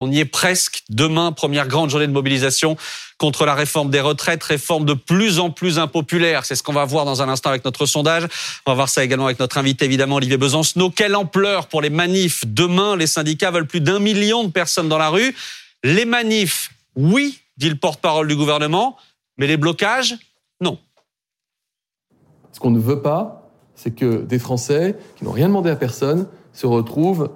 On 0.00 0.12
y 0.12 0.20
est 0.20 0.24
presque. 0.24 0.84
Demain, 0.90 1.32
première 1.32 1.66
grande 1.66 1.90
journée 1.90 2.06
de 2.06 2.12
mobilisation 2.12 2.76
contre 3.18 3.44
la 3.44 3.54
réforme 3.54 3.90
des 3.90 4.00
retraites, 4.00 4.42
réforme 4.44 4.84
de 4.84 4.94
plus 4.94 5.40
en 5.40 5.50
plus 5.50 5.80
impopulaire. 5.80 6.44
C'est 6.44 6.54
ce 6.54 6.62
qu'on 6.62 6.72
va 6.72 6.84
voir 6.84 7.04
dans 7.04 7.20
un 7.20 7.28
instant 7.28 7.50
avec 7.50 7.64
notre 7.64 7.84
sondage. 7.84 8.24
On 8.64 8.70
va 8.70 8.76
voir 8.76 8.88
ça 8.88 9.02
également 9.02 9.26
avec 9.26 9.40
notre 9.40 9.58
invité, 9.58 9.86
évidemment, 9.86 10.16
Olivier 10.16 10.36
Besancenot. 10.36 10.90
Quelle 10.90 11.16
ampleur 11.16 11.66
pour 11.66 11.82
les 11.82 11.90
manifs 11.90 12.44
Demain, 12.46 12.96
les 12.96 13.08
syndicats 13.08 13.50
veulent 13.50 13.66
plus 13.66 13.80
d'un 13.80 13.98
million 13.98 14.44
de 14.44 14.52
personnes 14.52 14.88
dans 14.88 14.98
la 14.98 15.08
rue. 15.08 15.34
Les 15.82 16.04
manifs, 16.04 16.70
oui, 16.94 17.40
dit 17.56 17.68
le 17.68 17.76
porte-parole 17.76 18.28
du 18.28 18.36
gouvernement, 18.36 18.96
mais 19.36 19.48
les 19.48 19.56
blocages, 19.56 20.14
non. 20.60 20.78
Ce 22.52 22.60
qu'on 22.60 22.70
ne 22.70 22.80
veut 22.80 23.02
pas, 23.02 23.50
c'est 23.74 23.94
que 23.94 24.22
des 24.22 24.38
Français 24.38 24.96
qui 25.16 25.24
n'ont 25.24 25.32
rien 25.32 25.48
demandé 25.48 25.70
à 25.70 25.76
personne 25.76 26.28
se 26.52 26.66
retrouvent 26.66 27.30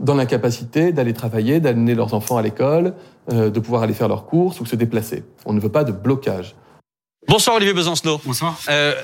dans 0.00 0.14
l'incapacité 0.14 0.92
d'aller 0.92 1.12
travailler, 1.12 1.60
d'amener 1.60 1.94
leurs 1.94 2.14
enfants 2.14 2.36
à 2.36 2.42
l'école, 2.42 2.94
euh, 3.30 3.50
de 3.50 3.60
pouvoir 3.60 3.82
aller 3.82 3.94
faire 3.94 4.08
leurs 4.08 4.26
courses 4.26 4.60
ou 4.60 4.66
se 4.66 4.76
déplacer. 4.76 5.24
On 5.44 5.52
ne 5.52 5.60
veut 5.60 5.68
pas 5.68 5.84
de 5.84 5.92
blocage. 5.92 6.54
Bonsoir 7.28 7.56
Olivier 7.56 7.74
Besancenot. 7.74 8.20
Bonsoir. 8.24 8.58
Euh, 8.68 8.94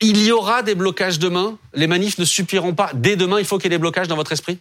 il 0.00 0.22
y 0.22 0.32
aura 0.32 0.62
des 0.62 0.74
blocages 0.74 1.18
demain. 1.18 1.56
Les 1.74 1.86
manifs 1.86 2.18
ne 2.18 2.24
suffiront 2.24 2.74
pas. 2.74 2.90
Dès 2.94 3.16
demain, 3.16 3.38
il 3.38 3.44
faut 3.44 3.56
qu'il 3.58 3.70
y 3.70 3.74
ait 3.74 3.78
des 3.78 3.80
blocages 3.80 4.08
dans 4.08 4.16
votre 4.16 4.32
esprit? 4.32 4.58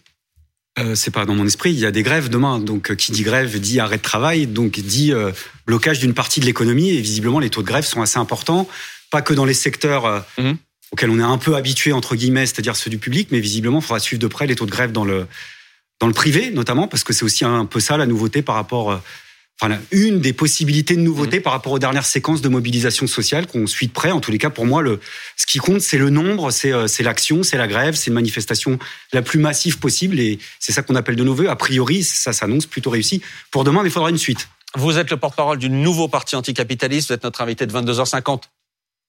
Euh, 0.79 0.93
c'est 0.93 1.11
pas 1.11 1.25
dans 1.25 1.33
mon 1.33 1.45
esprit. 1.45 1.71
Il 1.71 1.79
y 1.79 1.85
a 1.85 1.91
des 1.91 2.03
grèves 2.03 2.29
demain. 2.29 2.59
Donc, 2.59 2.91
euh, 2.91 2.95
qui 2.95 3.11
dit 3.11 3.23
grève 3.23 3.59
dit 3.59 3.79
arrêt 3.79 3.97
de 3.97 4.01
travail. 4.01 4.45
Donc, 4.45 4.79
dit 4.79 5.11
euh, 5.11 5.31
blocage 5.65 5.99
d'une 5.99 6.13
partie 6.13 6.39
de 6.39 6.45
l'économie. 6.45 6.89
Et 6.89 7.01
visiblement, 7.01 7.39
les 7.39 7.49
taux 7.49 7.61
de 7.61 7.67
grève 7.67 7.85
sont 7.85 8.01
assez 8.01 8.19
importants. 8.19 8.67
Pas 9.09 9.21
que 9.21 9.33
dans 9.33 9.45
les 9.45 9.55
secteurs 9.55 10.25
mmh. 10.37 10.51
auxquels 10.91 11.09
on 11.09 11.19
est 11.19 11.23
un 11.23 11.37
peu 11.37 11.55
habitué, 11.55 11.93
entre 11.93 12.15
guillemets, 12.15 12.45
c'est-à-dire 12.45 12.75
ceux 12.75 12.89
du 12.89 12.99
public. 12.99 13.29
Mais 13.31 13.39
visiblement, 13.39 13.79
il 13.79 13.83
faudra 13.83 13.99
suivre 13.99 14.21
de 14.21 14.27
près 14.27 14.45
les 14.45 14.55
taux 14.55 14.65
de 14.65 14.71
grève 14.71 14.91
dans 14.91 15.05
le, 15.05 15.25
dans 15.99 16.07
le 16.07 16.13
privé 16.13 16.51
notamment, 16.51 16.87
parce 16.87 17.03
que 17.03 17.13
c'est 17.13 17.23
aussi 17.23 17.45
un 17.45 17.65
peu 17.65 17.79
ça 17.79 17.97
la 17.97 18.05
nouveauté 18.05 18.41
par 18.41 18.55
rapport, 18.55 18.91
euh, 18.91 18.97
enfin 19.59 19.77
une 19.91 20.19
des 20.19 20.33
possibilités 20.33 20.95
de 20.95 21.01
nouveauté 21.01 21.39
mmh. 21.39 21.43
par 21.43 21.53
rapport 21.53 21.73
aux 21.73 21.79
dernières 21.79 22.05
séquences 22.05 22.41
de 22.41 22.49
mobilisation 22.49 23.07
sociale 23.07 23.47
qu'on 23.47 23.67
suit 23.67 23.87
de 23.87 23.91
près. 23.91 24.11
En 24.11 24.19
tous 24.19 24.31
les 24.31 24.37
cas, 24.37 24.49
pour 24.49 24.65
moi, 24.65 24.81
le, 24.81 24.99
ce 25.35 25.45
qui 25.45 25.57
compte, 25.57 25.81
c'est 25.81 25.97
le 25.97 26.09
nombre, 26.09 26.51
c'est 26.51 26.71
euh, 26.71 26.87
l'action, 26.99 27.43
c'est 27.43 27.57
la 27.57 27.67
grève, 27.67 27.95
c'est 27.95 28.07
une 28.07 28.15
manifestation 28.15 28.77
la 29.13 29.21
plus 29.21 29.39
massive 29.39 29.79
possible, 29.79 30.19
et 30.19 30.39
c'est 30.59 30.71
ça 30.71 30.83
qu'on 30.83 30.95
appelle 30.95 31.15
de 31.15 31.23
nos 31.23 31.33
voeux. 31.33 31.49
A 31.49 31.55
priori, 31.55 32.03
ça 32.03 32.33
s'annonce 32.33 32.65
plutôt 32.65 32.89
réussi 32.89 33.21
pour 33.51 33.63
demain, 33.63 33.81
mais 33.81 33.89
il 33.89 33.93
faudra 33.93 34.09
une 34.09 34.17
suite. 34.17 34.49
Vous 34.75 34.97
êtes 34.97 35.09
le 35.09 35.17
porte-parole 35.17 35.57
du 35.57 35.69
nouveau 35.69 36.07
parti 36.07 36.35
anticapitaliste. 36.35 37.07
Vous 37.07 37.13
êtes 37.13 37.23
notre 37.23 37.41
invité 37.41 37.65
de 37.65 37.73
22h50 37.73 38.43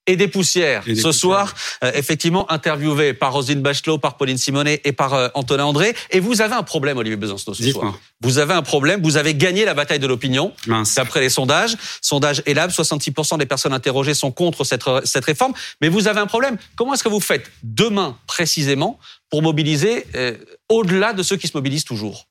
et 0.09 0.17
des 0.17 0.27
poussières. 0.27 0.83
Ce 0.85 1.13
soir, 1.13 1.55
euh, 1.85 1.93
effectivement, 1.95 2.51
interviewé 2.51 3.13
par 3.13 3.35
Rosine 3.35 3.61
Bachelot, 3.61 3.99
par 3.99 4.17
Pauline 4.17 4.39
Simonet 4.39 4.81
et 4.85 4.93
par 4.93 5.15
euh, 5.15 5.29
Antonin 5.35 5.65
André. 5.65 5.95
Et 6.11 6.19
vous 6.19 6.41
avez 6.41 6.55
un 6.55 6.63
problème, 6.63 6.97
Olivier 6.97 7.17
Besancenot, 7.17 7.55
ce 7.55 7.71
soir. 7.71 7.97
Vous 8.23 8.39
avez 8.39 8.55
un 8.55 8.63
problème. 8.63 9.03
Vous 9.03 9.19
avez 9.19 9.35
gagné 9.35 9.65
la 9.65 9.75
bataille 9.75 9.99
de 9.99 10.07
l'opinion. 10.07 10.53
D'après 10.97 11.21
les 11.21 11.29
sondages. 11.29 11.77
Sondage 12.01 12.43
ELAB, 12.47 12.71
66% 12.71 13.39
des 13.39 13.47
personnes 13.47 13.75
interrogées 13.75 14.15
sont 14.15 14.33
contre 14.33 14.65
cette, 14.65 14.85
cette 15.05 15.25
réforme. 15.27 15.53
Mais 15.83 15.89
vous 15.89 16.09
avez 16.09 16.21
un 16.21 16.27
problème. 16.27 16.57
Comment 16.75 16.95
est-ce 16.95 17.05
que 17.05 17.09
vous 17.11 17.21
faites 17.21 17.51
demain, 17.63 18.17
précisément, 18.27 18.99
pour 19.31 19.43
mobiliser 19.43 20.07
euh, 20.15 20.37
au-delà 20.71 21.13
de 21.13 21.23
ceux 21.23 21.37
qui 21.37 21.49
se 21.49 21.57
mobilisent 21.57 21.85
toujours? 21.85 22.27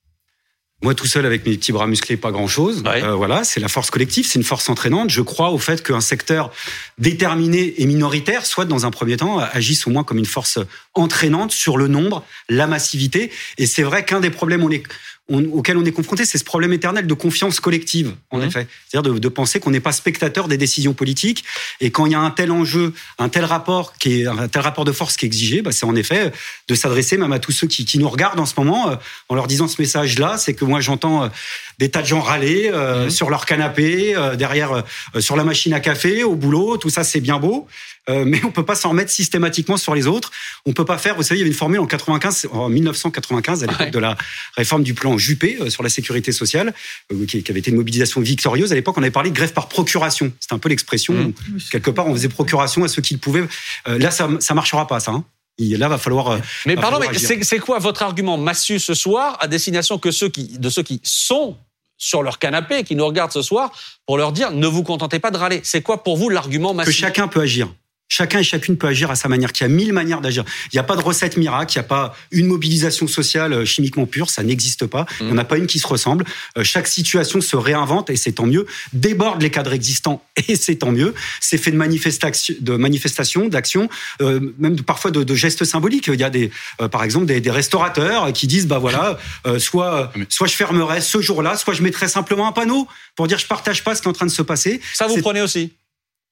Moi, 0.83 0.93
tout 0.93 1.07
seul 1.07 1.25
avec 1.25 1.43
mes 1.43 1.57
petits 1.57 1.71
bras 1.71 1.87
musclés, 1.87 2.17
pas 2.17 2.31
grand-chose. 2.31 2.83
Euh, 2.85 3.15
voilà, 3.15 3.43
c'est 3.43 3.59
la 3.59 3.67
force 3.67 3.89
collective, 3.89 4.27
c'est 4.27 4.37
une 4.37 4.45
force 4.45 4.69
entraînante. 4.69 5.09
Je 5.09 5.21
crois 5.21 5.49
au 5.49 5.57
fait 5.57 5.81
qu'un 5.81 6.01
secteur 6.01 6.51
déterminé 6.99 7.73
et 7.81 7.87
minoritaire, 7.87 8.45
soit 8.45 8.65
dans 8.65 8.85
un 8.85 8.91
premier 8.91 9.17
temps, 9.17 9.39
agisse 9.39 9.87
au 9.87 9.89
moins 9.89 10.03
comme 10.03 10.19
une 10.19 10.25
force 10.25 10.59
entraînante 10.93 11.51
sur 11.51 11.77
le 11.77 11.87
nombre, 11.87 12.23
la 12.47 12.67
massivité. 12.67 13.31
Et 13.57 13.65
c'est 13.65 13.81
vrai 13.81 14.05
qu'un 14.05 14.19
des 14.19 14.29
problèmes, 14.29 14.63
on 14.63 14.69
est, 14.69 14.83
auquel 15.29 15.77
on 15.77 15.83
est 15.85 15.91
confronté, 15.91 16.23
c'est 16.25 16.37
ce 16.37 16.43
problème 16.43 16.71
éternel 16.71 17.05
de 17.05 17.13
confiance 17.13 17.59
collective, 17.59 18.15
en 18.31 18.39
mmh. 18.39 18.43
effet. 18.43 18.67
C'est-à-dire 18.87 19.13
de, 19.13 19.19
de, 19.19 19.27
penser 19.27 19.59
qu'on 19.59 19.71
n'est 19.71 19.81
pas 19.81 19.91
spectateur 19.91 20.47
des 20.47 20.57
décisions 20.57 20.93
politiques 20.93 21.43
et 21.81 21.91
quand 21.91 22.05
il 22.05 22.13
y 22.13 22.15
a 22.15 22.19
un 22.19 22.31
tel 22.31 22.51
enjeu, 22.51 22.93
un 23.19 23.29
tel 23.29 23.43
rapport 23.43 23.93
qui 23.93 24.21
est 24.21 24.27
un 24.27 24.47
tel 24.47 24.61
rapport 24.61 24.85
de 24.85 24.91
force 24.91 25.17
qui 25.17 25.25
est 25.25 25.27
exigé, 25.27 25.61
bah, 25.61 25.71
c'est 25.71 25.85
en 25.85 25.95
effet 25.95 26.31
de 26.67 26.75
s'adresser 26.75 27.17
même 27.17 27.33
à 27.33 27.39
tous 27.39 27.51
ceux 27.51 27.67
qui, 27.67 27.85
qui, 27.85 27.99
nous 27.99 28.09
regardent 28.09 28.39
en 28.39 28.45
ce 28.45 28.53
moment 28.57 28.89
euh, 28.89 28.95
en 29.29 29.35
leur 29.35 29.47
disant 29.47 29.67
ce 29.67 29.81
message-là, 29.81 30.37
c'est 30.37 30.53
que 30.53 30.65
moi 30.65 30.79
j'entends 30.79 31.25
euh, 31.25 31.29
des 31.77 31.89
tas 31.89 32.01
de 32.01 32.07
gens 32.07 32.21
râler 32.21 32.69
euh, 32.73 33.05
mmh. 33.05 33.09
sur 33.09 33.29
leur 33.29 33.45
canapé, 33.45 34.15
derrière 34.37 34.83
sur 35.19 35.35
la 35.35 35.43
machine 35.43 35.73
à 35.73 35.79
café, 35.79 36.23
au 36.23 36.35
boulot, 36.35 36.77
tout 36.77 36.89
ça 36.89 37.03
c'est 37.03 37.21
bien 37.21 37.39
beau. 37.39 37.67
Euh, 38.09 38.23
mais 38.27 38.43
on 38.43 38.51
peut 38.51 38.65
pas 38.65 38.75
s'en 38.75 38.89
remettre 38.89 39.11
systématiquement 39.11 39.77
sur 39.77 39.95
les 39.95 40.07
autres. 40.07 40.31
On 40.65 40.73
peut 40.73 40.85
pas 40.85 40.97
faire. 40.97 41.15
Vous 41.15 41.23
savez, 41.23 41.37
il 41.37 41.39
y 41.39 41.43
avait 41.43 41.51
une 41.51 41.57
formule 41.57 41.79
en 41.79 41.85
95, 41.85 42.47
en 42.51 42.69
1995, 42.69 43.63
à 43.63 43.67
l'époque 43.67 43.91
de 43.91 43.99
la 43.99 44.17
réforme 44.55 44.83
du 44.83 44.93
plan 44.93 45.17
Juppé 45.17 45.57
euh, 45.59 45.69
sur 45.69 45.83
la 45.83 45.89
sécurité 45.89 46.31
sociale, 46.31 46.73
euh, 47.11 47.25
qui, 47.25 47.43
avait 47.49 47.59
été 47.59 47.71
une 47.71 47.77
mobilisation 47.77 48.21
victorieuse. 48.21 48.71
À 48.71 48.75
l'époque, 48.75 48.97
on 48.97 49.01
avait 49.01 49.11
parlé 49.11 49.29
de 49.29 49.35
grève 49.35 49.53
par 49.53 49.67
procuration. 49.67 50.31
C'était 50.39 50.53
un 50.53 50.59
peu 50.59 50.69
l'expression. 50.69 51.13
Mmh. 51.13 51.33
Quelque 51.71 51.91
part, 51.91 52.07
on 52.07 52.13
faisait 52.13 52.29
procuration 52.29 52.83
à 52.83 52.87
ceux 52.87 53.01
qui 53.01 53.13
le 53.13 53.19
pouvaient. 53.19 53.43
là, 53.85 54.11
ça, 54.11 54.29
ça 54.39 54.53
marchera 54.53 54.87
pas, 54.87 54.99
ça. 54.99 55.11
Hein. 55.11 55.25
Là, 55.59 55.87
va 55.87 55.97
falloir. 55.97 56.39
Mais 56.67 56.75
pardon, 56.75 56.99
mais 56.99 57.17
c'est 57.17 57.59
quoi 57.59 57.79
votre 57.79 58.03
argument? 58.03 58.37
Massu 58.37 58.79
ce 58.79 58.93
soir 58.93 59.37
à 59.39 59.47
destination 59.47 59.97
que 59.97 60.11
ceux 60.11 60.29
qui, 60.29 60.57
de 60.59 60.69
ceux 60.69 60.83
qui 60.83 61.01
sont 61.03 61.57
sur 61.97 62.23
leur 62.23 62.39
canapé, 62.39 62.83
qui 62.83 62.95
nous 62.95 63.05
regardent 63.05 63.31
ce 63.31 63.41
soir, 63.41 63.71
pour 64.05 64.17
leur 64.17 64.31
dire 64.31 64.51
ne 64.51 64.67
vous 64.67 64.83
contentez 64.83 65.19
pas 65.19 65.31
de 65.31 65.37
râler. 65.37 65.61
C'est 65.63 65.81
quoi 65.81 66.03
pour 66.03 66.17
vous 66.17 66.29
l'argument 66.29 66.73
massif? 66.73 66.93
Que 66.93 66.99
chacun 66.99 67.27
peut 67.27 67.41
agir. 67.41 67.67
Chacun 68.09 68.39
et 68.39 68.43
chacune 68.43 68.77
peut 68.77 68.87
agir 68.87 69.11
à 69.11 69.15
sa 69.15 69.27
manière. 69.27 69.51
Il 69.59 69.61
y 69.61 69.65
a 69.65 69.67
mille 69.67 69.91
manières 69.91 70.21
d'agir. 70.21 70.45
Il 70.71 70.75
n'y 70.75 70.79
a 70.79 70.83
pas 70.83 70.95
de 70.95 71.01
recette 71.01 71.35
miracle. 71.35 71.73
Il 71.73 71.79
n'y 71.79 71.85
a 71.85 71.87
pas 71.87 72.15
une 72.31 72.47
mobilisation 72.47 73.05
sociale 73.07 73.53
euh, 73.53 73.65
chimiquement 73.65 74.05
pure. 74.05 74.29
Ça 74.29 74.43
n'existe 74.43 74.85
pas. 74.85 75.05
Il 75.19 75.27
n'y 75.27 75.33
en 75.33 75.37
a 75.37 75.43
pas 75.43 75.57
une 75.57 75.67
qui 75.67 75.77
se 75.79 75.87
ressemble. 75.87 76.23
Euh, 76.57 76.63
chaque 76.63 76.87
situation 76.87 77.41
se 77.41 77.57
réinvente 77.57 78.09
et 78.09 78.15
c'est 78.15 78.31
tant 78.33 78.45
mieux. 78.45 78.65
Déborde 78.93 79.41
les 79.41 79.49
cadres 79.49 79.73
existants 79.73 80.23
et 80.47 80.55
c'est 80.55 80.75
tant 80.75 80.91
mieux. 80.91 81.13
C'est 81.41 81.57
fait 81.57 81.71
de 81.71 81.77
manifestations, 81.77 82.55
de 82.61 82.75
manifestations, 82.77 83.49
d'actions, 83.49 83.89
euh, 84.21 84.53
même 84.57 84.81
parfois 84.81 85.11
de, 85.11 85.35
gestes 85.35 85.65
symboliques. 85.65 86.07
Il 86.07 86.19
y 86.19 86.23
a 86.23 86.29
des, 86.29 86.49
par 86.91 87.03
exemple, 87.03 87.25
des, 87.25 87.51
restaurateurs 87.51 88.31
qui 88.33 88.47
disent, 88.47 88.67
bah 88.67 88.79
voilà, 88.79 89.17
soit, 89.57 90.11
soit 90.29 90.47
je 90.47 90.53
fermerai 90.53 91.01
ce 91.01 91.21
jour-là, 91.21 91.55
soit 91.55 91.73
je 91.73 91.81
mettrai 91.81 92.07
simplement 92.07 92.47
un 92.47 92.51
panneau 92.51 92.87
pour 93.15 93.27
dire 93.27 93.37
je 93.37 93.45
partage 93.45 93.83
pas 93.83 93.95
ce 93.95 94.01
qui 94.01 94.07
est 94.07 94.09
en 94.09 94.13
train 94.13 94.25
de 94.25 94.31
se 94.31 94.41
passer. 94.41 94.81
Ça 94.93 95.07
vous 95.07 95.17
prenez 95.21 95.41
aussi 95.41 95.73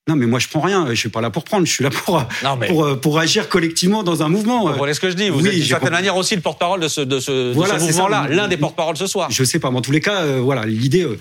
non, 0.07 0.15
mais 0.15 0.27
moi, 0.27 0.37
je 0.37 0.47
prends 0.47 0.61
rien. 0.61 0.85
Je 0.89 0.93
suis 0.93 1.09
pas 1.09 1.19
là 1.19 1.31
pour 1.31 1.43
prendre. 1.43 1.65
Je 1.65 1.71
suis 1.71 1.83
là 1.83 1.89
pour, 1.89 2.23
pour, 2.67 2.85
euh, 2.85 2.95
pour, 2.95 3.17
agir 3.17 3.49
collectivement 3.49 4.03
dans 4.03 4.21
un 4.21 4.29
mouvement. 4.29 4.69
Vous 4.69 4.77
voyez 4.77 4.93
ce 4.93 4.99
que 4.99 5.09
je 5.09 5.15
dis. 5.15 5.29
Vous 5.29 5.47
êtes 5.47 5.55
d'une 5.55 5.63
certaine 5.63 5.93
manière 5.93 6.15
aussi 6.15 6.35
le 6.35 6.41
porte-parole 6.41 6.79
de 6.79 6.87
ce, 6.87 7.01
de 7.01 7.19
ce, 7.19 7.51
voilà, 7.53 7.79
mouvement-là. 7.79 8.27
L'un 8.29 8.47
des 8.47 8.57
porte-paroles 8.57 8.97
ce 8.97 9.07
soir. 9.07 9.31
Je 9.31 9.43
sais 9.43 9.57
pas. 9.57 9.71
Mais 9.71 9.77
en 9.77 9.81
tous 9.81 9.91
les 9.91 10.01
cas, 10.01 10.21
euh, 10.21 10.41
voilà, 10.41 10.67
l'idée, 10.67 11.01
euh, 11.01 11.17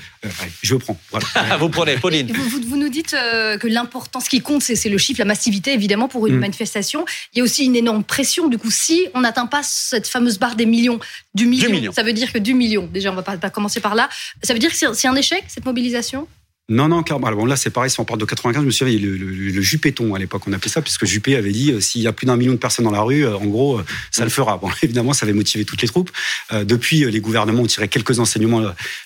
je 0.61 0.77
prends. 0.77 0.99
Voilà. 1.11 1.57
vous 1.61 1.71
prenez, 1.71 1.97
Pauline. 1.97 2.31
Vous, 2.31 2.61
vous, 2.61 2.77
nous 2.77 2.91
dites 2.91 3.13
que 3.13 3.67
l'important, 3.67 4.21
ce 4.21 4.29
qui 4.29 4.43
compte, 4.43 4.63
c'est 4.63 4.91
le 4.91 4.99
chiffre, 4.99 5.19
la 5.19 5.25
massivité, 5.25 5.73
évidemment, 5.73 6.09
pour 6.09 6.27
une 6.27 6.37
mm. 6.37 6.41
manifestation. 6.41 7.07
Il 7.33 7.39
y 7.39 7.41
a 7.41 7.45
aussi 7.45 7.65
une 7.65 7.77
énorme 7.77 8.05
pression. 8.05 8.49
Du 8.49 8.59
coup, 8.59 8.71
si 8.71 9.07
on 9.15 9.23
n'atteint 9.23 9.47
pas 9.47 9.63
cette 9.63 10.07
fameuse 10.07 10.39
barre 10.39 10.57
des 10.57 10.67
millions, 10.67 11.01
du 11.35 11.47
million, 11.47 11.91
ça 11.91 12.03
veut 12.03 12.13
dire 12.13 12.31
que 12.35 12.39
du 12.39 12.53
million. 12.53 12.87
Déjà, 12.93 13.11
on 13.11 13.15
va 13.15 13.23
pas, 13.23 13.39
pas 13.39 13.51
commencer 13.51 13.81
par 13.81 13.95
là. 13.95 14.11
Ça 14.43 14.53
veut 14.53 14.59
dire 14.59 14.71
que 14.71 14.95
c'est 14.95 15.09
un 15.09 15.17
échec, 15.17 15.43
cette 15.49 15.65
mobilisation? 15.65 16.29
Non, 16.71 16.89
non, 16.89 17.03
car 17.03 17.21
bon, 17.21 17.45
là 17.45 17.57
c'est 17.57 17.69
pareil, 17.69 17.91
si 17.91 18.01
on 18.01 18.07
parle 18.07 18.19
de 18.21 18.25
95, 18.25 18.63
je 18.63 18.67
me 18.67 18.71
souviens, 18.71 18.99
le, 18.99 19.17
le, 19.19 19.27
le 19.27 19.63
Juppéton 19.63 20.15
à 20.15 20.19
l'époque, 20.19 20.45
on 20.47 20.53
appelait 20.55 20.71
ça, 20.71 20.81
puisque 20.81 21.05
Juppé 21.05 21.37
avait 21.37 21.53
dit, 21.53 21.73
euh, 21.73 21.81
s'il 21.81 22.01
y 22.01 22.07
a 22.07 22.13
plus 22.13 22.27
d'un 22.27 22.37
million 22.37 22.53
de 22.53 22.59
personnes 22.59 22.87
dans 22.87 22.91
la 22.91 23.03
rue, 23.03 23.27
euh, 23.27 23.37
en 23.37 23.45
gros, 23.45 23.81
euh, 23.81 23.85
ça 24.11 24.25
le 24.25 24.31
fera. 24.31 24.57
Bon, 24.57 24.71
évidemment, 24.83 25.13
ça 25.13 25.27
avait 25.27 25.35
motivé 25.35 25.67
toutes 25.67 25.83
les 25.83 25.89
troupes. 25.89 26.11
depuis, 26.53 27.05
les 27.05 27.21
gouvernements 27.21 27.63
ont 27.63 27.67
tiré 27.67 27.89
quelques 27.89 28.19
enseignements. 28.19 28.61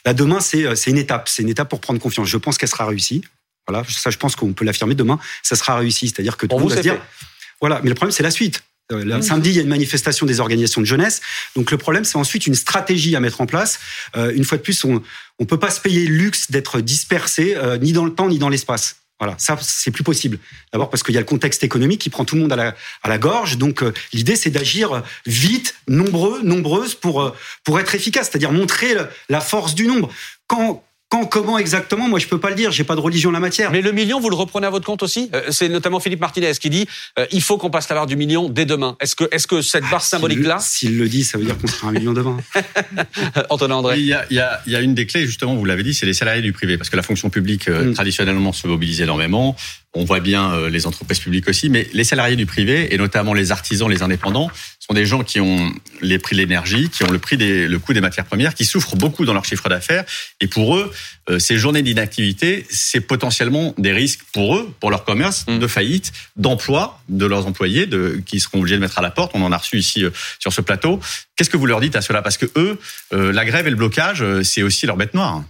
Là, 0.05 0.15
demain, 0.15 0.41
c'est 0.41 0.87
une 0.87 0.99
étape, 0.99 1.29
c'est 1.29 1.43
une 1.43 1.49
étape 1.49 1.69
pour 1.69 1.81
prendre 1.81 2.01
confiance. 2.01 2.29
Je 2.29 2.37
pense 2.37 2.59
qu'elle 2.59 2.69
sera 2.69 2.87
réussie. 2.87 3.23
Voilà, 3.67 3.85
ça, 3.89 4.11
je 4.11 4.17
pense 4.19 4.37
qu'on 4.37 4.53
peut 4.53 4.65
l'affirmer 4.65 4.95
demain, 4.95 5.19
ça 5.43 5.57
sera 5.57 5.77
réussi. 5.77 6.09
C'est-à-dire 6.09 6.37
que 6.37 6.47
tout 6.47 6.57
le 6.57 6.63
monde 6.63 6.71
va 6.71 6.77
se 6.77 6.83
dire, 6.83 6.99
voilà, 7.61 7.81
mais 7.83 7.89
le 7.89 7.95
problème, 7.95 8.13
c'est 8.13 8.23
la 8.23 8.31
suite. 8.31 8.63
Euh, 8.91 9.21
samedi, 9.21 9.51
il 9.51 9.57
y 9.57 9.59
a 9.59 9.63
une 9.63 9.69
manifestation 9.69 10.25
des 10.25 10.41
organisations 10.41 10.81
de 10.81 10.87
jeunesse. 10.87 11.21
Donc 11.55 11.71
le 11.71 11.77
problème, 11.77 12.05
c'est 12.05 12.17
ensuite 12.17 12.47
une 12.47 12.55
stratégie 12.55 13.15
à 13.17 13.21
mettre 13.21 13.41
en 13.41 13.47
place. 13.47 13.79
Euh, 14.17 14.33
une 14.35 14.45
fois 14.45 14.57
de 14.57 14.63
plus, 14.63 14.83
on 14.85 15.03
ne 15.41 15.47
peut 15.47 15.59
pas 15.59 15.71
se 15.71 15.81
payer 15.81 16.07
le 16.07 16.17
luxe 16.17 16.51
d'être 16.51 16.81
dispersé, 16.81 17.55
euh, 17.57 17.79
ni 17.79 17.93
dans 17.93 18.05
le 18.05 18.15
temps, 18.15 18.29
ni 18.29 18.39
dans 18.39 18.49
l'espace. 18.49 18.97
Voilà, 19.21 19.35
ça, 19.39 19.59
c'est 19.61 19.91
plus 19.91 20.05
possible. 20.05 20.39
D'abord 20.73 20.91
parce 20.91 21.03
qu'il 21.03 21.15
y 21.15 21.19
a 21.19 21.21
le 21.21 21.27
contexte 21.27 21.65
économique 21.65 22.01
qui 22.01 22.11
prend 22.11 22.25
tout 22.25 22.37
le 22.37 22.43
monde 22.43 22.53
à 22.53 22.57
la, 22.57 22.77
à 23.03 23.09
la 23.09 23.19
gorge. 23.19 23.59
Donc 23.59 23.83
l'idée, 24.13 24.37
c'est 24.37 24.51
d'agir 24.51 25.03
vite, 25.27 25.75
nombreux, 25.89 26.41
nombreuses, 26.43 26.95
pour, 26.95 27.35
pour 27.65 27.81
être 27.81 27.97
efficace, 27.97 28.29
c'est-à-dire 28.31 28.53
montrer 28.53 28.95
la 29.29 29.41
force 29.41 29.75
du 29.75 29.89
nombre. 29.89 30.09
Quand, 30.47 30.85
quand, 31.09 31.25
comment 31.25 31.59
exactement 31.59 32.09
Moi, 32.09 32.19
je 32.19 32.27
peux 32.27 32.39
pas 32.39 32.51
le 32.51 32.57
dire. 32.57 32.71
J'ai 32.71 32.85
pas 32.85 32.95
de 32.95 33.01
religion 33.01 33.31
en 33.31 33.33
la 33.33 33.41
matière. 33.41 33.71
Mais 33.71 33.81
le 33.81 33.93
million, 33.93 34.21
vous 34.21 34.29
le 34.29 34.37
reprenez 34.37 34.67
à 34.67 34.71
votre 34.71 34.85
compte 34.85 35.03
aussi? 35.03 35.31
Euh, 35.35 35.43
C'est 35.51 35.69
notamment 35.69 36.01
Philippe 36.01 36.21
Martinez 36.21 36.53
qui 36.61 36.71
dit 36.71 36.87
euh, 37.19 37.27
il 37.33 37.43
faut 37.43 37.57
qu'on 37.57 37.71
passe 37.71 37.89
la 37.89 37.97
barre 37.97 38.07
du 38.07 38.17
million 38.17 38.49
dès 38.49 38.67
demain. 38.67 38.97
Est-ce 39.01 39.17
que, 39.17 39.25
est-ce 39.31 39.47
que 39.47 39.63
cette 39.63 39.85
barre 39.85 39.95
ah, 39.97 40.01
symbolique-là 40.01 40.59
S'il 40.61 40.99
le 40.99 41.09
dit, 41.09 41.25
ça 41.25 41.39
veut 41.39 41.45
dire 41.45 41.57
qu'on 41.57 41.67
sera 41.67 41.89
un 41.89 41.93
million 41.93 42.13
demain. 42.13 42.37
Antonin 43.51 43.77
André. 43.77 43.99
Il 43.99 44.07
y, 44.07 44.13
a, 44.13 44.27
il, 44.31 44.37
y 44.37 44.41
a, 44.41 44.61
il 44.67 44.73
y, 44.73 44.77
a, 44.77 44.81
une 44.81 44.95
des 44.95 45.07
clés, 45.07 45.27
justement, 45.27 45.55
vous 45.55 45.65
l'avez 45.65 45.83
dit, 45.83 45.95
c'est 45.95 46.07
les 46.07 46.15
salariés 46.15 46.43
du 46.43 46.53
privé, 46.53 46.77
parce 46.77 46.91
que 46.91 46.97
la 46.97 47.03
fonction 47.03 47.31
publique 47.31 47.69
euh, 47.69 47.85
mm. 47.85 47.95
traditionnellement 47.95 48.53
se 48.53 48.67
mobilise 48.67 49.01
énormément 49.01 49.57
on 49.95 50.05
voit 50.05 50.21
bien 50.21 50.53
euh, 50.53 50.69
les 50.69 50.87
entreprises 50.87 51.19
publiques 51.19 51.49
aussi, 51.49 51.71
mais 51.71 51.89
les 51.93 52.05
salariés 52.05 52.37
du 52.37 52.47
privé, 52.47 52.95
et 52.95 52.99
notamment 52.99 53.35
les 53.35 53.53
artisans, 53.53 53.89
les 53.91 54.03
indépendants, 54.03 54.51
sont 54.89 54.95
des 54.95 55.07
gens 55.07 55.23
qui 55.23 55.41
ont 55.41 55.73
les 56.01 56.19
prix 56.19 56.35
de 56.35 56.41
l'énergie, 56.41 56.89
qui 56.89 57.05
ont 57.05 57.11
le 57.11 57.19
prix 57.19 57.37
des, 57.37 57.69
le 57.69 57.79
coût 57.79 57.93
des 57.93 58.01
matières 58.01 58.25
premières, 58.25 58.55
qui 58.55 58.65
souffrent 58.65 58.97
beaucoup 58.97 59.25
dans 59.25 59.35
leur 59.35 59.45
chiffre 59.45 59.69
d'affaires. 59.69 60.05
Et 60.41 60.47
pour 60.47 60.77
eux, 60.77 60.91
euh, 61.29 61.39
ces 61.39 61.59
journées 61.59 61.83
d'inactivité, 61.83 62.67
c'est 62.71 63.01
potentiellement 63.01 63.75
des 63.77 63.93
risques 63.93 64.23
pour 64.33 64.57
eux, 64.57 64.75
pour 64.81 64.91
leur 64.91 65.05
commerce, 65.05 65.45
mmh. 65.47 65.59
de 65.59 65.67
faillite, 65.67 66.13
d'emploi 66.37 67.01
de 67.09 67.27
leurs 67.27 67.47
employés, 67.47 67.87
de, 67.87 68.23
qui 68.25 68.41
seront 68.41 68.61
obligés 68.61 68.77
de 68.77 68.81
mettre 68.81 68.99
à 68.99 69.03
la 69.03 69.11
porte. 69.11 69.33
On 69.35 69.43
en 69.43 69.53
a 69.53 69.59
reçu 69.59 69.79
ici 69.79 70.05
euh, 70.05 70.11
sur 70.39 70.53
ce 70.53 70.63
plateau. 70.63 71.01
Qu'est-ce 71.37 71.51
que 71.51 71.59
vous 71.59 71.67
leur 71.67 71.81
dites 71.81 71.97
à 71.97 72.01
cela? 72.01 72.23
Parce 72.23 72.39
que 72.39 72.47
eux, 72.57 72.79
la 73.13 73.45
grève 73.45 73.67
et 73.67 73.71
le 73.71 73.77
blocage, 73.77 74.25
c'est 74.43 74.63
aussi 74.63 74.87
leur 74.87 74.97
bête 74.97 75.15
noire. 75.15 75.45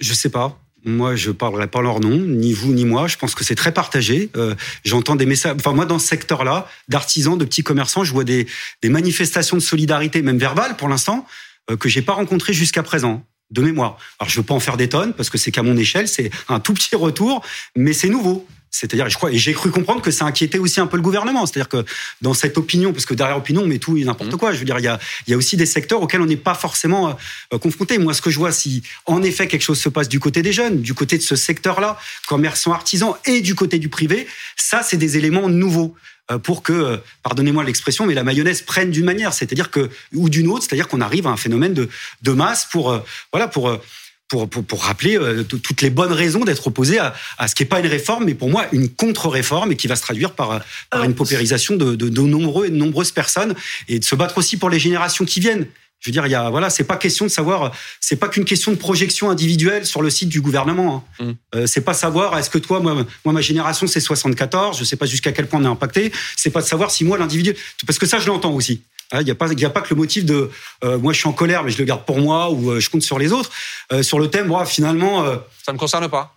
Je 0.00 0.12
sais 0.14 0.30
pas. 0.30 0.58
Moi, 0.86 1.16
je 1.16 1.32
parlerai 1.32 1.66
pas 1.66 1.82
leur 1.82 1.98
nom, 1.98 2.16
ni 2.16 2.52
vous 2.52 2.72
ni 2.72 2.84
moi. 2.84 3.08
Je 3.08 3.16
pense 3.16 3.34
que 3.34 3.42
c'est 3.42 3.56
très 3.56 3.72
partagé. 3.72 4.30
Euh, 4.36 4.54
J'entends 4.84 5.16
des 5.16 5.26
messages. 5.26 5.56
Enfin, 5.58 5.72
moi, 5.72 5.84
dans 5.84 5.98
ce 5.98 6.06
secteur-là, 6.06 6.68
d'artisans, 6.88 7.36
de 7.36 7.44
petits 7.44 7.64
commerçants, 7.64 8.04
je 8.04 8.12
vois 8.12 8.22
des, 8.22 8.46
des 8.82 8.88
manifestations 8.88 9.56
de 9.56 9.62
solidarité, 9.62 10.22
même 10.22 10.38
verbales 10.38 10.76
pour 10.76 10.88
l'instant, 10.88 11.26
euh, 11.70 11.76
que 11.76 11.88
j'ai 11.88 12.02
pas 12.02 12.12
rencontrées 12.12 12.52
jusqu'à 12.52 12.84
présent 12.84 13.24
de 13.50 13.62
mémoire. 13.62 13.98
Alors 14.18 14.28
je 14.28 14.36
veux 14.36 14.46
pas 14.46 14.54
en 14.54 14.60
faire 14.60 14.76
des 14.76 14.88
tonnes 14.88 15.12
parce 15.12 15.30
que 15.30 15.38
c'est 15.38 15.50
qu'à 15.50 15.62
mon 15.62 15.76
échelle, 15.76 16.08
c'est 16.08 16.30
un 16.48 16.60
tout 16.60 16.74
petit 16.74 16.96
retour, 16.96 17.44
mais 17.76 17.92
c'est 17.92 18.08
nouveau. 18.08 18.46
C'est-à-dire, 18.70 19.08
je 19.08 19.16
crois, 19.16 19.32
et 19.32 19.38
j'ai 19.38 19.54
cru 19.54 19.70
comprendre 19.70 20.02
que 20.02 20.10
ça 20.10 20.24
inquiétait 20.26 20.58
aussi 20.58 20.80
un 20.80 20.86
peu 20.86 20.96
le 20.96 21.02
gouvernement. 21.02 21.46
C'est-à-dire 21.46 21.68
que 21.68 21.84
dans 22.20 22.34
cette 22.34 22.58
opinion, 22.58 22.92
parce 22.92 23.06
que 23.06 23.14
derrière 23.14 23.36
opinion, 23.36 23.62
on 23.62 23.66
met 23.66 23.78
tout 23.78 23.96
et 23.96 24.04
n'importe 24.04 24.32
mmh. 24.32 24.36
quoi. 24.36 24.52
Je 24.52 24.58
veux 24.58 24.64
dire, 24.64 24.78
il 24.78 24.84
y 24.84 24.88
a, 24.88 24.98
il 25.26 25.30
y 25.30 25.34
a 25.34 25.36
aussi 25.36 25.56
des 25.56 25.66
secteurs 25.66 26.02
auxquels 26.02 26.20
on 26.20 26.26
n'est 26.26 26.36
pas 26.36 26.54
forcément 26.54 27.08
euh, 27.08 27.12
euh, 27.54 27.58
confronté. 27.58 27.98
Moi, 27.98 28.12
ce 28.12 28.20
que 28.20 28.30
je 28.30 28.38
vois, 28.38 28.52
si 28.52 28.82
en 29.06 29.22
effet 29.22 29.46
quelque 29.46 29.62
chose 29.62 29.80
se 29.80 29.88
passe 29.88 30.08
du 30.08 30.20
côté 30.20 30.42
des 30.42 30.52
jeunes, 30.52 30.82
du 30.82 30.94
côté 30.94 31.16
de 31.16 31.22
ce 31.22 31.36
secteur-là, 31.36 31.98
commerçants, 32.26 32.72
artisans, 32.72 33.14
et 33.24 33.40
du 33.40 33.54
côté 33.54 33.78
du 33.78 33.88
privé, 33.88 34.26
ça, 34.56 34.82
c'est 34.82 34.98
des 34.98 35.16
éléments 35.16 35.48
nouveaux 35.48 35.94
euh, 36.30 36.38
pour 36.38 36.62
que, 36.62 37.00
pardonnez-moi 37.22 37.64
l'expression, 37.64 38.04
mais 38.04 38.14
la 38.14 38.24
mayonnaise 38.24 38.62
prenne 38.62 38.90
d'une 38.90 39.04
manière, 39.04 39.32
c'est-à-dire 39.32 39.70
que 39.70 39.88
ou 40.12 40.28
d'une 40.28 40.48
autre, 40.48 40.64
c'est-à-dire 40.64 40.88
qu'on 40.88 41.00
arrive 41.00 41.26
à 41.26 41.30
un 41.30 41.36
phénomène 41.36 41.72
de, 41.72 41.88
de 42.22 42.32
masse 42.32 42.66
pour, 42.70 43.00
voilà, 43.32 43.48
pour 43.48 43.78
pour, 44.28 44.48
pour, 44.48 44.64
pour 44.64 44.82
rappeler 44.82 45.18
euh, 45.18 45.44
toutes 45.44 45.82
les 45.82 45.90
bonnes 45.90 46.12
raisons 46.12 46.44
d'être 46.44 46.66
opposé 46.66 46.98
à, 46.98 47.14
à 47.38 47.48
ce 47.48 47.54
qui 47.54 47.62
n'est 47.62 47.68
pas 47.68 47.80
une 47.80 47.86
réforme, 47.86 48.24
mais 48.24 48.34
pour 48.34 48.50
moi 48.50 48.66
une 48.72 48.88
contre-réforme 48.88 49.72
et 49.72 49.76
qui 49.76 49.86
va 49.86 49.96
se 49.96 50.02
traduire 50.02 50.32
par, 50.32 50.60
par 50.90 51.04
une 51.04 51.14
paupérisation 51.14 51.76
de, 51.76 51.94
de, 51.94 52.08
de, 52.08 52.20
nombreux 52.20 52.66
et 52.66 52.70
de 52.70 52.76
nombreuses 52.76 53.12
personnes 53.12 53.54
et 53.88 53.98
de 53.98 54.04
se 54.04 54.14
battre 54.14 54.38
aussi 54.38 54.56
pour 54.56 54.70
les 54.70 54.78
générations 54.78 55.24
qui 55.24 55.40
viennent. 55.40 55.66
Je 56.00 56.10
veux 56.10 56.12
dire, 56.12 56.26
il 56.26 56.30
y 56.30 56.34
a, 56.34 56.50
voilà, 56.50 56.68
c'est 56.68 56.84
pas 56.84 56.96
question 56.96 57.24
de 57.24 57.30
savoir, 57.30 57.72
c'est 58.00 58.16
pas 58.16 58.28
qu'une 58.28 58.44
question 58.44 58.70
de 58.70 58.76
projection 58.76 59.30
individuelle 59.30 59.86
sur 59.86 60.02
le 60.02 60.10
site 60.10 60.28
du 60.28 60.40
gouvernement. 60.40 61.04
Hein. 61.18 61.24
Mmh. 61.24 61.32
Euh, 61.54 61.66
c'est 61.66 61.80
pas 61.80 61.94
savoir, 61.94 62.38
est-ce 62.38 62.50
que 62.50 62.58
toi, 62.58 62.80
moi, 62.80 63.06
moi, 63.24 63.32
ma 63.32 63.40
génération, 63.40 63.86
c'est 63.86 64.00
74, 64.00 64.78
je 64.78 64.84
sais 64.84 64.96
pas 64.96 65.06
jusqu'à 65.06 65.32
quel 65.32 65.46
point 65.46 65.60
on 65.60 65.64
est 65.64 65.68
impacté. 65.68 66.12
C'est 66.36 66.50
pas 66.50 66.60
de 66.60 66.66
savoir 66.66 66.90
si 66.90 67.02
moi, 67.04 67.16
l'individu, 67.16 67.54
parce 67.86 67.98
que 67.98 68.06
ça, 68.06 68.18
je 68.18 68.26
l'entends 68.26 68.52
aussi. 68.52 68.82
Il 69.12 69.18
hein, 69.18 69.22
n'y 69.22 69.30
a, 69.30 69.34
pas, 69.34 69.50
a 69.50 69.70
pas 69.70 69.80
que 69.82 69.94
le 69.94 69.96
motif 69.96 70.24
de 70.24 70.50
euh, 70.84 70.98
moi 70.98 71.12
je 71.12 71.18
suis 71.18 71.28
en 71.28 71.32
colère 71.32 71.62
mais 71.62 71.70
je 71.70 71.78
le 71.78 71.84
garde 71.84 72.04
pour 72.04 72.18
moi 72.18 72.50
ou 72.50 72.70
euh, 72.70 72.80
je 72.80 72.90
compte 72.90 73.02
sur 73.02 73.18
les 73.18 73.32
autres. 73.32 73.50
Euh, 73.92 74.02
sur 74.02 74.18
le 74.18 74.28
thème, 74.28 74.48
moi, 74.48 74.66
finalement. 74.66 75.24
ça 75.24 75.70
ne 75.70 75.72
me 75.74 75.78
concerne 75.78 76.08
pas. 76.08 76.34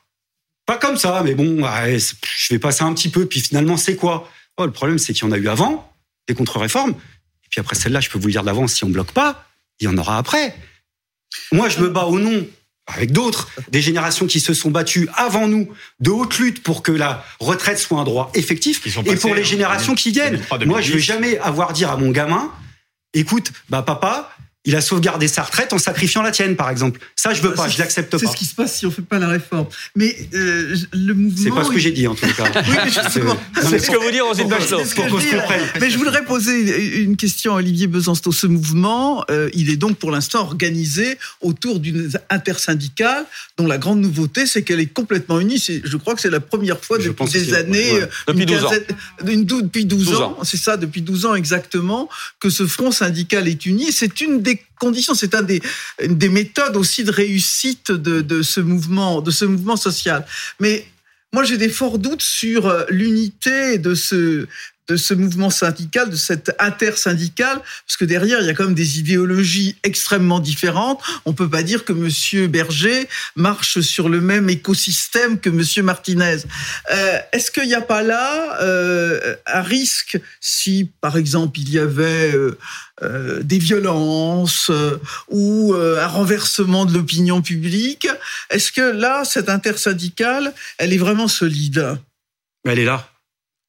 Pas 0.66 0.78
comme 0.78 0.98
ça, 0.98 1.22
mais 1.24 1.34
bon, 1.34 1.66
je 1.66 2.54
vais 2.54 2.60
passer 2.60 2.84
un 2.84 2.94
petit 2.94 3.10
peu. 3.10 3.26
Puis 3.26 3.42
finalement, 3.42 3.76
c'est 3.76 3.96
quoi? 3.96 4.30
Oh, 4.58 4.66
Le 4.66 4.72
problème, 4.72 5.00
c'est 5.00 5.14
qu'il 5.14 5.28
y 5.28 5.28
en 5.28 5.32
a 5.32 5.38
eu 5.38 5.48
avant, 5.48 5.92
des 6.28 6.36
contre-réformes. 6.36 6.92
Et 6.92 7.48
puis 7.50 7.60
après 7.60 7.76
celle-là, 7.76 8.02
je 8.02 8.10
peux 8.10 8.20
vous 8.20 8.28
le 8.28 8.34
dire 8.34 8.44
d'avance, 8.44 8.74
si 8.74 8.84
on 8.84 8.90
bloque 8.90 9.12
pas, 9.12 9.46
il 9.80 9.86
y 9.86 9.88
en 9.88 9.98
aura 9.98 10.18
après. 10.18 10.56
Moi, 11.52 11.70
je 11.70 11.80
me 11.80 11.90
bats 11.90 12.06
au 12.06 12.20
nom 12.20 12.46
avec 12.90 13.12
d'autres, 13.12 13.50
des 13.72 13.82
générations 13.82 14.28
qui 14.28 14.40
se 14.40 14.54
sont 14.54 14.72
battues 14.72 15.08
avant 15.16 15.48
nous, 15.48 15.70
de 16.00 16.10
haute 16.10 16.38
lutte 16.40 16.64
pour 16.64 16.84
que 16.84 16.92
la 16.92 17.24
retraite 17.40 17.78
soit 17.78 18.00
un 18.00 18.04
droit 18.04 18.32
effectif, 18.34 18.82
et 19.06 19.16
pour 19.16 19.36
les 19.36 19.44
générations 19.44 19.96
qui 19.96 20.12
viennent. 20.12 20.42
Moi, 20.66 20.82
je 20.82 20.94
vais 20.94 21.00
jamais 21.00 21.38
avoir 21.40 21.74
dire 21.74 21.92
à 21.92 21.98
mon 21.98 22.12
gamin, 22.12 22.52
écoute, 23.14 23.52
bah 23.70 23.82
papa, 23.82 24.32
il 24.66 24.76
a 24.76 24.82
sauvegardé 24.82 25.30
sa 25.30 25.44
retraite 25.44 25.72
en 25.72 25.78
sacrifiant 25.78 26.22
la 26.22 26.32
tienne, 26.32 26.58
par 26.58 26.70
exemple. 26.70 27.00
Ça, 27.16 27.34
je 27.34 27.42
veux 27.42 27.54
pas, 27.54 27.70
je 27.70 27.80
l'accepte 27.80 28.12
pas. 28.12 28.18
C'est 28.18 28.28
ce 28.28 28.36
qui 28.36 28.46
se 28.46 28.54
passe 28.54 28.78
si 28.78 28.86
on 28.86 28.92
fait 28.92 29.02
pas 29.02 29.18
la 29.18 29.30
réforme. 29.30 29.68
Mais 29.96 30.16
euh, 30.34 30.76
le 30.92 31.14
mouvement. 31.14 31.44
C'est 31.44 31.50
pas 31.50 31.64
ce 31.64 31.72
que 31.72 31.80
j'ai 31.80 31.92
dit, 31.92 32.08
en 32.08 32.14
tout 32.14 32.28
cas. 32.28 32.52
oui, 32.68 32.76
mais 32.84 32.92
justement. 32.92 33.38
C'est 33.62 33.80
ce 33.80 33.90
que 33.90 33.98
vous 33.98 34.12
dites, 34.12 34.22
Rosine 34.22 34.50
Bachelot. 34.50 34.84
Pour 34.96 35.08
qu'on 35.08 35.20
se 35.20 35.32
comprenne. 35.32 35.62
Mais 35.80 35.90
je 35.90 35.98
voudrais 35.98 36.26
poser 36.26 37.02
une 37.02 37.16
question 37.16 37.54
à 37.54 37.60
Olivier 37.60 37.88
Besancenot. 37.88 38.34
Ce 38.34 38.48
mouvement, 38.48 39.24
euh, 39.32 39.50
il 39.54 39.70
est 39.70 39.78
donc 39.78 39.98
pour 39.98 40.12
l'instant 40.12 40.42
organisé 40.42 41.18
autour 41.42 41.80
d'une 41.80 42.12
intersyndicale 42.30 43.26
dont 43.58 43.66
la 43.66 43.78
grande 43.78 44.02
nouveauté, 44.02 44.46
c'est 44.46 44.64
qu'elle 44.64 44.82
est 44.82 44.94
complètement 44.94 45.40
unie. 45.40 45.58
Je 45.58 45.98
crois 45.98 46.16
que 46.16 46.22
c'est 46.22 46.30
la 46.30 46.42
première 46.42 46.84
fois 46.84 46.98
depuis 46.98 47.26
des 47.26 47.54
années. 47.54 47.94
Euh, 47.94 48.08
depuis 48.28 48.46
12 48.46 48.66
ans. 48.66 48.72
depuis 49.24 49.86
12, 49.86 50.14
ans. 50.16 50.38
C'est 50.44 50.58
ça, 50.58 50.76
depuis 50.78 51.02
12 51.02 51.26
ans 51.28 51.36
exactement, 51.36 52.10
que 52.40 52.50
ce 52.50 52.68
front 52.68 52.92
syndical 52.92 53.48
est 53.48 53.66
uni. 53.66 53.92
C'est 53.92 54.22
une 54.22 54.42
des 54.42 54.59
conditions, 54.80 55.14
c'est 55.14 55.36
un 55.36 55.42
des, 55.42 55.62
des 56.06 56.30
méthodes 56.30 56.76
aussi 56.76 57.04
de 57.04 57.12
réussite 57.12 57.92
de, 57.92 58.22
de 58.22 58.42
ce 58.42 58.60
mouvement, 58.60 59.22
de 59.22 59.32
ce 59.32 59.46
mouvement 59.46 59.78
social. 59.78 60.26
Mais 60.60 60.86
moi, 61.34 61.44
j'ai 61.44 61.58
des 61.58 61.70
forts 61.70 62.00
doutes 62.00 62.22
sur 62.22 62.68
euh, 62.68 62.86
l'unité 62.90 63.78
de 63.78 63.94
ce, 63.94 64.48
de 64.90 64.98
ce 64.98 65.14
mouvement 65.14 65.52
syndical, 65.52 66.10
de 66.10 66.16
cette 66.16 66.56
intersyndical, 66.60 67.62
parce 67.86 67.98
que 67.98 68.06
derrière, 68.06 68.42
il 68.42 68.48
y 68.48 68.50
a 68.50 68.54
quand 68.54 68.66
même 68.66 68.74
des 68.74 69.00
idéologies 69.00 69.78
extrêmement 69.84 70.40
différentes. 70.40 71.02
On 71.26 71.34
peut 71.34 71.50
pas 71.50 71.62
dire 71.64 71.86
que 71.86 71.94
Monsieur 71.94 72.48
Berger 72.48 73.08
marche 73.36 73.80
sur 73.82 74.10
le 74.10 74.20
même 74.20 74.50
écosystème 74.50 75.40
que 75.40 75.50
Monsieur 75.50 75.84
Martinez. 75.84 76.38
Euh, 76.92 77.20
Est-ce 77.32 77.52
qu'il 77.52 77.68
n'y 77.68 77.76
a 77.76 77.82
pas 77.82 78.02
là 78.02 78.62
euh, 78.62 79.36
un 79.46 79.62
risque 79.62 80.20
si, 80.42 80.90
par 81.02 81.18
exemple, 81.18 81.60
il 81.60 81.70
y 81.70 81.78
avait 81.78 82.34
euh, 82.34 83.44
des 83.44 83.60
violences 83.60 84.72
ou 85.30 85.76
un 85.76 86.08
renversement 86.08 86.86
de 86.86 86.94
l'opinion 86.94 87.44
publique? 87.44 88.08
Est-ce 88.50 88.72
que 88.72 88.82
là, 88.82 89.24
cette 89.24 89.50
intersyndicale, 89.50 90.54
elle 90.80 90.94
est 90.94 90.98
vraiment 90.98 91.28
solide? 91.28 91.98
Elle 92.66 92.80
est 92.80 92.86
là. 92.86 93.08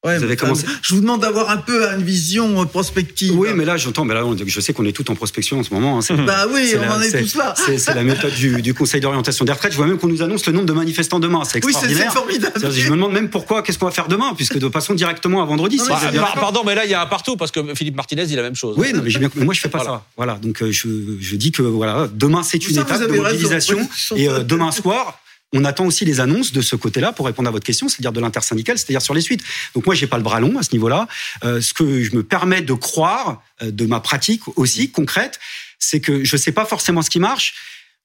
Ouais, 0.03 0.17
vous 0.17 0.23
avez 0.23 0.35
commencé... 0.35 0.65
Je 0.81 0.95
vous 0.95 1.01
demande 1.01 1.21
d'avoir 1.21 1.51
un 1.51 1.57
peu 1.57 1.85
une 1.85 2.01
vision 2.01 2.59
euh, 2.59 2.65
prospective. 2.65 3.37
Oui, 3.37 3.49
mais 3.53 3.65
là, 3.65 3.77
j'entends, 3.77 4.03
mais 4.03 4.15
là, 4.15 4.23
je 4.47 4.59
sais 4.59 4.73
qu'on 4.73 4.85
est 4.85 4.93
tout 4.93 5.11
en 5.11 5.15
prospection 5.15 5.59
en 5.59 5.63
ce 5.63 5.71
moment. 5.71 5.99
Hein, 5.99 6.15
bah 6.25 6.47
oui, 6.51 6.73
on 6.75 6.91
en 6.91 6.99
est, 6.99 7.21
tous 7.21 7.35
là. 7.35 7.53
C'est 7.55 7.93
la 7.93 8.03
méthode 8.03 8.33
du, 8.33 8.63
du 8.63 8.73
Conseil 8.73 8.99
d'orientation 8.99 9.45
des 9.45 9.51
retraites. 9.51 9.73
Je 9.73 9.77
vois 9.77 9.85
même 9.85 9.99
qu'on 9.99 10.07
nous 10.07 10.23
annonce 10.23 10.47
le 10.47 10.53
nombre 10.53 10.65
de 10.65 10.73
manifestants 10.73 11.19
demain. 11.19 11.43
C'est 11.43 11.59
extraordinaire. 11.59 11.97
Oui, 11.99 12.03
c'est 12.07 12.19
formidable. 12.19 12.71
Je 12.71 12.89
me 12.89 12.95
demande 12.95 13.13
même 13.13 13.29
pourquoi, 13.29 13.61
qu'est-ce 13.61 13.77
qu'on 13.77 13.85
va 13.85 13.91
faire 13.91 14.07
demain, 14.07 14.33
puisque 14.35 14.57
de 14.57 14.67
passons 14.67 14.95
directement 14.95 15.43
à 15.43 15.45
vendredi. 15.45 15.77
Non, 15.77 15.85
pardon, 16.33 16.63
mais 16.65 16.73
là, 16.73 16.85
il 16.85 16.89
y 16.89 16.95
a 16.95 17.01
un 17.03 17.05
partout, 17.05 17.37
parce 17.37 17.51
que 17.51 17.75
Philippe 17.75 17.95
Martinez 17.95 18.25
dit 18.25 18.35
la 18.35 18.41
même 18.41 18.55
chose. 18.55 18.75
Oui, 18.79 18.93
non, 18.93 19.03
mais, 19.03 19.11
bien, 19.11 19.29
moi, 19.35 19.53
je 19.53 19.61
fais 19.61 19.69
pas 19.69 19.83
ça. 19.83 20.03
Voilà, 20.17 20.39
donc 20.41 20.63
euh, 20.63 20.71
je, 20.71 20.87
je 21.19 21.35
dis 21.35 21.51
que 21.51 21.61
voilà, 21.61 22.07
demain, 22.11 22.41
c'est 22.41 22.67
une 22.67 22.79
étape 22.79 23.01
de 23.01 23.07
mobilisation. 23.07 23.87
Et 24.15 24.27
euh, 24.27 24.39
demain 24.39 24.71
soir, 24.71 25.19
on 25.53 25.65
attend 25.65 25.85
aussi 25.85 26.05
les 26.05 26.19
annonces 26.19 26.51
de 26.51 26.61
ce 26.61 26.75
côté-là 26.75 27.11
pour 27.11 27.25
répondre 27.25 27.49
à 27.49 27.51
votre 27.51 27.65
question, 27.65 27.89
c'est-à-dire 27.89 28.13
de 28.13 28.19
l'intersyndical, 28.19 28.77
c'est-à-dire 28.77 29.01
sur 29.01 29.13
les 29.13 29.21
suites. 29.21 29.43
Donc 29.75 29.85
moi, 29.85 29.95
j'ai 29.95 30.07
pas 30.07 30.17
le 30.17 30.23
bras 30.23 30.39
long 30.39 30.57
à 30.57 30.63
ce 30.63 30.71
niveau-là. 30.73 31.07
Euh, 31.43 31.61
ce 31.61 31.73
que 31.73 32.03
je 32.03 32.15
me 32.15 32.23
permets 32.23 32.61
de 32.61 32.73
croire 32.73 33.43
euh, 33.61 33.71
de 33.71 33.85
ma 33.85 33.99
pratique 33.99 34.41
aussi 34.57 34.91
concrète, 34.91 35.39
c'est 35.79 35.99
que 35.99 36.23
je 36.23 36.37
sais 36.37 36.51
pas 36.51 36.65
forcément 36.65 37.01
ce 37.01 37.09
qui 37.09 37.19
marche. 37.19 37.55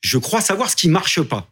Je 0.02 0.18
crois 0.18 0.40
savoir 0.40 0.70
ce 0.70 0.76
qui 0.76 0.88
marche 0.88 1.23
pas. 1.23 1.49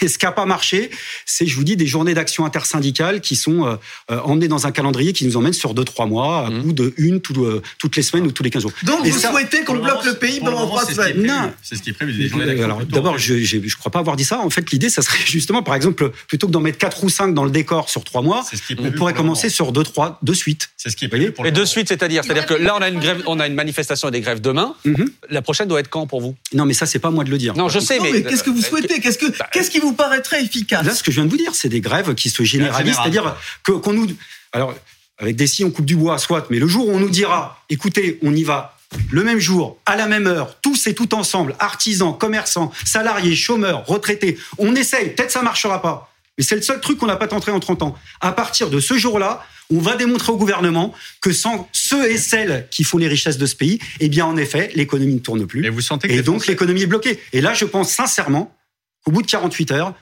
Et 0.00 0.08
ce 0.08 0.18
qui 0.18 0.24
n'a 0.24 0.32
pas 0.32 0.46
marché, 0.46 0.90
c'est, 1.26 1.46
je 1.46 1.54
vous 1.54 1.64
dis, 1.64 1.76
des 1.76 1.86
journées 1.86 2.14
d'action 2.14 2.44
intersyndicale 2.44 3.20
qui 3.20 3.36
sont 3.36 3.66
euh, 3.66 3.76
euh, 4.10 4.20
emmenées 4.20 4.48
dans 4.48 4.66
un 4.66 4.72
calendrier 4.72 5.12
qui 5.12 5.24
nous 5.26 5.36
emmène 5.36 5.52
sur 5.52 5.74
deux, 5.74 5.84
trois 5.84 6.06
mois, 6.06 6.46
à 6.46 6.50
mmh. 6.50 6.62
bout 6.62 6.72
de 6.72 6.94
une 6.96 7.20
euh, 7.36 7.62
toutes 7.78 7.96
les 7.96 8.02
semaines 8.02 8.26
ou 8.26 8.32
tous 8.32 8.42
les 8.42 8.50
15 8.50 8.62
jours. 8.62 8.72
Donc, 8.82 9.06
vous 9.06 9.18
souhaitez 9.18 9.64
qu'on 9.64 9.76
bloque 9.76 10.04
le 10.04 10.14
pays 10.14 10.40
pendant 10.40 10.66
trois 10.66 10.84
semaines 10.84 11.22
Non. 11.22 11.52
C'est 11.62 11.76
ce 11.76 11.82
qui 11.82 11.90
est 11.90 11.92
prévu, 11.92 12.12
des 12.14 12.28
journées 12.28 12.46
d'action. 12.46 12.64
Alors, 12.64 12.84
d'abord, 12.84 13.18
je 13.18 13.34
ne 13.34 13.74
crois 13.78 13.92
pas 13.92 14.00
avoir 14.00 14.16
dit 14.16 14.24
ça. 14.24 14.40
En 14.40 14.50
fait, 14.50 14.70
l'idée, 14.70 14.88
ça 14.88 15.02
serait 15.02 15.18
justement, 15.24 15.62
par 15.62 15.74
exemple, 15.74 16.10
plutôt 16.28 16.46
que 16.46 16.52
d'en 16.52 16.60
mettre 16.60 16.78
quatre 16.78 17.04
ou 17.04 17.08
cinq 17.08 17.34
dans 17.34 17.44
le 17.44 17.50
décor 17.50 17.88
sur 17.88 18.04
trois 18.04 18.22
mois, 18.22 18.44
on 18.78 18.92
pourrait 18.92 19.14
commencer 19.14 19.48
sur 19.48 19.72
deux, 19.72 19.82
trois, 19.82 20.18
de 20.22 20.32
suite. 20.32 20.70
C'est 20.76 20.90
ce 20.90 20.96
qui 20.96 21.04
est 21.04 21.08
prévu 21.08 21.32
pour 21.32 21.46
Et 21.46 21.52
de 21.52 21.64
suite, 21.64 21.88
c'est-à-dire 21.88 22.24
C'est-à-dire 22.24 22.46
que 22.46 22.54
là, 22.54 22.74
on 22.76 22.82
a 22.82 22.88
une 22.88 23.00
grève, 23.00 23.22
on 23.26 23.40
a 23.40 23.46
une 23.46 23.54
manifestation 23.54 24.08
et 24.08 24.10
des 24.10 24.20
grèves 24.20 24.40
demain. 24.40 24.74
Mmh. 24.84 25.04
La 25.30 25.42
prochaine 25.42 25.68
doit 25.68 25.80
être 25.80 25.88
quand 25.88 26.06
pour 26.06 26.20
vous? 26.20 26.34
Non, 26.54 26.66
mais 26.66 26.74
ça, 26.74 26.86
c'est 26.86 26.98
pas 26.98 27.10
moi 27.10 27.24
de 27.24 27.30
le 27.30 27.38
dire. 27.38 27.54
Non, 27.56 27.68
je 27.68 27.78
sais, 27.78 27.98
mais. 28.00 28.22
Qu'est-ce 28.22 28.42
que 28.42 28.50
vous 28.50 28.62
souhaitez? 28.62 29.00
Qu'est-ce 29.00 29.18
que, 29.18 29.38
bah, 29.38 29.48
qui 29.72 29.80
vous 29.80 29.94
paraîtrait 29.94 30.42
efficace 30.42 30.84
Là, 30.84 30.94
ce 30.94 31.02
que 31.02 31.10
je 31.10 31.16
viens 31.16 31.24
de 31.24 31.30
vous 31.30 31.36
dire, 31.36 31.54
c'est 31.54 31.68
des 31.68 31.80
grèves 31.80 32.14
qui 32.14 32.30
se 32.30 32.42
généralisent, 32.44 32.96
c'est-à-dire 32.96 33.36
que 33.64 33.72
qu'on 33.72 33.92
nous, 33.92 34.06
alors 34.52 34.74
avec 35.18 35.36
des 35.36 35.46
scies, 35.46 35.64
on 35.64 35.70
coupe 35.70 35.86
du 35.86 35.96
bois, 35.96 36.18
soit, 36.18 36.46
mais 36.50 36.58
le 36.58 36.66
jour 36.66 36.88
où 36.88 36.92
on 36.92 36.98
nous 36.98 37.10
dira, 37.10 37.64
écoutez, 37.70 38.18
on 38.22 38.34
y 38.34 38.44
va 38.44 38.76
le 39.10 39.24
même 39.24 39.38
jour, 39.38 39.78
à 39.86 39.96
la 39.96 40.06
même 40.06 40.26
heure, 40.26 40.60
tous 40.60 40.86
et 40.86 40.94
tout 40.94 41.14
ensemble, 41.14 41.54
artisans, 41.58 42.16
commerçants, 42.16 42.72
salariés, 42.84 43.34
chômeurs, 43.34 43.86
retraités, 43.86 44.38
on 44.58 44.74
essaye, 44.74 45.10
peut-être 45.14 45.30
ça 45.30 45.42
marchera 45.42 45.80
pas, 45.80 46.12
mais 46.36 46.44
c'est 46.44 46.56
le 46.56 46.62
seul 46.62 46.80
truc 46.80 46.98
qu'on 46.98 47.06
n'a 47.06 47.16
pas 47.16 47.28
tenté 47.28 47.50
en 47.50 47.60
30 47.60 47.82
ans. 47.82 47.98
À 48.20 48.32
partir 48.32 48.68
de 48.68 48.80
ce 48.80 48.94
jour-là, 48.94 49.44
on 49.70 49.78
va 49.78 49.96
démontrer 49.96 50.32
au 50.32 50.36
gouvernement 50.36 50.92
que 51.20 51.32
sans 51.32 51.68
ceux 51.72 52.10
et 52.10 52.18
celles 52.18 52.66
qui 52.70 52.84
font 52.84 52.98
les 52.98 53.08
richesses 53.08 53.38
de 53.38 53.46
ce 53.46 53.54
pays, 53.54 53.78
eh 54.00 54.08
bien, 54.08 54.26
en 54.26 54.36
effet, 54.36 54.70
l'économie 54.74 55.14
ne 55.14 55.20
tourne 55.20 55.46
plus. 55.46 55.64
Et, 55.64 55.70
vous 55.70 55.80
sentez 55.80 56.08
que 56.08 56.12
et 56.12 56.22
donc, 56.22 56.46
l'économie 56.46 56.82
est 56.82 56.86
bloquée. 56.86 57.20
Et 57.32 57.40
là, 57.40 57.54
je 57.54 57.64
pense 57.64 57.90
sincèrement 57.92 58.54
qu'au 59.04 59.10
bout 59.10 59.22
de 59.22 59.26
48 59.26 59.72
heures, 59.72 59.94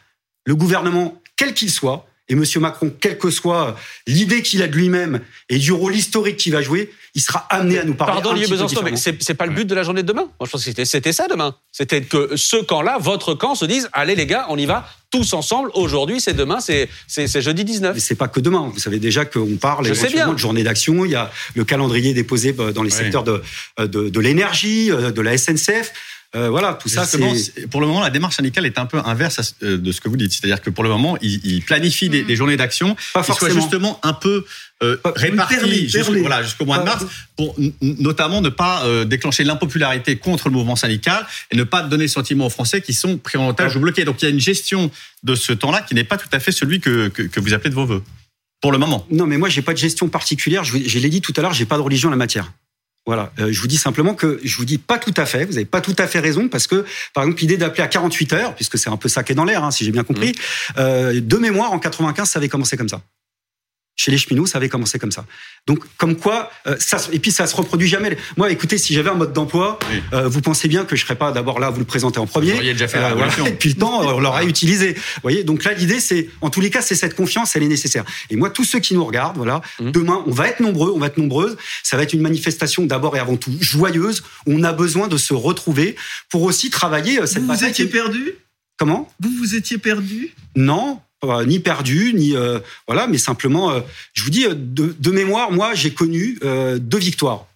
le 0.46 0.54
gouvernement, 0.54 1.20
quel 1.36 1.54
qu'il 1.54 1.70
soit, 1.70 2.06
Et 2.28 2.34
M. 2.34 2.44
Macron, 2.60 2.92
quelle 3.00 3.18
que 3.18 3.30
soit 3.30 3.76
l'idée 4.06 4.42
qu'il 4.42 4.62
a 4.62 4.68
de 4.68 4.76
lui-même 4.76 5.20
et 5.48 5.58
du 5.58 5.72
rôle 5.72 5.96
historique 5.96 6.36
qu'il 6.36 6.52
va 6.52 6.62
jouer, 6.62 6.92
il 7.14 7.20
sera 7.20 7.40
amené 7.50 7.78
à 7.78 7.84
nous 7.84 7.94
parler. 7.94 8.14
Pardon, 8.14 8.30
Olivier 8.30 8.48
Besançon, 8.48 8.82
mais 8.84 8.96
c'est 8.96 9.34
pas 9.34 9.46
le 9.46 9.52
but 9.52 9.64
de 9.64 9.74
la 9.74 9.82
journée 9.82 10.02
de 10.02 10.06
demain. 10.06 10.28
Moi, 10.38 10.46
je 10.46 10.50
pense 10.50 10.64
que 10.64 10.84
c'était 10.84 11.12
ça 11.12 11.26
demain. 11.28 11.56
C'était 11.72 12.02
que 12.02 12.36
ce 12.36 12.56
camp-là, 12.56 12.98
votre 13.00 13.34
camp, 13.34 13.54
se 13.54 13.64
dise 13.64 13.88
allez 13.92 14.14
les 14.14 14.26
gars, 14.26 14.46
on 14.48 14.56
y 14.58 14.66
va 14.66 14.88
tous 15.10 15.32
ensemble. 15.32 15.70
Aujourd'hui, 15.74 16.20
c'est 16.20 16.34
demain, 16.34 16.60
c'est 16.60 16.88
jeudi 17.40 17.64
19. 17.64 17.94
Mais 17.94 18.00
c'est 18.00 18.14
pas 18.14 18.28
que 18.28 18.38
demain. 18.38 18.70
Vous 18.72 18.78
savez 18.78 19.00
déjà 19.00 19.24
qu'on 19.24 19.56
parle 19.56 19.88
éventuellement 19.88 20.32
de 20.32 20.38
journée 20.38 20.62
d'action. 20.62 21.04
Il 21.04 21.10
y 21.10 21.16
a 21.16 21.30
le 21.56 21.64
calendrier 21.64 22.14
déposé 22.14 22.54
euh, 22.58 22.72
dans 22.72 22.84
les 22.84 22.90
secteurs 22.90 23.24
de, 23.24 23.42
euh, 23.80 23.86
de, 23.86 24.08
de 24.08 24.20
l'énergie, 24.20 24.92
euh, 24.92 25.10
de 25.10 25.20
la 25.20 25.36
SNCF. 25.36 25.92
Euh, 26.36 26.48
voilà, 26.48 26.74
tout 26.74 26.88
ça, 26.88 27.04
c'est. 27.04 27.18
Pour 27.68 27.80
le 27.80 27.86
moment, 27.86 28.00
la 28.00 28.10
démarche 28.10 28.36
syndicale 28.36 28.64
est 28.66 28.78
un 28.78 28.86
peu 28.86 28.98
inverse 29.04 29.56
euh, 29.62 29.78
de 29.78 29.92
ce 29.92 30.00
que 30.00 30.08
vous 30.08 30.16
dites. 30.16 30.32
C'est-à-dire 30.32 30.60
que 30.60 30.70
pour 30.70 30.84
le 30.84 30.90
moment, 30.90 31.16
ils, 31.20 31.62
planifient 31.62 32.08
des, 32.08 32.22
mm. 32.22 32.34
journées 32.34 32.56
d'action 32.56 32.96
qui 33.24 33.32
soient 33.32 33.50
justement 33.50 33.98
un 34.02 34.12
peu 34.12 34.44
euh, 34.82 34.96
réparties 35.04 35.88
jusqu'au 35.90 36.64
mois 36.64 36.78
de 36.78 36.84
mars, 36.84 37.04
pour 37.36 37.54
notamment 37.82 38.40
ne 38.40 38.48
pas 38.48 38.84
euh, 38.84 39.04
déclencher 39.04 39.44
l'impopularité 39.44 40.16
contre 40.16 40.48
le 40.48 40.54
mouvement 40.54 40.74
syndical 40.74 41.26
et 41.50 41.56
ne 41.56 41.64
pas 41.64 41.82
donner 41.82 42.04
le 42.04 42.08
sentiment 42.08 42.46
aux 42.46 42.50
Français 42.50 42.80
qui 42.80 42.94
sont 42.94 43.18
pris 43.18 43.36
en 43.36 43.46
otage 43.48 43.76
ou 43.76 43.80
bloqués. 43.80 44.06
Donc 44.06 44.22
il 44.22 44.24
y 44.24 44.28
a 44.28 44.30
une 44.30 44.40
gestion 44.40 44.90
de 45.22 45.34
ce 45.34 45.52
temps-là 45.52 45.82
qui 45.82 45.94
n'est 45.94 46.04
pas 46.04 46.16
tout 46.16 46.30
à 46.32 46.40
fait 46.40 46.50
celui 46.50 46.80
que, 46.80 47.08
que, 47.08 47.40
vous 47.40 47.52
appelez 47.52 47.68
de 47.68 47.74
vos 47.74 47.84
voeux. 47.84 48.02
Pour 48.62 48.72
le 48.72 48.78
moment. 48.78 49.06
Non, 49.10 49.26
mais 49.26 49.36
moi, 49.36 49.50
j'ai 49.50 49.62
pas 49.62 49.72
de 49.72 49.78
gestion 49.78 50.08
particulière. 50.08 50.64
Je, 50.64 50.78
je 50.82 50.98
l'ai 50.98 51.08
dit 51.10 51.20
tout 51.20 51.34
à 51.36 51.42
l'heure, 51.42 51.52
j'ai 51.52 51.66
pas 51.66 51.76
de 51.76 51.82
religion 51.82 52.08
en 52.08 52.12
la 52.12 52.16
matière. 52.16 52.50
Voilà, 53.06 53.32
euh, 53.38 53.50
je 53.50 53.60
vous 53.60 53.66
dis 53.66 53.78
simplement 53.78 54.14
que 54.14 54.40
je 54.44 54.56
vous 54.56 54.64
dis 54.64 54.78
pas 54.78 54.98
tout 54.98 55.14
à 55.16 55.24
fait, 55.24 55.44
vous 55.44 55.54
n'avez 55.54 55.64
pas 55.64 55.80
tout 55.80 55.96
à 55.98 56.06
fait 56.06 56.20
raison, 56.20 56.48
parce 56.48 56.66
que, 56.66 56.84
par 57.14 57.24
exemple, 57.24 57.40
l'idée 57.40 57.56
d'appeler 57.56 57.82
à 57.82 57.88
48 57.88 58.32
heures, 58.34 58.54
puisque 58.54 58.78
c'est 58.78 58.90
un 58.90 58.96
peu 58.96 59.08
ça 59.08 59.22
qui 59.22 59.32
est 59.32 59.34
dans 59.34 59.44
l'air, 59.44 59.64
hein, 59.64 59.70
si 59.70 59.84
j'ai 59.84 59.90
bien 59.90 60.04
compris, 60.04 60.30
mmh. 60.30 60.72
euh, 60.78 61.20
de 61.20 61.36
mémoire, 61.38 61.72
en 61.72 61.78
95, 61.78 62.28
ça 62.28 62.38
avait 62.38 62.48
commencé 62.48 62.76
comme 62.76 62.88
ça 62.88 63.00
chez 64.00 64.10
les 64.10 64.16
cheminots, 64.16 64.46
ça 64.46 64.56
avait 64.56 64.70
commencé 64.70 64.98
comme 64.98 65.12
ça. 65.12 65.26
Donc, 65.66 65.84
comme 65.98 66.16
quoi, 66.16 66.50
euh, 66.66 66.74
ça, 66.78 66.96
et 67.12 67.18
puis 67.18 67.30
ça 67.30 67.46
se 67.46 67.54
reproduit 67.54 67.86
jamais. 67.86 68.16
Moi, 68.38 68.50
écoutez, 68.50 68.78
si 68.78 68.94
j'avais 68.94 69.10
un 69.10 69.14
mode 69.14 69.34
d'emploi, 69.34 69.78
euh, 70.14 70.26
vous 70.26 70.40
pensez 70.40 70.68
bien 70.68 70.86
que 70.86 70.96
je 70.96 71.02
serais 71.02 71.16
pas 71.16 71.32
d'abord 71.32 71.60
là 71.60 71.66
à 71.66 71.70
vous 71.70 71.80
le 71.80 71.84
présenter 71.84 72.18
en 72.18 72.26
premier. 72.26 72.54
Vous 72.54 72.62
déjà 72.62 72.88
fait 72.88 72.98
la 72.98 73.12
euh, 73.12 73.44
Et 73.46 73.52
puis 73.52 73.68
le 73.68 73.74
temps, 73.74 74.00
on 74.16 74.18
l'aurait 74.18 74.46
utilisé. 74.46 74.94
Vous 74.94 75.20
voyez, 75.22 75.44
donc 75.44 75.64
là, 75.64 75.74
l'idée, 75.74 76.00
c'est, 76.00 76.30
en 76.40 76.48
tous 76.48 76.62
les 76.62 76.70
cas, 76.70 76.80
c'est 76.80 76.94
cette 76.94 77.14
confiance, 77.14 77.56
elle 77.56 77.62
est 77.62 77.68
nécessaire. 77.68 78.06
Et 78.30 78.36
moi, 78.36 78.48
tous 78.48 78.64
ceux 78.64 78.78
qui 78.78 78.94
nous 78.94 79.04
regardent, 79.04 79.36
voilà, 79.36 79.60
mmh. 79.80 79.90
demain, 79.90 80.24
on 80.26 80.30
va 80.30 80.48
être 80.48 80.60
nombreux, 80.60 80.92
on 80.94 80.98
va 80.98 81.08
être 81.08 81.18
nombreuses. 81.18 81.58
Ça 81.82 81.98
va 81.98 82.04
être 82.04 82.14
une 82.14 82.22
manifestation 82.22 82.86
d'abord 82.86 83.16
et 83.16 83.20
avant 83.20 83.36
tout 83.36 83.54
joyeuse. 83.60 84.22
On 84.46 84.62
a 84.62 84.72
besoin 84.72 85.08
de 85.08 85.18
se 85.18 85.34
retrouver 85.34 85.94
pour 86.30 86.42
aussi 86.44 86.70
travailler 86.70 87.18
cette 87.26 87.42
vous 87.42 87.52
Vous 87.52 87.64
étiez 87.64 87.84
perdu? 87.84 88.32
Comment? 88.78 89.12
Vous 89.20 89.30
vous 89.36 89.54
étiez 89.54 89.76
perdu? 89.76 90.32
Non, 90.56 91.00
ni 91.46 91.60
perdu, 91.60 92.12
ni 92.14 92.36
euh, 92.36 92.58
voilà, 92.86 93.06
mais 93.06 93.18
simplement, 93.18 93.70
euh, 93.70 93.80
je 94.14 94.22
vous 94.22 94.30
dis 94.30 94.46
de, 94.48 94.94
de 94.98 95.10
mémoire, 95.10 95.52
moi 95.52 95.74
j'ai 95.74 95.92
connu 95.92 96.38
euh, 96.44 96.78
deux 96.78 96.98
victoires, 96.98 97.46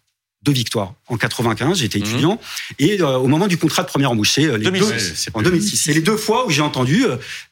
deux 0.43 0.53
victoires 0.53 0.93
en 1.09 1.17
95, 1.17 1.79
j'étais 1.79 1.99
mhm. 1.99 2.05
étudiant, 2.05 2.41
et 2.79 3.01
au 3.01 3.27
moment 3.27 3.47
du 3.47 3.57
contrat 3.57 3.83
de 3.83 3.89
première 3.89 4.11
embauche, 4.11 4.33
c'est 4.33 4.59
les 4.59 4.65
2006. 4.65 5.31
en 5.33 5.41
2006. 5.41 5.77
C'est 5.77 5.95
les 5.95 6.03
deux 6.03 6.19
fois 6.19 6.47
où 6.47 6.51
j'ai 6.51 6.61
entendu, 6.61 7.05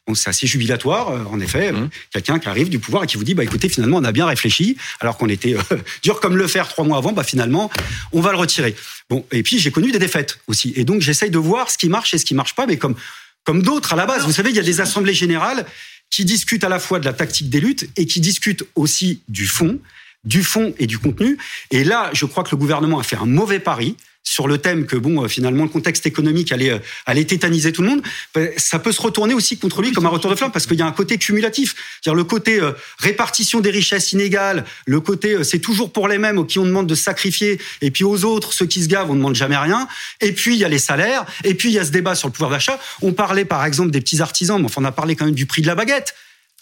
bon, 0.05 0.13
c'est 0.13 0.29
assez 0.29 0.45
jubilatoire, 0.45 1.31
en 1.31 1.39
effet, 1.39 1.71
mhm. 1.71 1.89
quelqu'un 2.11 2.37
qui 2.37 2.47
arrive 2.47 2.69
du 2.69 2.77
pouvoir 2.77 3.03
et 3.03 3.07
qui 3.07 3.17
vous 3.17 3.23
dit, 3.23 3.33
bah 3.33 3.43
écoutez, 3.43 3.67
finalement, 3.67 3.97
on 3.97 4.03
a 4.03 4.11
bien 4.11 4.27
réfléchi, 4.27 4.77
alors 4.99 5.17
qu'on 5.17 5.29
était 5.29 5.55
dur 6.03 6.19
comme 6.19 6.37
le 6.37 6.47
fer 6.47 6.67
trois 6.67 6.85
mois 6.85 6.99
avant, 6.99 7.13
bah 7.13 7.23
finalement, 7.23 7.71
on 8.11 8.21
va 8.21 8.31
le 8.31 8.37
retirer. 8.37 8.75
Bon, 9.09 9.25
et 9.31 9.41
puis 9.41 9.57
j'ai 9.57 9.71
connu 9.71 9.91
des 9.91 9.99
défaites 9.99 10.37
aussi, 10.45 10.73
et 10.75 10.85
donc 10.85 11.01
j'essaye 11.01 11.31
de 11.31 11.39
voir 11.39 11.71
ce 11.71 11.79
qui 11.79 11.89
marche 11.89 12.13
et 12.13 12.19
ce 12.19 12.25
qui 12.25 12.35
marche 12.35 12.53
pas, 12.53 12.67
mais 12.67 12.77
comme 12.77 12.95
comme 13.43 13.61
d'autres 13.61 13.93
à 13.93 13.95
la 13.95 14.05
base. 14.05 14.25
Vous 14.25 14.31
savez, 14.31 14.49
il 14.49 14.55
y 14.55 14.59
a 14.59 14.63
des 14.63 14.81
assemblées 14.81 15.13
générales 15.13 15.65
qui 16.13 16.25
discute 16.25 16.63
à 16.63 16.69
la 16.69 16.77
fois 16.77 16.99
de 16.99 17.05
la 17.05 17.13
tactique 17.13 17.49
des 17.49 17.59
luttes 17.59 17.89
et 17.97 18.05
qui 18.05 18.19
discute 18.19 18.63
aussi 18.75 19.23
du 19.29 19.47
fond, 19.47 19.79
du 20.23 20.43
fond 20.43 20.75
et 20.77 20.85
du 20.85 20.99
contenu. 20.99 21.39
Et 21.71 21.83
là, 21.83 22.11
je 22.13 22.27
crois 22.27 22.43
que 22.43 22.51
le 22.51 22.57
gouvernement 22.57 22.99
a 22.99 23.03
fait 23.03 23.15
un 23.15 23.25
mauvais 23.25 23.59
pari 23.59 23.97
sur 24.23 24.47
le 24.47 24.57
thème 24.57 24.85
que 24.85 24.95
bon 24.95 25.23
euh, 25.23 25.27
finalement 25.27 25.63
le 25.63 25.69
contexte 25.69 26.05
économique 26.05 26.51
allait 26.51 26.71
euh, 26.71 26.79
allait 27.05 27.25
tétaniser 27.25 27.71
tout 27.71 27.81
le 27.81 27.89
monde, 27.89 28.01
ben, 28.33 28.49
ça 28.57 28.79
peut 28.79 28.91
se 28.91 29.01
retourner 29.01 29.33
aussi 29.33 29.57
contre 29.57 29.81
lui 29.81 29.91
comme 29.91 30.05
un 30.05 30.09
retour 30.09 30.31
de 30.31 30.35
flamme 30.35 30.51
parce 30.51 30.65
qu'il 30.65 30.79
y 30.79 30.81
a 30.81 30.85
un 30.85 30.91
côté 30.91 31.17
cumulatif, 31.17 31.75
c'est-à-dire 32.01 32.15
le 32.15 32.23
côté 32.23 32.59
euh, 32.59 32.71
répartition 32.99 33.59
des 33.59 33.69
richesses 33.69 34.13
inégales, 34.13 34.65
le 34.85 35.01
côté 35.01 35.43
c'est 35.43 35.59
toujours 35.59 35.91
pour 35.91 36.07
les 36.07 36.17
mêmes 36.17 36.45
qui 36.47 36.57
on 36.59 36.65
demande 36.65 36.87
de 36.87 36.95
sacrifier 36.95 37.59
et 37.81 37.91
puis 37.91 38.03
aux 38.03 38.23
autres 38.23 38.53
ceux 38.53 38.65
qui 38.65 38.81
se 38.81 38.87
gavent 38.87 39.11
on 39.11 39.15
demande 39.15 39.35
jamais 39.35 39.57
rien 39.57 39.87
et 40.21 40.31
puis 40.31 40.55
il 40.55 40.59
y 40.59 40.65
a 40.65 40.69
les 40.69 40.79
salaires 40.79 41.25
et 41.43 41.53
puis 41.53 41.69
il 41.69 41.75
y 41.75 41.79
a 41.79 41.85
ce 41.85 41.91
débat 41.91 42.15
sur 42.15 42.27
le 42.27 42.33
pouvoir 42.33 42.51
d'achat. 42.51 42.79
On 43.01 43.13
parlait 43.13 43.45
par 43.45 43.65
exemple 43.65 43.91
des 43.91 44.01
petits 44.01 44.21
artisans, 44.21 44.59
mais 44.59 44.65
enfin 44.65 44.81
on 44.81 44.85
a 44.85 44.91
parlé 44.91 45.15
quand 45.15 45.25
même 45.25 45.35
du 45.35 45.45
prix 45.45 45.61
de 45.61 45.67
la 45.67 45.75
baguette. 45.75 46.15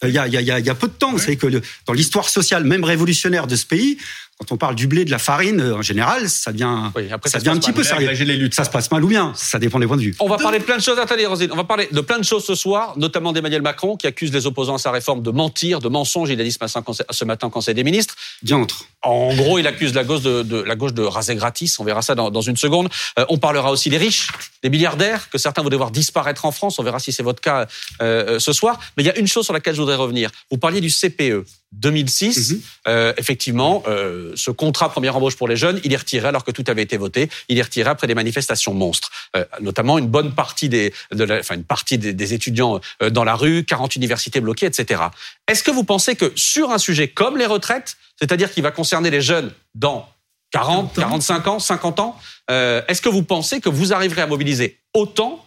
Il 0.03 0.09
y, 0.09 0.17
a, 0.17 0.25
il, 0.25 0.33
y 0.33 0.37
a, 0.51 0.57
il 0.57 0.65
y 0.65 0.69
a 0.69 0.75
peu 0.75 0.87
de 0.87 0.93
temps, 0.93 1.11
vous 1.11 1.19
savez 1.19 1.37
que 1.37 1.61
dans 1.85 1.93
l'histoire 1.93 2.27
sociale, 2.27 2.63
même 2.63 2.83
révolutionnaire 2.83 3.45
de 3.45 3.55
ce 3.55 3.67
pays, 3.67 3.99
quand 4.41 4.55
on 4.55 4.57
parle 4.57 4.73
du 4.73 4.87
blé, 4.87 5.05
de 5.05 5.11
la 5.11 5.19
farine, 5.19 5.61
euh, 5.61 5.75
en 5.75 5.83
général, 5.83 6.27
ça 6.27 6.51
devient, 6.51 6.89
ça, 7.25 7.37
devient 7.37 7.49
un 7.49 7.57
petit 7.57 7.73
peu 7.73 7.83
sérieux. 7.83 8.09
Ça 8.51 8.63
se 8.63 8.71
passe 8.71 8.89
mal 8.89 9.03
ou 9.03 9.07
bien, 9.07 9.33
ça 9.35 9.59
dépend 9.59 9.77
des 9.77 9.85
points 9.85 9.97
de 9.97 10.01
vue. 10.01 10.15
On 10.19 10.27
va 10.27 10.37
parler 10.37 10.57
de 10.57 10.63
plein 10.63 10.77
de 10.77 10.81
choses. 10.81 10.97
Attendez, 10.97 11.27
Rosine, 11.27 11.49
on 11.51 11.55
va 11.55 11.63
parler 11.63 11.87
de 11.91 12.01
plein 12.01 12.17
de 12.17 12.23
choses 12.23 12.43
ce 12.43 12.55
soir, 12.55 12.95
notamment 12.97 13.33
d'Emmanuel 13.33 13.61
Macron, 13.61 13.95
qui 13.97 14.07
accuse 14.07 14.33
les 14.33 14.47
opposants 14.47 14.75
à 14.75 14.79
sa 14.79 14.89
réforme 14.89 15.21
de 15.21 15.29
mentir, 15.29 15.79
de 15.79 15.89
mensonges. 15.89 16.31
Il 16.31 16.41
a 16.41 16.43
dit 16.43 16.51
ce 16.51 17.25
matin 17.25 17.47
au 17.47 17.49
Conseil 17.51 17.75
des 17.75 17.83
ministres. 17.83 18.15
Diantre. 18.41 18.85
En 19.03 19.35
gros, 19.35 19.59
il 19.59 19.67
accuse 19.67 19.93
la 19.93 20.03
gauche 20.03 20.21
de, 20.21 20.41
de, 20.41 20.59
la 20.59 20.75
gauche 20.75 20.93
de 20.93 21.03
raser 21.03 21.35
gratis. 21.35 21.79
On 21.79 21.83
verra 21.83 22.01
ça 22.01 22.15
dans, 22.15 22.31
dans 22.31 22.41
une 22.41 22.57
seconde. 22.57 22.89
Euh, 23.19 23.25
on 23.29 23.37
parlera 23.37 23.71
aussi 23.71 23.91
des 23.91 23.97
riches, 23.97 24.29
des 24.63 24.71
milliardaires, 24.71 25.29
que 25.29 25.37
certains 25.37 25.61
voudraient 25.61 25.77
voir 25.77 25.91
disparaître 25.91 26.45
en 26.45 26.51
France. 26.51 26.79
On 26.79 26.83
verra 26.83 26.97
si 26.97 27.11
c'est 27.11 27.23
votre 27.23 27.41
cas 27.41 27.67
euh, 28.01 28.39
ce 28.39 28.53
soir. 28.53 28.79
Mais 28.97 29.03
il 29.03 29.05
y 29.05 29.11
a 29.11 29.17
une 29.19 29.27
chose 29.27 29.45
sur 29.45 29.53
laquelle 29.53 29.75
je 29.75 29.81
voudrais 29.81 29.97
revenir. 29.97 30.31
Vous 30.49 30.57
parliez 30.57 30.81
du 30.81 30.89
CPE. 30.89 31.45
2006, 31.71 32.51
mhm. 32.51 32.61
euh, 32.87 33.13
effectivement, 33.17 33.83
euh, 33.87 34.33
ce 34.35 34.51
contrat 34.51 34.89
première 34.89 35.15
embauche 35.15 35.37
pour 35.37 35.47
les 35.47 35.55
jeunes, 35.55 35.79
il 35.83 35.93
est 35.93 35.97
retiré 35.97 36.27
alors 36.27 36.43
que 36.43 36.51
tout 36.51 36.65
avait 36.67 36.81
été 36.81 36.97
voté. 36.97 37.29
Il 37.47 37.57
est 37.57 37.61
retiré 37.61 37.89
après 37.89 38.07
des 38.07 38.15
manifestations 38.15 38.73
monstres, 38.73 39.09
euh, 39.35 39.45
notamment 39.61 39.97
une 39.97 40.07
bonne 40.07 40.33
partie 40.33 40.67
des, 40.67 40.93
de 41.11 41.23
la, 41.23 41.39
enfin 41.39 41.55
une 41.55 41.63
partie 41.63 41.97
des, 41.97 42.13
des 42.13 42.33
étudiants 42.33 42.81
dans 43.11 43.23
la 43.23 43.35
rue, 43.35 43.63
40 43.63 43.95
universités 43.95 44.41
bloquées, 44.41 44.65
etc. 44.65 45.01
Est-ce 45.47 45.63
que 45.63 45.71
vous 45.71 45.83
pensez 45.83 46.15
que 46.15 46.31
sur 46.35 46.71
un 46.71 46.77
sujet 46.77 47.07
comme 47.07 47.37
les 47.37 47.45
retraites, 47.45 47.97
c'est-à-dire 48.19 48.51
qui 48.51 48.61
va 48.61 48.71
concerner 48.71 49.09
les 49.09 49.21
jeunes 49.21 49.51
dans 49.73 50.09
40, 50.51 50.93
45 50.93 51.47
ans, 51.47 51.59
50 51.59 51.99
ans, 51.99 52.17
est-ce 52.49 53.01
que 53.01 53.07
vous 53.07 53.23
pensez 53.23 53.61
que 53.61 53.69
vous 53.69 53.93
arriverez 53.93 54.21
à 54.21 54.27
mobiliser 54.27 54.79
autant 54.93 55.45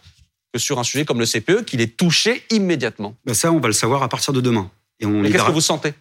que 0.54 0.58
sur 0.58 0.78
un 0.78 0.84
sujet 0.84 1.04
comme 1.04 1.20
le 1.20 1.26
CPE, 1.26 1.64
qu'il 1.64 1.82
est 1.82 1.96
touché 1.96 2.44
immédiatement? 2.50 3.14
Ben 3.26 3.34
Ça, 3.34 3.52
on 3.52 3.60
va 3.60 3.68
le 3.68 3.74
savoir 3.74 4.02
à 4.02 4.08
partir 4.08 4.32
de 4.32 4.40
demain. 4.40 4.70
Et 5.00 5.06
on 5.06 5.22
qu'est-ce 5.22 5.44
que 5.44 5.52
vous 5.52 5.60
sentez? 5.60 5.92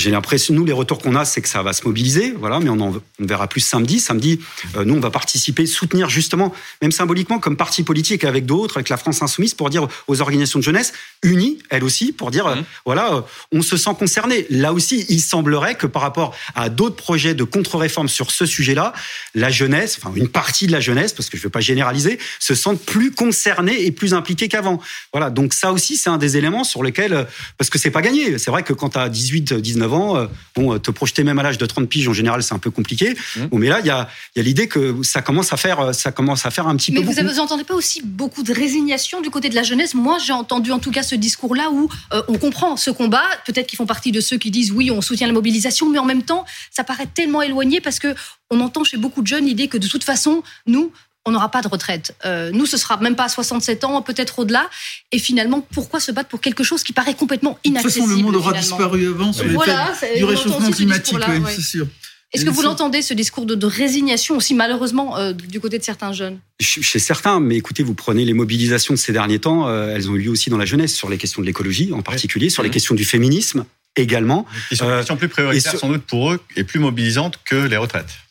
J'ai 0.00 0.10
l'impression, 0.10 0.54
nous, 0.54 0.64
les 0.64 0.72
retours 0.72 0.98
qu'on 0.98 1.14
a, 1.14 1.24
c'est 1.24 1.40
que 1.40 1.48
ça 1.48 1.62
va 1.62 1.72
se 1.72 1.84
mobiliser, 1.84 2.32
voilà, 2.32 2.60
mais 2.60 2.70
on 2.70 2.80
en 2.80 2.94
on 3.20 3.26
verra 3.26 3.46
plus 3.46 3.60
samedi. 3.60 4.00
Samedi, 4.00 4.40
euh, 4.76 4.84
nous, 4.84 4.94
on 4.94 5.00
va 5.00 5.10
participer, 5.10 5.66
soutenir 5.66 6.08
justement, 6.08 6.52
même 6.82 6.92
symboliquement, 6.92 7.38
comme 7.38 7.56
parti 7.56 7.82
politique 7.82 8.24
avec 8.24 8.46
d'autres, 8.46 8.76
avec 8.76 8.88
la 8.88 8.96
France 8.96 9.22
Insoumise, 9.22 9.54
pour 9.54 9.70
dire 9.70 9.86
aux 10.06 10.20
organisations 10.20 10.58
de 10.58 10.64
jeunesse, 10.64 10.92
unies, 11.22 11.58
elles 11.70 11.84
aussi, 11.84 12.12
pour 12.12 12.30
dire, 12.30 12.46
euh, 12.46 12.56
mmh. 12.56 12.64
voilà, 12.84 13.14
euh, 13.14 13.20
on 13.52 13.62
se 13.62 13.76
sent 13.76 13.90
concerné. 13.98 14.46
Là 14.50 14.72
aussi, 14.72 15.06
il 15.08 15.20
semblerait 15.20 15.76
que 15.76 15.86
par 15.86 16.02
rapport 16.02 16.34
à 16.54 16.68
d'autres 16.68 16.96
projets 16.96 17.34
de 17.34 17.44
contre-réforme 17.44 18.08
sur 18.08 18.30
ce 18.30 18.46
sujet-là, 18.46 18.92
la 19.34 19.50
jeunesse, 19.50 19.98
enfin, 20.00 20.12
une 20.16 20.28
partie 20.28 20.66
de 20.66 20.72
la 20.72 20.80
jeunesse, 20.80 21.12
parce 21.12 21.28
que 21.28 21.36
je 21.36 21.42
ne 21.42 21.44
veux 21.44 21.50
pas 21.50 21.60
généraliser, 21.60 22.18
se 22.40 22.54
sente 22.54 22.80
plus 22.80 23.12
concernée 23.12 23.84
et 23.84 23.92
plus 23.92 24.14
impliquée 24.14 24.48
qu'avant. 24.48 24.80
Voilà, 25.12 25.30
donc 25.30 25.54
ça 25.54 25.72
aussi, 25.72 25.96
c'est 25.96 26.10
un 26.10 26.18
des 26.18 26.36
éléments 26.36 26.64
sur 26.64 26.82
lesquels, 26.82 27.26
parce 27.58 27.70
que 27.70 27.78
c'est 27.78 27.90
pas 27.90 28.02
gagné. 28.02 28.38
C'est 28.38 28.50
vrai 28.50 28.62
que 28.62 28.72
quand 28.72 28.90
tu 28.90 28.98
as 28.98 29.08
18, 29.08 29.54
19 29.54 29.83
ans, 29.92 30.16
euh, 30.16 30.26
bon, 30.56 30.74
euh, 30.74 30.78
te 30.78 30.90
projeter 30.90 31.24
même 31.24 31.38
à 31.38 31.42
l'âge 31.42 31.58
de 31.58 31.66
30 31.66 31.88
piges, 31.88 32.08
en 32.08 32.12
général, 32.12 32.42
c'est 32.42 32.54
un 32.54 32.58
peu 32.58 32.70
compliqué. 32.70 33.14
Mmh. 33.36 33.46
Bon, 33.46 33.58
mais 33.58 33.68
là, 33.68 33.80
il 33.80 33.86
y 33.86 33.90
a, 33.90 34.08
y 34.36 34.40
a 34.40 34.42
l'idée 34.42 34.68
que 34.68 35.02
ça 35.02 35.22
commence 35.22 35.52
à 35.52 35.56
faire, 35.56 35.80
euh, 35.80 35.92
ça 35.92 36.12
commence 36.12 36.46
à 36.46 36.50
faire 36.50 36.66
un 36.66 36.76
petit 36.76 36.92
peu. 36.92 37.00
Mais 37.00 37.22
vous 37.22 37.34
n'entendez 37.34 37.64
pas 37.64 37.74
aussi 37.74 38.02
beaucoup 38.02 38.42
de 38.42 38.52
résignation 38.52 39.20
du 39.20 39.30
côté 39.30 39.48
de 39.48 39.54
la 39.54 39.62
jeunesse? 39.62 39.94
Moi, 39.94 40.18
j'ai 40.24 40.32
entendu 40.32 40.72
en 40.72 40.78
tout 40.78 40.90
cas 40.90 41.02
ce 41.02 41.14
discours-là 41.14 41.70
où 41.70 41.88
on 42.28 42.38
comprend 42.38 42.76
ce 42.76 42.90
combat. 42.90 43.24
Peut-être 43.46 43.66
qu'ils 43.66 43.76
font 43.76 43.86
partie 43.86 44.12
de 44.12 44.20
ceux 44.20 44.38
qui 44.38 44.50
disent 44.50 44.72
oui, 44.72 44.90
on 44.90 45.00
soutient 45.00 45.26
la 45.26 45.32
mobilisation, 45.32 45.88
mais 45.90 45.98
en 45.98 46.04
même 46.04 46.22
temps, 46.22 46.44
ça 46.70 46.84
paraît 46.84 47.08
tellement 47.12 47.42
éloigné 47.42 47.80
parce 47.80 47.98
que 47.98 48.14
on 48.50 48.60
entend 48.60 48.84
chez 48.84 48.96
beaucoup 48.96 49.22
de 49.22 49.26
jeunes 49.26 49.46
l'idée 49.46 49.68
que 49.68 49.78
de 49.78 49.88
toute 49.88 50.04
façon, 50.04 50.42
nous, 50.66 50.92
on 51.26 51.32
n'aura 51.32 51.50
pas 51.50 51.62
de 51.62 51.68
retraite. 51.68 52.14
Euh, 52.24 52.50
nous, 52.52 52.66
ce 52.66 52.76
sera 52.76 52.96
même 52.98 53.16
pas 53.16 53.24
à 53.24 53.28
67 53.28 53.84
ans, 53.84 54.02
peut-être 54.02 54.40
au-delà. 54.40 54.68
Et 55.12 55.18
finalement, 55.18 55.60
pourquoi 55.72 56.00
se 56.00 56.12
battre 56.12 56.28
pour 56.28 56.40
quelque 56.40 56.64
chose 56.64 56.82
qui 56.82 56.92
paraît 56.92 57.14
complètement 57.14 57.58
inaccessible 57.64 57.94
De 57.94 58.00
toute 58.00 58.08
façon, 58.10 58.18
le 58.18 58.32
monde 58.32 58.36
aura 58.36 58.52
disparu 58.52 59.08
avant 59.08 59.32
sur 59.32 59.44
les 59.44 60.18
du 60.18 60.24
réchauffement 60.24 60.70
climatique, 60.70 61.18
c'est 61.48 61.62
sûr. 61.62 61.86
Est-ce 62.34 62.44
que 62.44 62.50
vous 62.50 62.62
l'entendez, 62.62 63.00
ce 63.00 63.14
discours 63.14 63.46
de, 63.46 63.66
résignation 63.66 64.36
aussi, 64.36 64.54
malheureusement, 64.54 65.16
euh, 65.16 65.32
du 65.32 65.60
côté 65.60 65.78
de 65.78 65.84
certains 65.84 66.12
jeunes? 66.12 66.38
Chez 66.60 66.98
certains, 66.98 67.38
mais 67.38 67.56
écoutez, 67.56 67.82
vous 67.82 67.94
prenez 67.94 68.24
les 68.24 68.34
mobilisations 68.34 68.94
de 68.94 68.98
ces 68.98 69.12
derniers 69.12 69.38
temps, 69.38 69.68
euh, 69.68 69.94
elles 69.94 70.10
ont 70.10 70.14
eu 70.16 70.22
lieu 70.22 70.30
aussi 70.30 70.50
dans 70.50 70.58
la 70.58 70.64
jeunesse, 70.64 70.94
sur 70.94 71.08
les 71.08 71.16
questions 71.16 71.40
de 71.40 71.46
l'écologie 71.46 71.92
en 71.92 72.02
particulier, 72.02 72.50
sur 72.50 72.62
les 72.62 72.70
questions 72.70 72.94
du 72.94 73.04
féminisme 73.04 73.64
également. 73.96 74.46
Qui 74.68 74.76
sont 74.76 74.88
des 74.88 74.96
questions 74.96 75.16
plus 75.16 75.28
prioritaires 75.28 75.78
sans 75.78 75.88
doute 75.88 76.02
pour 76.02 76.32
eux 76.32 76.40
et 76.56 76.64
plus 76.64 76.80
mobilisantes 76.80 77.38
que 77.44 77.54
les 77.54 77.76
retraites. 77.76 78.23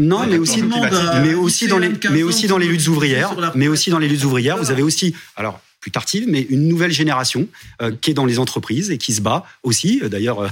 Non, 0.00 0.26
mais 0.26 0.38
aussi, 0.38 0.62
mais 1.22 1.34
aussi 1.34 1.68
dans 1.68 1.78
les, 1.78 1.90
mais 2.10 2.22
aussi 2.22 2.46
dans 2.46 2.58
les 2.58 2.66
luttes 2.66 2.88
ouvrières, 2.88 3.52
mais 3.54 3.68
aussi 3.68 3.90
dans 3.90 3.98
les 3.98 4.08
luttes 4.08 4.24
ouvrières, 4.24 4.58
vous 4.58 4.70
avez 4.70 4.82
aussi, 4.82 5.14
alors 5.36 5.60
plus 5.80 5.90
tardive, 5.90 6.26
mais 6.28 6.42
une 6.42 6.68
nouvelle 6.68 6.92
génération 6.92 7.48
euh, 7.80 7.90
qui 8.00 8.10
est 8.10 8.14
dans 8.14 8.26
les 8.26 8.38
entreprises 8.38 8.90
et 8.90 8.98
qui 8.98 9.14
se 9.14 9.20
bat 9.20 9.44
aussi. 9.62 10.02
D'ailleurs, 10.04 10.42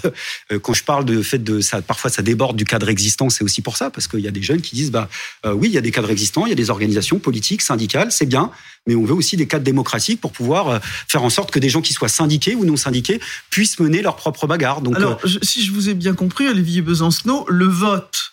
euh, 0.53 0.59
quand 0.59 0.73
je 0.73 0.83
parle 0.83 1.05
de 1.05 1.23
fait 1.23 1.39
de 1.39 1.61
ça, 1.61 1.83
parfois 1.83 2.11
ça 2.11 2.23
déborde 2.23 2.57
du 2.57 2.65
cadre 2.65 2.89
existant, 2.89 3.29
c'est 3.29 3.45
aussi 3.45 3.61
pour 3.61 3.77
ça, 3.77 3.91
parce 3.91 4.09
qu'il 4.09 4.21
y 4.21 4.29
a 4.29 4.31
des 4.31 4.43
jeunes 4.43 4.63
qui 4.63 4.75
disent, 4.75 4.91
bah 4.91 5.09
oui, 5.45 5.69
il 5.69 5.75
y 5.75 5.79
a 5.79 5.83
des 5.83 5.91
cadres 5.91 6.11
existants, 6.11 6.47
il 6.47 6.51
y 6.51 6.53
a 6.53 6.57
des 6.57 6.71
organisations 6.71 7.19
politiques, 7.19 7.63
syndicales, 7.63 8.11
c'est 8.11 8.27
bien, 8.27 8.51
mais 8.87 8.95
on 8.95 9.05
veut 9.05 9.15
aussi 9.15 9.37
des 9.37 9.47
cadres 9.47 9.65
démocratiques 9.65 10.21
pour 10.21 10.33
pouvoir 10.33 10.81
faire 10.83 11.23
en 11.23 11.31
sorte 11.31 11.51
que 11.51 11.59
des 11.59 11.69
gens 11.69 11.83
qui 11.83 11.93
soient 11.93 12.09
syndiqués 12.09 12.55
ou 12.55 12.65
non 12.65 12.77
syndiqués 12.77 13.21
puissent 13.51 13.79
mener 13.81 14.01
leur 14.03 14.17
propre 14.17 14.47
bagarre. 14.47 14.81
Donc, 14.81 14.97
Alors, 14.97 15.21
si 15.43 15.65
je 15.65 15.73
vous 15.73 15.89
ai 15.89 15.95
bien 15.95 16.15
compris, 16.15 16.49
Olivier 16.49 16.81
Besancenot, 16.81 17.45
le 17.49 17.67
vote 17.67 18.33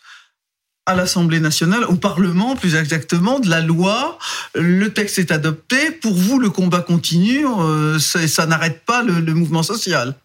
à 0.85 0.95
l'Assemblée 0.95 1.39
nationale, 1.39 1.83
au 1.85 1.95
Parlement 1.95 2.55
plus 2.55 2.75
exactement, 2.75 3.39
de 3.39 3.49
la 3.49 3.61
loi. 3.61 4.19
Le 4.53 4.89
texte 4.89 5.17
est 5.17 5.31
adopté. 5.31 5.91
Pour 5.91 6.13
vous, 6.13 6.39
le 6.39 6.49
combat 6.49 6.81
continue. 6.81 7.45
Euh, 7.45 7.97
ça, 7.99 8.45
n'arrête 8.45 8.83
pas 8.85 9.01
le, 9.01 9.33
mouvement 9.33 9.63
social. 9.63 10.15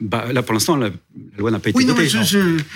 Bah, 0.00 0.26
là, 0.32 0.42
pour 0.42 0.52
l'instant, 0.52 0.76
la, 0.76 0.90
loi 1.38 1.50
n'a 1.50 1.58
pas 1.60 1.70
été 1.70 1.84
votée. 1.84 2.08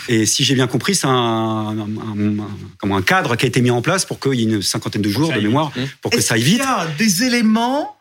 Et 0.08 0.24
si 0.24 0.44
j'ai 0.44 0.54
bien 0.54 0.66
compris, 0.66 0.94
c'est 0.94 1.08
un, 1.08 1.76
un, 1.76 2.90
un, 2.90 3.02
cadre 3.02 3.36
qui 3.36 3.44
a 3.44 3.48
été 3.48 3.60
mis 3.60 3.70
en 3.70 3.82
place 3.82 4.06
pour 4.06 4.18
qu'il 4.18 4.34
y 4.34 4.42
ait 4.42 4.56
une 4.56 4.62
cinquantaine 4.62 5.02
de 5.02 5.08
jours 5.10 5.32
de 5.32 5.40
mémoire, 5.40 5.72
pour 6.00 6.12
que 6.12 6.20
ça 6.20 6.34
aille 6.34 6.42
vite. 6.42 6.62
Il 6.62 6.64
y 6.64 6.66
a 6.66 6.86
des 6.98 7.24
éléments 7.24 7.95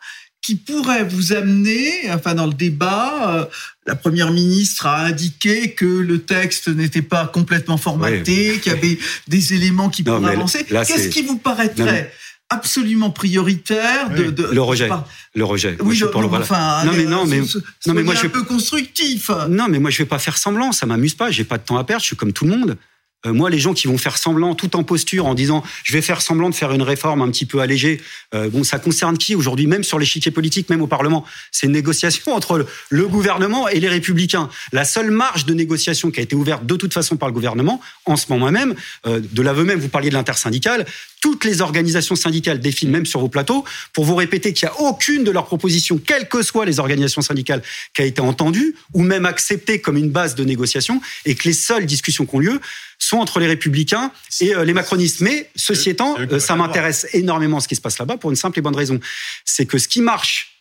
qui 0.45 0.55
pourrait 0.55 1.03
vous 1.03 1.33
amener, 1.33 1.91
enfin 2.11 2.35
dans 2.35 2.45
le 2.45 2.53
débat, 2.53 3.39
euh, 3.39 3.45
la 3.87 3.95
première 3.95 4.31
ministre 4.31 4.85
a 4.85 5.05
indiqué 5.05 5.71
que 5.71 5.85
le 5.85 6.21
texte 6.21 6.67
n'était 6.67 7.01
pas 7.01 7.25
complètement 7.25 7.77
formaté, 7.77 8.59
qu'il 8.59 8.71
y 8.71 8.75
avait 8.75 8.99
des 9.27 9.53
éléments 9.55 9.89
qui 9.89 10.03
pourraient 10.03 10.33
avancer. 10.33 10.63
Qu'est-ce 10.63 11.09
qui 11.09 11.23
vous 11.23 11.37
paraîtrait 11.37 12.13
absolument 12.51 13.09
prioritaire 13.09 14.11
de, 14.11 14.51
le 14.53 14.61
rejet 14.61 14.87
le 15.33 15.43
rejet. 15.43 15.77
Oui 15.79 15.95
je, 15.95 16.05
non, 16.05 16.31
enfin, 16.31 16.85
non 16.85 16.93
mais 16.93 17.05
non 17.05 17.25
mais 17.25 17.41
non 17.87 17.93
mais 17.95 18.03
moi 18.03 18.13
je 18.13 18.27
un 18.27 18.29
peu 18.29 18.43
constructif. 18.43 19.31
Non 19.49 19.65
mais 19.67 19.79
moi 19.79 19.89
je 19.89 19.97
vais 19.97 20.05
pas 20.05 20.19
faire 20.19 20.37
semblant 20.37 20.71
ça 20.71 20.85
m'amuse 20.85 21.15
pas 21.15 21.31
j'ai 21.31 21.43
pas 21.43 21.57
de 21.57 21.63
temps 21.63 21.77
à 21.77 21.83
perdre 21.83 22.01
je 22.01 22.05
suis 22.05 22.15
comme 22.15 22.33
tout 22.33 22.45
le 22.45 22.55
monde 22.55 22.77
euh, 23.25 23.33
moi, 23.33 23.49
les 23.49 23.59
gens 23.59 23.73
qui 23.73 23.87
vont 23.87 23.97
faire 23.97 24.17
semblant, 24.17 24.55
tout 24.55 24.75
en 24.75 24.83
posture, 24.83 25.25
en 25.25 25.33
disant 25.33 25.63
je 25.83 25.93
vais 25.93 26.01
faire 26.01 26.21
semblant 26.21 26.49
de 26.49 26.55
faire 26.55 26.71
une 26.71 26.81
réforme 26.81 27.21
un 27.21 27.29
petit 27.29 27.45
peu 27.45 27.59
allégée, 27.59 28.01
euh, 28.33 28.49
bon, 28.49 28.63
ça 28.63 28.79
concerne 28.79 29.17
qui 29.17 29.35
aujourd'hui, 29.35 29.67
même 29.67 29.83
sur 29.83 29.99
l'échiquier 29.99 30.31
politique, 30.31 30.69
même 30.69 30.81
au 30.81 30.87
Parlement? 30.87 31.25
C'est 31.51 31.67
une 31.67 31.73
négociation 31.73 32.33
entre 32.35 32.65
le, 32.89 33.07
gouvernement 33.07 33.67
et 33.67 33.79
les 33.79 33.87
républicains. 33.87 34.49
La 34.71 34.83
seule 34.83 35.11
marge 35.11 35.45
de 35.45 35.53
négociation 35.53 36.11
qui 36.11 36.19
a 36.19 36.23
été 36.23 36.35
ouverte 36.35 36.65
de 36.65 36.75
toute 36.75 36.93
façon 36.93 37.17
par 37.17 37.29
le 37.29 37.33
gouvernement, 37.33 37.81
en 38.05 38.15
ce 38.15 38.25
moment 38.29 38.51
même, 38.51 38.75
euh, 39.05 39.21
de 39.31 39.41
l'aveu 39.41 39.63
même, 39.63 39.79
vous 39.79 39.89
parliez 39.89 40.09
de 40.09 40.15
l'intersyndical, 40.15 40.85
toutes 41.21 41.45
les 41.45 41.61
organisations 41.61 42.15
syndicales 42.15 42.59
défilent 42.59 42.89
même 42.89 43.05
sur 43.05 43.19
vos 43.19 43.29
plateaux 43.29 43.65
pour 43.93 44.05
vous 44.05 44.15
répéter 44.15 44.53
qu'il 44.53 44.67
n'y 44.67 44.73
a 44.73 44.81
aucune 44.81 45.23
de 45.23 45.31
leurs 45.31 45.45
propositions, 45.45 45.97
quelles 45.97 46.27
que 46.27 46.41
soient 46.41 46.65
les 46.65 46.79
organisations 46.79 47.21
syndicales, 47.21 47.61
qui 47.93 48.01
a 48.01 48.05
été 48.05 48.21
entendue 48.21 48.75
ou 48.93 49.01
même 49.01 49.25
acceptée 49.25 49.79
comme 49.79 49.97
une 49.97 50.09
base 50.09 50.35
de 50.35 50.43
négociation 50.43 51.01
et 51.25 51.35
que 51.35 51.47
les 51.47 51.53
seules 51.53 51.85
discussions 51.85 52.25
qui 52.25 52.35
ont 52.35 52.39
lieu 52.39 52.59
sont 52.99 53.17
entre 53.17 53.39
les 53.39 53.47
républicains 53.47 54.11
et 54.41 54.55
euh, 54.55 54.63
les 54.63 54.73
macronistes. 54.73 55.21
Mais 55.21 55.49
ceci 55.55 55.89
étant, 55.89 56.15
euh, 56.19 56.39
ça 56.39 56.55
m'intéresse 56.55 57.07
énormément 57.13 57.59
ce 57.59 57.67
qui 57.67 57.75
se 57.75 57.81
passe 57.81 57.99
là-bas 57.99 58.17
pour 58.17 58.29
une 58.29 58.35
simple 58.35 58.59
et 58.59 58.61
bonne 58.61 58.75
raison. 58.75 58.99
C'est 59.43 59.65
que 59.65 59.77
ce 59.77 59.87
qui 59.87 60.01
marche 60.01 60.51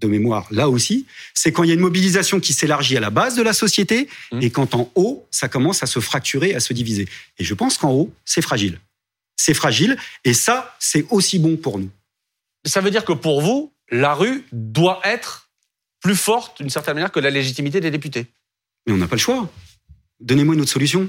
de 0.00 0.08
mémoire 0.08 0.46
là 0.50 0.68
aussi, 0.68 1.06
c'est 1.34 1.52
quand 1.52 1.62
il 1.62 1.68
y 1.68 1.70
a 1.70 1.74
une 1.74 1.80
mobilisation 1.80 2.40
qui 2.40 2.52
s'élargit 2.52 2.96
à 2.96 3.00
la 3.00 3.10
base 3.10 3.36
de 3.36 3.42
la 3.42 3.52
société 3.52 4.08
mmh. 4.32 4.42
et 4.42 4.50
quand 4.50 4.74
en 4.74 4.90
haut, 4.96 5.26
ça 5.30 5.48
commence 5.48 5.82
à 5.82 5.86
se 5.86 6.00
fracturer, 6.00 6.54
à 6.54 6.60
se 6.60 6.72
diviser. 6.72 7.08
Et 7.38 7.44
je 7.44 7.54
pense 7.54 7.78
qu'en 7.78 7.92
haut, 7.92 8.12
c'est 8.24 8.42
fragile. 8.42 8.78
C'est 9.36 9.54
fragile 9.54 9.96
et 10.24 10.34
ça, 10.34 10.76
c'est 10.78 11.06
aussi 11.10 11.38
bon 11.38 11.56
pour 11.56 11.78
nous. 11.78 11.90
Ça 12.64 12.80
veut 12.80 12.90
dire 12.90 13.04
que 13.04 13.12
pour 13.12 13.40
vous, 13.40 13.72
la 13.90 14.14
rue 14.14 14.46
doit 14.52 15.00
être 15.04 15.50
plus 16.00 16.16
forte 16.16 16.60
d'une 16.60 16.70
certaine 16.70 16.94
manière 16.94 17.12
que 17.12 17.20
la 17.20 17.30
légitimité 17.30 17.80
des 17.80 17.90
députés. 17.90 18.26
Mais 18.86 18.92
on 18.92 18.96
n'a 18.96 19.08
pas 19.08 19.16
le 19.16 19.20
choix. 19.20 19.50
Donnez-moi 20.20 20.54
une 20.54 20.60
autre 20.60 20.70
solution. 20.70 21.08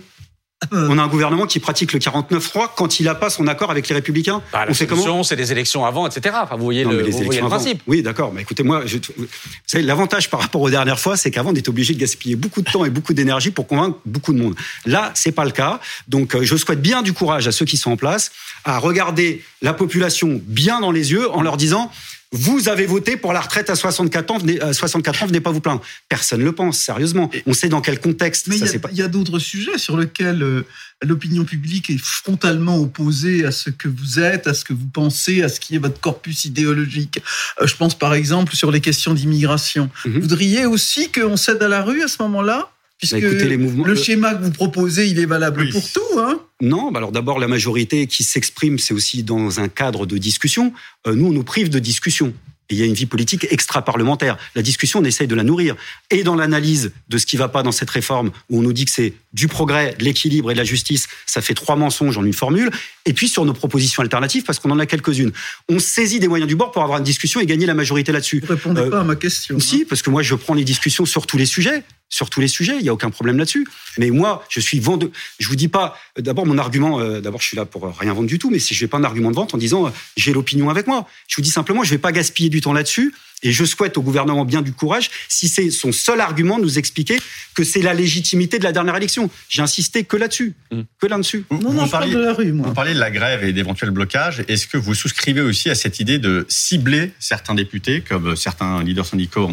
Euh. 0.73 0.87
On 0.89 0.97
a 0.97 1.03
un 1.03 1.07
gouvernement 1.07 1.45
qui 1.45 1.59
pratique 1.59 1.93
le 1.93 1.99
49-3 1.99 2.69
quand 2.75 2.99
il 2.99 3.05
n'a 3.05 3.15
pas 3.15 3.29
son 3.29 3.47
accord 3.47 3.71
avec 3.71 3.87
les 3.87 3.95
Républicains. 3.95 4.41
Bah, 4.51 4.65
la 4.65 4.71
on 4.95 5.23
c'est 5.23 5.35
des 5.35 5.51
élections 5.51 5.85
avant, 5.85 6.07
etc. 6.07 6.35
Enfin, 6.41 6.55
vous 6.55 6.63
voyez 6.63 6.83
le, 6.83 7.03
principe. 7.47 7.81
Oui, 7.87 8.01
d'accord. 8.01 8.31
Mais 8.33 8.41
écoutez, 8.41 8.63
moi, 8.63 8.83
je, 8.85 8.97
vous 8.97 9.25
savez, 9.65 9.83
l'avantage 9.83 10.29
par 10.29 10.39
rapport 10.39 10.61
aux 10.61 10.69
dernières 10.69 10.99
fois, 10.99 11.17
c'est 11.17 11.31
qu'avant, 11.31 11.51
on 11.51 11.55
était 11.55 11.69
obligé 11.69 11.93
de 11.93 11.99
gaspiller 11.99 12.35
beaucoup 12.35 12.61
de 12.61 12.69
temps 12.69 12.85
et 12.85 12.89
beaucoup 12.89 13.13
d'énergie 13.13 13.51
pour 13.51 13.67
convaincre 13.67 13.97
beaucoup 14.05 14.33
de 14.33 14.39
monde. 14.39 14.55
Là, 14.85 15.11
c'est 15.13 15.31
pas 15.31 15.45
le 15.45 15.51
cas. 15.51 15.79
Donc, 16.07 16.35
euh, 16.35 16.43
je 16.43 16.55
souhaite 16.55 16.81
bien 16.81 17.01
du 17.01 17.13
courage 17.13 17.47
à 17.47 17.51
ceux 17.51 17.65
qui 17.65 17.77
sont 17.77 17.91
en 17.91 17.97
place 17.97 18.31
à 18.63 18.79
regarder 18.79 19.43
la 19.61 19.73
population 19.73 20.41
bien 20.43 20.79
dans 20.79 20.91
les 20.91 21.11
yeux 21.11 21.29
en 21.31 21.41
leur 21.41 21.57
disant 21.57 21.91
vous 22.31 22.69
avez 22.69 22.85
voté 22.85 23.17
pour 23.17 23.33
la 23.33 23.41
retraite 23.41 23.69
à 23.69 23.75
64 23.75 24.31
ans, 24.31 24.37
venez, 24.37 24.59
64 24.73 25.23
ans, 25.23 25.25
venez 25.27 25.39
pas 25.39 25.51
vous 25.51 25.61
plaindre. 25.61 25.81
Personne 26.09 26.39
ne 26.39 26.45
le 26.45 26.51
pense, 26.51 26.77
sérieusement. 26.77 27.29
On 27.45 27.53
sait 27.53 27.69
dans 27.69 27.81
quel 27.81 27.99
contexte. 27.99 28.47
Mais 28.47 28.57
il 28.57 28.97
y 28.97 29.01
a, 29.01 29.07
d'autres 29.07 29.39
sujets 29.39 29.77
sur 29.77 29.97
lesquels 29.97 30.43
euh, 30.43 30.65
l'opinion 31.03 31.45
publique 31.45 31.89
est 31.89 31.97
frontalement 31.97 32.77
opposée 32.77 33.45
à 33.45 33.51
ce 33.51 33.69
que 33.69 33.87
vous 33.87 34.19
êtes, 34.19 34.47
à 34.47 34.53
ce 34.53 34.65
que 34.65 34.73
vous 34.73 34.87
pensez, 34.87 35.43
à 35.43 35.49
ce 35.49 35.59
qui 35.59 35.75
est 35.75 35.79
votre 35.79 35.99
corpus 35.99 36.45
idéologique. 36.45 37.21
Euh, 37.61 37.67
je 37.67 37.75
pense 37.75 37.97
par 37.97 38.13
exemple 38.13 38.55
sur 38.55 38.71
les 38.71 38.81
questions 38.81 39.13
d'immigration. 39.13 39.89
Mhm. 40.05 40.13
Vous 40.13 40.21
voudriez 40.21 40.65
aussi 40.65 41.11
qu'on 41.11 41.37
cède 41.37 41.61
à 41.61 41.67
la 41.67 41.83
rue 41.83 42.03
à 42.03 42.07
ce 42.07 42.21
moment-là? 42.23 42.71
Puisque 43.07 43.37
bah, 43.39 43.45
les 43.45 43.57
mouvements, 43.57 43.85
le 43.85 43.95
schéma 43.95 44.35
que 44.35 44.43
vous 44.43 44.51
proposez, 44.51 45.07
il 45.07 45.19
est 45.19 45.25
valable 45.25 45.69
pour 45.69 45.91
tout. 45.91 46.19
Hein? 46.19 46.39
Non, 46.61 46.91
bah 46.91 46.99
alors 46.99 47.11
d'abord, 47.11 47.39
la 47.39 47.47
majorité 47.47 48.07
qui 48.07 48.23
s'exprime, 48.23 48.79
c'est 48.79 48.93
aussi 48.93 49.23
dans 49.23 49.59
un 49.59 49.67
cadre 49.67 50.05
de 50.05 50.17
discussion. 50.17 50.73
Euh, 51.07 51.15
nous, 51.15 51.27
on 51.27 51.31
nous 51.31 51.43
prive 51.43 51.69
de 51.69 51.79
discussion. 51.79 52.33
Et 52.69 52.75
il 52.75 52.79
y 52.79 52.83
a 52.83 52.85
une 52.85 52.93
vie 52.93 53.05
politique 53.05 53.45
extra-parlementaire. 53.51 54.37
La 54.55 54.63
discussion, 54.63 54.99
on 54.99 55.03
essaye 55.03 55.27
de 55.27 55.35
la 55.35 55.43
nourrir. 55.43 55.75
Et 56.09 56.23
dans 56.23 56.35
l'analyse 56.35 56.93
de 57.09 57.17
ce 57.17 57.25
qui 57.25 57.35
ne 57.35 57.39
va 57.39 57.47
pas 57.47 57.61
dans 57.61 57.71
cette 57.71 57.89
réforme, 57.91 58.31
où 58.49 58.59
on 58.59 58.61
nous 58.63 58.73
dit 58.73 58.85
que 58.85 58.91
c'est 58.91 59.13
du 59.35 59.49
progrès, 59.49 59.93
de 59.99 60.05
l'équilibre 60.05 60.49
et 60.49 60.53
de 60.53 60.57
la 60.57 60.63
justice, 60.63 61.07
ça 61.25 61.41
fait 61.41 61.53
trois 61.53 61.75
mensonges 61.75 62.17
en 62.17 62.23
une 62.23 62.33
formule. 62.33 62.71
Et 63.05 63.13
puis 63.13 63.27
sur 63.27 63.43
nos 63.45 63.53
propositions 63.53 64.01
alternatives, 64.01 64.43
parce 64.43 64.59
qu'on 64.59 64.71
en 64.71 64.79
a 64.79 64.85
quelques-unes. 64.85 65.31
On 65.69 65.77
saisit 65.77 66.19
des 66.19 66.29
moyens 66.29 66.47
du 66.47 66.55
bord 66.55 66.71
pour 66.71 66.81
avoir 66.81 66.97
une 66.99 67.03
discussion 67.03 67.41
et 67.41 67.45
gagner 67.45 67.65
la 67.65 67.73
majorité 67.73 68.13
là-dessus. 68.13 68.39
Vous 68.39 68.47
répondez 68.47 68.81
euh, 68.81 68.89
pas 68.89 69.01
à 69.01 69.03
ma 69.03 69.15
question. 69.15 69.59
Si, 69.59 69.81
hein. 69.81 69.85
parce 69.89 70.01
que 70.01 70.09
moi, 70.09 70.23
je 70.23 70.35
prends 70.35 70.53
les 70.53 70.63
discussions 70.63 71.05
sur 71.05 71.27
tous 71.27 71.37
les 71.37 71.45
sujets 71.45 71.83
sur 72.07 72.29
tous 72.29 72.39
les 72.39 72.47
sujets, 72.47 72.75
il 72.77 72.83
n'y 72.83 72.89
a 72.89 72.93
aucun 72.93 73.09
problème 73.09 73.37
là-dessus. 73.37 73.67
Mais 73.97 74.09
moi, 74.09 74.45
je 74.49 74.59
suis 74.59 74.79
vendeur. 74.79 75.09
Je 75.39 75.47
vous 75.47 75.55
dis 75.55 75.67
pas. 75.67 75.99
D'abord, 76.17 76.45
mon 76.45 76.57
argument. 76.57 76.99
Euh, 76.99 77.19
d'abord, 77.19 77.41
je 77.41 77.47
suis 77.47 77.57
là 77.57 77.65
pour 77.65 77.93
rien 77.97 78.13
vendre 78.13 78.27
du 78.27 78.39
tout. 78.39 78.49
Mais 78.49 78.59
si 78.59 78.73
je 78.73 78.83
n'ai 78.83 78.87
pas 78.87 78.97
un 78.97 79.03
argument 79.03 79.31
de 79.31 79.35
vente 79.35 79.53
en 79.53 79.57
disant 79.57 79.87
euh, 79.87 79.89
j'ai 80.15 80.31
l'opinion 80.31 80.69
avec 80.69 80.87
moi, 80.87 81.07
je 81.27 81.35
vous 81.35 81.41
dis 81.41 81.49
simplement, 81.49 81.83
je 81.83 81.89
ne 81.89 81.95
vais 81.95 82.01
pas 82.01 82.11
gaspiller 82.11 82.49
du 82.49 82.61
temps 82.61 82.73
là-dessus. 82.73 83.13
Et 83.43 83.51
je 83.51 83.65
souhaite 83.65 83.97
au 83.97 84.01
gouvernement 84.01 84.45
bien 84.45 84.61
du 84.61 84.73
courage, 84.73 85.09
si 85.27 85.47
c'est 85.47 85.69
son 85.69 85.91
seul 85.91 86.21
argument, 86.21 86.57
de 86.57 86.63
nous 86.63 86.79
expliquer 86.79 87.17
que 87.53 87.63
c'est 87.63 87.81
la 87.81 87.93
légitimité 87.93 88.59
de 88.59 88.63
la 88.63 88.71
dernière 88.71 88.95
élection. 88.95 89.29
J'ai 89.49 89.61
insisté 89.61 90.03
que 90.03 90.17
là-dessus, 90.17 90.53
mm. 90.71 90.81
que 90.99 91.07
là-dessus. 91.07 91.45
Non, 91.51 91.71
non, 91.71 91.85
je 91.85 92.13
de 92.13 92.19
la 92.19 92.33
rue, 92.33 92.51
moi. 92.51 92.67
Vous 92.67 92.73
parlez 92.73 92.93
de 92.93 92.99
la 92.99 93.11
grève 93.11 93.43
et 93.43 93.53
d'éventuels 93.53 93.91
blocages. 93.91 94.43
Est-ce 94.47 94.67
que 94.67 94.77
vous 94.77 94.93
souscrivez 94.93 95.41
aussi 95.41 95.69
à 95.69 95.75
cette 95.75 95.99
idée 95.99 96.19
de 96.19 96.45
cibler 96.49 97.11
certains 97.19 97.55
députés, 97.55 98.01
comme 98.01 98.35
certains 98.35 98.83
leaders 98.83 99.05
syndicaux 99.05 99.49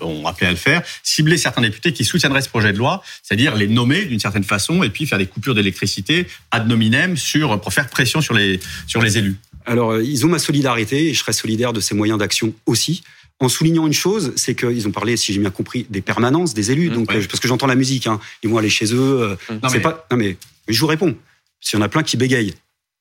ont, 0.00 0.26
appelé 0.26 0.48
à 0.48 0.50
le 0.50 0.56
faire, 0.56 0.82
cibler 1.02 1.38
certains 1.38 1.62
députés 1.62 1.92
qui 1.92 2.04
soutiendraient 2.04 2.42
ce 2.42 2.48
projet 2.48 2.72
de 2.72 2.78
loi, 2.78 3.02
c'est-à-dire 3.22 3.54
les 3.54 3.68
nommer 3.68 4.04
d'une 4.04 4.18
certaine 4.18 4.44
façon 4.44 4.82
et 4.82 4.90
puis 4.90 5.06
faire 5.06 5.18
des 5.18 5.26
coupures 5.26 5.54
d'électricité 5.54 6.26
ad 6.50 6.66
nominem 6.68 7.16
sur, 7.16 7.60
pour 7.60 7.72
faire 7.72 7.88
pression 7.88 8.20
sur 8.20 8.34
les, 8.34 8.60
sur 8.86 9.00
les 9.00 9.18
élus? 9.18 9.36
Alors, 9.66 9.92
euh, 9.92 10.04
ils 10.04 10.24
ont 10.24 10.28
ma 10.28 10.38
solidarité 10.38 11.08
et 11.08 11.14
je 11.14 11.18
serai 11.18 11.32
solidaire 11.32 11.72
de 11.72 11.80
ces 11.80 11.94
moyens 11.94 12.18
d'action 12.18 12.52
aussi 12.66 13.02
en 13.40 13.48
soulignant 13.48 13.86
une 13.86 13.92
chose, 13.92 14.32
c'est 14.36 14.54
qu'ils 14.54 14.88
ont 14.88 14.92
parlé, 14.92 15.16
si 15.16 15.32
j'ai 15.32 15.40
bien 15.40 15.50
compris, 15.50 15.86
des 15.90 16.00
permanences 16.00 16.54
des 16.54 16.70
élus. 16.70 16.90
Mmh, 16.90 16.94
donc, 16.94 17.12
euh, 17.12 17.24
parce 17.28 17.40
que 17.40 17.48
j'entends 17.48 17.66
la 17.66 17.74
musique, 17.74 18.06
hein, 18.06 18.18
ils 18.42 18.48
vont 18.48 18.58
aller 18.58 18.70
chez 18.70 18.94
eux. 18.94 19.22
Euh, 19.22 19.36
mmh. 19.50 19.58
non, 19.62 19.68
mais... 19.72 19.80
pas. 19.80 20.06
Non 20.10 20.16
mais, 20.16 20.36
je 20.68 20.80
vous 20.80 20.86
réponds. 20.86 21.16
S'il 21.60 21.78
y 21.78 21.82
en 21.82 21.84
a 21.84 21.88
plein 21.88 22.02
qui 22.02 22.16
bégayent, 22.16 22.54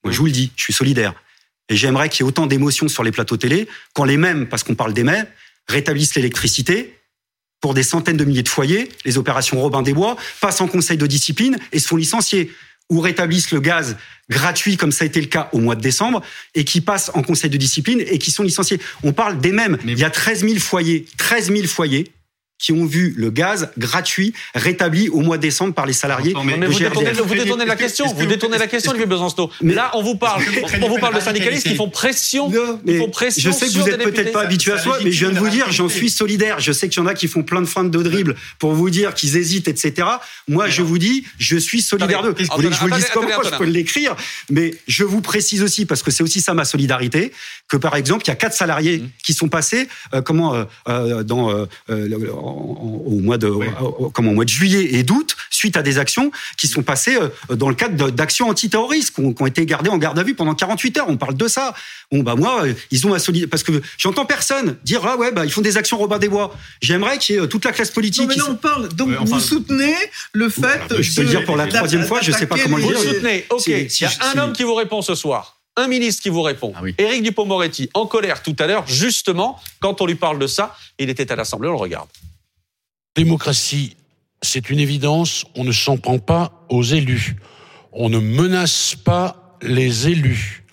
moi 0.04 0.12
je 0.12 0.18
vous 0.18 0.26
le 0.26 0.32
dis, 0.32 0.52
je 0.56 0.64
suis 0.64 0.74
solidaire. 0.74 1.14
Et 1.70 1.76
j'aimerais 1.76 2.10
qu'il 2.10 2.24
y 2.24 2.26
ait 2.26 2.30
autant 2.30 2.48
d'émotions 2.48 2.88
sur 2.88 3.04
les 3.04 3.12
plateaux 3.12 3.38
télé 3.38 3.68
quand 3.94 4.04
les 4.04 4.18
mêmes, 4.18 4.48
parce 4.48 4.64
qu'on 4.64 4.76
parle 4.76 4.94
des 4.94 5.04
mêmes, 5.04 5.28
rétablissent 5.68 6.16
l'électricité 6.16 6.98
pour 7.62 7.74
des 7.74 7.84
centaines 7.84 8.18
de 8.18 8.26
milliers 8.26 8.44
de 8.44 8.50
foyers, 8.50 8.90
les 9.06 9.18
opérations 9.18 9.60
Robin 9.60 9.82
des 9.82 9.94
Bois, 9.94 10.18
passent 10.42 10.62
en 10.62 10.68
conseil 10.68 10.98
de 10.98 11.08
discipline 11.08 11.58
et 11.72 11.80
se 11.80 11.88
font 11.88 11.96
licencier 11.96 12.52
ou 12.90 13.00
rétablissent 13.00 13.52
le 13.52 13.60
gaz 13.60 13.98
gratuit 14.30 14.78
comme 14.78 14.92
ça 14.92 15.04
a 15.04 15.08
été 15.08 15.22
le 15.22 15.28
cas 15.28 15.50
au 15.54 15.60
mois 15.60 15.76
de 15.76 15.82
décembre 15.82 16.22
et 16.54 16.64
qui 16.64 16.82
passent 16.82 17.12
en 17.14 17.22
conseil 17.22 17.50
de 17.50 17.58
discipline 17.58 18.02
et 18.06 18.18
qui 18.18 18.32
sont 18.32 18.44
licenciés. 18.44 18.80
On 19.04 19.14
parle 19.14 19.40
des 19.40 19.52
mêmes. 19.52 19.78
Il 19.86 19.98
y 19.98 20.04
a 20.04 20.10
13 20.10 20.42
000 20.42 20.56
foyers, 20.60 21.06
13 21.18 21.52
000 21.52 21.68
foyers 21.68 22.12
qui 22.58 22.72
ont 22.72 22.86
vu 22.86 23.14
le 23.18 23.30
gaz 23.30 23.70
gratuit 23.78 24.34
rétabli 24.54 25.10
au 25.10 25.20
mois 25.20 25.38
de 25.38 25.42
décembre 25.42 25.74
par 25.74 25.86
les 25.86 25.94
salariés. 25.94 26.34
mais, 26.44 26.54
vous, 26.68 26.80
détournez, 27.36 27.66
la 27.66 27.76
question. 27.76 28.06
Vous, 28.14 28.26
détournez 28.26 28.58
la 28.58 28.68
question, 28.68 28.92
Olivier 28.92 29.08
Besancenot. 29.08 29.52
Mais 29.62 29.74
là, 29.74 29.92
on 29.94 30.02
vous 30.02 30.16
parle, 30.16 30.44
on 30.82 30.88
vous 30.88 30.98
parle 30.98 31.16
de 31.16 31.20
syndicalistes 31.20 31.68
qui 31.68 31.76
font 31.76 31.90
pression. 31.90 32.52
ils 32.86 32.98
font 32.98 33.10
pression 33.10 33.52
je 33.52 33.56
sais 33.56 33.68
que 33.68 33.74
vous 33.74 33.86
n'êtes 33.86 34.04
peut-être 34.04 34.32
pas 34.32 34.42
habitué 34.42 34.72
à 34.72 34.78
ça, 34.78 34.98
mais 35.04 35.12
je 35.12 35.26
viens 35.26 35.34
de 35.34 35.40
vous 35.40 35.50
dire, 35.50 35.72
j'en 35.72 35.90
suis 35.90 36.10
solidaire. 36.10 36.60
Je 36.60 36.72
sais 36.72 36.90
qu'il 36.90 37.02
y 37.02 37.06
en 37.06 37.08
a 37.08 37.14
qui 37.14 37.28
font 37.28 37.44
plein 37.44 37.62
de 37.62 37.68
feintes 37.68 37.92
de 37.92 38.02
dribble 38.02 38.36
pour 38.60 38.74
vous 38.74 38.90
dire 38.90 39.14
qu'ils 39.14 39.38
hésitent, 39.38 39.68
etc. 39.68 40.08
Moi, 40.48 40.70
je 40.70 40.82
vous 40.82 40.98
dis, 40.98 41.26
je 41.38 41.58
suis 41.58 41.82
solidaire 41.82 42.24
d'eux. 42.24 42.36
Vous 42.38 42.56
voulez 42.56 42.70
que 42.70 42.76
je 42.76 42.80
vous 42.80 42.88
le 42.88 42.96
dise 42.96 43.10
comment 43.14 43.28
Je 43.44 43.58
peux 43.58 43.66
l'écrire, 43.66 44.16
mais 44.50 44.74
je 44.88 45.04
vous 45.04 45.22
précise 45.22 45.62
aussi, 45.62 45.86
parce 45.86 46.04
que 46.04 46.12
c'est 46.12 46.24
aussi 46.24 46.42
ça 46.42 46.54
ma 46.54 46.66
solidarité, 46.66 47.32
que 47.68 47.78
par 47.78 47.96
exemple, 47.96 48.24
il 48.26 48.30
y 48.30 48.32
a 48.32 48.36
quatre 48.36 48.56
salariés 48.56 49.00
mmh. 49.00 49.10
qui 49.24 49.34
sont 49.34 49.50
passés, 49.50 49.88
euh, 50.14 50.22
comment, 50.22 50.56
euh, 50.56 50.64
euh, 50.88 51.24
dans 51.24 51.68
au 52.46 53.20
mois 53.22 53.38
de, 53.38 53.52
comme 54.14 54.28
au 54.28 54.34
mois 54.34 54.46
de 54.46 54.50
juillet 54.50 54.96
et 54.96 55.04
d'août, 55.04 55.36
suite 55.50 55.78
à 55.78 55.82
des 55.82 55.98
actions 55.98 56.32
qui 56.58 56.68
sont 56.68 56.84
passées 56.84 57.18
euh, 57.18 57.56
dans 57.56 57.70
le 57.70 57.76
cadre 57.76 58.12
d'actions 58.12 58.50
antiterroristes, 58.50 59.16
qui 59.16 59.22
ont, 59.22 59.34
qui 59.34 59.42
ont 59.42 59.46
été 59.46 59.66
gardées 59.66 59.90
en 59.90 59.98
garde 59.98 60.18
à 60.20 60.24
vue 60.24 60.36
pendant 60.36 60.56
48 60.56 60.98
heures. 60.98 61.10
On 61.10 61.18
parle 61.18 61.36
de 61.36 61.48
ça. 61.48 61.74
Bon, 62.12 62.24
bah, 62.24 62.36
moi, 62.36 62.66
euh, 62.66 62.74
ils 62.92 63.06
ont 63.08 63.10
ma 63.10 63.18
parce 63.50 63.64
que 63.64 63.82
j'entends 63.98 64.26
personne 64.26 64.78
dire, 64.84 65.02
ah 65.06 65.18
ouais, 65.18 65.32
bah, 65.32 65.46
ils 65.46 65.52
font 65.52 65.62
des 65.62 65.78
actions 65.78 65.98
Robin 65.98 66.20
des 66.20 66.30
Bois. 66.30 66.56
J'aimerais 66.82 67.18
qu'il 67.18 67.36
y 67.36 67.38
ait 67.38 67.42
euh, 67.42 67.48
toute 67.48 67.66
la 67.66 67.72
classe 67.72 67.92
politique. 67.92 68.24
Non, 68.24 68.28
mais 68.28 68.36
non, 68.36 68.46
on 68.52 68.56
parle. 68.56 68.90
Donc, 68.90 69.10
vous 69.10 69.40
soutenez 69.40 69.96
le 70.34 70.50
fait. 70.50 70.82
je 71.00 71.16
peux 71.16 71.22
le 71.24 71.30
dire 71.30 71.46
pour 71.46 71.58
la 71.58 71.68
troisième 71.68 72.06
fois, 72.06 72.20
je 72.22 72.32
sais 72.32 72.46
pas 72.46 72.58
comment 72.58 72.78
le 72.78 72.84
dire. 72.84 72.98
Vous 72.98 73.04
soutenez, 73.04 73.46
ok. 73.50 73.68
Il 73.68 74.02
y 74.02 74.06
a 74.06 74.12
un 74.34 74.40
homme 74.40 74.54
qui 74.54 74.64
vous 74.64 74.76
répond 74.76 75.02
ce 75.02 75.16
soir 75.16 75.54
un 75.78 75.88
ministre 75.88 76.24
qui 76.24 76.30
vous 76.30 76.42
répond. 76.42 76.74
Ah 76.76 76.82
Éric 76.98 77.24
Dupont-Moretti, 77.24 77.90
en 77.94 78.06
colère 78.06 78.42
tout 78.42 78.56
à 78.60 78.68
l'heure, 78.68 78.88
justement, 78.88 79.60
quand 79.82 80.02
on 80.02 80.06
lui 80.06 80.16
parle 80.16 80.40
de 80.40 80.48
ça, 80.48 80.76
il 81.00 81.10
était 81.10 81.32
à 81.32 81.36
l'Assemblée, 81.36 81.68
on 81.68 81.74
le 81.74 81.78
regarde. 81.78 82.08
Démocratie, 83.16 83.96
c'est 84.42 84.70
une 84.70 84.80
évidence, 84.80 85.46
on 85.56 85.64
ne 85.64 85.72
s'en 85.72 85.96
prend 85.96 86.20
pas 86.20 86.66
aux 86.68 86.84
élus. 86.84 87.38
On 87.94 88.10
ne 88.10 88.20
menace 88.20 88.94
pas 88.94 89.58
les 89.62 90.10
élus. 90.10 90.66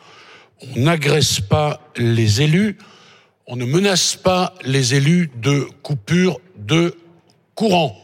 On 0.61 0.81
n'agresse 0.81 1.41
pas 1.41 1.81
les 1.97 2.43
élus. 2.43 2.79
On 3.47 3.55
ne 3.55 3.65
menace 3.65 4.17
pas 4.17 4.55
les 4.65 4.95
élus 4.95 5.31
de 5.37 5.69
coupure 5.83 6.41
de 6.57 6.97
courant. 7.55 7.97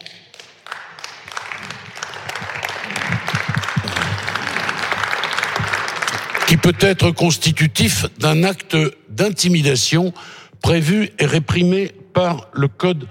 qui 6.46 6.56
peut 6.56 6.76
être 6.80 7.10
constitutif 7.10 8.06
d'un 8.18 8.42
acte 8.42 8.74
d'intimidation 9.10 10.14
prévu 10.62 11.10
et 11.18 11.26
réprimé 11.26 11.92
par 12.14 12.48
le 12.54 12.68
Code 12.68 13.06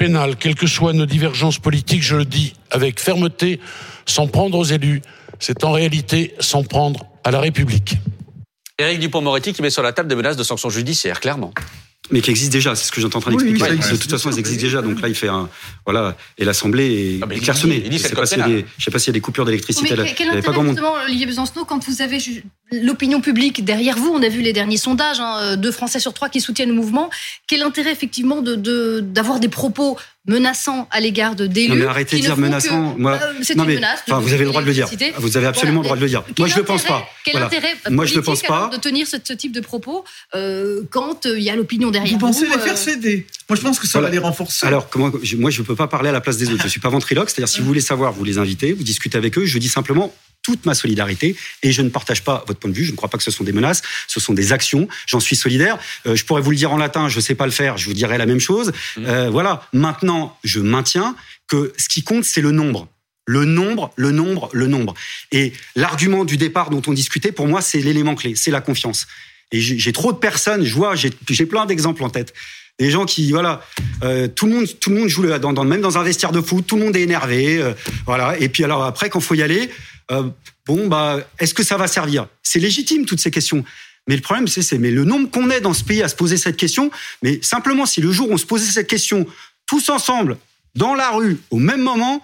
pénal, 0.00 0.36
quelles 0.36 0.54
que 0.54 0.66
soient 0.66 0.94
nos 0.94 1.04
divergences 1.04 1.58
politiques, 1.58 2.02
je 2.02 2.16
le 2.16 2.24
dis 2.24 2.54
avec 2.70 2.98
fermeté, 2.98 3.60
s'en 4.06 4.28
prendre 4.28 4.56
aux 4.56 4.64
élus, 4.64 5.02
c'est 5.38 5.62
en 5.62 5.72
réalité 5.72 6.34
s'en 6.40 6.62
prendre 6.62 7.04
à 7.22 7.30
la 7.30 7.38
République. 7.38 7.96
Éric 8.78 8.98
Dupont-Moretti 8.98 9.52
qui 9.52 9.60
met 9.60 9.68
sur 9.68 9.82
la 9.82 9.92
table 9.92 10.08
des 10.08 10.14
menaces 10.14 10.38
de 10.38 10.42
sanctions 10.42 10.70
judiciaires, 10.70 11.20
clairement 11.20 11.52
mais 12.10 12.20
qui 12.20 12.30
existe 12.30 12.52
déjà. 12.52 12.74
C'est 12.74 12.86
ce 12.86 12.92
que 12.92 13.00
j'entends 13.00 13.18
en 13.18 13.22
train 13.22 13.30
d'expliquer. 13.30 13.76
de 13.76 13.96
toute 13.96 14.10
façon, 14.10 14.30
elles 14.30 14.38
existent 14.38 14.62
déjà. 14.62 14.82
Donc 14.82 15.00
là, 15.00 15.08
il 15.08 15.14
fait 15.14 15.28
un 15.28 15.48
voilà 15.84 16.16
et 16.38 16.44
l'Assemblée 16.44 17.18
est 17.18 17.20
ah, 17.22 17.26
clairsemée. 17.26 17.82
Je 17.84 17.92
ne 17.92 17.98
sais 17.98 18.14
pas 18.14 18.26
s'il 18.26 18.38
y, 18.38 19.10
a 19.10 19.12
des 19.12 19.20
coupures 19.20 19.44
d'électricité. 19.44 19.88
Quel 20.16 20.28
intérêt 20.28 20.42
pas 20.42 20.52
justement, 20.64 20.94
Olivier 21.06 21.26
Besancenot, 21.26 21.64
quand 21.64 21.86
vous 21.86 22.02
avez 22.02 22.18
l'opinion 22.72 23.20
publique 23.20 23.64
derrière 23.64 23.96
vous 23.96 24.10
On 24.14 24.22
a 24.22 24.28
vu 24.28 24.42
les 24.42 24.52
derniers 24.52 24.76
sondages, 24.76 25.20
hein, 25.20 25.56
deux 25.56 25.72
Français 25.72 26.00
sur 26.00 26.12
trois 26.12 26.28
qui 26.28 26.40
soutiennent 26.40 26.68
le 26.70 26.74
mouvement. 26.74 27.10
Quel 27.46 27.62
intérêt 27.62 27.92
effectivement 27.92 28.42
de 28.42 29.00
d'avoir 29.00 29.40
des 29.40 29.48
propos 29.48 29.96
menaçants 30.26 30.86
à 30.90 31.00
l'égard 31.00 31.34
de 31.34 31.46
d'élus. 31.46 31.74
mais 31.74 31.86
arrêtez 31.86 32.16
de 32.16 32.22
dire 32.22 32.36
menaçant. 32.36 32.94
Moi, 32.98 33.18
euh, 33.20 33.32
c'est 33.42 33.54
une 33.54 33.64
menace. 33.64 34.00
Enfin, 34.06 34.20
vous 34.20 34.32
avez 34.32 34.44
le 34.44 34.50
droit 34.50 34.60
de 34.60 34.66
le 34.66 34.72
dire. 34.72 34.88
Vous 35.18 35.36
avez 35.36 35.46
absolument 35.46 35.80
le 35.80 35.84
droit 35.84 35.96
de 35.96 36.02
le 36.02 36.08
dire. 36.08 36.24
Moi, 36.38 36.48
je 36.48 36.54
ne 36.54 36.58
le 36.58 36.64
pense 36.64 36.84
pas. 36.84 37.08
Quel 37.24 37.36
intérêt 37.42 37.74
Moi, 37.90 38.04
je 38.06 38.14
ne 38.14 38.20
pense 38.20 38.42
pas. 38.42 38.68
De 38.72 38.76
tenir 38.76 39.06
ce, 39.06 39.16
type 39.16 39.52
de 39.52 39.60
propos 39.60 40.04
euh, 40.34 40.82
quand 40.90 41.26
euh, 41.26 41.38
il 41.38 41.44
y 41.44 41.50
a 41.50 41.56
l'opinion 41.56 41.90
derrière 41.90 42.12
vous. 42.12 42.26
pensez 42.26 42.46
les 42.46 42.58
faire 42.58 42.76
céder 42.76 43.26
Moi, 43.50 43.56
je 43.56 43.62
pense 43.62 43.80
que 43.80 43.88
ça 43.88 44.00
va 44.00 44.08
les 44.10 44.18
renforcer. 44.18 44.64
Alors, 44.64 44.88
comment, 44.88 45.10
moi, 45.38 45.50
je 45.50 45.60
ne 45.60 45.66
peux 45.66 45.74
pas 45.74 45.88
parler 45.88 46.08
à 46.08 46.12
la 46.12 46.20
place 46.20 46.36
des 46.36 46.50
autres. 46.50 46.62
Je 46.62 46.68
suis 46.68 46.78
pas 46.78 46.88
ventriloque. 46.88 47.30
C'est-à-dire, 47.30 47.48
si 47.48 47.58
vous 47.58 47.66
voulez 47.66 47.80
savoir, 47.80 48.12
vous 48.12 48.22
les 48.22 48.38
invitez, 48.38 48.72
vous 48.72 48.84
discutez 48.84 49.18
avec 49.18 49.36
eux. 49.38 49.44
Je 49.44 49.58
dis 49.58 49.68
simplement, 49.68 50.14
toute 50.42 50.64
ma 50.66 50.74
solidarité 50.74 51.34
et 51.64 51.72
je 51.72 51.82
ne 51.82 51.88
partage 51.88 52.22
pas 52.22 52.44
votre 52.46 52.60
point 52.60 52.70
de 52.70 52.76
vue. 52.76 52.84
Je 52.84 52.92
ne 52.92 52.96
crois 52.96 53.08
pas 53.08 53.18
que 53.18 53.24
ce 53.24 53.32
sont 53.32 53.42
des 53.42 53.52
menaces, 53.52 53.82
ce 54.06 54.20
sont 54.20 54.34
des 54.34 54.52
actions. 54.52 54.86
J'en 55.08 55.18
suis 55.18 55.34
solidaire. 55.34 55.80
Euh, 56.06 56.14
je 56.14 56.24
pourrais 56.24 56.42
vous 56.42 56.52
le 56.52 56.56
dire 56.56 56.72
en 56.72 56.76
latin, 56.76 57.08
je 57.08 57.16
ne 57.16 57.20
sais 57.20 57.34
pas 57.34 57.44
le 57.44 57.50
faire, 57.50 57.76
je 57.76 57.86
vous 57.86 57.92
dirais 57.92 58.18
la 58.18 58.26
même 58.26 58.38
chose. 58.38 58.70
Mmh. 58.96 59.04
Euh, 59.06 59.30
voilà. 59.30 59.66
Maintenant, 59.72 60.38
je 60.44 60.60
maintiens 60.60 61.16
que 61.48 61.72
ce 61.76 61.88
qui 61.88 62.04
compte, 62.04 62.22
c'est 62.22 62.42
le 62.42 62.52
nombre. 62.52 62.86
Le 63.26 63.44
nombre, 63.44 63.92
le 63.96 64.12
nombre, 64.12 64.48
le 64.52 64.68
nombre. 64.68 64.94
Et 65.32 65.54
l'argument 65.74 66.24
du 66.24 66.36
départ 66.36 66.70
dont 66.70 66.82
on 66.86 66.92
discutait, 66.92 67.32
pour 67.32 67.48
moi, 67.48 67.62
c'est 67.62 67.80
l'élément 67.80 68.14
clé, 68.14 68.36
c'est 68.36 68.52
la 68.52 68.60
confiance. 68.60 69.08
Et 69.50 69.60
j'ai 69.60 69.92
trop 69.92 70.12
de 70.12 70.18
personnes, 70.18 70.64
je 70.64 70.74
vois, 70.74 70.94
j'ai 70.94 71.46
plein 71.46 71.66
d'exemples 71.66 72.04
en 72.04 72.10
tête 72.10 72.32
des 72.80 72.90
gens 72.90 73.04
qui 73.04 73.30
voilà 73.30 73.60
euh, 74.02 74.26
tout 74.26 74.46
le 74.46 74.54
monde 74.54 74.66
tout 74.80 74.90
le 74.90 74.96
monde 74.96 75.08
joue 75.08 75.26
dans, 75.38 75.52
dans, 75.52 75.64
même 75.64 75.80
dans 75.80 75.98
un 75.98 76.02
vestiaire 76.02 76.32
de 76.32 76.40
foot 76.40 76.66
tout 76.66 76.76
le 76.76 76.84
monde 76.84 76.96
est 76.96 77.02
énervé 77.02 77.58
euh, 77.58 77.74
voilà 78.06 78.36
et 78.38 78.48
puis 78.48 78.64
alors 78.64 78.82
après 78.84 79.08
quand 79.10 79.20
faut 79.20 79.34
y 79.34 79.42
aller 79.42 79.70
euh, 80.10 80.28
bon, 80.66 80.88
bah, 80.88 81.20
est-ce 81.38 81.54
que 81.54 81.62
ça 81.62 81.76
va 81.76 81.86
servir? 81.86 82.26
C'est 82.42 82.58
légitime 82.58 83.06
toutes 83.06 83.20
ces 83.20 83.30
questions. 83.30 83.64
Mais 84.08 84.16
le 84.16 84.22
problème, 84.22 84.48
c'est, 84.48 84.78
mais 84.78 84.90
le 84.90 85.04
nombre 85.04 85.30
qu'on 85.30 85.50
est 85.50 85.60
dans 85.60 85.74
ce 85.74 85.84
pays 85.84 86.02
à 86.02 86.08
se 86.08 86.16
poser 86.16 86.36
cette 86.36 86.56
question. 86.56 86.90
Mais 87.22 87.38
simplement, 87.42 87.86
si 87.86 88.00
le 88.00 88.10
jour 88.10 88.30
où 88.30 88.32
on 88.32 88.38
se 88.38 88.46
posait 88.46 88.70
cette 88.70 88.88
question 88.88 89.26
tous 89.66 89.88
ensemble, 89.88 90.36
dans 90.74 90.94
la 90.94 91.10
rue, 91.10 91.38
au 91.50 91.58
même 91.58 91.82
moment, 91.82 92.22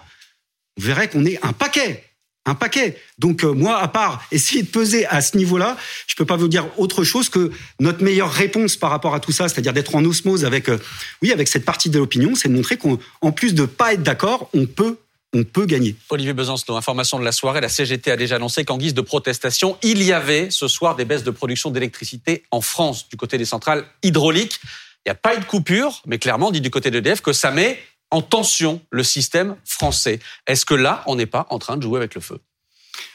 on 0.79 0.83
verrait 0.83 1.09
qu'on 1.09 1.25
est 1.25 1.39
un 1.45 1.53
paquet. 1.53 2.05
Un 2.47 2.55
paquet. 2.55 2.97
Donc 3.19 3.45
euh, 3.45 3.53
moi, 3.53 3.79
à 3.79 3.89
part 3.89 4.25
essayer 4.31 4.63
de 4.63 4.69
peser 4.69 5.05
à 5.07 5.21
ce 5.21 5.37
niveau-là, 5.37 5.77
je 6.07 6.15
peux 6.15 6.25
pas 6.25 6.37
vous 6.37 6.47
dire 6.47 6.67
autre 6.77 7.03
chose 7.03 7.29
que 7.29 7.51
notre 7.81 8.05
meilleure 8.05 8.31
réponse 8.31 8.77
par 8.77 8.91
rapport 8.91 9.15
à 9.15 9.21
tout 9.21 9.33
ça, 9.33 9.49
c'est-à-dire 9.49 9.73
d'être 9.73 9.97
en 9.97 10.05
osmose 10.05 10.45
avec, 10.45 10.69
euh, 10.69 10.79
oui, 11.23 11.33
avec 11.33 11.49
cette 11.49 11.65
partie 11.65 11.91
de 11.91 11.99
l'opinion, 11.99 12.37
c'est 12.37 12.49
de 12.49 12.55
montrer 12.55 12.79
qu'en 12.79 13.33
plus 13.33 13.53
de 13.53 13.67
pas 13.67 13.95
être 13.95 14.03
d'accord, 14.05 14.49
on 14.55 14.67
peut 14.67 14.97
on 15.33 15.45
peut 15.45 15.67
gagner. 15.67 15.97
Olivier 16.09 16.33
Besancenot, 16.33 16.77
information 16.77 17.19
de 17.19 17.25
la 17.25 17.33
soirée, 17.33 17.61
la 17.61 17.69
CGT 17.69 18.11
a 18.11 18.17
déjà 18.17 18.37
annoncé 18.37 18.65
qu'en 18.65 18.79
guise 18.79 18.95
de 18.95 19.01
protestation, 19.03 19.77
il 19.83 20.03
y 20.03 20.13
avait 20.13 20.51
ce 20.51 20.67
soir 20.67 20.97
des 20.97 21.05
baisses 21.05 21.25
de 21.25 21.31
production 21.31 21.71
d'électricité 21.71 22.45
en 22.53 22.63
France 22.63 23.09
du 23.09 23.17
côté 23.17 23.37
des 23.37 23.45
centrales 23.45 23.85
hydrauliques. 24.03 24.61
Il 25.05 25.09
n'y 25.09 25.13
a 25.13 25.17
pas 25.17 25.37
eu 25.37 25.41
de 25.41 25.45
coupure, 25.45 26.01
mais 26.07 26.19
clairement, 26.19 26.51
dit 26.51 26.61
du 26.63 26.71
côté 26.71 26.91
d'EDF 26.91 27.21
que 27.21 27.33
ça 27.33 27.51
met 27.51 27.79
en 28.17 28.23
tension 28.23 28.81
le 28.91 29.03
système 29.03 29.57
français. 29.65 30.21
Est-ce 30.47 30.65
que 30.65 30.75
là, 30.75 31.03
on 31.07 31.17
n'est 31.17 31.27
pas 31.27 31.47
en 31.51 31.59
train 31.59 31.77
de 31.77 31.83
jouer 31.83 31.99
avec 31.99 32.15
le 32.15 32.23
feu? 32.23 32.39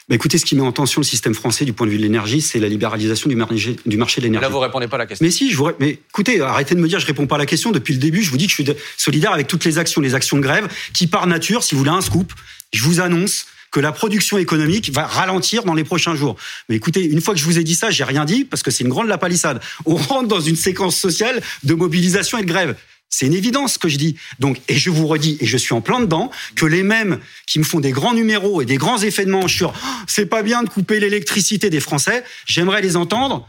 Bah, 0.08 0.14
écoutez, 0.14 0.38
ce 0.38 0.44
qui 0.44 0.54
met 0.54 0.62
en 0.62 0.70
tension 0.70 1.00
le 1.00 1.04
système 1.04 1.34
français 1.34 1.64
du 1.64 1.72
point 1.72 1.86
de 1.86 1.90
vue 1.90 1.96
de 1.96 2.02
l'énergie, 2.02 2.40
c'est 2.40 2.60
la 2.60 2.68
libéralisation 2.68 3.28
du 3.28 3.34
marché, 3.34 3.76
du 3.84 3.96
marché 3.96 4.20
de 4.20 4.26
l'énergie. 4.26 4.42
Là, 4.42 4.48
vous 4.48 4.60
répondez 4.60 4.86
pas 4.86 4.96
à 4.96 4.98
la 4.98 5.06
question. 5.06 5.24
Mais 5.24 5.32
si, 5.32 5.50
je 5.50 5.56
vous, 5.56 5.70
mais 5.80 5.98
écoutez, 6.08 6.40
arrêtez 6.40 6.76
de 6.76 6.80
me 6.80 6.86
dire, 6.86 7.00
je 7.00 7.06
réponds 7.06 7.26
pas 7.26 7.34
à 7.34 7.38
la 7.38 7.46
question. 7.46 7.72
Depuis 7.72 7.94
le 7.94 7.98
début, 7.98 8.22
je 8.22 8.30
vous 8.30 8.36
dis 8.36 8.46
que 8.46 8.52
je 8.52 8.62
suis 8.62 8.72
solidaire 8.96 9.32
avec 9.32 9.48
toutes 9.48 9.64
les 9.64 9.78
actions, 9.78 10.00
les 10.00 10.14
actions 10.14 10.36
de 10.36 10.42
grève, 10.42 10.68
qui 10.94 11.08
par 11.08 11.26
nature, 11.26 11.64
si 11.64 11.74
vous 11.74 11.80
voulez 11.80 11.90
un 11.90 12.00
scoop, 12.00 12.32
je 12.72 12.82
vous 12.84 13.00
annonce 13.00 13.46
que 13.72 13.80
la 13.80 13.90
production 13.90 14.38
économique 14.38 14.92
va 14.92 15.06
ralentir 15.06 15.64
dans 15.64 15.74
les 15.74 15.82
prochains 15.82 16.14
jours. 16.14 16.36
Mais 16.68 16.76
écoutez, 16.76 17.04
une 17.04 17.20
fois 17.20 17.34
que 17.34 17.40
je 17.40 17.44
vous 17.44 17.58
ai 17.58 17.64
dit 17.64 17.74
ça, 17.74 17.90
j'ai 17.90 18.04
rien 18.04 18.24
dit 18.24 18.44
parce 18.44 18.62
que 18.62 18.70
c'est 18.70 18.84
une 18.84 18.90
grande 18.90 19.08
la 19.08 19.18
palissade. 19.18 19.60
On 19.86 19.96
rentre 19.96 20.28
dans 20.28 20.40
une 20.40 20.56
séquence 20.56 20.96
sociale 20.96 21.42
de 21.64 21.74
mobilisation 21.74 22.38
et 22.38 22.42
de 22.42 22.46
grève. 22.46 22.76
C'est 23.14 23.26
une 23.26 23.34
évidence 23.34 23.74
ce 23.74 23.78
que 23.78 23.90
je 23.90 23.98
dis. 23.98 24.16
Donc, 24.40 24.58
et 24.68 24.76
je 24.76 24.88
vous 24.88 25.06
redis, 25.06 25.36
et 25.40 25.46
je 25.46 25.58
suis 25.58 25.74
en 25.74 25.82
plein 25.82 26.00
dedans, 26.00 26.30
que 26.56 26.64
les 26.64 26.82
mêmes 26.82 27.20
qui 27.46 27.58
me 27.58 27.64
font 27.64 27.78
des 27.78 27.92
grands 27.92 28.14
numéros 28.14 28.62
et 28.62 28.64
des 28.64 28.78
grands 28.78 29.02
effets 29.02 29.26
de 29.26 29.30
manche 29.30 29.54
sur 29.54 29.74
oh, 29.76 29.88
c'est 30.06 30.24
pas 30.24 30.42
bien 30.42 30.62
de 30.62 30.70
couper 30.70 30.98
l'électricité 30.98 31.68
des 31.68 31.80
Français, 31.80 32.24
j'aimerais 32.46 32.80
les 32.80 32.96
entendre 32.96 33.46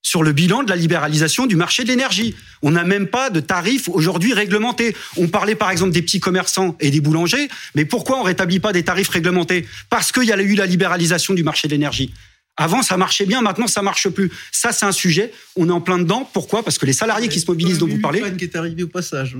sur 0.00 0.22
le 0.22 0.32
bilan 0.32 0.62
de 0.62 0.70
la 0.70 0.76
libéralisation 0.76 1.46
du 1.46 1.56
marché 1.56 1.82
de 1.84 1.88
l'énergie. 1.88 2.34
On 2.62 2.70
n'a 2.70 2.84
même 2.84 3.06
pas 3.06 3.28
de 3.28 3.40
tarifs 3.40 3.88
aujourd'hui 3.88 4.32
réglementés. 4.32 4.96
On 5.16 5.28
parlait 5.28 5.56
par 5.56 5.70
exemple 5.70 5.92
des 5.92 6.00
petits 6.00 6.20
commerçants 6.20 6.74
et 6.80 6.90
des 6.90 7.00
boulangers, 7.00 7.48
mais 7.74 7.84
pourquoi 7.84 8.18
on 8.18 8.22
rétablit 8.22 8.60
pas 8.60 8.72
des 8.72 8.82
tarifs 8.82 9.10
réglementés? 9.10 9.66
Parce 9.90 10.10
qu'il 10.10 10.24
y 10.24 10.32
a 10.32 10.40
eu 10.40 10.54
la 10.54 10.64
libéralisation 10.64 11.34
du 11.34 11.42
marché 11.42 11.68
de 11.68 11.72
l'énergie. 11.72 12.14
Avant, 12.56 12.82
ça 12.82 12.96
marchait 12.96 13.26
bien, 13.26 13.42
maintenant, 13.42 13.66
ça 13.66 13.82
marche 13.82 14.08
plus. 14.08 14.30
Ça, 14.50 14.72
c'est 14.72 14.86
un 14.86 14.92
sujet. 14.92 15.32
On 15.56 15.68
est 15.68 15.72
en 15.72 15.80
plein 15.80 15.98
dedans. 15.98 16.28
Pourquoi? 16.32 16.62
Parce 16.62 16.78
que 16.78 16.86
les 16.86 16.92
salariés 16.92 17.28
qui 17.28 17.40
se 17.40 17.50
mobilisent 17.50 17.78
dont 17.78 17.86
vous 17.86 18.00
parlez. 18.00 18.20
panne 18.20 18.36
qui 18.36 18.44
est 18.44 18.56
arrivée 18.56 18.82
au 18.82 18.88
passage. 18.88 19.36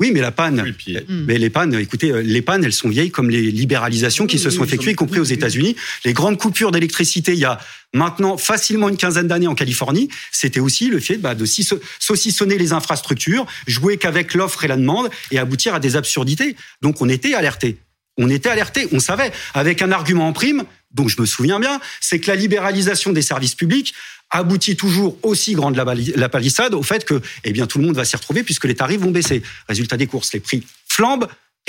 Oui, 0.00 0.12
mais 0.14 0.20
la 0.20 0.30
panne, 0.30 0.64
mais 1.26 1.38
les 1.38 1.50
pannes, 1.50 1.74
écoutez, 1.74 2.12
euh, 2.12 2.22
les 2.22 2.40
pannes, 2.40 2.62
elles 2.62 2.72
sont 2.72 2.88
vieilles 2.88 3.10
comme 3.10 3.30
les 3.30 3.50
libéralisations 3.50 4.28
qui 4.28 4.38
se 4.38 4.48
sont 4.48 4.62
effectuées, 4.62 4.92
y 4.92 4.94
compris 4.94 5.18
aux 5.18 5.24
États-Unis. 5.24 5.74
Les 6.04 6.12
grandes 6.12 6.38
coupures 6.38 6.70
d'électricité, 6.70 7.32
il 7.32 7.40
y 7.40 7.44
a 7.44 7.58
maintenant 7.92 8.36
facilement 8.36 8.88
une 8.88 8.96
quinzaine 8.96 9.26
d'années 9.26 9.48
en 9.48 9.56
Californie, 9.56 10.08
c'était 10.30 10.60
aussi 10.60 10.86
le 10.86 11.00
fait 11.00 11.16
bah, 11.16 11.34
de 11.34 11.44
saucissonner 11.98 12.58
les 12.58 12.72
infrastructures, 12.72 13.44
jouer 13.66 13.96
qu'avec 13.96 14.34
l'offre 14.34 14.64
et 14.64 14.68
la 14.68 14.76
demande 14.76 15.10
et 15.32 15.40
aboutir 15.40 15.74
à 15.74 15.80
des 15.80 15.96
absurdités. 15.96 16.54
Donc 16.80 17.02
on 17.02 17.08
était 17.08 17.34
alerté 17.34 17.78
On 18.18 18.28
était 18.28 18.48
alerté, 18.48 18.88
on 18.92 19.00
savait, 19.00 19.32
avec 19.54 19.80
un 19.80 19.92
argument 19.92 20.28
en 20.28 20.32
prime, 20.32 20.64
dont 20.92 21.08
je 21.08 21.20
me 21.20 21.26
souviens 21.26 21.60
bien, 21.60 21.80
c'est 22.00 22.18
que 22.18 22.30
la 22.30 22.36
libéralisation 22.36 23.12
des 23.12 23.22
services 23.22 23.54
publics 23.54 23.94
aboutit 24.30 24.76
toujours 24.76 25.18
aussi 25.22 25.54
grande 25.54 25.76
la, 25.76 26.28
palissade 26.28 26.74
au 26.74 26.82
fait 26.82 27.04
que 27.04 27.20
eh 27.44 27.52
bien, 27.52 27.66
tout 27.66 27.78
le 27.78 27.86
monde 27.86 27.96
va 27.96 28.04
s'y 28.04 28.16
retrouver 28.16 28.42
puisque 28.42 28.64
les 28.64 28.74
tarifs 28.74 29.00
vont 29.00 29.10
baisser. 29.10 29.42
Résultat 29.68 29.96
des 29.96 30.06
courses, 30.06 30.32
les 30.32 30.40
prix 30.40 30.64
flambent 30.86 31.28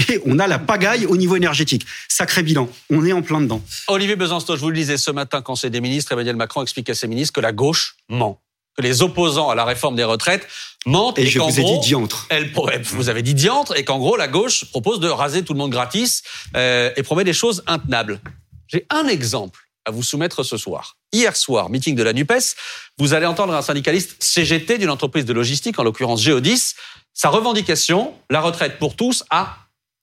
et 0.10 0.20
on 0.26 0.40
a 0.40 0.48
la 0.48 0.60
pagaille 0.60 1.06
au 1.06 1.18
niveau 1.18 1.36
énergétique. 1.36 1.86
Sacré 2.08 2.44
bilan, 2.44 2.70
on 2.90 3.06
est 3.06 3.14
en 3.14 3.22
plein 3.22 3.42
dedans. 3.42 3.64
Olivier 3.88 4.16
Besançon, 4.16 4.56
je 4.56 4.62
vous 4.62 4.70
le 4.70 4.76
disais 4.76 4.98
ce 4.98 5.12
matin, 5.12 5.42
Conseil 5.42 5.72
des 5.72 5.82
ministres, 5.82 6.12
Emmanuel 6.12 6.36
Macron 6.36 6.62
explique 6.62 6.90
à 6.90 6.96
ses 6.96 7.08
ministres 7.08 7.34
que 7.34 7.42
la 7.42 7.52
gauche 7.52 7.96
ment 8.10 8.42
que 8.76 8.82
les 8.82 9.02
opposants 9.02 9.50
à 9.50 9.56
la 9.56 9.66
réforme 9.66 9.96
des 9.96 10.04
retraites 10.04 10.48
mentent 10.86 11.20
et, 11.20 11.26
je 11.26 11.40
vous 11.40 11.60
ai 11.60 11.64
dit 11.64 11.80
diantre. 11.80 12.28
Elle, 12.30 12.52
vous 12.84 13.10
avez 13.10 13.22
dit 13.22 13.34
diantre 13.34 13.78
et 13.78 13.84
qu'en 13.84 14.00
gros 14.00 14.16
la 14.16 14.28
gauche 14.28 14.66
propose 14.66 15.00
de 15.00 15.10
raser 15.10 15.44
tout 15.44 15.54
le 15.54 15.60
monde 15.60 15.72
gratis 15.72 16.24
euh, 16.56 16.92
et 16.96 17.04
promet 17.04 17.24
des 17.24 17.34
choses 17.34 17.64
intenables. 17.68 18.20
J'ai 18.68 18.86
un 18.90 19.08
exemple 19.08 19.60
à 19.86 19.92
vous 19.92 20.04
soumettre 20.04 20.44
ce 20.44 20.58
soir. 20.58 20.98
Hier 21.12 21.36
soir, 21.36 21.70
meeting 21.70 21.96
de 21.96 22.04
la 22.04 22.14
NUPES, 22.14 22.56
vous 22.98 23.14
allez 23.14 23.26
entendre 23.26 23.54
un 23.54 23.62
syndicaliste 23.62 24.22
CGT 24.22 24.78
d'une 24.78 24.90
entreprise 24.90 25.26
de 25.26 25.34
logistique, 25.34 25.80
en 25.80 25.84
l'occurrence 25.84 26.22
Geodis, 26.22 26.76
sa 27.14 27.30
revendication, 27.30 28.14
la 28.30 28.42
retraite 28.42 28.78
pour 28.78 28.96
tous 28.96 29.24
à 29.30 29.58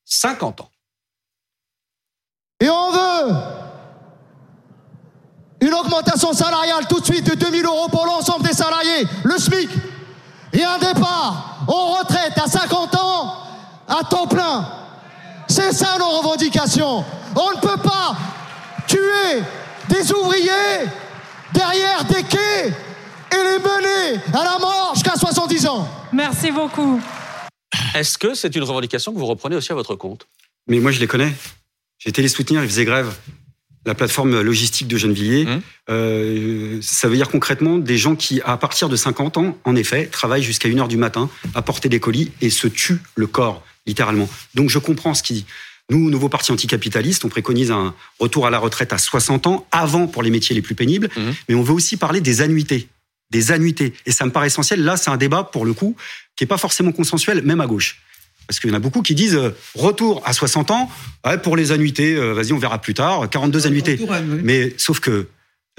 50 0.04 0.62
ans. 0.62 0.70
Et 2.60 2.68
on 2.68 2.90
veut 2.90 3.65
augmentation 5.80 6.32
salariale 6.32 6.86
tout 6.88 7.00
de 7.00 7.04
suite 7.04 7.24
de 7.24 7.34
2000 7.34 7.64
euros 7.64 7.88
pour 7.88 8.06
l'ensemble 8.06 8.46
des 8.46 8.54
salariés, 8.54 9.06
le 9.24 9.38
SMIC, 9.38 9.68
et 10.52 10.64
un 10.64 10.78
départ 10.78 11.64
en 11.68 11.98
retraite 11.98 12.36
à 12.36 12.46
50 12.46 12.94
ans 12.96 13.34
à 13.88 14.04
temps 14.04 14.26
plein. 14.26 14.68
C'est 15.48 15.72
ça 15.72 15.96
nos 15.98 16.08
revendications. 16.18 17.04
On 17.36 17.50
ne 17.56 17.60
peut 17.60 17.80
pas 17.82 18.16
tuer 18.86 19.42
des 19.88 20.12
ouvriers 20.12 20.88
derrière 21.52 22.04
des 22.04 22.22
quais 22.24 22.68
et 22.68 23.36
les 23.36 23.58
mener 23.58 24.20
à 24.32 24.44
la 24.44 24.58
mort 24.58 24.92
jusqu'à 24.94 25.14
70 25.16 25.66
ans. 25.66 25.88
Merci 26.12 26.50
beaucoup. 26.50 27.00
Est-ce 27.94 28.18
que 28.18 28.34
c'est 28.34 28.54
une 28.56 28.62
revendication 28.64 29.12
que 29.12 29.18
vous 29.18 29.26
reprenez 29.26 29.56
aussi 29.56 29.72
à 29.72 29.74
votre 29.74 29.94
compte? 29.94 30.26
Mais 30.66 30.78
moi, 30.80 30.90
je 30.90 31.00
les 31.00 31.06
connais. 31.06 31.32
J'ai 31.98 32.10
été 32.10 32.22
les 32.22 32.28
soutenir, 32.28 32.62
ils 32.62 32.68
faisaient 32.68 32.84
grève. 32.84 33.14
La 33.86 33.94
plateforme 33.94 34.40
logistique 34.40 34.88
de 34.88 34.96
Gennevilliers, 34.96 35.44
mmh. 35.44 35.60
euh, 35.90 36.78
ça 36.82 37.08
veut 37.08 37.14
dire 37.14 37.28
concrètement 37.28 37.78
des 37.78 37.96
gens 37.96 38.16
qui, 38.16 38.40
à 38.44 38.56
partir 38.56 38.88
de 38.88 38.96
50 38.96 39.36
ans, 39.36 39.56
en 39.64 39.76
effet, 39.76 40.06
travaillent 40.06 40.42
jusqu'à 40.42 40.68
1h 40.68 40.88
du 40.88 40.96
matin 40.96 41.30
à 41.54 41.62
porter 41.62 41.88
des 41.88 42.00
colis 42.00 42.32
et 42.40 42.50
se 42.50 42.66
tuent 42.66 43.00
le 43.14 43.28
corps, 43.28 43.64
littéralement. 43.86 44.28
Donc 44.54 44.70
je 44.70 44.80
comprends 44.80 45.14
ce 45.14 45.22
qu'il 45.22 45.36
dit. 45.36 45.46
Nous, 45.88 46.10
nouveau 46.10 46.28
parti 46.28 46.50
anticapitaliste, 46.50 47.24
on 47.24 47.28
préconise 47.28 47.70
un 47.70 47.94
retour 48.18 48.44
à 48.44 48.50
la 48.50 48.58
retraite 48.58 48.92
à 48.92 48.98
60 48.98 49.46
ans, 49.46 49.68
avant 49.70 50.08
pour 50.08 50.24
les 50.24 50.30
métiers 50.30 50.56
les 50.56 50.62
plus 50.62 50.74
pénibles, 50.74 51.08
mmh. 51.16 51.30
mais 51.48 51.54
on 51.54 51.62
veut 51.62 51.74
aussi 51.74 51.96
parler 51.96 52.20
des 52.20 52.40
annuités. 52.40 52.88
Des 53.30 53.52
annuités. 53.52 53.94
Et 54.04 54.10
ça 54.10 54.26
me 54.26 54.32
paraît 54.32 54.48
essentiel. 54.48 54.82
Là, 54.82 54.96
c'est 54.96 55.10
un 55.10 55.16
débat, 55.16 55.44
pour 55.44 55.64
le 55.64 55.74
coup, 55.74 55.94
qui 56.34 56.42
n'est 56.42 56.48
pas 56.48 56.58
forcément 56.58 56.90
consensuel, 56.90 57.42
même 57.42 57.60
à 57.60 57.66
gauche. 57.66 58.00
Parce 58.46 58.60
qu'il 58.60 58.70
y 58.70 58.72
en 58.72 58.76
a 58.76 58.80
beaucoup 58.80 59.02
qui 59.02 59.14
disent 59.14 59.34
euh, 59.34 59.56
retour 59.74 60.22
à 60.24 60.32
60 60.32 60.70
ans, 60.70 60.90
pour 61.42 61.56
les 61.56 61.72
annuités, 61.72 62.14
euh, 62.14 62.32
vas-y, 62.32 62.52
on 62.52 62.58
verra 62.58 62.80
plus 62.80 62.94
tard, 62.94 63.28
42 63.28 63.66
annuités. 63.66 63.98
Mais 64.42 64.72
sauf 64.76 65.00
que 65.00 65.28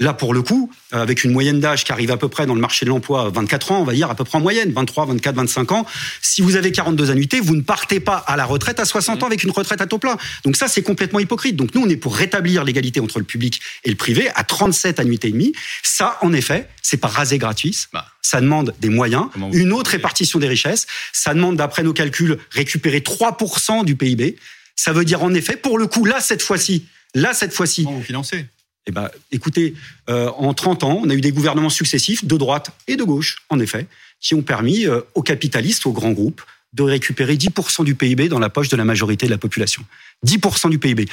Là, 0.00 0.12
pour 0.14 0.32
le 0.32 0.42
coup, 0.42 0.70
euh, 0.94 1.02
avec 1.02 1.24
une 1.24 1.32
moyenne 1.32 1.58
d'âge 1.58 1.82
qui 1.84 1.90
arrive 1.90 2.12
à 2.12 2.16
peu 2.16 2.28
près 2.28 2.46
dans 2.46 2.54
le 2.54 2.60
marché 2.60 2.84
de 2.84 2.90
l'emploi 2.90 3.30
24 3.30 3.72
ans, 3.72 3.80
on 3.80 3.84
va 3.84 3.94
dire 3.94 4.08
à 4.08 4.14
peu 4.14 4.22
près 4.22 4.38
en 4.38 4.40
moyenne, 4.40 4.70
23, 4.70 5.06
24, 5.06 5.34
25 5.34 5.72
ans, 5.72 5.86
si 6.22 6.40
vous 6.40 6.54
avez 6.54 6.70
42 6.70 7.10
annuités, 7.10 7.40
vous 7.40 7.56
ne 7.56 7.62
partez 7.62 7.98
pas 7.98 8.16
à 8.16 8.36
la 8.36 8.44
retraite 8.44 8.78
à 8.78 8.84
60 8.84 9.24
ans 9.24 9.26
avec 9.26 9.42
une 9.42 9.50
retraite 9.50 9.80
à 9.80 9.86
taux 9.86 9.98
plein. 9.98 10.16
Donc 10.44 10.54
ça, 10.54 10.68
c'est 10.68 10.82
complètement 10.82 11.18
hypocrite. 11.18 11.56
Donc 11.56 11.74
nous, 11.74 11.82
on 11.82 11.88
est 11.88 11.96
pour 11.96 12.14
rétablir 12.14 12.62
l'égalité 12.62 13.00
entre 13.00 13.18
le 13.18 13.24
public 13.24 13.60
et 13.82 13.90
le 13.90 13.96
privé 13.96 14.30
à 14.36 14.44
37 14.44 15.00
annuités 15.00 15.28
et 15.28 15.32
demie. 15.32 15.52
Ça, 15.82 16.16
en 16.22 16.32
effet, 16.32 16.68
c'est 16.80 16.98
pas 16.98 17.08
rasé 17.08 17.38
gratuit. 17.38 17.76
Bah. 17.92 18.06
Ça 18.30 18.42
demande 18.42 18.74
des 18.78 18.90
moyens, 18.90 19.28
une 19.52 19.72
autre 19.72 19.92
répartition 19.92 20.38
des 20.38 20.48
richesses. 20.48 20.86
Ça 21.14 21.32
demande, 21.32 21.56
d'après 21.56 21.82
nos 21.82 21.94
calculs, 21.94 22.36
récupérer 22.50 23.00
3% 23.00 23.86
du 23.86 23.96
PIB. 23.96 24.36
Ça 24.76 24.92
veut 24.92 25.06
dire, 25.06 25.22
en 25.22 25.32
effet, 25.32 25.56
pour 25.56 25.78
le 25.78 25.86
coup, 25.86 26.04
là, 26.04 26.20
cette 26.20 26.42
fois-ci, 26.42 26.84
là, 27.14 27.32
cette 27.32 27.54
fois-ci. 27.54 27.84
Comment 27.84 27.96
vous 27.96 28.04
financez? 28.04 28.44
eh 28.86 28.90
ben, 28.90 29.08
écoutez, 29.32 29.72
euh, 30.10 30.28
en 30.36 30.52
30 30.52 30.84
ans, 30.84 31.00
on 31.02 31.08
a 31.08 31.14
eu 31.14 31.22
des 31.22 31.32
gouvernements 31.32 31.70
successifs, 31.70 32.26
de 32.26 32.36
droite 32.36 32.70
et 32.86 32.96
de 32.96 33.04
gauche, 33.04 33.38
en 33.48 33.60
effet, 33.60 33.86
qui 34.20 34.34
ont 34.34 34.42
permis 34.42 34.84
euh, 34.84 35.00
aux 35.14 35.22
capitalistes, 35.22 35.86
aux 35.86 35.92
grands 35.92 36.12
groupes, 36.12 36.42
de 36.74 36.82
récupérer 36.82 37.36
10% 37.36 37.82
du 37.84 37.94
PIB 37.94 38.28
dans 38.28 38.38
la 38.38 38.50
poche 38.50 38.68
de 38.68 38.76
la 38.76 38.84
majorité 38.84 39.24
de 39.24 39.30
la 39.30 39.38
population. 39.38 39.82
10% 40.26 40.68
du 40.68 40.78
PIB. 40.78 41.06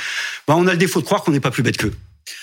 Ben, 0.49 0.56
on 0.56 0.67
a 0.67 0.73
le 0.73 0.78
défaut 0.78 0.99
de 0.99 1.06
croire 1.06 1.23
qu'on 1.23 1.32
n'est 1.32 1.39
pas 1.39 1.51
plus 1.51 1.63
bête 1.63 1.78
qu'eux. 1.78 1.93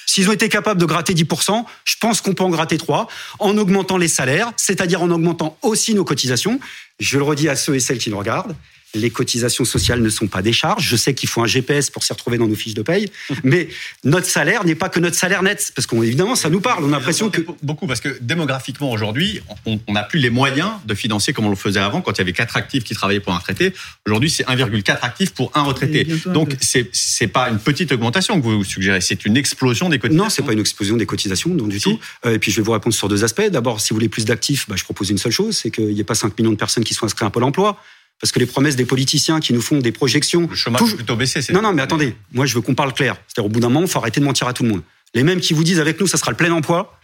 S'ils 0.07 0.29
ont 0.29 0.33
été 0.33 0.49
capables 0.49 0.81
de 0.81 0.87
gratter 0.87 1.15
10%, 1.15 1.65
je 1.85 1.95
pense 2.01 2.21
qu'on 2.21 2.35
peut 2.35 2.45
en 2.45 2.51
gratter 2.51 2.79
3 2.79 3.09
en 3.39 3.57
augmentant 3.59 3.97
les 3.97 4.09
salaires, 4.09 4.53
c'est-à-dire 4.57 5.03
en 5.03 5.11
augmentant 5.11 5.57
aussi 5.63 5.95
nos 5.95 6.05
cotisations. 6.05 6.61
Je 7.01 7.19
le 7.19 7.25
redis 7.25 7.49
à 7.49 7.57
ceux 7.57 7.75
et 7.75 7.81
celles 7.81 7.99
qui 7.99 8.11
nous 8.11 8.19
regardent 8.19 8.55
les 8.95 9.11
cotisations 9.11 9.65
sociales 9.65 10.01
ne 10.01 10.09
sont 10.09 10.27
pas 10.27 10.43
des 10.43 10.53
charges. 10.53 10.87
Je 10.87 10.97
sais 10.97 11.15
qu'il 11.15 11.29
faut 11.29 11.43
un 11.43 11.47
GPS 11.47 11.91
pour 11.91 12.05
s'y 12.05 12.13
retrouver 12.13 12.39
dans 12.39 12.49
nos 12.49 12.55
fiches 12.55 12.75
de 12.75 12.83
paye, 12.83 13.11
mais 13.45 13.69
notre 14.05 14.27
salaire 14.27 14.65
n'est 14.65 14.75
pas 14.75 14.89
que 14.89 15.01
notre 15.01 15.17
salaire 15.17 15.43
net, 15.43 15.73
parce 15.75 15.87
qu'évidemment, 15.87 16.37
ça 16.37 16.51
nous 16.51 16.61
parle. 16.61 16.85
On 16.85 16.89
a 16.89 16.99
l'impression 16.99 17.31
que 17.31 17.41
beaucoup, 17.63 17.87
parce 17.87 18.01
que 18.01 18.17
démographiquement 18.21 18.91
aujourd'hui, 18.91 19.41
on 19.67 19.93
n'a 19.93 20.03
plus 20.03 20.19
les 20.19 20.31
moyens 20.31 20.71
de 20.87 20.95
financer 20.95 21.33
comme 21.33 21.47
on 21.47 21.51
le 21.51 21.57
faisait 21.57 21.81
avant, 21.81 22.01
quand 22.01 22.13
il 22.13 22.19
y 22.19 22.21
avait 22.23 22.33
quatre 22.33 22.57
actifs 22.57 22.85
qui 22.85 22.95
travaillaient 22.95 23.21
pour 23.21 23.33
un 23.33 23.39
retraité. 23.39 23.73
Aujourd'hui, 24.07 24.31
c'est 24.31 24.45
1,4 24.45 24.99
actifs 25.03 25.33
pour 25.33 25.51
un 25.55 25.63
retraité. 25.63 26.07
Donc, 26.27 26.57
c'est 26.61 26.91
c'est 26.93 27.27
pas 27.27 27.49
une 27.49 27.59
petite 27.59 27.93
augmentation 27.93 28.41
que 28.41 28.45
vous 28.45 28.65
suggérez, 28.65 29.01
c'est 29.01 29.25
une 29.25 29.37
explosion 29.37 29.89
des 29.89 29.99
cotisations. 29.99 30.25
Non, 30.25 30.31
c'est 30.31 30.43
pas 30.43 30.53
une 30.53 30.61
explosion 30.61 30.97
des 30.97 31.07
cotisations, 31.07 31.51
non 31.51 31.67
du 31.67 31.81
tout. 31.81 31.99
Euh, 32.27 32.35
et 32.35 32.39
puis, 32.39 32.51
je 32.51 32.57
vais 32.57 32.63
vous 32.63 32.73
répondre 32.73 32.95
sur 32.95 33.09
deux 33.09 33.25
aspects. 33.25 33.49
D'abord, 33.49 33.81
si 33.81 33.91
vous 33.91 33.97
voulez 33.97 34.09
plus 34.09 34.25
d'actifs, 34.25 34.69
bah, 34.69 34.77
je 34.77 34.85
propose 34.85 35.11
une 35.11 35.19
seule 35.19 35.33
chose, 35.33 35.57
c'est 35.57 35.71
qu'il 35.71 35.89
n'y 35.89 36.01
ait 36.01 36.05
pas 36.05 36.15
5 36.15 36.39
millions 36.39 36.53
de 36.53 36.57
personnes 36.57 36.85
qui 36.85 36.95
soient 36.95 37.07
inscrites 37.07 37.23
à 37.23 37.27
un 37.27 37.31
pôle 37.31 37.45
emploi. 37.45 37.79
Parce 38.21 38.33
que 38.33 38.39
les 38.39 38.47
promesses 38.47 38.77
des 38.77 38.85
politiciens 38.85 39.41
qui 39.41 39.53
nous 39.53 39.61
font 39.61 39.79
des 39.79 39.93
projections. 39.93 40.47
Le 40.49 40.55
chômage 40.55 40.95
plutôt 40.95 41.17
baissé. 41.17 41.41
Non, 41.53 41.63
non, 41.63 41.73
mais 41.73 41.83
attendez. 41.83 42.15
Moi, 42.33 42.47
je 42.47 42.55
veux 42.55 42.61
qu'on 42.61 42.75
parle 42.75 42.95
clair. 42.95 43.17
C'est-à-dire, 43.27 43.47
au 43.47 43.49
bout 43.49 43.61
d'un 43.61 43.69
moment, 43.69 43.87
il 43.87 43.91
faut 43.91 43.99
arrêter 43.99 44.21
de 44.21 44.25
mentir 44.25 44.47
à 44.47 44.53
tout 44.53 44.63
le 44.63 44.69
monde. 44.69 44.83
Les 45.15 45.25
mêmes 45.25 45.41
qui 45.41 45.55
vous 45.55 45.65
disent 45.65 45.81
avec 45.81 46.01
nous, 46.01 46.07
ça 46.07 46.19
sera 46.19 46.31
le 46.31 46.37
plein 46.37 46.53
emploi. 46.53 46.99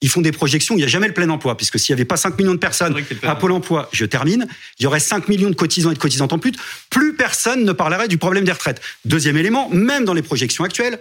Ils 0.00 0.08
font 0.08 0.20
des 0.20 0.32
projections, 0.32 0.74
il 0.74 0.78
n'y 0.78 0.84
a 0.84 0.88
jamais 0.88 1.08
le 1.08 1.14
plein 1.14 1.30
emploi, 1.30 1.56
puisque 1.56 1.78
s'il 1.78 1.94
n'y 1.94 1.98
avait 1.98 2.04
pas 2.04 2.16
5 2.16 2.36
millions 2.38 2.52
de 2.52 2.58
personnes 2.58 2.94
à 3.22 3.36
Pôle 3.36 3.52
emploi, 3.52 3.88
je 3.92 4.04
termine, 4.04 4.46
il 4.78 4.82
y 4.82 4.86
aurait 4.86 5.00
5 5.00 5.28
millions 5.28 5.48
de 5.48 5.54
cotisants 5.54 5.92
et 5.92 5.94
de 5.94 5.98
cotisantes 5.98 6.32
en 6.32 6.38
plus, 6.38 6.52
plus 6.90 7.14
personne 7.14 7.64
ne 7.64 7.72
parlerait 7.72 8.08
du 8.08 8.18
problème 8.18 8.44
des 8.44 8.52
retraites. 8.52 8.82
Deuxième 9.06 9.36
élément, 9.38 9.70
même 9.70 10.04
dans 10.04 10.12
les 10.12 10.20
projections 10.20 10.62
actuelles, 10.62 10.98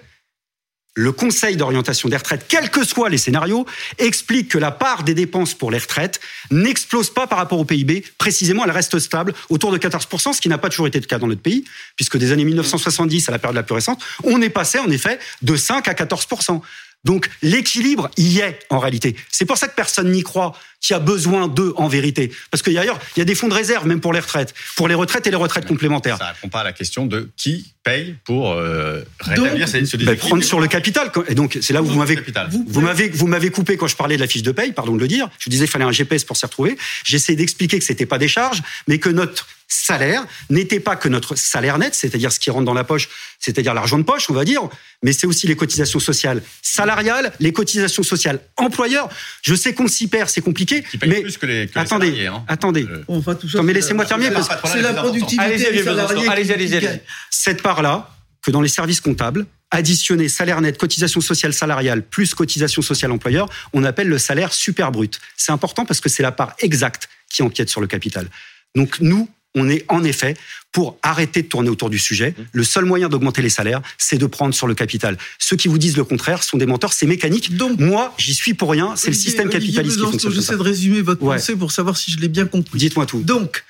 le 0.96 1.12
Conseil 1.12 1.56
d'orientation 1.58 2.10
des 2.10 2.18
retraites, 2.18 2.46
quels 2.48 2.70
que 2.70 2.86
soient 2.86 3.10
les 3.10 3.18
scénarios, 3.18 3.66
explique 3.98 4.50
que 4.50 4.58
la 4.58 4.72
part 4.72 5.04
des 5.04 5.14
dépenses 5.14 5.54
pour 5.54 5.72
les 5.72 5.80
retraites 5.80 6.20
n'explose 6.52 7.12
pas 7.12 7.28
par 7.28 7.40
rapport 7.40 7.60
au 7.60 7.66
PIB. 7.66 8.04
Précisément, 8.18 8.64
elle 8.64 8.72
reste 8.72 9.00
stable 9.00 9.34
autour 9.50 9.72
de 9.72 9.78
14%, 9.78 10.34
ce 10.34 10.42
qui 10.42 10.50
n'a 10.50 10.58
pas 10.58 10.70
toujours 10.70 10.88
été 10.88 11.00
le 11.00 11.06
cas 11.06 11.18
dans 11.18 11.28
notre 11.28 11.42
pays, 11.42 11.66
puisque 11.96 12.18
des 12.18 12.32
années 12.32 12.46
1970 12.46 13.30
à 13.30 13.32
la 13.32 13.40
période 13.40 13.56
la 13.56 13.64
plus 13.64 13.76
récente, 13.76 14.04
on 14.24 14.42
est 14.42 14.50
passé 14.50 14.80
en 14.80 14.90
effet 14.90 15.20
de 15.42 15.56
5 15.56 15.88
à 15.88 15.94
14%. 15.94 16.62
Donc 17.04 17.30
l'équilibre 17.42 18.10
y 18.16 18.40
est 18.40 18.60
en 18.70 18.80
réalité. 18.80 19.16
C'est 19.30 19.46
pour 19.46 19.58
ça 19.58 19.68
que 19.68 19.76
personne 19.76 20.12
n'y 20.12 20.24
croit 20.24 20.54
qu'il 20.84 20.94
y 20.94 20.98
a 20.98 21.00
besoin 21.00 21.48
d'eux 21.48 21.74
en 21.78 21.88
vérité. 21.88 22.32
Parce 22.52 22.62
qu'il 22.62 22.74
y 22.74 22.78
a 22.78 22.84
il 22.84 23.20
y 23.20 23.22
a 23.22 23.26
des 23.26 23.36
fonds 23.36 23.48
de 23.48 23.54
réserve 23.54 23.88
même 23.88 24.02
pour 24.02 24.14
les 24.14 24.20
retraites, 24.20 24.54
pour 24.76 24.88
les 24.88 24.96
retraites 24.96 25.26
et 25.26 25.30
les 25.30 25.38
retraites 25.38 25.66
complémentaires. 25.66 26.18
Ça 26.18 26.26
ne 26.26 26.34
répond 26.34 26.50
pas 26.50 26.60
à 26.60 26.64
la 26.66 26.74
question 26.74 27.06
de 27.06 27.32
qui 27.38 27.74
paye 27.84 28.16
pour 28.26 28.52
euh, 28.52 29.02
rétablir 29.20 29.68
ce 29.68 29.98
ben, 29.98 30.18
Prendre 30.18 30.44
sur 30.44 30.60
le 30.60 30.68
capital. 30.68 31.12
Et 31.28 31.36
donc 31.36 31.58
c'est 31.62 31.74
là 31.74 31.82
où 31.82 31.86
vous 31.86 31.98
m'avez 31.98 32.20
vous 32.68 32.82
m'avez 32.82 33.10
vous 33.10 33.28
m'avez 33.28 33.50
coupé 33.50 33.78
quand 33.78 33.88
je 33.88 33.96
parlais 33.96 34.16
de 34.16 34.22
la 34.22 34.28
fiche 34.28 34.44
de 34.44 34.52
paye, 34.52 34.74
pardon 34.74 34.96
de 34.96 35.00
le 35.00 35.08
dire. 35.08 35.30
Je 35.40 35.50
disais 35.50 35.66
qu'il 35.66 35.72
fallait 35.72 35.86
un 35.86 35.92
GPS 35.92 36.26
pour 36.26 36.36
s'y 36.36 36.46
retrouver. 36.46 36.78
J'essaie 37.06 37.36
d'expliquer 37.36 37.80
que 37.80 37.86
c'était 37.86 38.06
pas 38.06 38.18
des 38.18 38.28
charges, 38.28 38.62
mais 38.88 39.00
que 39.00 39.10
notre 39.10 39.48
salaire 39.68 40.26
n'était 40.50 40.80
pas 40.80 40.96
que 40.96 41.10
notre 41.10 41.36
salaire 41.36 41.78
net, 41.78 41.96
c'est-à-dire 41.96 42.32
ce 42.32 42.40
qui 42.40 42.52
rentre 42.52 42.66
dans 42.66 42.74
la 42.74 42.84
poche, 42.84 43.10
c'est-à-dire 43.40 43.74
l'argent 43.74 43.98
de 43.98 44.04
poche, 44.04 44.30
on 44.30 44.34
va 44.34 44.46
dire, 44.46 44.62
mais 45.02 45.14
c'est 45.14 45.28
aussi 45.28 45.48
les 45.48 45.56
cotisations 45.56 46.00
sociales 46.00 46.42
salariales, 46.62 47.34
les 47.40 47.54
cotisations 47.54 48.04
sociales 48.04 48.40
employeurs. 48.58 49.10
Je 49.42 49.56
sais 49.56 49.74
qu'on 49.74 49.88
s'y 49.88 50.08
perd, 50.08 50.30
c'est 50.30 50.42
compliqué, 50.42 50.73
mais 51.06 51.22
plus 51.22 51.38
que 51.38 51.46
les, 51.46 51.70
attendez, 51.76 52.28
hein. 52.28 52.44
attendez. 52.48 52.88
Euh, 52.90 53.62
mais 53.64 53.74
laissez-moi 53.74 54.06
terminer 54.06 54.32
c'est 54.66 54.82
la 54.82 54.94
productivité 54.94 55.72
des 55.72 55.84
salariés. 55.84 56.28
Allez, 56.30 56.52
allez, 56.52 56.74
allez. 56.76 57.02
Cette 57.30 57.62
part-là, 57.62 58.10
que 58.42 58.52
dans 58.52 58.62
les 58.62 58.70
services 58.70 59.02
comptables, 59.02 59.46
additionner 59.72 60.30
salaire 60.30 60.62
net, 60.62 60.78
cotisation 60.78 61.22
sociale 61.22 61.54
salariale 61.54 62.04
plus 62.04 62.36
cotisation 62.36 62.82
sociale 62.82 63.12
employeur, 63.12 63.50
on 63.74 63.84
appelle 63.84 64.08
le 64.08 64.18
salaire 64.18 64.54
super 64.54 64.92
brut. 64.92 65.20
C'est 65.36 65.52
important 65.52 65.86
parce 65.86 66.00
que 66.00 66.10
c'est 66.10 66.24
la 66.24 66.32
part 66.32 66.56
exacte 66.60 67.10
qui 67.30 67.42
empiète 67.42 67.70
sur 67.70 67.82
le 67.82 67.88
capital. 67.88 68.28
Donc 68.76 69.00
nous, 69.00 69.30
on 69.56 69.70
est 69.70 69.86
en 69.90 70.04
effet 70.04 70.36
pour 70.72 70.98
arrêter 71.04 71.44
de 71.44 71.48
tourner 71.48 71.70
autour 71.70 71.90
du 71.90 72.00
sujet. 72.00 72.32
Mmh. 72.32 72.44
Le 72.52 72.64
seul 72.64 72.86
moyen 72.86 73.08
d'augmenter 73.08 73.42
les 73.42 73.50
salaires, 73.50 73.82
c'est 73.98 74.18
de 74.18 74.26
prendre 74.26 74.54
sur 74.54 74.68
le 74.68 74.74
capital. 74.74 75.18
Ceux 75.38 75.56
qui 75.56 75.68
vous 75.68 75.78
disent 75.78 75.96
le 75.98 76.04
contraire 76.04 76.44
sont 76.44 76.58
des 76.58 76.66
menteurs, 76.66 76.94
c'est 76.94 77.06
mécanique. 77.06 77.56
Donc, 77.56 77.80
moi, 77.80 78.14
j'y 78.18 78.34
suis 78.34 78.54
pour 78.54 78.72
rien. 78.72 78.96
C'est 78.96 79.10
le 79.10 79.14
système 79.16 79.50
capitaliste 79.50 79.98
qui 79.98 80.04
fonctionne. 80.04 80.34
J'essaie 80.34 80.58
de 80.58 80.62
résumer 80.62 81.02
votre 81.02 81.20
pensée 81.20 81.56
pour 81.56 81.72
savoir 81.72 81.98
si 81.98 82.12
je 82.12 82.20
l'ai 82.20 82.28
bien 82.28 82.46
compris. 82.46 82.80
Dites-moi 82.80 83.06
tout. 83.06 83.22
Donc, 83.22 83.64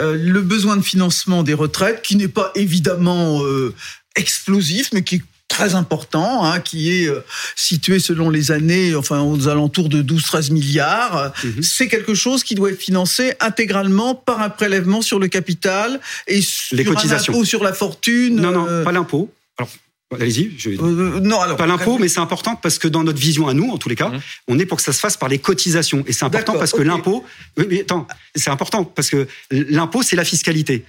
euh, 0.00 0.16
le 0.16 0.40
besoin 0.42 0.76
de 0.76 0.82
financement 0.82 1.42
des 1.42 1.54
retraites, 1.54 2.02
qui 2.02 2.16
n'est 2.16 2.28
pas 2.28 2.50
évidemment 2.54 3.42
euh, 3.44 3.74
explosif, 4.16 4.90
mais 4.92 5.02
qui 5.02 5.16
est 5.16 5.22
très 5.52 5.74
important, 5.74 6.46
hein, 6.46 6.60
qui 6.60 6.90
est 6.90 7.06
euh, 7.06 7.22
situé 7.56 7.98
selon 7.98 8.30
les 8.30 8.50
années, 8.50 8.94
enfin 8.94 9.20
aux 9.20 9.48
alentours 9.48 9.90
de 9.90 10.02
12-13 10.02 10.50
milliards. 10.50 11.32
Mhm. 11.44 11.62
C'est 11.62 11.88
quelque 11.88 12.14
chose 12.14 12.42
qui 12.42 12.54
doit 12.54 12.70
être 12.70 12.80
financé 12.80 13.34
intégralement 13.38 14.14
par 14.14 14.40
un 14.40 14.48
prélèvement 14.48 15.02
sur 15.02 15.18
le 15.18 15.28
capital 15.28 16.00
et 16.26 16.40
sur 16.40 16.74
les 16.74 16.84
cotisations. 16.84 17.34
un 17.34 17.36
impôt 17.36 17.44
sur 17.44 17.62
la 17.62 17.74
fortune. 17.74 18.36
Non, 18.36 18.50
non, 18.50 18.66
euh, 18.66 18.82
pas 18.82 18.92
l'impôt. 18.92 19.30
Alors, 19.58 19.70
Allez-y. 20.14 20.52
Je... 20.56 20.70
Euh, 20.70 21.20
non, 21.20 21.40
alors 21.40 21.56
pas 21.56 21.66
l'impôt, 21.66 21.98
mais 21.98 22.08
c'est 22.08 22.20
important 22.20 22.56
parce 22.56 22.78
que 22.78 22.88
dans 22.88 23.04
notre 23.04 23.18
vision 23.18 23.48
à 23.48 23.54
nous, 23.54 23.70
en 23.70 23.78
tous 23.78 23.90
les 23.90 23.96
cas, 23.96 24.08
mhm. 24.08 24.20
on 24.48 24.58
est 24.58 24.66
pour 24.66 24.78
que 24.78 24.82
ça 24.82 24.92
se 24.94 25.00
fasse 25.00 25.18
par 25.18 25.28
les 25.28 25.38
cotisations. 25.38 26.02
Et 26.06 26.12
c'est 26.14 26.24
important 26.24 26.54
parce 26.54 26.72
que 26.72 26.82
l'impôt. 26.82 27.24
Oui, 27.58 27.66
mais 27.68 27.80
attends, 27.82 28.06
c'est 28.34 28.50
important 28.50 28.84
parce 28.84 29.10
que 29.10 29.28
l'impôt, 29.50 30.02
c'est 30.02 30.16
la 30.16 30.24
fiscalité 30.24 30.84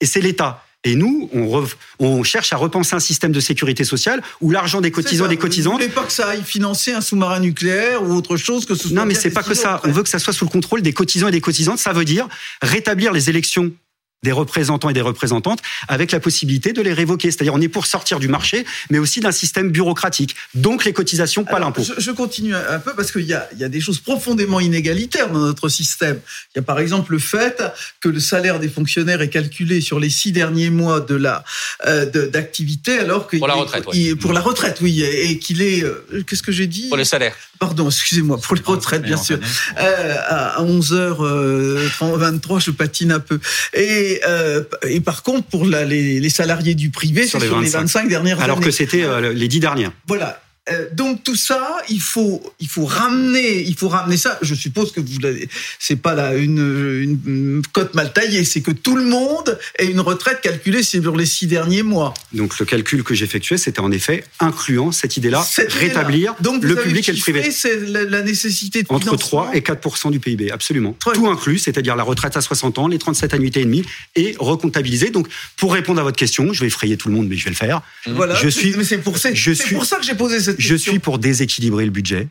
et 0.00 0.06
c'est 0.06 0.20
l'État. 0.20 0.64
Et 0.84 0.96
nous, 0.96 1.30
on, 1.32 1.64
on, 1.98 2.22
cherche 2.22 2.52
à 2.52 2.56
repenser 2.56 2.94
un 2.94 3.00
système 3.00 3.32
de 3.32 3.40
sécurité 3.40 3.84
sociale 3.84 4.22
où 4.42 4.50
l'argent 4.50 4.82
des 4.82 4.90
cotisants 4.90 5.24
et 5.24 5.30
des 5.30 5.38
cotisants. 5.38 5.70
Vous 5.70 5.78
voulez 5.78 5.88
pas 5.88 6.04
que 6.04 6.12
ça 6.12 6.28
aille 6.28 6.42
financer 6.42 6.92
un 6.92 7.00
sous-marin 7.00 7.40
nucléaire 7.40 8.02
ou 8.02 8.12
autre 8.12 8.36
chose 8.36 8.66
que 8.66 8.74
ce 8.74 8.88
soit 8.88 8.96
Non, 8.96 9.06
mais 9.06 9.14
c'est 9.14 9.30
pas 9.30 9.42
que 9.42 9.54
ça. 9.54 9.80
On 9.84 9.90
veut 9.90 10.02
que 10.02 10.10
ça 10.10 10.18
soit 10.18 10.34
sous 10.34 10.44
le 10.44 10.50
contrôle 10.50 10.82
des 10.82 10.92
cotisants 10.92 11.28
et 11.28 11.32
des 11.32 11.40
cotisantes. 11.40 11.78
Ça 11.78 11.94
veut 11.94 12.04
dire 12.04 12.28
rétablir 12.60 13.12
les 13.12 13.30
élections 13.30 13.72
des 14.24 14.32
représentants 14.32 14.90
et 14.90 14.92
des 14.94 15.00
représentantes 15.00 15.60
avec 15.86 16.10
la 16.10 16.18
possibilité 16.18 16.72
de 16.72 16.82
les 16.82 16.92
révoquer. 16.92 17.30
C'est-à-dire 17.30 17.54
on 17.54 17.60
est 17.60 17.68
pour 17.68 17.86
sortir 17.86 18.18
du 18.18 18.26
marché, 18.26 18.66
mais 18.90 18.98
aussi 18.98 19.20
d'un 19.20 19.30
système 19.30 19.70
bureaucratique. 19.70 20.34
Donc 20.54 20.84
les 20.84 20.92
cotisations, 20.92 21.44
pas 21.44 21.60
l'impôt. 21.60 21.84
Je, 21.98 22.10
continue 22.10 22.54
un 22.54 22.78
peu 22.78 22.94
parce 22.94 23.12
qu'il 23.12 23.26
y 23.26 23.34
a, 23.34 23.48
y 23.56 23.64
a 23.64 23.68
des 23.68 23.80
choses 23.80 24.00
profondément 24.00 24.60
inégalitaires 24.60 25.30
dans 25.30 25.40
notre 25.40 25.68
système. 25.68 26.18
Il 26.54 26.58
y 26.58 26.60
a 26.60 26.62
par 26.62 26.80
exemple 26.80 27.12
le 27.12 27.18
fait 27.18 27.62
que 28.00 28.08
le 28.08 28.20
salaire 28.20 28.58
des 28.58 28.68
fonctionnaires 28.68 29.20
est 29.20 29.28
calculé 29.28 29.80
sur 29.80 30.00
les 30.00 30.10
six 30.10 30.32
derniers 30.32 30.70
mois 30.70 31.00
de 31.00 31.14
la 31.14 31.44
euh, 31.86 32.06
d'activité, 32.30 32.98
alors 32.98 33.26
que 33.26 33.36
pour 33.36 33.48
la 33.48 33.54
retraite, 33.54 33.84
oui. 33.92 34.14
pour 34.14 34.32
la 34.32 34.40
retraite, 34.40 34.78
oui, 34.80 35.02
et 35.02 35.38
qu'il 35.38 35.60
est 35.62 35.84
euh, 35.84 36.24
qu'est-ce 36.26 36.42
que 36.42 36.52
j'ai 36.52 36.66
dit 36.66 36.88
Pour 36.88 36.96
les 36.96 37.04
salaires. 37.04 37.36
Pardon, 37.58 37.86
excusez-moi, 37.86 38.38
pour 38.40 38.56
les 38.56 38.62
retraites, 38.64 39.02
bien 39.02 39.16
sûr. 39.16 39.38
Euh, 39.78 40.16
à 40.26 40.62
11h23, 40.62 42.60
je 42.60 42.70
patine 42.70 43.12
un 43.12 43.20
peu. 43.20 43.38
Et 43.74 44.13
euh, 44.26 44.62
et, 44.88 45.00
par 45.00 45.22
contre, 45.22 45.46
pour 45.46 45.64
les, 45.64 46.28
salariés 46.28 46.74
du 46.74 46.90
privé, 46.90 47.22
c'est 47.22 47.40
sur 47.40 47.60
les 47.60 47.68
25 47.68 48.08
dernières 48.08 48.36
années. 48.36 48.44
Alors 48.44 48.60
que 48.60 48.70
c'était 48.70 49.04
euh, 49.04 49.32
les 49.32 49.48
10 49.48 49.60
dernières. 49.60 49.92
Voilà. 50.06 50.40
Euh, 50.70 50.86
donc 50.92 51.22
tout 51.22 51.36
ça, 51.36 51.76
il 51.90 52.00
faut, 52.00 52.42
il 52.58 52.68
faut 52.68 52.86
ramener, 52.86 53.62
il 53.62 53.74
faut 53.74 53.88
ramener 53.88 54.16
ça. 54.16 54.38
Je 54.40 54.54
suppose 54.54 54.92
que 54.92 55.00
vous 55.00 55.18
c'est 55.78 55.96
pas 55.96 56.14
là 56.14 56.34
une, 56.34 57.20
une 57.26 57.62
cote 57.72 57.94
mal 57.94 58.14
taillée, 58.14 58.44
c'est 58.44 58.62
que 58.62 58.70
tout 58.70 58.96
le 58.96 59.04
monde 59.04 59.58
ait 59.78 59.84
une 59.84 60.00
retraite 60.00 60.40
calculée 60.40 60.82
sur 60.82 61.16
les 61.16 61.26
six 61.26 61.46
derniers 61.46 61.82
mois. 61.82 62.14
Donc 62.32 62.58
le 62.58 62.64
calcul 62.64 63.02
que 63.04 63.14
j'effectuais, 63.14 63.58
c'était 63.58 63.80
en 63.80 63.92
effet 63.92 64.24
incluant 64.40 64.90
cette 64.90 65.18
idée-là, 65.18 65.46
rétablir 65.68 66.34
donc, 66.40 66.64
le 66.64 66.76
public 66.76 67.08
et 67.10 67.12
le 67.12 67.18
privé. 67.18 67.50
C'est 67.50 67.80
la, 67.80 68.22
nécessité 68.22 68.82
de 68.82 68.86
entre 68.90 69.16
3 69.16 69.50
et 69.54 69.62
4 69.62 70.10
du 70.10 70.18
PIB, 70.18 70.50
absolument. 70.50 70.96
Tout 70.98 71.26
inclus, 71.26 71.58
c'est-à-dire 71.58 71.94
la 71.94 72.04
retraite 72.04 72.38
à 72.38 72.40
60 72.40 72.78
ans, 72.78 72.88
les 72.88 72.98
37 72.98 73.34
annuités 73.34 73.60
et 73.60 73.64
demie, 73.64 73.84
et 74.16 74.34
recomptabiliser. 74.38 75.10
Donc 75.10 75.28
pour 75.56 75.74
répondre 75.74 76.00
à 76.00 76.04
votre 76.04 76.16
question, 76.16 76.54
je 76.54 76.60
vais 76.60 76.68
effrayer 76.68 76.96
tout 76.96 77.08
le 77.08 77.14
monde, 77.14 77.28
mais 77.28 77.36
je 77.36 77.44
vais 77.44 77.50
le 77.50 77.56
faire. 77.56 77.82
Voilà. 78.06 78.34
Je 78.34 78.48
suis. 78.48 78.74
Mais 78.76 78.84
c'est 78.84 78.98
pour, 78.98 79.12
pour 79.12 79.20
ça 79.20 79.30
que 79.98 80.04
j'ai 80.04 80.14
posé 80.14 80.40
cette 80.40 80.53
je 80.58 80.74
suis 80.74 80.98
pour 80.98 81.18
déséquilibrer 81.18 81.84
le 81.84 81.90
budget. 81.90 82.28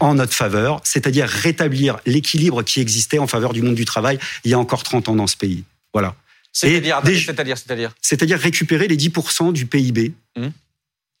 en 0.00 0.14
notre 0.14 0.32
faveur, 0.32 0.80
c'est-à-dire 0.82 1.28
rétablir 1.28 1.98
l'équilibre 2.06 2.62
qui 2.62 2.80
existait 2.80 3.18
en 3.18 3.26
faveur 3.26 3.52
du 3.52 3.60
monde 3.60 3.74
du 3.74 3.84
travail 3.84 4.18
il 4.44 4.50
y 4.50 4.54
a 4.54 4.58
encore 4.58 4.82
30 4.82 5.10
ans 5.10 5.14
dans 5.14 5.26
ce 5.26 5.36
pays. 5.36 5.64
Voilà. 5.92 6.16
C'est-à-dire, 6.52 7.02
c'est-à-dire, 8.00 8.38
récupérer 8.38 8.88
les 8.88 8.96
10% 8.96 9.52
du 9.52 9.66
PIB 9.66 10.14
hum. 10.36 10.52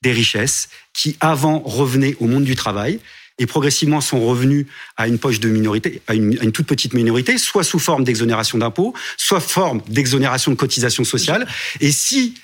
des 0.02 0.12
richesses 0.12 0.68
qui 0.94 1.16
avant 1.20 1.58
revenaient 1.58 2.16
au 2.20 2.26
monde 2.26 2.44
du 2.44 2.54
travail 2.54 3.00
et 3.38 3.46
progressivement 3.46 4.00
sont 4.00 4.24
revenus 4.24 4.66
à 4.96 5.08
une 5.08 5.18
poche 5.18 5.40
de 5.40 5.48
minorité, 5.48 6.02
à 6.06 6.14
une, 6.14 6.38
à 6.38 6.44
une 6.44 6.52
toute 6.52 6.66
petite 6.66 6.94
minorité, 6.94 7.36
soit 7.36 7.64
sous 7.64 7.80
forme 7.80 8.04
d'exonération 8.04 8.58
d'impôts, 8.58 8.94
soit 9.16 9.40
forme 9.40 9.82
d'exonération 9.88 10.52
de 10.52 10.56
cotisations 10.56 11.04
sociales. 11.04 11.46
Et 11.80 11.90
si 11.90 12.34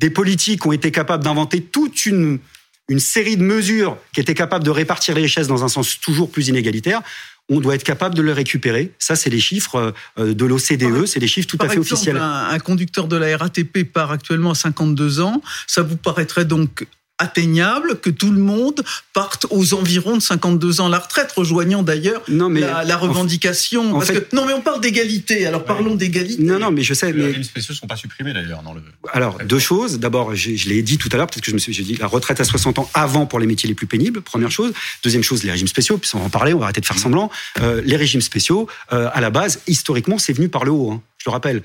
des 0.00 0.10
politiques 0.10 0.66
ont 0.66 0.72
été 0.72 0.90
capables 0.90 1.22
d'inventer 1.22 1.62
toute 1.62 2.06
une 2.06 2.40
une 2.88 3.00
série 3.00 3.36
de 3.36 3.42
mesures 3.42 3.96
qui 4.12 4.20
étaient 4.20 4.34
capables 4.34 4.64
de 4.64 4.70
répartir 4.70 5.14
les 5.14 5.22
richesses 5.22 5.46
dans 5.46 5.64
un 5.64 5.68
sens 5.68 5.98
toujours 6.00 6.30
plus 6.30 6.48
inégalitaire, 6.48 7.02
on 7.48 7.60
doit 7.60 7.74
être 7.74 7.84
capable 7.84 8.14
de 8.14 8.22
le 8.22 8.32
récupérer. 8.32 8.92
Ça, 8.98 9.16
c'est 9.16 9.30
les 9.30 9.40
chiffres 9.40 9.94
euh, 10.18 10.34
de 10.34 10.44
l'OCDE, 10.44 11.06
c'est 11.06 11.20
des 11.20 11.26
chiffres 11.26 11.48
tout 11.48 11.58
à 11.60 11.68
fait 11.68 11.78
officiels. 11.78 12.16
Un, 12.16 12.48
un 12.50 12.58
conducteur 12.58 13.08
de 13.08 13.16
la 13.16 13.36
RATP 13.36 13.84
part 13.84 14.10
actuellement 14.10 14.52
à 14.52 14.54
52 14.54 15.20
ans. 15.20 15.42
Ça 15.66 15.82
vous 15.82 15.96
paraîtrait 15.96 16.44
donc 16.44 16.86
atteignable 17.22 18.00
que 18.00 18.10
tout 18.10 18.32
le 18.32 18.40
monde 18.40 18.82
parte 19.12 19.46
aux 19.50 19.74
environs 19.74 20.16
de 20.16 20.22
52 20.22 20.80
ans 20.80 20.88
la 20.88 20.98
retraite, 20.98 21.30
rejoignant 21.32 21.82
d'ailleurs 21.82 22.22
la, 22.28 22.96
revendication. 22.96 24.00
non, 24.32 24.44
mais 24.46 24.52
on 24.52 24.60
parle 24.60 24.80
d'égalité. 24.80 25.46
Alors 25.46 25.64
parlons 25.64 25.94
d'égalité. 25.94 26.42
Non, 26.42 26.58
non, 26.58 26.72
mais 26.72 26.82
je 26.82 26.94
sais. 26.94 27.12
Les 27.12 27.26
régimes 27.26 27.44
spéciaux 27.44 27.74
ne 27.74 27.78
sont 27.78 27.86
pas 27.86 27.96
supprimés 27.96 28.32
d'ailleurs 28.32 28.62
dans 28.62 28.74
le. 28.74 28.82
Alors 29.12 29.38
deux 29.44 29.60
choses. 29.60 30.00
D'abord, 30.00 30.34
je, 30.34 30.68
l'ai 30.68 30.82
dit 30.82 30.98
tout 30.98 31.08
à 31.12 31.16
l'heure, 31.16 31.28
peut-être 31.28 31.44
que 31.44 31.50
je 31.50 31.54
me 31.54 31.60
suis, 31.60 31.72
dit 31.72 31.96
la 31.96 32.06
retraite 32.06 32.40
à 32.40 32.44
60 32.44 32.80
ans 32.80 32.90
avant 32.92 33.26
pour 33.26 33.38
les 33.38 33.46
métiers 33.46 33.68
les 33.68 33.74
plus 33.74 33.86
pénibles. 33.86 34.20
Première 34.20 34.50
chose. 34.50 34.72
Deuxième 35.04 35.22
chose, 35.22 35.44
les 35.44 35.50
régimes 35.52 35.68
spéciaux. 35.68 35.98
Puis 35.98 36.10
on 36.14 36.18
va 36.18 36.24
en 36.26 36.30
parler. 36.30 36.52
On 36.52 36.58
va 36.58 36.64
arrêter 36.64 36.80
de 36.80 36.86
faire 36.86 36.98
semblant. 36.98 37.30
Euh, 37.60 37.80
les 37.84 37.96
régimes 37.96 38.20
spéciaux, 38.20 38.68
euh, 38.92 39.08
à 39.12 39.20
la 39.20 39.30
base, 39.30 39.60
historiquement, 39.68 40.18
c'est 40.18 40.32
venu 40.32 40.48
par 40.48 40.64
le 40.64 40.72
haut. 40.72 40.90
Hein, 40.90 41.02
je 41.18 41.30
le 41.30 41.32
rappelle 41.32 41.62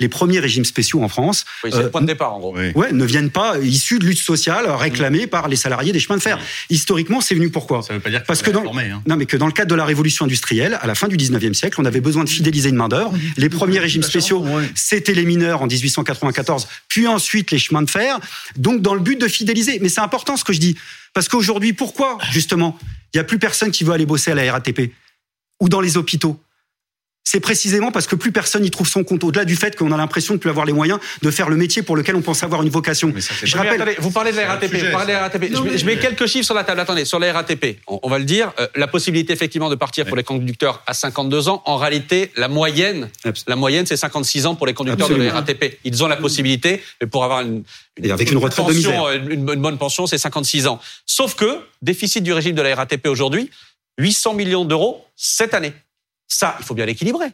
les 0.00 0.08
premiers 0.08 0.38
régimes 0.38 0.64
spéciaux 0.64 1.02
en 1.02 1.08
France. 1.08 1.44
Oui, 1.64 1.70
c'est 1.72 1.82
le 1.82 1.90
point 1.90 2.00
de 2.00 2.06
départ, 2.06 2.34
en 2.34 2.38
gros. 2.38 2.56
Ouais, 2.56 2.92
ne 2.92 3.04
viennent 3.04 3.30
pas 3.30 3.58
issus 3.58 3.98
de 3.98 4.04
lutte 4.04 4.18
sociale 4.18 4.70
réclamée 4.70 5.26
mm. 5.26 5.28
par 5.28 5.48
les 5.48 5.56
salariés 5.56 5.92
des 5.92 6.00
chemins 6.00 6.16
de 6.16 6.22
fer. 6.22 6.38
Historiquement, 6.70 7.20
c'est 7.20 7.34
venu 7.34 7.50
pourquoi? 7.50 7.82
Ça 7.82 7.94
veut 7.94 8.00
pas 8.00 8.10
dire 8.10 8.22
que 8.22 8.26
Parce 8.26 8.42
que 8.42 8.50
dans, 8.50 8.62
hein. 8.76 9.02
non, 9.06 9.16
mais 9.16 9.26
que 9.26 9.36
dans 9.36 9.46
le 9.46 9.52
cadre 9.52 9.70
de 9.70 9.74
la 9.74 9.84
révolution 9.84 10.24
industrielle, 10.24 10.78
à 10.80 10.86
la 10.86 10.94
fin 10.94 11.08
du 11.08 11.16
19e 11.16 11.54
siècle, 11.54 11.80
on 11.80 11.84
avait 11.84 12.00
besoin 12.00 12.24
de 12.24 12.28
fidéliser 12.28 12.68
une 12.68 12.76
main-d'œuvre. 12.76 13.12
Les 13.36 13.48
premiers 13.48 13.78
régimes 13.80 14.02
spéciaux, 14.02 14.44
c'était 14.74 15.14
les 15.14 15.24
mineurs 15.24 15.62
en 15.62 15.66
1894, 15.66 16.68
puis 16.88 17.06
ensuite 17.06 17.50
les 17.50 17.58
chemins 17.58 17.82
de 17.82 17.90
fer. 17.90 18.18
Donc, 18.56 18.82
dans 18.82 18.94
le 18.94 19.00
but 19.00 19.20
de 19.20 19.28
fidéliser. 19.28 19.78
Mais 19.80 19.88
c'est 19.88 20.00
important 20.00 20.36
ce 20.36 20.44
que 20.44 20.52
je 20.52 20.60
dis. 20.60 20.76
Parce 21.14 21.28
qu'aujourd'hui, 21.28 21.72
pourquoi, 21.72 22.18
justement, 22.30 22.78
il 23.12 23.16
n'y 23.16 23.20
a 23.20 23.24
plus 23.24 23.38
personne 23.38 23.70
qui 23.70 23.84
veut 23.84 23.92
aller 23.92 24.06
bosser 24.06 24.30
à 24.30 24.34
la 24.34 24.52
RATP 24.52 24.92
ou 25.60 25.68
dans 25.68 25.80
les 25.80 25.96
hôpitaux? 25.96 26.38
C'est 27.30 27.40
précisément 27.40 27.90
parce 27.90 28.06
que 28.06 28.16
plus 28.16 28.32
personne 28.32 28.62
n'y 28.62 28.70
trouve 28.70 28.88
son 28.88 29.04
compte, 29.04 29.22
au-delà 29.22 29.44
du 29.44 29.54
fait 29.54 29.76
qu'on 29.76 29.92
a 29.92 29.98
l'impression 29.98 30.32
de 30.32 30.38
plus 30.38 30.48
avoir 30.48 30.64
les 30.64 30.72
moyens 30.72 30.98
de 31.20 31.30
faire 31.30 31.50
le 31.50 31.56
métier 31.56 31.82
pour 31.82 31.94
lequel 31.94 32.16
on 32.16 32.22
pense 32.22 32.42
avoir 32.42 32.62
une 32.62 32.70
vocation. 32.70 33.12
je 33.42 33.54
rappelle... 33.54 33.96
vous 33.98 34.10
parlez 34.10 34.32
de 34.32 34.38
la 34.38 34.48
RATP. 34.48 34.74
je, 34.74 35.84
mets, 35.84 35.98
quelques 35.98 36.24
chiffres 36.24 36.46
sur 36.46 36.54
la 36.54 36.64
table. 36.64 36.80
Attendez, 36.80 37.04
sur 37.04 37.18
la 37.18 37.30
RATP, 37.30 37.80
on, 37.86 38.08
va 38.08 38.18
le 38.18 38.24
dire, 38.24 38.52
euh, 38.58 38.66
la 38.76 38.86
possibilité 38.86 39.34
effectivement 39.34 39.68
de 39.68 39.74
partir 39.74 40.06
pour 40.06 40.16
les 40.16 40.22
conducteurs 40.22 40.82
à 40.86 40.94
52 40.94 41.50
ans, 41.50 41.62
en 41.66 41.76
réalité, 41.76 42.32
la 42.36 42.48
moyenne, 42.48 43.10
la 43.46 43.56
moyenne, 43.56 43.84
c'est 43.84 43.98
56 43.98 44.46
ans 44.46 44.54
pour 44.54 44.66
les 44.66 44.72
conducteurs 44.72 45.10
de 45.10 45.16
la 45.16 45.30
RATP. 45.30 45.80
Ils 45.84 46.02
ont 46.02 46.08
la 46.08 46.16
possibilité, 46.16 46.82
mais 47.02 47.08
pour 47.08 47.24
avoir 47.24 47.42
une, 47.42 47.62
avec 48.10 48.30
une, 48.30 48.38
retraite 48.38 48.64
pension, 48.64 49.12
une, 49.12 49.32
une 49.32 49.44
bonne 49.60 49.76
pension, 49.76 50.06
c'est 50.06 50.16
56 50.16 50.66
ans. 50.66 50.80
Sauf 51.04 51.34
que, 51.34 51.58
déficit 51.82 52.24
du 52.24 52.32
régime 52.32 52.54
de 52.54 52.62
la 52.62 52.74
RATP 52.74 53.06
aujourd'hui, 53.06 53.50
800 53.98 54.32
millions 54.32 54.64
d'euros 54.64 55.04
cette 55.14 55.52
année. 55.52 55.74
Ça, 56.28 56.56
il 56.60 56.64
faut 56.64 56.74
bien 56.74 56.86
l'équilibrer. 56.86 57.28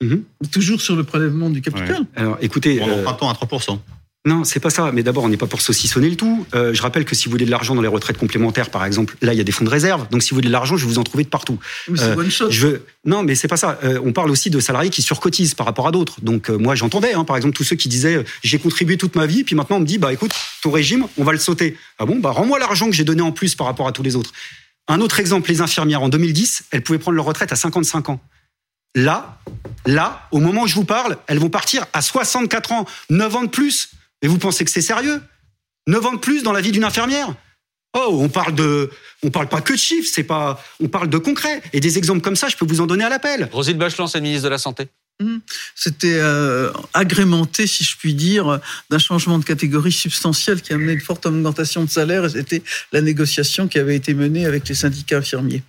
Mhm. 0.00 0.24
Toujours 0.52 0.80
sur 0.80 0.96
le 0.96 1.04
prélèvement 1.04 1.50
du 1.50 1.60
capital. 1.60 2.06
Alors, 2.14 2.38
écoutez, 2.40 2.80
en 2.80 2.88
empruntant 2.88 3.28
à 3.28 3.34
3%. 3.34 3.78
Non, 4.26 4.44
c'est 4.44 4.60
pas 4.60 4.70
ça. 4.70 4.90
Mais 4.92 5.02
d'abord, 5.02 5.24
on 5.24 5.28
n'est 5.28 5.36
pas 5.36 5.46
pour 5.46 5.60
saucissonner 5.60 6.10
le 6.10 6.16
tout. 6.16 6.44
Euh, 6.54 6.74
je 6.74 6.82
rappelle 6.82 7.04
que 7.04 7.14
si 7.14 7.26
vous 7.26 7.30
voulez 7.30 7.46
de 7.46 7.50
l'argent 7.50 7.74
dans 7.74 7.80
les 7.80 7.88
retraites 7.88 8.18
complémentaires, 8.18 8.68
par 8.68 8.84
exemple, 8.84 9.16
là, 9.22 9.32
il 9.32 9.38
y 9.38 9.40
a 9.40 9.44
des 9.44 9.52
fonds 9.52 9.64
de 9.64 9.70
réserve. 9.70 10.08
Donc, 10.10 10.22
si 10.22 10.30
vous 10.30 10.36
voulez 10.36 10.48
de 10.48 10.52
l'argent, 10.52 10.76
je 10.76 10.84
vais 10.84 10.92
vous 10.92 10.98
en 10.98 11.04
trouver 11.04 11.24
de 11.24 11.28
partout. 11.28 11.58
Mais 11.88 11.96
c'est 11.96 12.04
euh, 12.04 12.14
bonne 12.14 12.30
chose. 12.30 12.52
Je 12.52 12.66
veux... 12.66 12.86
Non, 13.06 13.22
mais 13.22 13.34
c'est 13.34 13.48
pas 13.48 13.56
ça. 13.56 13.78
Euh, 13.84 14.00
on 14.04 14.12
parle 14.12 14.30
aussi 14.30 14.50
de 14.50 14.60
salariés 14.60 14.90
qui 14.90 15.02
surcotisent 15.02 15.54
par 15.54 15.66
rapport 15.66 15.86
à 15.86 15.92
d'autres. 15.92 16.20
Donc, 16.20 16.50
moi, 16.50 16.74
j'entendais, 16.74 17.14
hein, 17.14 17.24
par 17.24 17.36
exemple, 17.36 17.56
tous 17.56 17.64
ceux 17.64 17.76
qui 17.76 17.88
disaient 17.88 18.22
j'ai 18.42 18.58
contribué 18.58 18.98
toute 18.98 19.14
ma 19.14 19.24
vie, 19.24 19.44
puis 19.44 19.54
maintenant 19.54 19.76
on 19.76 19.80
me 19.80 19.86
dit 19.86 19.98
bah 19.98 20.12
écoute, 20.12 20.32
ton 20.62 20.70
régime, 20.70 21.06
on 21.16 21.24
va 21.24 21.32
le 21.32 21.38
sauter. 21.38 21.76
Ah 21.98 22.04
bon, 22.04 22.18
bah 22.18 22.30
rends-moi 22.30 22.58
l'argent 22.58 22.86
que 22.86 22.94
j'ai 22.94 23.04
donné 23.04 23.22
en 23.22 23.32
plus 23.32 23.54
par 23.54 23.66
rapport 23.66 23.88
à 23.88 23.92
tous 23.92 24.02
les 24.02 24.16
autres. 24.16 24.32
Un 24.88 25.00
autre 25.00 25.20
exemple, 25.20 25.50
les 25.50 25.60
infirmières 25.60 26.02
en 26.02 26.08
2010, 26.08 26.64
elles 26.70 26.82
pouvaient 26.82 26.98
prendre 26.98 27.16
leur 27.16 27.26
retraite 27.26 27.52
à 27.52 27.56
55 27.56 28.08
ans. 28.08 28.20
Là, 28.94 29.38
là, 29.86 30.26
au 30.30 30.40
moment 30.40 30.62
où 30.62 30.66
je 30.66 30.74
vous 30.74 30.84
parle, 30.84 31.18
elles 31.26 31.38
vont 31.38 31.50
partir 31.50 31.86
à 31.92 32.00
64 32.00 32.72
ans, 32.72 32.86
9 33.10 33.36
ans 33.36 33.44
de 33.44 33.50
plus. 33.50 33.90
Et 34.22 34.28
vous 34.28 34.38
pensez 34.38 34.64
que 34.64 34.70
c'est 34.70 34.80
sérieux? 34.80 35.22
9 35.86 36.06
ans 36.06 36.12
de 36.14 36.18
plus 36.18 36.42
dans 36.42 36.52
la 36.52 36.62
vie 36.62 36.72
d'une 36.72 36.84
infirmière? 36.84 37.34
Oh, 37.94 38.18
on 38.20 38.28
parle 38.28 38.54
de, 38.54 38.90
on 39.22 39.30
parle 39.30 39.48
pas 39.48 39.60
que 39.60 39.72
de 39.72 39.78
chiffres, 39.78 40.10
c'est 40.12 40.24
pas, 40.24 40.62
on 40.80 40.88
parle 40.88 41.08
de 41.08 41.18
concret. 41.18 41.62
Et 41.72 41.80
des 41.80 41.98
exemples 41.98 42.20
comme 42.20 42.36
ça, 42.36 42.48
je 42.48 42.56
peux 42.56 42.66
vous 42.66 42.80
en 42.80 42.86
donner 42.86 43.04
à 43.04 43.08
l'appel. 43.08 43.48
Rosine 43.52 43.78
Bachelon, 43.78 44.06
c'est 44.06 44.20
ministre 44.20 44.44
de 44.44 44.50
la 44.50 44.58
Santé. 44.58 44.88
Mmh. 45.20 45.38
C'était 45.74 46.18
euh, 46.20 46.70
agrémenté, 46.94 47.66
si 47.66 47.82
je 47.82 47.96
puis 47.96 48.14
dire, 48.14 48.60
d'un 48.88 48.98
changement 48.98 49.38
de 49.38 49.44
catégorie 49.44 49.92
substantiel 49.92 50.62
qui 50.62 50.72
a 50.72 50.76
amené 50.76 50.92
une 50.92 51.00
forte 51.00 51.26
augmentation 51.26 51.84
de 51.84 51.90
salaire 51.90 52.28
c'était 52.30 52.62
la 52.92 53.00
négociation 53.00 53.68
qui 53.68 53.78
avait 53.78 53.96
été 53.96 54.14
menée 54.14 54.46
avec 54.46 54.68
les 54.68 54.74
syndicats 54.74 55.18
infirmiers. 55.18 55.62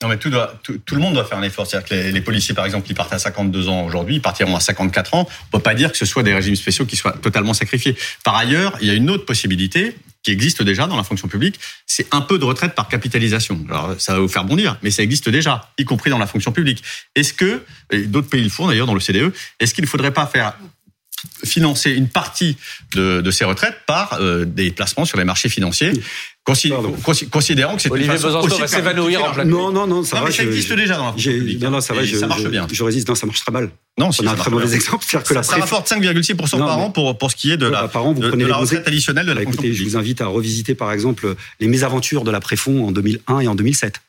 Non, 0.00 0.08
mais 0.08 0.16
tout, 0.16 0.30
le 0.30 0.98
monde 0.98 1.14
doit 1.14 1.24
faire 1.24 1.38
un 1.38 1.42
effort. 1.42 1.66
C'est-à-dire 1.66 1.88
que 1.88 2.12
les, 2.12 2.20
policiers, 2.20 2.54
par 2.54 2.64
exemple, 2.64 2.86
ils 2.88 2.94
partent 2.94 3.12
à 3.12 3.18
52 3.18 3.68
ans 3.68 3.84
aujourd'hui, 3.84 4.16
ils 4.16 4.22
partiront 4.22 4.54
à 4.54 4.60
54 4.60 5.14
ans. 5.14 5.28
On 5.28 5.56
peut 5.56 5.62
pas 5.62 5.74
dire 5.74 5.90
que 5.90 5.98
ce 5.98 6.06
soit 6.06 6.22
des 6.22 6.32
régimes 6.32 6.54
spéciaux 6.54 6.86
qui 6.86 6.94
soient 6.94 7.16
totalement 7.20 7.52
sacrifiés. 7.52 7.96
Par 8.22 8.36
ailleurs, 8.36 8.76
il 8.80 8.86
y 8.86 8.90
a 8.90 8.94
une 8.94 9.10
autre 9.10 9.24
possibilité 9.24 9.96
qui 10.22 10.30
existe 10.30 10.62
déjà 10.62 10.86
dans 10.86 10.96
la 10.96 11.04
fonction 11.04 11.28
publique, 11.28 11.58
c'est 11.86 12.12
un 12.12 12.20
peu 12.20 12.38
de 12.38 12.44
retraite 12.44 12.74
par 12.74 12.88
capitalisation. 12.88 13.64
Alors, 13.68 13.94
ça 13.98 14.14
va 14.14 14.20
vous 14.20 14.28
faire 14.28 14.44
bondir, 14.44 14.78
mais 14.82 14.90
ça 14.90 15.02
existe 15.02 15.28
déjà, 15.28 15.72
y 15.78 15.84
compris 15.84 16.10
dans 16.10 16.18
la 16.18 16.26
fonction 16.26 16.52
publique. 16.52 16.82
Est-ce 17.14 17.32
que, 17.32 17.62
d'autres 18.06 18.28
pays 18.28 18.42
le 18.42 18.50
font 18.50 18.66
d'ailleurs 18.66 18.86
dans 18.86 18.94
le 18.94 19.00
CDE, 19.00 19.32
est-ce 19.60 19.74
qu'il 19.74 19.84
ne 19.84 19.88
faudrait 19.88 20.12
pas 20.12 20.26
faire 20.26 20.54
financer 21.44 21.90
une 21.90 22.08
partie 22.08 22.56
de, 22.94 23.20
de 23.20 23.30
ces 23.30 23.44
retraites 23.44 23.76
par 23.86 24.14
euh, 24.14 24.44
des 24.44 24.70
placements 24.70 25.04
sur 25.04 25.18
les 25.18 25.24
marchés 25.24 25.48
financiers 25.48 25.92
considérant 27.30 27.76
que 27.76 27.82
c'est 27.82 27.90
Olivier 27.90 28.12
Besançon 28.12 28.58
va 28.58 28.66
s'évanouir 28.66 29.24
en 29.24 29.32
plein 29.32 29.44
Non, 29.44 29.70
non, 29.70 29.86
non, 29.86 30.02
ça 30.02 30.16
non, 30.16 30.22
va. 30.22 30.28
Mais 30.28 30.34
ça 30.34 30.44
existe 30.44 30.72
déjà 30.72 30.96
dans 30.96 31.06
la 31.06 31.12
publique. 31.12 31.60
Non, 31.60 31.70
non, 31.70 31.80
ça 31.80 31.94
va. 31.94 32.04
Je, 32.04 32.16
ça 32.16 32.26
marche 32.26 32.44
bien. 32.44 32.66
Je 32.70 32.82
résiste. 32.82 33.08
Non, 33.08 33.14
ça 33.14 33.26
marche 33.26 33.40
très 33.40 33.52
mal. 33.52 33.70
Non, 33.98 34.12
si 34.12 34.22
on 34.22 34.26
a 34.26 34.32
un 34.32 34.34
très 34.34 34.50
mauvais 34.50 34.74
exemple. 34.74 35.04
C'est-à-dire 35.06 35.28
que 35.28 35.34
la 35.34 35.42
ça 35.42 35.56
rapporte 35.56 35.90
5,6% 35.90 36.58
par 36.58 36.78
an 36.78 36.90
pour 36.90 37.16
pour 37.18 37.30
ce 37.30 37.36
qui 37.36 37.50
est 37.50 37.56
de 37.56 37.66
la 37.66 37.88
par 37.88 38.06
an, 38.06 38.12
vous 38.12 38.20
prenez 38.20 38.44
la 38.44 38.56
retraite 38.56 38.86
additionnelle 38.86 39.26
de 39.26 39.32
la 39.32 39.42
fonction 39.42 39.62
publique. 39.62 39.78
Je 39.78 39.84
vous 39.84 39.96
invite 39.96 40.20
à 40.20 40.26
revisiter 40.26 40.74
par 40.74 40.92
exemple 40.92 41.34
les 41.60 41.68
mésaventures 41.68 42.24
de 42.24 42.30
la 42.30 42.40
Préfond 42.40 42.86
en 42.86 42.92
2001 42.92 43.40
et 43.40 43.48
en 43.48 43.54
2007. 43.54 44.00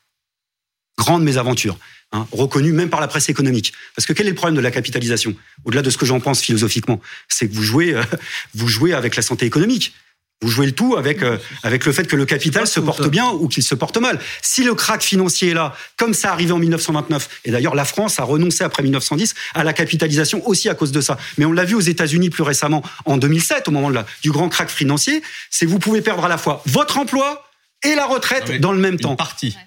Grande 0.97 1.23
mésaventure 1.23 1.77
hein, 2.11 2.27
reconnue 2.31 2.73
même 2.73 2.89
par 2.89 3.01
la 3.01 3.07
presse 3.07 3.29
économique. 3.29 3.73
Parce 3.95 4.05
que 4.05 4.13
quel 4.13 4.27
est 4.27 4.31
le 4.31 4.35
problème 4.35 4.55
de 4.55 4.61
la 4.61 4.71
capitalisation? 4.71 5.35
Au-delà 5.65 5.81
de 5.81 5.89
ce 5.89 5.97
que 5.97 6.05
j'en 6.05 6.19
pense 6.19 6.41
philosophiquement, 6.41 7.01
c'est 7.27 7.47
que 7.47 7.53
vous 7.53 7.63
jouez, 7.63 7.93
euh, 7.93 8.03
vous 8.53 8.67
jouez 8.67 8.93
avec 8.93 9.15
la 9.15 9.21
santé 9.21 9.45
économique. 9.45 9.93
Vous 10.41 10.47
jouez 10.47 10.67
le 10.67 10.71
tout 10.71 10.95
avec 10.95 11.21
euh, 11.21 11.37
avec 11.63 11.85
le 11.85 11.91
fait 11.91 12.05
que 12.05 12.15
le 12.15 12.25
capital 12.25 12.65
se 12.65 12.79
porte 12.79 13.07
bien 13.09 13.27
ou 13.27 13.49
qu'il 13.49 13.63
se 13.63 13.75
porte 13.75 13.97
mal. 13.97 14.19
Si 14.41 14.63
le 14.63 14.73
crack 14.73 15.01
financier 15.01 15.49
est 15.49 15.53
là, 15.53 15.75
comme 15.97 16.13
ça 16.13 16.31
arrivé 16.31 16.53
en 16.53 16.59
1929, 16.59 17.41
et 17.43 17.51
d'ailleurs 17.51 17.75
la 17.75 17.83
France 17.83 18.19
a 18.19 18.23
renoncé 18.23 18.63
après 18.63 18.81
1910 18.81 19.35
à 19.53 19.65
la 19.65 19.73
capitalisation 19.73 20.47
aussi 20.47 20.69
à 20.69 20.75
cause 20.75 20.93
de 20.93 21.01
ça. 21.01 21.17
Mais 21.37 21.43
on 21.43 21.51
l'a 21.51 21.65
vu 21.65 21.75
aux 21.75 21.81
États-Unis 21.81 22.29
plus 22.29 22.43
récemment 22.43 22.83
en 23.03 23.17
2007 23.17 23.67
au 23.67 23.71
moment 23.71 23.89
de 23.89 23.95
la, 23.95 24.05
du 24.21 24.31
grand 24.31 24.47
crack 24.47 24.69
financier, 24.69 25.21
c'est 25.49 25.65
vous 25.65 25.79
pouvez 25.79 26.01
perdre 26.01 26.23
à 26.23 26.29
la 26.29 26.37
fois 26.37 26.61
votre 26.65 26.97
emploi 26.97 27.45
et 27.83 27.95
la 27.95 28.05
retraite 28.05 28.59
dans 28.61 28.71
le 28.71 28.79
même 28.79 28.97
temps. 28.97 29.15
Partie. 29.15 29.57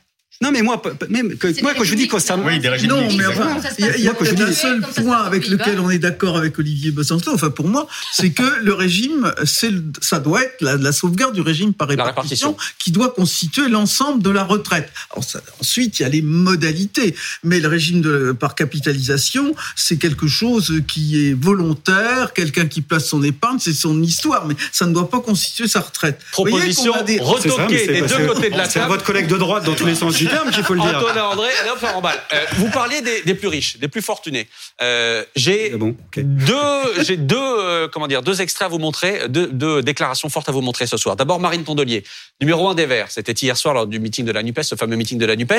Non, 0.40 0.50
mais 0.50 0.62
moi, 0.62 0.82
même 1.08 1.36
que, 1.36 1.62
moi, 1.62 1.72
quand 1.76 1.84
je 1.84 1.94
dis 1.94 2.08
constamment. 2.08 2.46
Oui, 2.46 2.58
des 2.58 2.68
régimes 2.68 2.90
Non, 2.90 3.06
mais 3.16 3.26
enfin, 3.26 3.60
il 3.78 4.00
y 4.00 4.08
a, 4.08 4.12
a 4.12 4.48
un 4.48 4.52
seul 4.52 4.80
point 4.80 5.18
avec 5.18 5.46
lequel 5.46 5.78
on 5.78 5.90
est 5.90 5.98
d'accord 5.98 6.36
avec 6.36 6.58
Olivier 6.58 6.90
Besançon, 6.90 7.30
enfin, 7.34 7.50
pour 7.50 7.68
moi, 7.68 7.86
c'est 8.12 8.30
que 8.30 8.60
le 8.60 8.72
régime, 8.74 9.32
ça 9.44 10.18
doit 10.18 10.42
être 10.42 10.60
la, 10.60 10.76
la, 10.76 10.92
sauvegarde 10.92 11.34
du 11.34 11.42
régime 11.42 11.74
par 11.74 11.88
répartition, 11.88 12.56
qui 12.78 12.90
doit 12.90 13.10
constituer 13.10 13.68
l'ensemble 13.68 14.22
de 14.22 14.30
la 14.30 14.42
retraite. 14.42 14.90
Alors, 15.12 15.22
ça, 15.22 15.40
ensuite, 15.60 16.00
il 16.00 16.02
y 16.02 16.06
a 16.06 16.08
les 16.08 16.22
modalités. 16.22 17.14
Mais 17.44 17.60
le 17.60 17.68
régime 17.68 18.00
de, 18.00 18.32
par 18.32 18.54
capitalisation, 18.54 19.54
c'est 19.76 19.96
quelque 19.96 20.26
chose 20.26 20.82
qui 20.88 21.28
est 21.28 21.34
volontaire, 21.34 22.32
quelqu'un 22.32 22.66
qui 22.66 22.80
place 22.80 23.06
son 23.06 23.22
épargne, 23.22 23.58
c'est 23.60 23.72
son 23.72 24.02
histoire, 24.02 24.46
mais 24.46 24.54
ça 24.72 24.86
ne 24.86 24.94
doit 24.94 25.08
pas 25.08 25.20
constituer 25.20 25.68
sa 25.68 25.80
retraite. 25.80 26.18
Proposition 26.32 26.92
retoquée 26.92 27.86
des 27.86 28.00
deux 28.00 28.26
côtés 28.26 28.50
de 28.50 28.56
la 28.56 28.66
table. 28.66 28.70
C'est 28.70 28.86
votre 28.86 29.04
collègue 29.04 29.28
de 29.28 29.36
droite 29.36 29.64
dans 29.64 29.74
tous 29.74 29.86
les 29.86 29.94
sens 29.94 30.21
du 30.24 30.50
qu'il 30.52 30.64
faut 30.64 30.74
le 30.74 30.80
dire. 30.80 30.96
Antoine 30.96 31.18
André, 31.18 31.48
euh, 31.48 32.44
vous 32.56 32.70
parliez 32.70 33.00
des, 33.02 33.34
plus 33.34 33.48
riches, 33.48 33.78
des 33.78 33.88
plus 33.88 34.02
fortunés. 34.02 34.48
Euh, 34.80 35.24
j'ai 35.36 35.72
ah 35.74 35.78
deux, 36.22 37.02
j'ai 37.02 37.16
deux, 37.16 37.36
euh, 37.38 37.88
comment 37.88 38.08
dire, 38.08 38.22
deux 38.22 38.40
extraits 38.40 38.66
à 38.66 38.68
vous 38.68 38.78
montrer, 38.78 39.28
deux, 39.28 39.82
déclarations 39.82 40.28
fortes 40.28 40.48
à 40.48 40.52
vous 40.52 40.60
montrer 40.60 40.86
ce 40.86 40.96
soir. 40.96 41.16
D'abord, 41.16 41.40
Marine 41.40 41.64
Tondelier, 41.64 42.04
numéro 42.40 42.68
un 42.68 42.74
des 42.74 42.86
Verts. 42.86 43.10
C'était 43.10 43.32
hier 43.32 43.56
soir 43.56 43.74
lors 43.74 43.86
du 43.86 43.98
meeting 43.98 44.24
de 44.24 44.32
la 44.32 44.42
Nupes, 44.42 44.62
ce 44.62 44.74
fameux 44.74 44.96
meeting 44.96 45.18
de 45.18 45.26
la 45.26 45.36
Nupes, 45.36 45.52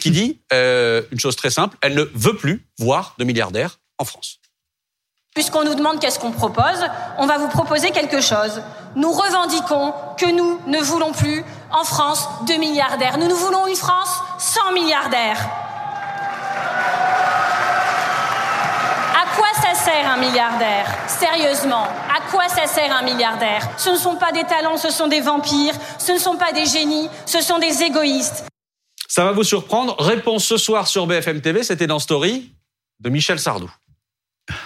qui 0.00 0.10
dit 0.10 0.40
une 0.52 1.20
chose 1.20 1.36
très 1.36 1.50
simple 1.50 1.76
elle 1.80 1.94
ne 1.94 2.04
veut 2.14 2.36
plus 2.36 2.66
voir 2.78 3.14
de 3.18 3.24
milliardaires 3.24 3.78
en 3.98 4.04
France. 4.04 4.39
Puisqu'on 5.34 5.62
nous 5.64 5.76
demande 5.76 6.00
qu'est-ce 6.00 6.18
qu'on 6.18 6.32
propose, 6.32 6.84
on 7.18 7.26
va 7.26 7.38
vous 7.38 7.46
proposer 7.46 7.92
quelque 7.92 8.20
chose. 8.20 8.60
Nous 8.96 9.12
revendiquons 9.12 9.94
que 10.18 10.26
nous 10.26 10.60
ne 10.66 10.80
voulons 10.80 11.12
plus 11.12 11.44
en 11.70 11.84
France 11.84 12.28
de 12.48 12.54
milliardaires. 12.54 13.16
Nous, 13.16 13.28
nous 13.28 13.36
voulons 13.36 13.68
une 13.68 13.76
France 13.76 14.20
sans 14.38 14.72
milliardaires. 14.72 15.38
À 19.14 19.36
quoi 19.36 19.46
ça 19.62 19.74
sert 19.74 20.10
un 20.10 20.16
milliardaire? 20.16 20.86
Sérieusement, 21.06 21.84
à 21.84 22.28
quoi 22.32 22.48
ça 22.48 22.66
sert 22.66 22.92
un 22.92 23.02
milliardaire? 23.02 23.62
Ce 23.76 23.90
ne 23.90 23.96
sont 23.96 24.16
pas 24.16 24.32
des 24.32 24.42
talents, 24.42 24.78
ce 24.78 24.90
sont 24.90 25.06
des 25.06 25.20
vampires, 25.20 25.74
ce 25.98 26.10
ne 26.10 26.18
sont 26.18 26.36
pas 26.36 26.50
des 26.50 26.66
génies, 26.66 27.08
ce 27.24 27.40
sont 27.40 27.60
des 27.60 27.84
égoïstes. 27.84 28.46
Ça 29.06 29.24
va 29.24 29.30
vous 29.30 29.44
surprendre. 29.44 29.94
Réponse 30.00 30.44
ce 30.44 30.56
soir 30.56 30.88
sur 30.88 31.06
BFM 31.06 31.40
TV, 31.40 31.62
c'était 31.62 31.86
dans 31.86 32.00
Story 32.00 32.52
de 32.98 33.10
Michel 33.10 33.38
Sardou. 33.38 33.70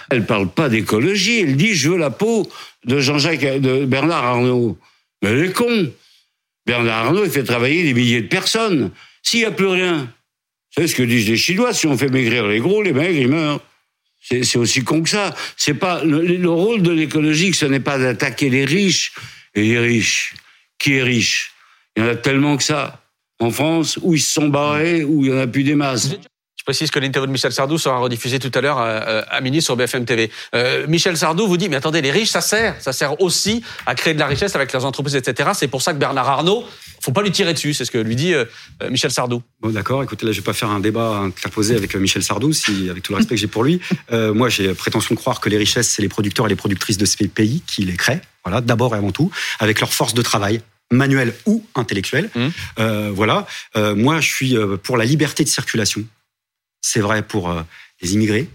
Elle 0.09 0.25
parle 0.25 0.49
pas 0.49 0.69
d'écologie, 0.69 1.41
elle 1.41 1.55
dit 1.55 1.73
je 1.75 1.91
veux 1.91 1.97
la 1.97 2.09
peau 2.09 2.49
de 2.85 2.99
Jean-Jacques, 2.99 3.61
de 3.61 3.85
Bernard 3.85 4.23
Arnault. 4.23 4.77
Mais 5.21 5.29
elle 5.29 5.45
est 5.45 5.53
con. 5.53 5.91
Bernard 6.65 7.07
Arnault, 7.07 7.25
il 7.25 7.31
fait 7.31 7.43
travailler 7.43 7.83
des 7.83 7.93
milliers 7.93 8.21
de 8.21 8.27
personnes. 8.27 8.91
S'il 9.21 9.39
n'y 9.39 9.45
a 9.45 9.51
plus 9.51 9.67
rien, 9.67 10.11
c'est 10.71 10.87
ce 10.87 10.95
que 10.95 11.03
disent 11.03 11.29
les 11.29 11.37
Chinois, 11.37 11.73
si 11.73 11.87
on 11.87 11.97
fait 11.97 12.09
maigrir 12.09 12.47
les 12.47 12.59
gros, 12.59 12.81
les 12.81 12.93
maigres, 12.93 13.19
ils 13.19 13.27
meurent. 13.27 13.61
C'est 14.21 14.57
aussi 14.57 14.83
con 14.83 15.03
que 15.03 15.09
ça. 15.09 15.35
C'est 15.55 15.75
pas 15.75 16.03
le, 16.03 16.49
rôle 16.49 16.81
de 16.81 16.91
l'écologie, 16.91 17.53
ce 17.53 17.65
n'est 17.65 17.79
pas 17.79 17.99
d'attaquer 17.99 18.49
les 18.49 18.65
riches 18.65 19.13
et 19.53 19.61
les 19.61 19.79
riches. 19.79 20.33
Qui 20.79 20.95
est 20.95 21.03
riche? 21.03 21.53
Il 21.95 22.03
y 22.03 22.05
en 22.05 22.09
a 22.09 22.15
tellement 22.15 22.57
que 22.57 22.63
ça. 22.63 23.03
En 23.39 23.51
France, 23.51 23.99
où 24.01 24.15
ils 24.15 24.21
se 24.21 24.33
sont 24.33 24.49
barrés, 24.49 25.03
où 25.03 25.23
il 25.23 25.31
y 25.31 25.33
en 25.33 25.37
a 25.37 25.47
plus 25.47 25.63
des 25.63 25.75
masses. 25.75 26.17
Je 26.65 26.71
précise 26.71 26.89
que 26.89 26.97
l'interview 26.97 27.27
de 27.27 27.31
Michel 27.31 27.51
Sardou 27.51 27.77
sera 27.77 27.99
rediffusée 27.99 28.39
tout 28.39 28.49
à 28.55 28.59
l'heure 28.59 28.79
euh, 28.79 28.99
euh, 29.07 29.21
à, 29.29 29.39
midi 29.39 29.61
sur 29.61 29.75
BFM 29.75 30.03
TV. 30.03 30.31
Euh, 30.55 30.87
Michel 30.87 31.15
Sardou 31.15 31.45
vous 31.45 31.57
dit, 31.57 31.69
mais 31.69 31.75
attendez, 31.75 32.01
les 32.01 32.09
riches, 32.09 32.31
ça 32.31 32.41
sert. 32.41 32.75
Ça 32.79 32.91
sert 32.91 33.21
aussi 33.21 33.61
à 33.85 33.93
créer 33.93 34.15
de 34.15 34.19
la 34.19 34.25
richesse 34.25 34.55
avec 34.55 34.73
leurs 34.73 34.83
entreprises, 34.83 35.15
etc. 35.15 35.51
C'est 35.53 35.67
pour 35.67 35.83
ça 35.83 35.93
que 35.93 35.99
Bernard 35.99 36.27
Arnault, 36.27 36.65
faut 37.01 37.11
pas 37.11 37.21
lui 37.21 37.29
tirer 37.29 37.53
dessus. 37.53 37.75
C'est 37.75 37.85
ce 37.85 37.91
que 37.91 37.99
lui 37.99 38.15
dit 38.15 38.33
Michel 38.89 39.11
Sardou. 39.11 39.43
Bon, 39.61 39.69
d'accord. 39.69 40.01
Écoutez, 40.01 40.25
là, 40.25 40.31
je 40.31 40.39
vais 40.39 40.43
pas 40.43 40.53
faire 40.53 40.71
un 40.71 40.79
débat 40.79 41.19
interposé 41.19 41.75
avec 41.75 41.95
Michel 41.95 42.23
Sardou, 42.23 42.51
si, 42.51 42.89
avec 42.89 43.03
tout 43.03 43.11
le 43.11 43.17
respect 43.17 43.35
que 43.35 43.41
j'ai 43.41 43.45
pour 43.45 43.63
lui. 43.63 43.79
moi, 44.11 44.49
j'ai 44.49 44.73
prétention 44.73 45.13
de 45.13 45.19
croire 45.19 45.41
que 45.41 45.49
les 45.49 45.57
richesses, 45.57 45.89
c'est 45.89 46.01
les 46.01 46.09
producteurs 46.09 46.47
et 46.47 46.49
les 46.49 46.55
productrices 46.55 46.97
de 46.97 47.05
ce 47.05 47.15
pays 47.25 47.61
qui 47.67 47.83
les 47.83 47.95
créent. 47.95 48.21
Voilà, 48.43 48.61
d'abord 48.61 48.95
et 48.95 48.97
avant 48.97 49.11
tout, 49.11 49.29
avec 49.59 49.81
leur 49.81 49.93
force 49.93 50.15
de 50.15 50.23
travail, 50.23 50.61
manuelle 50.89 51.35
ou 51.45 51.63
intellectuelle. 51.75 52.31
Mmh. 52.33 53.09
voilà. 53.09 53.45
moi, 53.75 54.19
je 54.19 54.27
suis 54.27 54.57
pour 54.81 54.97
la 54.97 55.05
liberté 55.05 55.43
de 55.43 55.49
circulation 55.49 56.03
c'est 56.85 56.99
vrai 56.99 57.23
pour 57.23 57.49
euh, 57.49 57.63
les 58.01 58.13
immigrés. 58.13 58.47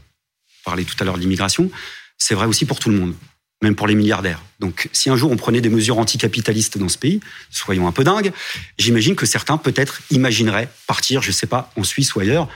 On 0.61 0.70
parlait 0.70 0.85
tout 0.85 0.95
à 1.01 1.05
l'heure 1.05 1.16
de 1.16 1.20
l'immigration. 1.20 1.68
C'est 2.16 2.35
vrai 2.37 2.47
aussi 2.47 2.64
pour 2.64 2.78
tout 2.78 2.89
le 2.89 2.97
monde, 2.97 3.14
même 3.61 3.74
pour 3.74 3.89
les 3.89 3.97
milliardaires. 3.97 4.41
Donc, 4.61 4.89
si 4.93 5.11
un 5.11 5.16
jour 5.16 5.33
on 5.33 5.37
prenait 5.37 5.61
des 5.61 5.68
mesures 5.68 5.99
anticapitalistes 5.99 6.78
dans 6.78 6.89
ce 6.89 6.97
pays, 6.97 7.20
soyons 7.51 7.89
un 7.89 7.93
peu 7.93 8.05
dingues, 8.05 8.33
j'imagine 8.78 9.16
que 9.16 9.26
certains 9.26 9.57
peut-être 9.57 10.01
imagineraient 10.11 10.68
partir, 10.87 11.22
je 11.22 11.28
ne 11.28 11.33
sais 11.33 11.49
pas, 11.49 11.72
en 11.76 11.83
Suisse 11.83 12.14
ou 12.14 12.20
ailleurs. 12.20 12.49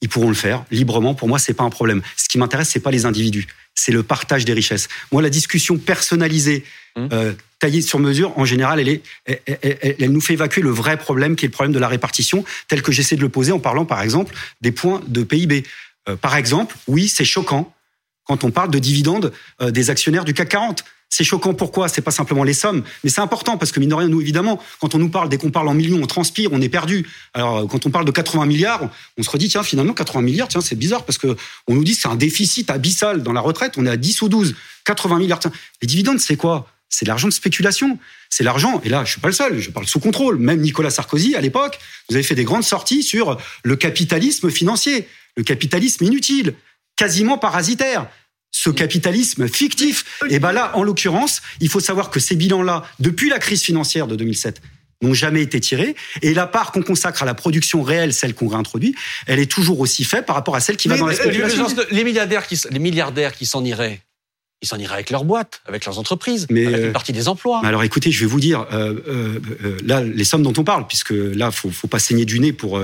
Ils 0.00 0.08
pourront 0.08 0.28
le 0.28 0.34
faire 0.34 0.64
librement. 0.72 1.14
Pour 1.14 1.28
moi, 1.28 1.38
c'est 1.38 1.54
pas 1.54 1.62
un 1.62 1.70
problème. 1.70 2.02
Ce 2.16 2.28
qui 2.28 2.38
m'intéresse, 2.38 2.70
c'est 2.70 2.80
pas 2.80 2.90
les 2.90 3.04
individus, 3.04 3.46
c'est 3.76 3.92
le 3.92 4.02
partage 4.02 4.44
des 4.44 4.52
richesses. 4.52 4.88
Moi, 5.12 5.22
la 5.22 5.30
discussion 5.30 5.78
personnalisée, 5.78 6.64
mmh. 6.96 7.08
taillée 7.58 7.82
sur 7.82 7.98
mesure, 7.98 8.36
en 8.38 8.44
général, 8.44 8.80
elle, 8.80 10.12
nous 10.12 10.20
fait 10.20 10.34
évacuer 10.34 10.62
le 10.62 10.70
vrai 10.70 10.96
problème, 10.96 11.36
qui 11.36 11.44
est 11.44 11.48
le 11.48 11.52
problème 11.52 11.72
de 11.72 11.78
la 11.78 11.88
répartition, 11.88 12.44
tel 12.68 12.82
que 12.82 12.92
j'essaie 12.92 13.16
de 13.16 13.20
le 13.20 13.28
poser 13.28 13.52
en 13.52 13.58
parlant, 13.58 13.84
par 13.84 14.02
exemple, 14.02 14.34
des 14.60 14.72
points 14.72 15.02
de 15.06 15.22
PIB. 15.22 15.64
Euh, 16.08 16.16
par 16.16 16.36
exemple, 16.36 16.76
oui, 16.86 17.08
c'est 17.08 17.24
choquant 17.24 17.72
quand 18.24 18.44
on 18.44 18.50
parle 18.50 18.70
de 18.70 18.78
dividendes 18.78 19.32
euh, 19.60 19.70
des 19.70 19.90
actionnaires 19.90 20.24
du 20.24 20.34
CAC 20.34 20.50
40. 20.50 20.84
C'est 21.12 21.24
choquant 21.24 21.52
pourquoi? 21.52 21.88
C'est 21.88 22.02
pas 22.02 22.12
simplement 22.12 22.44
les 22.44 22.54
sommes, 22.54 22.84
mais 23.02 23.10
c'est 23.10 23.20
important 23.20 23.58
parce 23.58 23.72
que 23.72 23.80
mine 23.80 23.88
de 23.88 23.94
rien, 23.94 24.06
nous 24.06 24.20
évidemment, 24.20 24.62
quand 24.80 24.94
on 24.94 24.98
nous 24.98 25.08
parle, 25.08 25.28
dès 25.28 25.38
qu'on 25.38 25.50
parle 25.50 25.66
en 25.66 25.74
millions, 25.74 25.98
on 26.00 26.06
transpire, 26.06 26.50
on 26.52 26.60
est 26.60 26.68
perdu. 26.68 27.08
Alors 27.34 27.66
quand 27.66 27.84
on 27.86 27.90
parle 27.90 28.04
de 28.04 28.12
80 28.12 28.46
milliards, 28.46 28.88
on 29.18 29.22
se 29.24 29.30
redit 29.30 29.48
tiens 29.48 29.64
finalement 29.64 29.92
80 29.92 30.22
milliards, 30.22 30.46
tiens 30.46 30.60
c'est 30.60 30.76
bizarre 30.76 31.04
parce 31.04 31.18
que 31.18 31.36
on 31.66 31.74
nous 31.74 31.82
dit 31.82 31.96
c'est 31.96 32.06
un 32.06 32.14
déficit 32.14 32.70
abyssal 32.70 33.24
dans 33.24 33.32
la 33.32 33.40
retraite, 33.40 33.74
on 33.76 33.86
est 33.86 33.90
à 33.90 33.96
10 33.96 34.22
ou 34.22 34.28
12, 34.28 34.54
80 34.84 35.18
milliards. 35.18 35.40
Tiens, 35.40 35.50
les 35.82 35.88
dividendes 35.88 36.20
c'est 36.20 36.36
quoi? 36.36 36.68
C'est 36.90 37.06
l'argent 37.06 37.28
de 37.28 37.32
spéculation. 37.32 37.98
C'est 38.28 38.44
l'argent, 38.44 38.80
et 38.84 38.88
là, 38.88 39.04
je 39.04 39.12
suis 39.12 39.20
pas 39.20 39.28
le 39.28 39.34
seul, 39.34 39.58
je 39.58 39.70
parle 39.70 39.86
sous 39.86 40.00
contrôle. 40.00 40.36
Même 40.38 40.60
Nicolas 40.60 40.90
Sarkozy, 40.90 41.34
à 41.36 41.40
l'époque, 41.40 41.78
vous 42.08 42.16
avez 42.16 42.24
fait 42.24 42.34
des 42.34 42.44
grandes 42.44 42.64
sorties 42.64 43.02
sur 43.02 43.40
le 43.62 43.76
capitalisme 43.76 44.50
financier, 44.50 45.08
le 45.36 45.44
capitalisme 45.44 46.04
inutile, 46.04 46.54
quasiment 46.96 47.38
parasitaire 47.38 48.06
ce 48.52 48.70
capitalisme 48.70 49.48
fictif. 49.48 50.04
Et 50.28 50.40
ben 50.40 50.52
là, 50.52 50.76
en 50.76 50.82
l'occurrence, 50.82 51.40
il 51.60 51.68
faut 51.68 51.80
savoir 51.80 52.10
que 52.10 52.20
ces 52.20 52.34
bilans-là, 52.34 52.84
depuis 52.98 53.30
la 53.30 53.38
crise 53.38 53.62
financière 53.62 54.06
de 54.06 54.16
2007, 54.16 54.60
n'ont 55.02 55.14
jamais 55.14 55.40
été 55.40 55.60
tirés. 55.60 55.94
Et 56.20 56.34
la 56.34 56.46
part 56.46 56.72
qu'on 56.72 56.82
consacre 56.82 57.22
à 57.22 57.26
la 57.26 57.34
production 57.34 57.82
réelle, 57.82 58.12
celle 58.12 58.34
qu'on 58.34 58.48
réintroduit, 58.48 58.94
elle 59.26 59.38
est 59.38 59.50
toujours 59.50 59.80
aussi 59.80 60.04
faible 60.04 60.26
par 60.26 60.36
rapport 60.36 60.56
à 60.56 60.60
celle 60.60 60.76
qui 60.76 60.88
va 60.88 60.98
dans 60.98 61.06
la 61.06 61.14
spéculation. 61.14 61.66
Les 61.90 62.04
milliardaires 62.04 62.46
qui, 62.46 62.60
les 62.70 62.78
milliardaires 62.78 63.34
qui 63.34 63.46
s'en 63.46 63.64
iraient, 63.64 64.02
ils 64.62 64.68
s'en 64.68 64.76
iraient 64.76 64.94
avec 64.94 65.10
leurs 65.10 65.24
boîtes, 65.24 65.62
avec 65.66 65.84
leurs 65.86 65.98
entreprises, 65.98 66.46
mais 66.50 66.66
avec 66.66 66.80
une 66.80 66.86
euh, 66.88 66.92
partie 66.92 67.12
des 67.12 67.28
emplois. 67.28 67.62
Alors 67.64 67.82
écoutez, 67.82 68.10
je 68.10 68.20
vais 68.20 68.30
vous 68.30 68.40
dire, 68.40 68.66
euh, 68.72 68.94
euh, 69.08 69.78
là, 69.84 70.02
les 70.02 70.24
sommes 70.24 70.42
dont 70.42 70.52
on 70.56 70.64
parle, 70.64 70.86
puisque 70.86 71.12
là, 71.12 71.50
faut, 71.50 71.70
faut 71.70 71.88
pas 71.88 71.98
saigner 71.98 72.24
du 72.24 72.40
nez 72.40 72.52
pour 72.52 72.82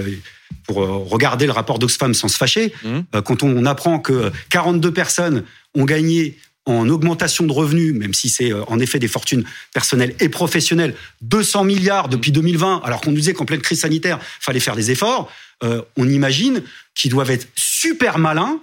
pour 0.63 0.77
regarder 0.77 1.47
le 1.47 1.53
rapport 1.53 1.79
d'Oxfam 1.79 2.15
sans 2.15 2.29
se 2.29 2.37
fâcher, 2.37 2.73
mmh. 2.85 3.21
quand 3.25 3.43
on 3.43 3.65
apprend 3.67 3.99
que 3.99 4.33
42 4.51 4.93
personnes 4.93 5.45
ont 5.75 5.85
gagné 5.85 6.39
en 6.67 6.89
augmentation 6.89 7.45
de 7.45 7.53
revenus, 7.53 7.95
même 7.95 8.15
si 8.15 8.29
c'est 8.29 8.53
en 8.53 8.79
effet 8.81 8.99
des 8.99 9.09
fortunes 9.09 9.45
personnelles 9.73 10.15
et 10.19 10.29
professionnelles, 10.29 10.95
200 11.23 11.65
milliards 11.65 12.09
depuis 12.09 12.33
2020, 12.33 12.83
alors 12.85 13.01
qu'on 13.01 13.11
nous 13.11 13.17
disait 13.17 13.33
qu'en 13.33 13.45
pleine 13.45 13.61
crise 13.61 13.81
sanitaire, 13.81 14.19
fallait 14.41 14.61
faire 14.61 14.77
des 14.77 14.91
efforts, 14.91 15.31
on 15.63 16.09
imagine 16.09 16.63
qu'ils 16.95 17.11
doivent 17.11 17.31
être 17.31 17.49
super 17.57 18.19
malins 18.19 18.61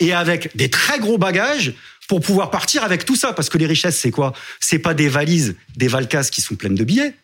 et 0.00 0.12
avec 0.12 0.56
des 0.56 0.70
très 0.70 0.98
gros 0.98 1.18
bagages 1.18 1.74
pour 2.10 2.20
pouvoir 2.20 2.50
partir 2.50 2.82
avec 2.82 3.04
tout 3.04 3.14
ça. 3.14 3.32
Parce 3.32 3.48
que 3.48 3.56
les 3.56 3.66
richesses, 3.66 3.96
c'est 3.96 4.10
quoi? 4.10 4.32
C'est 4.58 4.80
pas 4.80 4.94
des 4.94 5.08
valises, 5.08 5.54
des 5.76 5.86
valcas 5.86 6.24
qui 6.24 6.40
sont 6.40 6.56
pleines 6.56 6.74
de 6.74 6.82
billets. 6.82 7.14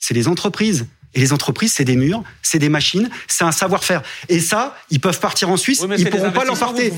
C'est 0.00 0.14
les 0.14 0.26
entreprises. 0.26 0.88
Et 1.14 1.20
les 1.20 1.32
entreprises, 1.32 1.72
c'est 1.72 1.84
des 1.84 1.96
murs, 1.96 2.22
c'est 2.42 2.58
des 2.58 2.68
machines, 2.68 3.10
c'est 3.26 3.44
un 3.44 3.52
savoir-faire. 3.52 4.02
Et 4.28 4.40
ça, 4.40 4.76
ils 4.90 5.00
peuvent 5.00 5.18
partir 5.18 5.50
en 5.50 5.56
Suisse, 5.56 5.82
ils 5.96 6.04
ne 6.04 6.10
pourront 6.10 6.30
pas 6.30 6.44
l'emporter. 6.44 6.92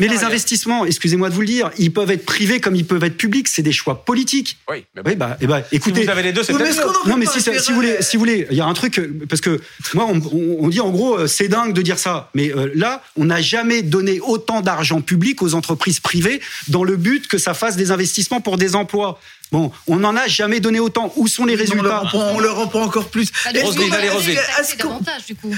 Mais 0.00 0.08
les 0.08 0.24
investissements, 0.24 0.84
excusez-moi 0.84 1.30
de 1.30 1.34
vous 1.34 1.40
le 1.40 1.46
dire, 1.46 1.70
ils 1.78 1.92
peuvent 1.92 2.10
être 2.10 2.26
privés 2.26 2.60
comme 2.60 2.74
ils 2.74 2.86
peuvent 2.86 3.04
être 3.04 3.16
publics. 3.16 3.48
C'est 3.48 3.62
des 3.62 3.72
choix 3.72 4.04
politiques. 4.04 4.58
Oui, 4.68 4.84
oui 5.04 5.14
bah, 5.14 5.36
eh 5.40 5.46
bah, 5.46 5.62
écoutez. 5.70 6.00
Si 6.00 6.06
vous 6.06 6.10
avez 6.10 6.22
les 6.22 6.32
deux, 6.32 6.42
c'est 6.42 6.52
Non, 6.52 7.16
mais 7.16 7.26
si, 7.26 7.40
si, 7.40 7.50
vous 7.50 7.74
voulez, 7.74 7.96
si 8.00 8.16
vous 8.16 8.20
voulez, 8.20 8.46
il 8.50 8.56
y 8.56 8.60
a 8.60 8.66
un 8.66 8.74
truc 8.74 9.00
parce 9.28 9.40
que 9.40 9.60
moi, 9.94 10.06
on, 10.08 10.20
on 10.60 10.68
dit 10.68 10.80
en 10.80 10.90
gros, 10.90 11.18
euh, 11.18 11.26
c'est 11.26 11.48
dingue 11.48 11.72
de 11.72 11.82
dire 11.82 11.98
ça, 11.98 12.30
mais 12.34 12.52
euh, 12.54 12.70
là, 12.74 13.02
on 13.16 13.26
n'a 13.26 13.40
jamais 13.40 13.82
donné 13.82 14.20
autant 14.20 14.60
d'argent 14.60 15.00
public 15.00 15.42
aux 15.42 15.54
entreprises 15.54 16.00
privées 16.00 16.40
dans 16.68 16.84
le 16.84 16.96
but 16.96 17.28
que 17.28 17.38
ça 17.38 17.54
fasse 17.54 17.76
des 17.76 17.90
investissements 17.90 18.40
pour 18.40 18.56
des 18.56 18.74
emplois. 18.74 19.20
Bon, 19.52 19.72
on 19.86 19.96
n'en 19.96 20.16
a 20.16 20.28
jamais 20.28 20.60
donné 20.60 20.80
autant. 20.80 21.12
Où 21.16 21.26
sont 21.26 21.44
les 21.44 21.56
résultats 21.56 22.04
On 22.12 22.38
leur 22.38 22.58
en 22.58 22.68
prend 22.68 22.82
encore 22.82 23.08
plus. 23.08 23.30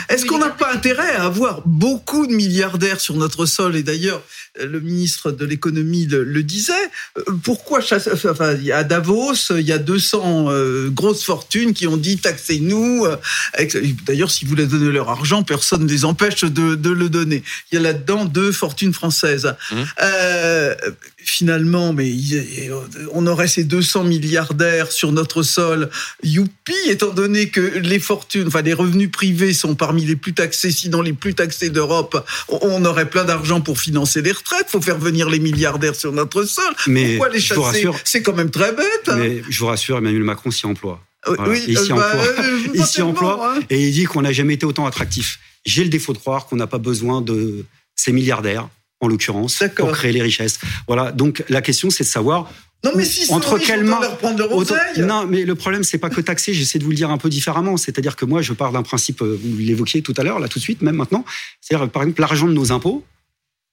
Est-ce 0.09 0.27
qu'on 0.27 0.39
n'a 0.39 0.51
pas 0.51 0.73
intérêt 0.73 1.17
à 1.17 1.25
avoir 1.25 1.63
beaucoup 1.67 2.27
de 2.27 2.33
milliardaires 2.33 3.01
sur 3.01 3.17
notre 3.17 3.47
sol? 3.47 3.77
Et 3.77 3.83
d'ailleurs, 3.83 4.23
le 4.61 4.81
ministre 4.81 5.31
de 5.31 5.47
l'économie 5.47 6.07
le, 6.07 6.43
disait. 6.43 6.73
Euh, 7.17 7.23
pourquoi 7.43 7.81
enfin, 7.81 8.57
à 8.73 8.85
Davos, 8.85 9.51
il 9.51 9.67
y 9.67 9.73
a 9.73 9.79
200 9.79 10.47
euh, 10.49 10.91
grosses 10.91 11.25
fortunes 11.25 11.73
qui 11.73 11.87
ont 11.87 11.97
dit 11.97 12.19
taxez-nous. 12.19 13.07
Euh, 13.07 13.17
d'ailleurs, 14.05 14.31
si 14.31 14.45
vous 14.45 14.51
voulez 14.51 14.67
donner 14.67 14.93
leur 14.93 15.09
argent, 15.09 15.43
personne 15.43 15.85
ne 15.85 15.89
les 15.89 16.05
empêche 16.05 16.45
de, 16.45 16.91
le 16.91 17.09
donner. 17.09 17.43
Il 17.71 17.77
y 17.77 17.79
a 17.79 17.81
là-dedans 17.81 18.25
deux 18.25 18.53
fortunes 18.53 18.93
françaises. 18.93 19.55
Mmh. 19.71 19.83
Finalement, 21.25 21.93
mais 21.93 22.13
on 23.13 23.27
aurait 23.27 23.49
ces 23.49 23.65
200 23.65 24.05
milliardaires 24.05 24.93
sur 24.93 25.13
notre 25.13 25.43
sol. 25.43 25.91
Youpi, 26.23 26.75
étant 26.87 27.11
donné 27.11 27.49
que 27.49 27.61
les 27.61 27.99
fortunes, 27.99 28.49
enfin 28.49 28.63
les 28.63 28.73
revenus 28.73 29.11
privés 29.11 29.53
sont 29.53 29.75
parmi 29.75 30.05
les 30.05 30.17
plus 30.17 30.35
taxés, 30.35 30.71
sinon 30.71 31.03
les 31.03 31.13
plus 31.13 31.35
taxés 31.35 31.71
d'Europe, 31.71 32.25
on 32.49 32.85
aurait 32.85 33.09
plein 33.09 33.25
d'argent 33.25 33.61
pour 33.61 33.79
financer 33.79 34.23
les 34.23 34.33
retraite, 34.33 34.67
faut 34.69 34.81
faire 34.81 34.99
venir 34.99 35.29
les 35.29 35.39
milliardaires 35.39 35.95
sur 35.95 36.13
notre 36.13 36.45
sol. 36.45 36.73
Mais 36.87 37.17
Pourquoi 37.17 37.29
les 37.29 37.41
chasser 37.41 37.87
C'est 38.05 38.23
quand 38.23 38.35
même 38.35 38.51
très 38.51 38.73
bête. 38.73 39.09
Hein. 39.09 39.17
Mais 39.17 39.43
je 39.49 39.59
vous 39.59 39.67
rassure, 39.67 39.99
Emmanuel 39.99 40.23
Macron 40.23 40.51
s'y 40.51 40.67
emploie. 40.67 41.01
Euh, 41.29 41.37
oui, 41.47 41.65
il 41.69 41.79
s'y 41.79 41.93
euh, 41.93 41.95
emploie. 41.95 42.13
Bah, 42.13 42.43
euh, 42.43 42.59
il 42.75 42.85
s'y 42.85 43.03
emploie 43.03 43.55
hein. 43.57 43.61
et 43.71 43.89
il 43.89 43.93
dit 43.93 44.05
qu'on 44.05 44.23
n'a 44.23 44.33
jamais 44.33 44.55
été 44.55 44.67
autant 44.67 44.87
attractif. 44.87 45.39
J'ai 45.65 45.85
le 45.85 45.91
défaut 45.91 46.13
de 46.13 46.19
croire 46.19 46.47
qu'on 46.47 46.57
n'a 46.57 46.67
pas 46.67 46.79
besoin 46.79 47.21
de 47.21 47.65
ces 47.95 48.13
milliardaires, 48.13 48.69
en 49.03 49.09
l'occurrence, 49.09 49.63
pour 49.77 49.93
créer 49.93 50.13
les 50.13 50.23
richesses. 50.23 50.59
Voilà. 50.87 51.13
Donc 51.13 51.45
la 51.51 51.61
question, 51.61 51.91
c'est 51.91 52.05
de 52.05 52.09
savoir 52.09 52.51
non, 52.85 52.91
mais 52.97 53.05
si 53.05 53.33
entre 53.33 53.59
quelles 53.59 53.85
mains 53.85 54.01
Non, 54.97 55.25
mais 55.25 55.45
le 55.45 55.55
problème 55.55 55.85
c'est 55.85 55.99
pas 55.99 56.11
que 56.11 56.21
taxer. 56.21 56.53
J'essaie 56.53 56.81
de 56.81 56.85
vous 56.85 56.91
le 56.91 56.97
dire 56.97 57.11
un 57.11 57.19
peu 57.19 57.29
différemment. 57.29 57.77
C'est-à-dire 57.77 58.17
que 58.17 58.25
moi, 58.25 58.43
je 58.43 58.53
pars 58.53 58.73
d'un 58.73 58.83
principe. 58.83 59.23
Vous 59.23 59.57
l'évoquiez 59.57 60.03
tout 60.03 60.15
à 60.17 60.25
l'heure, 60.25 60.41
là, 60.41 60.49
tout 60.49 60.59
de 60.59 60.65
suite, 60.65 60.83
même 60.83 60.97
maintenant. 60.97 61.25
C'est-à-dire, 61.61 61.89
par 61.91 62.03
exemple, 62.03 62.21
l'argent 62.21 62.49
de 62.49 62.53
nos 62.53 62.73
impôts 62.73 63.05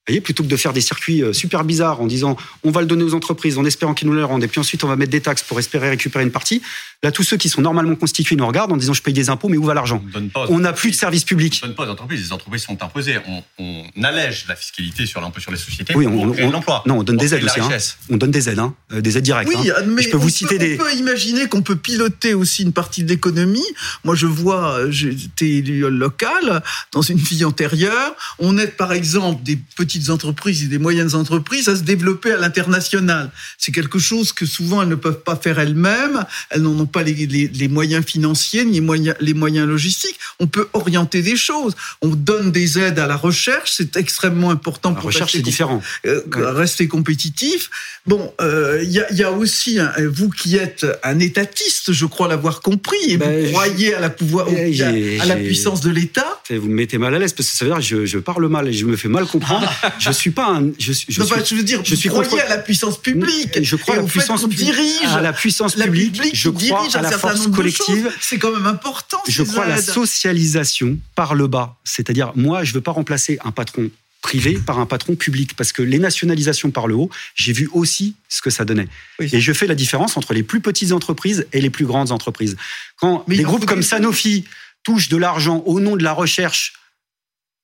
voyez, 0.07 0.21
plutôt 0.21 0.43
que 0.43 0.47
de 0.47 0.57
faire 0.57 0.73
des 0.73 0.81
circuits 0.81 1.21
euh, 1.23 1.33
super 1.33 1.63
bizarres 1.63 2.01
en 2.01 2.07
disant 2.07 2.35
on 2.63 2.71
va 2.71 2.81
le 2.81 2.87
donner 2.87 3.03
aux 3.03 3.13
entreprises 3.13 3.57
en 3.57 3.65
espérant 3.65 3.93
qu'ils 3.93 4.07
nous 4.07 4.13
le 4.13 4.25
rendent 4.25 4.43
et 4.43 4.47
puis 4.47 4.59
ensuite 4.59 4.83
on 4.83 4.87
va 4.87 4.95
mettre 4.95 5.11
des 5.11 5.21
taxes 5.21 5.43
pour 5.43 5.59
espérer 5.59 5.89
récupérer 5.89 6.23
une 6.23 6.31
partie. 6.31 6.61
Là, 7.01 7.11
tous 7.11 7.23
ceux 7.23 7.37
qui 7.37 7.47
sont 7.47 7.61
normalement 7.61 7.95
constitués 7.95 8.35
nous 8.35 8.45
regardent 8.45 8.73
en 8.73 8.77
disant 8.77 8.93
je 8.93 9.01
paye 9.01 9.13
des 9.13 9.29
impôts, 9.29 9.47
mais 9.47 9.55
où 9.55 9.63
va 9.63 9.73
l'argent 9.73 10.03
On 10.35 10.59
n'a 10.59 10.73
plus 10.73 10.91
de 10.91 10.95
services 10.95 11.23
publics. 11.23 11.61
On 11.63 11.67
ne 11.67 11.69
donne 11.69 11.77
pas 11.77 11.85
aux 11.85 11.93
entreprises. 11.93 12.25
Les 12.25 12.33
entreprises 12.33 12.63
sont 12.63 12.83
imposées. 12.83 13.19
On, 13.57 13.83
allège 14.03 14.45
la 14.47 14.55
fiscalité 14.55 15.05
sur 15.05 15.21
l'impôt 15.21 15.39
sur 15.39 15.51
les 15.51 15.57
sociétés. 15.57 15.93
Oui, 15.95 16.07
on, 16.07 16.33
on, 16.37 16.51
l'emploi. 16.51 16.83
Non, 16.85 16.99
on 16.99 17.03
donne 17.03 17.17
des 17.17 17.33
aides 17.33 17.43
aussi. 17.43 17.59
Hein. 17.59 17.69
On 18.09 18.17
donne 18.17 18.31
des 18.31 18.49
aides, 18.49 18.59
hein, 18.59 18.73
euh, 18.91 19.01
des 19.01 19.17
aides 19.17 19.23
directes. 19.23 19.49
Oui, 19.53 19.69
hein. 19.69 19.83
mais 19.85 20.01
je 20.01 20.09
peux 20.09 20.17
vous 20.17 20.29
citer 20.29 20.57
des. 20.57 20.75
On 20.75 20.83
peut 20.83 20.95
imaginer 20.95 21.47
qu'on 21.47 21.61
peut 21.61 21.75
piloter 21.75 22.33
aussi 22.33 22.63
une 22.63 22.73
partie 22.73 23.03
de 23.03 23.09
l'économie. 23.09 23.65
Moi, 24.03 24.15
je 24.15 24.25
vois, 24.25 24.89
j'étais 24.89 25.49
élu 25.49 25.89
local 25.89 26.63
dans 26.91 27.01
une 27.01 27.17
vie 27.17 27.45
antérieure. 27.45 28.15
On 28.39 28.57
aide 28.57 28.75
par 28.75 28.93
exemple 28.93 29.43
des 29.43 29.59
petites 29.99 30.09
entreprises 30.09 30.63
et 30.63 30.67
des 30.67 30.77
moyennes 30.77 31.13
entreprises 31.15 31.67
à 31.67 31.75
se 31.75 31.83
développer 31.83 32.31
à 32.31 32.37
l'international. 32.37 33.31
C'est 33.57 33.71
quelque 33.71 33.99
chose 33.99 34.31
que 34.31 34.45
souvent 34.45 34.81
elles 34.81 34.87
ne 34.87 34.95
peuvent 34.95 35.21
pas 35.21 35.35
faire 35.35 35.59
elles-mêmes. 35.59 36.25
Elles 36.49 36.61
n'en 36.61 36.77
ont 36.79 36.85
pas 36.85 37.03
les, 37.03 37.67
moyens 37.67 38.05
financiers 38.05 38.65
ni 38.65 38.73
les 38.73 38.81
moyens, 38.81 39.15
les 39.19 39.33
moyens 39.33 39.67
logistiques. 39.67 40.17
On 40.39 40.47
peut 40.47 40.67
orienter 40.73 41.21
des 41.21 41.35
choses. 41.35 41.75
On 42.01 42.09
donne 42.09 42.51
des 42.51 42.79
aides 42.79 42.99
à 42.99 43.07
la 43.07 43.17
recherche, 43.17 43.73
c'est 43.75 43.97
extrêmement 43.97 44.51
important 44.51 44.89
la 44.89 44.95
pour 44.95 45.05
recherche, 45.05 45.33
rester, 45.33 45.41
différent. 45.41 45.81
Euh, 46.05 46.21
rester 46.33 46.87
compétitif. 46.87 47.69
Bon, 48.05 48.33
euh, 48.41 48.81
il 48.83 48.91
y, 48.91 49.23
a, 49.23 49.31
aussi 49.31 49.77
vous 50.07 50.29
qui 50.29 50.55
êtes 50.55 50.85
un 51.03 51.19
étatiste, 51.19 51.91
je 51.91 52.05
crois 52.05 52.27
l'avoir 52.27 52.61
compris, 52.61 52.97
et 53.07 53.17
vous 53.17 53.25
ben, 53.25 53.51
croyez 53.51 53.93
à 53.93 53.99
la 53.99 54.09
pouvoir, 54.09 54.47
à, 54.47 55.25
la 55.25 55.35
puissance 55.35 55.81
de 55.81 55.89
l'État. 55.89 56.41
Vous 56.49 56.67
me 56.67 56.73
mettez 56.73 56.97
mal 56.97 57.13
à 57.13 57.19
l'aise 57.19 57.33
parce 57.33 57.49
que 57.49 57.55
ça 57.55 57.65
veut 57.65 57.71
dire 57.71 57.87
que 57.87 58.05
je, 58.05 58.17
parle 58.17 58.47
mal 58.47 58.67
et 58.67 58.73
je 58.73 58.85
me 58.85 58.95
fais 58.95 59.09
mal 59.09 59.25
comprendre. 59.25 59.71
Je 59.99 60.11
suis 60.11 60.31
pas 60.31 60.47
un. 60.47 60.71
Je, 60.79 60.93
je, 60.93 61.05
je 61.07 61.55
veux 61.55 61.63
dire, 61.63 61.81
je 61.83 61.95
suis 61.95 62.09
croyez 62.09 62.41
à 62.41 62.49
la 62.49 62.57
puissance 62.57 62.99
publique. 62.99 63.59
Je 63.61 63.75
crois 63.75 63.95
à 63.95 63.97
la 63.97 64.03
puissance 64.03 64.41
publique. 64.41 65.05
À 65.05 65.21
la 65.21 65.33
puissance 65.33 65.75
publique. 65.75 66.31
je 66.33 66.49
crois 66.49 66.87
à 66.93 67.01
la 67.01 67.11
force 67.11 67.47
collective. 67.47 68.11
C'est 68.19 68.37
quand 68.37 68.51
même 68.51 68.67
important. 68.67 69.17
Je 69.27 69.43
crois 69.43 69.65
à 69.65 69.67
la 69.67 69.81
socialisation 69.81 70.97
par 71.15 71.35
le 71.35 71.47
bas. 71.47 71.77
C'est-à-dire, 71.83 72.31
moi, 72.35 72.63
je 72.63 72.73
veux 72.73 72.81
pas 72.81 72.91
remplacer 72.91 73.39
un 73.43 73.51
patron 73.51 73.89
privé 74.21 74.59
par 74.65 74.79
un 74.79 74.85
patron 74.85 75.15
public. 75.15 75.55
Parce 75.55 75.71
que 75.71 75.81
les 75.81 75.99
nationalisations 75.99 76.71
par 76.71 76.87
le 76.87 76.95
haut, 76.95 77.09
j'ai 77.35 77.53
vu 77.53 77.69
aussi 77.73 78.15
ce 78.27 78.41
que 78.41 78.49
ça 78.49 78.65
donnait. 78.65 78.87
Et 79.19 79.39
je 79.39 79.53
fais 79.53 79.67
la 79.67 79.75
différence 79.75 80.17
entre 80.17 80.33
les 80.33 80.43
plus 80.43 80.61
petites 80.61 80.91
entreprises 80.91 81.47
et 81.53 81.61
les 81.61 81.69
plus 81.69 81.85
grandes 81.85 82.11
entreprises. 82.11 82.57
Quand 82.97 83.23
des 83.27 83.43
groupes 83.43 83.65
comme 83.65 83.83
Sanofi 83.83 84.45
touchent 84.83 85.09
de 85.09 85.17
l'argent 85.17 85.63
au 85.65 85.79
nom 85.79 85.95
de 85.95 86.03
la 86.03 86.13
recherche, 86.13 86.73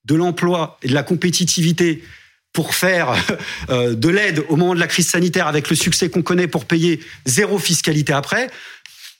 de 0.05 0.15
l'emploi 0.15 0.77
et 0.81 0.87
de 0.87 0.93
la 0.93 1.03
compétitivité 1.03 2.03
pour 2.53 2.73
faire 2.73 3.13
euh, 3.69 3.93
de 3.93 4.09
l'aide 4.09 4.43
au 4.49 4.55
moment 4.55 4.73
de 4.73 4.79
la 4.79 4.87
crise 4.87 5.09
sanitaire 5.09 5.47
avec 5.47 5.69
le 5.69 5.75
succès 5.75 6.09
qu'on 6.09 6.21
connaît 6.21 6.47
pour 6.47 6.65
payer 6.65 6.99
zéro 7.25 7.59
fiscalité 7.59 8.13
après, 8.13 8.49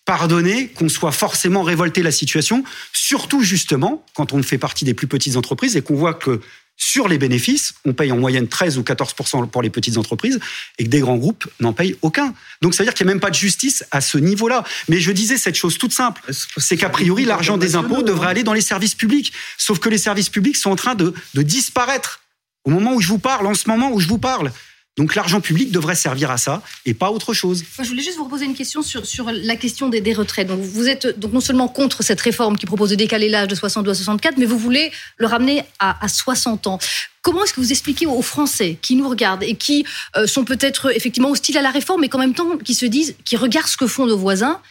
pardonner 0.06 0.68
qu'on 0.70 0.88
soit 0.88 1.12
forcément 1.12 1.64
révolté 1.64 2.04
la 2.04 2.12
situation, 2.12 2.64
surtout 2.94 3.42
justement 3.42 4.06
quand 4.16 4.34
on 4.34 4.42
fait 4.44 4.58
partie 4.58 4.86
des 4.86 4.94
plus 4.94 5.08
petites 5.08 5.36
entreprises 5.36 5.76
et 5.76 5.82
qu'on 5.82 5.96
voit 5.96 6.14
que 6.14 6.42
sur 6.78 7.08
les 7.08 7.18
bénéfices, 7.18 7.74
on 7.86 7.94
paye 7.94 8.12
en 8.12 8.18
moyenne 8.18 8.48
13 8.48 8.78
ou 8.78 8.84
14 8.84 9.16
pour 9.52 9.62
les 9.62 9.70
petites 9.70 9.98
entreprises 9.98 10.40
et 10.78 10.84
que 10.84 10.90
des 10.90 11.00
grands 11.00 11.16
groupes 11.16 11.48
n'en 11.60 11.74
payent 11.74 11.96
aucun. 12.02 12.34
Donc 12.62 12.74
ça 12.74 12.84
veut 12.84 12.88
dire 12.88 12.94
qu'il 12.94 13.06
n'y 13.06 13.12
a 13.12 13.14
même 13.14 13.22
pas 13.22 13.30
de 13.30 13.36
justice 13.36 13.86
à 13.92 14.02
ce 14.02 14.18
niveau-là. 14.18 14.64
Mais 14.90 15.00
je 15.00 15.12
disais 15.12 15.38
cette 15.38 15.56
chose 15.56 15.78
toute 15.78 15.94
simple, 15.94 16.22
c'est 16.58 16.78
qu'a 16.78 16.90
priori 16.90 17.24
l'argent 17.24 17.58
des 17.58 17.76
impôts 17.76 18.04
devrait 18.04 18.28
aller 18.28 18.44
dans 18.44 18.54
les 18.54 18.62
services 18.62 18.96
publics. 18.96 19.32
Sauf 19.58 19.80
que 19.80 19.90
les 19.90 19.98
services 19.98 20.30
publics 20.30 20.58
sont 20.58 20.72
en 20.72 20.76
train 20.76 20.96
de, 20.96 21.14
de 21.34 21.42
disparaître 21.42 22.22
au 22.66 22.72
moment 22.72 22.94
où 22.94 23.02
je 23.02 23.08
vous 23.08 23.20
parle, 23.20 23.48
en 23.48 23.54
ce 23.54 23.70
moment 23.70 23.92
où 23.92 24.00
je 24.00 24.08
vous 24.08 24.18
parle. 24.18 24.52
Donc 24.98 25.16
l'argent 25.16 25.42
public 25.42 25.72
devrait 25.72 25.96
servir 25.96 26.32
à 26.32 26.38
ça 26.38 26.62
et 26.86 26.94
pas 26.94 27.08
à 27.08 27.10
autre 27.10 27.34
chose. 27.34 27.64
je 27.78 27.84
voulais 27.84 28.02
juste 28.02 28.18
vous 28.18 28.30
poser 28.30 28.46
une 28.46 28.56
question 28.56 28.82
sur, 28.82 29.06
sur 29.06 29.30
la 29.30 29.56
question 29.58 29.90
des, 29.90 30.00
des, 30.00 30.14
retraites. 30.14 30.48
Donc 30.48 30.62
vous 30.62 30.88
êtes 30.88 31.20
donc 31.20 31.34
non 31.34 31.42
seulement 31.42 31.68
contre 31.68 32.02
cette 32.02 32.22
réforme 32.22 32.58
qui 32.58 32.66
propose 32.66 32.92
de 32.92 32.96
décaler 32.96 33.28
l'âge 33.28 33.50
de 33.50 33.56
62 33.56 33.92
à 33.92 33.94
64, 33.94 34.38
mais 34.38 34.46
vous 34.46 34.58
voulez 34.58 34.92
le 35.18 35.28
ramener 35.28 35.64
à, 35.80 36.04
à 36.04 36.08
60 36.08 36.68
ans. 36.68 36.80
Comment 37.22 37.44
est-ce 37.44 37.54
que 37.54 37.60
vous 37.60 37.72
expliquez 37.72 38.06
aux 38.06 38.22
Français 38.22 38.78
qui 38.82 38.96
nous 38.96 39.10
regardent 39.10 39.44
et 39.44 39.56
qui 39.56 39.86
euh, 40.16 40.28
sont 40.28 40.46
peut-être 40.46 40.96
effectivement 40.96 41.30
hostiles 41.30 41.58
à 41.58 41.62
la 41.62 41.72
réforme, 41.72 42.02
mais 42.02 42.10
qu'en 42.10 42.20
même 42.20 42.34
temps 42.36 42.58
qui 42.58 42.76
se 42.76 42.86
disent, 42.86 43.16
qui 43.26 43.36
regardent 43.36 43.68
ce 43.68 43.78
que 43.78 43.88
font 43.88 44.06
nos 44.06 44.18
voisins 44.18 44.62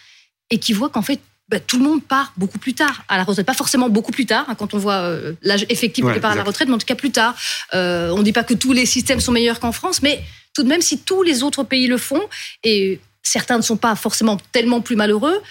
et 0.51 0.59
qui 0.59 0.73
voient 0.73 0.89
qu'en 0.89 1.03
fait 1.03 1.21
bah, 1.49 1.61
tout 1.61 1.79
le 1.79 1.85
monde 1.85 2.03
part 2.03 2.33
beaucoup 2.37 2.59
plus 2.59 2.75
tard 2.75 3.05
à 3.09 3.17
la 3.19 3.25
retraite. 3.25 3.47
Pas 3.47 3.55
forcément 3.55 3.89
beaucoup 3.89 4.13
plus 4.13 4.27
tard, 4.27 4.47
hein, 4.49 4.55
quand 4.55 4.73
on 4.75 4.79
voit 4.79 4.95
euh, 4.95 5.35
l'âge 5.43 5.67
effectif 5.69 6.05
de 6.05 6.13
départ 6.13 6.33
à 6.33 6.37
la 6.37 6.43
retraite, 6.43 6.69
mais 6.69 6.75
en 6.75 6.79
tout 6.79 6.87
cas 6.87 6.95
plus 6.95 7.11
tard. 7.11 7.37
Euh, 7.75 8.11
on 8.11 8.19
ne 8.19 8.23
dit 8.23 8.33
pas 8.33 8.45
que 8.45 8.55
tous 8.55 8.73
les 8.73 8.87
systèmes 8.87 9.21
sont 9.21 9.33
meilleurs 9.33 9.61
qu'en 9.61 9.73
France, 9.73 10.03
mais 10.03 10.23
tout 10.55 10.63
de 10.63 10.69
même, 10.69 10.81
si 10.81 10.99
tous 11.01 11.23
les 11.23 11.43
autres 11.43 11.63
pays 11.63 11.87
le 11.87 11.99
font, 11.99 12.23
et 12.63 13.01
certains 13.23 13.57
ne 13.57 13.63
sont 13.63 13.77
pas 13.77 13.95
forcément 13.95 14.39
tellement 14.53 14.81
plus 14.81 14.97
malheureux, 14.97 15.43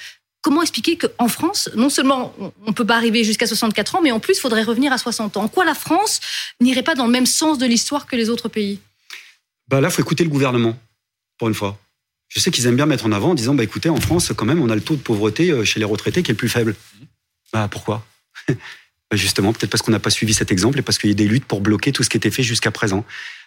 comment 0.41 0.61
expliquer 0.61 0.97
qu'en 0.97 1.27
France, 1.27 1.69
non 1.75 1.89
seulement 1.89 2.33
on 2.39 2.51
ne 2.67 2.73
peut 2.73 2.85
pas 2.85 2.95
arriver 2.95 3.23
jusqu'à 3.23 3.45
64 3.45 3.95
ans, 3.95 4.01
mais 4.01 4.11
en 4.11 4.19
plus, 4.19 4.37
il 4.37 4.41
faudrait 4.41 4.63
revenir 4.63 4.91
à 4.91 4.97
60 4.97 5.37
ans? 5.37 5.43
En 5.43 5.47
quoi 5.47 5.63
la 5.63 5.75
France 5.75 6.21
n'irait 6.59 6.83
pas 6.83 6.95
dans 6.95 7.05
le 7.05 7.11
même 7.11 7.25
sens 7.25 7.57
de 7.57 7.65
l'histoire 7.65 8.07
que 8.07 8.15
les 8.15 8.29
autres 8.29 8.49
pays? 8.49 8.79
Bah 9.67 9.79
Là, 9.79 9.89
il 9.89 9.91
faut 9.91 10.01
écouter 10.01 10.23
le 10.23 10.29
gouvernement, 10.29 10.75
pour 11.37 11.47
une 11.47 11.53
fois. 11.53 11.77
Je 12.33 12.39
sais 12.39 12.49
qu'ils 12.49 12.65
aiment 12.65 12.75
bien 12.75 12.87
mettre 12.87 13.05
en 13.05 13.11
avant 13.11 13.31
en 13.31 13.33
disant, 13.35 13.53
bah, 13.53 13.63
écoutez, 13.63 13.89
en 13.89 14.01
France, 14.01 14.31
quand 14.35 14.45
même, 14.45 14.61
on 14.61 14.69
a 14.69 14.75
le 14.75 14.81
taux 14.81 14.95
de 14.95 15.01
pauvreté 15.01 15.51
euh, 15.51 15.63
chez 15.63 15.79
les 15.79 15.85
retraités 15.85 16.23
qui 16.23 16.31
est 16.31 16.33
le 16.33 16.37
plus 16.37 16.49
faible. 16.49 16.75
Bah, 17.51 17.67
pourquoi? 17.69 18.05
Bah, 19.11 19.17
Justement, 19.17 19.53
peut-être 19.53 19.69
parce 19.69 19.83
qu'on 19.83 19.91
n'a 19.91 19.99
pas 19.99 20.09
suivi 20.09 20.33
cet 20.33 20.51
exemple 20.51 20.79
et 20.79 20.81
parce 20.81 20.97
qu'il 20.97 21.09
y 21.09 21.13
a 21.13 21.15
des 21.15 21.27
luttes 21.27 21.45
pour 21.45 21.61
bloquer 21.61 21.91
tout 21.91 22.01
ce 22.01 22.09
qui 22.09 22.17
était 22.17 22.31
fait 22.31 22.41
jusqu'à 22.41 22.71
présent. 22.71 23.05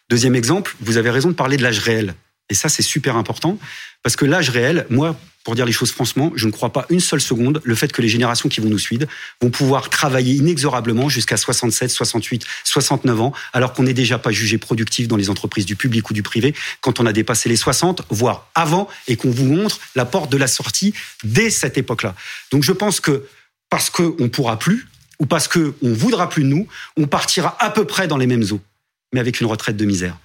Deuxième 0.08 0.36
exemple, 0.36 0.76
vous 0.80 0.98
avez 0.98 1.10
raison 1.10 1.30
de 1.30 1.34
parler 1.34 1.56
de 1.56 1.62
l'âge 1.62 1.80
réel. 1.80 2.14
Et 2.50 2.54
ça, 2.54 2.68
c'est 2.68 2.82
super 2.82 3.16
important, 3.16 3.58
parce 4.02 4.16
que 4.16 4.24
l'âge 4.24 4.50
réel, 4.50 4.86
moi, 4.88 5.18
pour 5.46 5.54
dire 5.54 5.64
les 5.64 5.72
choses 5.72 5.92
franchement, 5.92 6.32
je 6.34 6.46
ne 6.46 6.52
crois 6.52 6.72
pas 6.72 6.86
une 6.90 6.98
seule 6.98 7.20
seconde 7.20 7.60
le 7.62 7.74
fait 7.76 7.92
que 7.92 8.02
les 8.02 8.08
générations 8.08 8.48
qui 8.48 8.60
vont 8.60 8.68
nous 8.68 8.80
suivre 8.80 9.06
vont 9.40 9.50
pouvoir 9.50 9.90
travailler 9.90 10.34
inexorablement 10.34 11.08
jusqu'à 11.08 11.36
67, 11.36 11.88
68, 11.88 12.44
69 12.64 13.20
ans, 13.20 13.32
alors 13.52 13.72
qu'on 13.72 13.84
n'est 13.84 13.94
déjà 13.94 14.18
pas 14.18 14.32
jugé 14.32 14.58
productif 14.58 15.06
dans 15.06 15.16
les 15.16 15.30
entreprises 15.30 15.64
du 15.64 15.76
public 15.76 16.10
ou 16.10 16.14
du 16.14 16.24
privé 16.24 16.52
quand 16.80 16.98
on 16.98 17.06
a 17.06 17.12
dépassé 17.12 17.48
les 17.48 17.54
60, 17.54 18.02
voire 18.10 18.50
avant, 18.56 18.88
et 19.06 19.16
qu'on 19.16 19.30
vous 19.30 19.44
montre 19.44 19.78
la 19.94 20.04
porte 20.04 20.32
de 20.32 20.36
la 20.36 20.48
sortie 20.48 20.94
dès 21.22 21.50
cette 21.50 21.78
époque-là. 21.78 22.16
Donc 22.50 22.64
je 22.64 22.72
pense 22.72 22.98
que 22.98 23.24
parce 23.70 23.88
qu'on 23.88 24.16
ne 24.18 24.28
pourra 24.28 24.58
plus, 24.58 24.88
ou 25.20 25.26
parce 25.26 25.46
qu'on 25.46 25.74
ne 25.80 25.94
voudra 25.94 26.28
plus 26.28 26.42
de 26.42 26.48
nous, 26.48 26.66
on 26.96 27.06
partira 27.06 27.56
à 27.60 27.70
peu 27.70 27.84
près 27.84 28.08
dans 28.08 28.16
les 28.16 28.26
mêmes 28.26 28.44
eaux, 28.50 28.60
mais 29.12 29.20
avec 29.20 29.40
une 29.40 29.46
retraite 29.46 29.76
de 29.76 29.84
misère. 29.84 30.16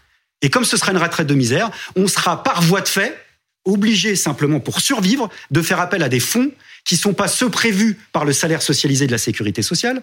Et 0.42 0.50
comme 0.50 0.66
ce 0.66 0.78
sera 0.78 0.92
une 0.92 0.98
retraite 0.98 1.28
de 1.28 1.36
misère, 1.36 1.70
on 1.96 2.08
sera 2.08 2.44
par 2.44 2.62
voie 2.62 2.82
de 2.82 2.88
fait 2.88 3.18
obligé 3.66 4.16
simplement 4.16 4.60
pour 4.60 4.82
survivre 4.82 5.30
de 5.52 5.62
faire 5.62 5.80
appel 5.80 6.04
à 6.04 6.10
des 6.10 6.20
fonds 6.20 6.52
qui 6.84 6.96
ne 6.96 7.00
sont 7.00 7.14
pas 7.14 7.28
ceux 7.28 7.50
prévus 7.50 8.00
par 8.12 8.26
le 8.26 8.34
salaire 8.34 8.62
socialisé 8.62 9.06
de 9.06 9.12
la 9.12 9.18
sécurité 9.18 9.62
sociale, 9.62 10.02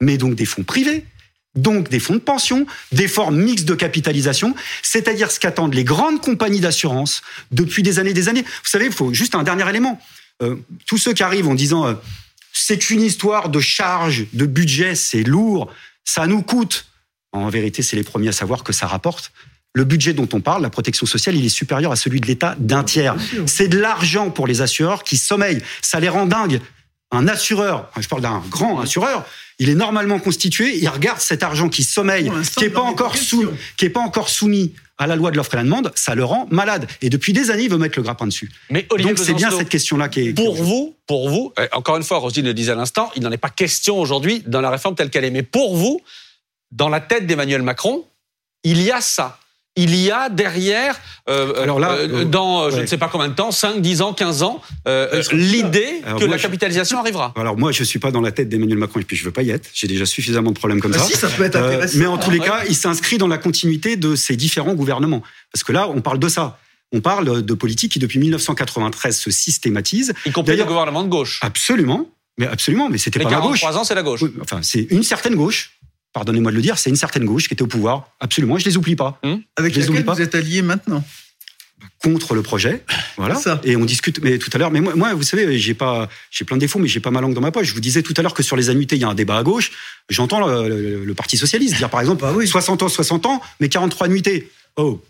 mais 0.00 0.16
donc 0.16 0.34
des 0.34 0.44
fonds 0.44 0.64
privés, 0.64 1.04
donc 1.54 1.88
des 1.88 2.00
fonds 2.00 2.14
de 2.14 2.20
pension, 2.20 2.66
des 2.92 3.08
formes 3.08 3.40
mixtes 3.40 3.66
de 3.66 3.74
capitalisation, 3.74 4.54
c'est-à-dire 4.82 5.30
ce 5.30 5.38
qu'attendent 5.38 5.74
les 5.74 5.84
grandes 5.84 6.20
compagnies 6.20 6.60
d'assurance 6.60 7.22
depuis 7.52 7.82
des 7.82 7.98
années 7.98 8.12
des 8.12 8.28
années. 8.28 8.42
Vous 8.42 8.68
savez, 8.68 8.86
il 8.86 8.92
faut 8.92 9.12
juste 9.12 9.34
un 9.34 9.42
dernier 9.42 9.68
élément. 9.68 10.00
Euh, 10.42 10.56
tous 10.86 10.98
ceux 10.98 11.12
qui 11.12 11.22
arrivent 11.22 11.48
en 11.48 11.54
disant 11.54 11.86
euh, 11.86 11.94
c'est 12.52 12.78
qu'une 12.78 13.02
histoire 13.02 13.50
de 13.50 13.60
charge, 13.60 14.26
de 14.32 14.46
budget, 14.46 14.94
c'est 14.94 15.22
lourd, 15.22 15.72
ça 16.04 16.26
nous 16.26 16.42
coûte. 16.42 16.86
En 17.32 17.48
vérité, 17.48 17.82
c'est 17.82 17.96
les 17.96 18.02
premiers 18.02 18.28
à 18.28 18.32
savoir 18.32 18.64
que 18.64 18.72
ça 18.72 18.88
rapporte 18.88 19.32
le 19.72 19.84
budget 19.84 20.12
dont 20.12 20.28
on 20.32 20.40
parle, 20.40 20.62
la 20.62 20.70
protection 20.70 21.06
sociale, 21.06 21.36
il 21.36 21.44
est 21.44 21.50
supérieur 21.50 21.92
à 21.92 21.96
celui 21.96 22.20
de 22.20 22.26
l'État 22.26 22.56
d'un 22.58 22.82
tiers. 22.82 23.16
C'est 23.46 23.68
de 23.68 23.78
l'argent 23.78 24.30
pour 24.30 24.46
les 24.46 24.62
assureurs 24.62 25.04
qui 25.04 25.16
sommeillent. 25.16 25.62
Ça 25.80 26.00
les 26.00 26.08
rend 26.08 26.26
dingues. 26.26 26.60
Un 27.12 27.26
assureur, 27.26 27.90
je 27.98 28.06
parle 28.06 28.22
d'un 28.22 28.42
grand 28.50 28.80
assureur, 28.80 29.24
il 29.58 29.68
est 29.68 29.74
normalement 29.74 30.20
constitué, 30.20 30.78
il 30.78 30.88
regarde 30.88 31.20
cet 31.20 31.42
argent 31.42 31.68
qui 31.68 31.82
sommeille, 31.82 32.30
qui 32.56 32.64
n'est 32.64 32.70
pas, 32.70 32.82
encore 32.82 33.14
qui 33.76 33.88
pas 33.88 34.00
encore 34.00 34.28
soumis 34.28 34.74
à 34.96 35.08
la 35.08 35.16
loi 35.16 35.32
de 35.32 35.36
l'offre 35.36 35.54
et 35.54 35.56
la 35.56 35.64
demande, 35.64 35.90
ça 35.96 36.14
le 36.14 36.24
rend 36.24 36.46
malade. 36.50 36.86
Et 37.02 37.10
depuis 37.10 37.32
des 37.32 37.50
années, 37.50 37.64
il 37.64 37.70
veut 37.70 37.78
mettre 37.78 37.98
le 37.98 38.04
grappin 38.04 38.26
dessus. 38.26 38.50
Mais 38.70 38.86
Donc 38.88 39.18
c'est 39.18 39.34
bien 39.34 39.50
cette 39.50 39.68
question-là 39.68 40.08
qui 40.08 40.28
est... 40.28 40.32
Pour 40.34 40.54
vous, 40.54 40.94
pour 41.06 41.30
vous, 41.30 41.52
euh, 41.58 41.66
encore 41.72 41.96
une 41.96 42.04
fois, 42.04 42.18
Rosine 42.18 42.44
le 42.44 42.54
disait 42.54 42.72
à 42.72 42.74
l'instant, 42.76 43.10
il 43.16 43.22
n'en 43.22 43.32
est 43.32 43.38
pas 43.38 43.50
question 43.50 43.98
aujourd'hui 43.98 44.44
dans 44.46 44.60
la 44.60 44.70
réforme 44.70 44.94
telle 44.94 45.10
qu'elle 45.10 45.24
est. 45.24 45.30
Mais 45.30 45.42
pour 45.42 45.74
vous, 45.74 46.00
dans 46.70 46.88
la 46.88 47.00
tête 47.00 47.26
d'Emmanuel 47.26 47.62
Macron, 47.62 48.04
il 48.62 48.80
y 48.82 48.90
a 48.90 49.00
ça 49.00 49.40
il 49.80 49.94
y 49.96 50.10
a 50.10 50.28
derrière, 50.28 51.00
euh, 51.28 51.62
Alors 51.62 51.80
là, 51.80 51.92
euh, 51.92 52.24
dans 52.24 52.70
je 52.70 52.80
ne 52.80 52.86
sais 52.86 52.98
pas 52.98 53.08
combien 53.08 53.28
de 53.28 53.34
temps, 53.34 53.50
5, 53.50 53.80
10 53.80 54.02
ans, 54.02 54.12
15 54.12 54.42
ans, 54.42 54.60
euh, 54.86 55.22
l'idée 55.32 56.02
que 56.18 56.24
la 56.24 56.38
capitalisation 56.38 56.98
arrivera. 56.98 57.32
Alors 57.36 57.56
moi, 57.56 57.72
je 57.72 57.80
ne 57.80 57.86
suis 57.86 57.98
pas 57.98 58.10
dans 58.10 58.20
la 58.20 58.32
tête 58.32 58.48
d'Emmanuel 58.48 58.78
Macron 58.78 59.00
et 59.00 59.04
puis 59.04 59.16
je 59.16 59.22
ne 59.22 59.26
veux 59.26 59.32
pas 59.32 59.42
y 59.42 59.50
être. 59.50 59.68
J'ai 59.72 59.86
déjà 59.86 60.06
suffisamment 60.06 60.50
de 60.50 60.58
problèmes 60.58 60.80
comme 60.80 60.92
ah 60.94 60.98
ça. 60.98 61.04
Si, 61.04 61.16
ça 61.16 61.28
peut 61.28 61.44
être 61.44 61.56
intéressant. 61.56 61.98
mais 61.98 62.06
en 62.06 62.18
tous 62.18 62.30
les 62.30 62.40
cas, 62.40 62.64
il 62.68 62.76
s'inscrit 62.76 63.18
dans 63.18 63.28
la 63.28 63.38
continuité 63.38 63.96
de 63.96 64.14
ces 64.14 64.36
différents 64.36 64.74
gouvernements. 64.74 65.22
Parce 65.52 65.64
que 65.64 65.72
là, 65.72 65.88
on 65.88 66.00
parle 66.00 66.18
de 66.18 66.28
ça. 66.28 66.58
On 66.92 67.00
parle 67.00 67.42
de 67.44 67.54
politique 67.54 67.92
qui, 67.92 67.98
depuis 68.00 68.18
1993, 68.18 69.16
se 69.16 69.30
systématise. 69.30 70.12
Y 70.26 70.32
compris 70.32 70.56
le 70.56 70.64
gouvernement 70.64 71.04
de 71.04 71.08
gauche. 71.08 71.38
Absolument. 71.42 72.08
Mais 72.38 72.46
absolument, 72.46 72.88
mais 72.88 72.98
c'était 72.98 73.20
pas 73.20 73.30
la 73.30 73.40
gauche. 73.40 73.62
ans, 73.64 73.84
c'est 73.84 73.94
la 73.94 74.02
gauche. 74.02 74.24
enfin, 74.40 74.60
c'est 74.62 74.86
une 74.90 75.02
certaine 75.02 75.34
gauche 75.34 75.78
pardonnez-moi 76.12 76.50
de 76.50 76.56
le 76.56 76.62
dire, 76.62 76.78
c'est 76.78 76.90
une 76.90 76.96
certaine 76.96 77.24
gauche 77.24 77.48
qui 77.48 77.54
était 77.54 77.62
au 77.62 77.66
pouvoir. 77.66 78.08
Absolument, 78.20 78.58
je 78.58 78.64
les 78.64 78.76
oublie 78.76 78.96
pas. 78.96 79.18
Hum 79.22 79.42
Avec 79.56 79.74
je 79.74 79.80
les 79.80 79.90
oublie 79.90 80.02
pas. 80.02 80.14
vous 80.14 80.22
êtes 80.22 80.34
alliés 80.34 80.62
maintenant 80.62 81.04
contre 82.02 82.34
le 82.34 82.42
projet, 82.42 82.84
voilà. 83.16 83.38
Et 83.64 83.76
on 83.76 83.84
discute. 83.84 84.22
Mais 84.22 84.38
tout 84.38 84.50
à 84.52 84.58
l'heure, 84.58 84.70
mais 84.70 84.80
moi, 84.80 85.14
vous 85.14 85.22
savez, 85.22 85.58
j'ai 85.58 85.74
pas, 85.74 86.08
j'ai 86.30 86.44
plein 86.44 86.56
de 86.56 86.60
défauts, 86.60 86.78
mais 86.78 86.88
j'ai 86.88 87.00
pas 87.00 87.10
ma 87.10 87.20
langue 87.20 87.34
dans 87.34 87.40
ma 87.40 87.50
poche. 87.50 87.68
Je 87.68 87.74
vous 87.74 87.80
disais 87.80 88.02
tout 88.02 88.14
à 88.16 88.22
l'heure 88.22 88.34
que 88.34 88.42
sur 88.42 88.56
les 88.56 88.70
annuités, 88.70 88.96
il 88.96 89.02
y 89.02 89.04
a 89.04 89.08
un 89.08 89.14
débat 89.14 89.38
à 89.38 89.42
gauche. 89.42 89.72
J'entends 90.08 90.40
le, 90.40 91.12
Parti 91.14 91.36
socialiste 91.36 91.76
dire, 91.76 91.90
par 91.90 92.00
exemple, 92.00 92.24
60 92.46 92.80
bah 92.80 92.86
ans, 92.86 92.88
60 92.88 93.26
ans, 93.26 93.42
mais 93.60 93.68
43 93.68 94.06
annuités. 94.06 94.50
Oh, 94.76 95.02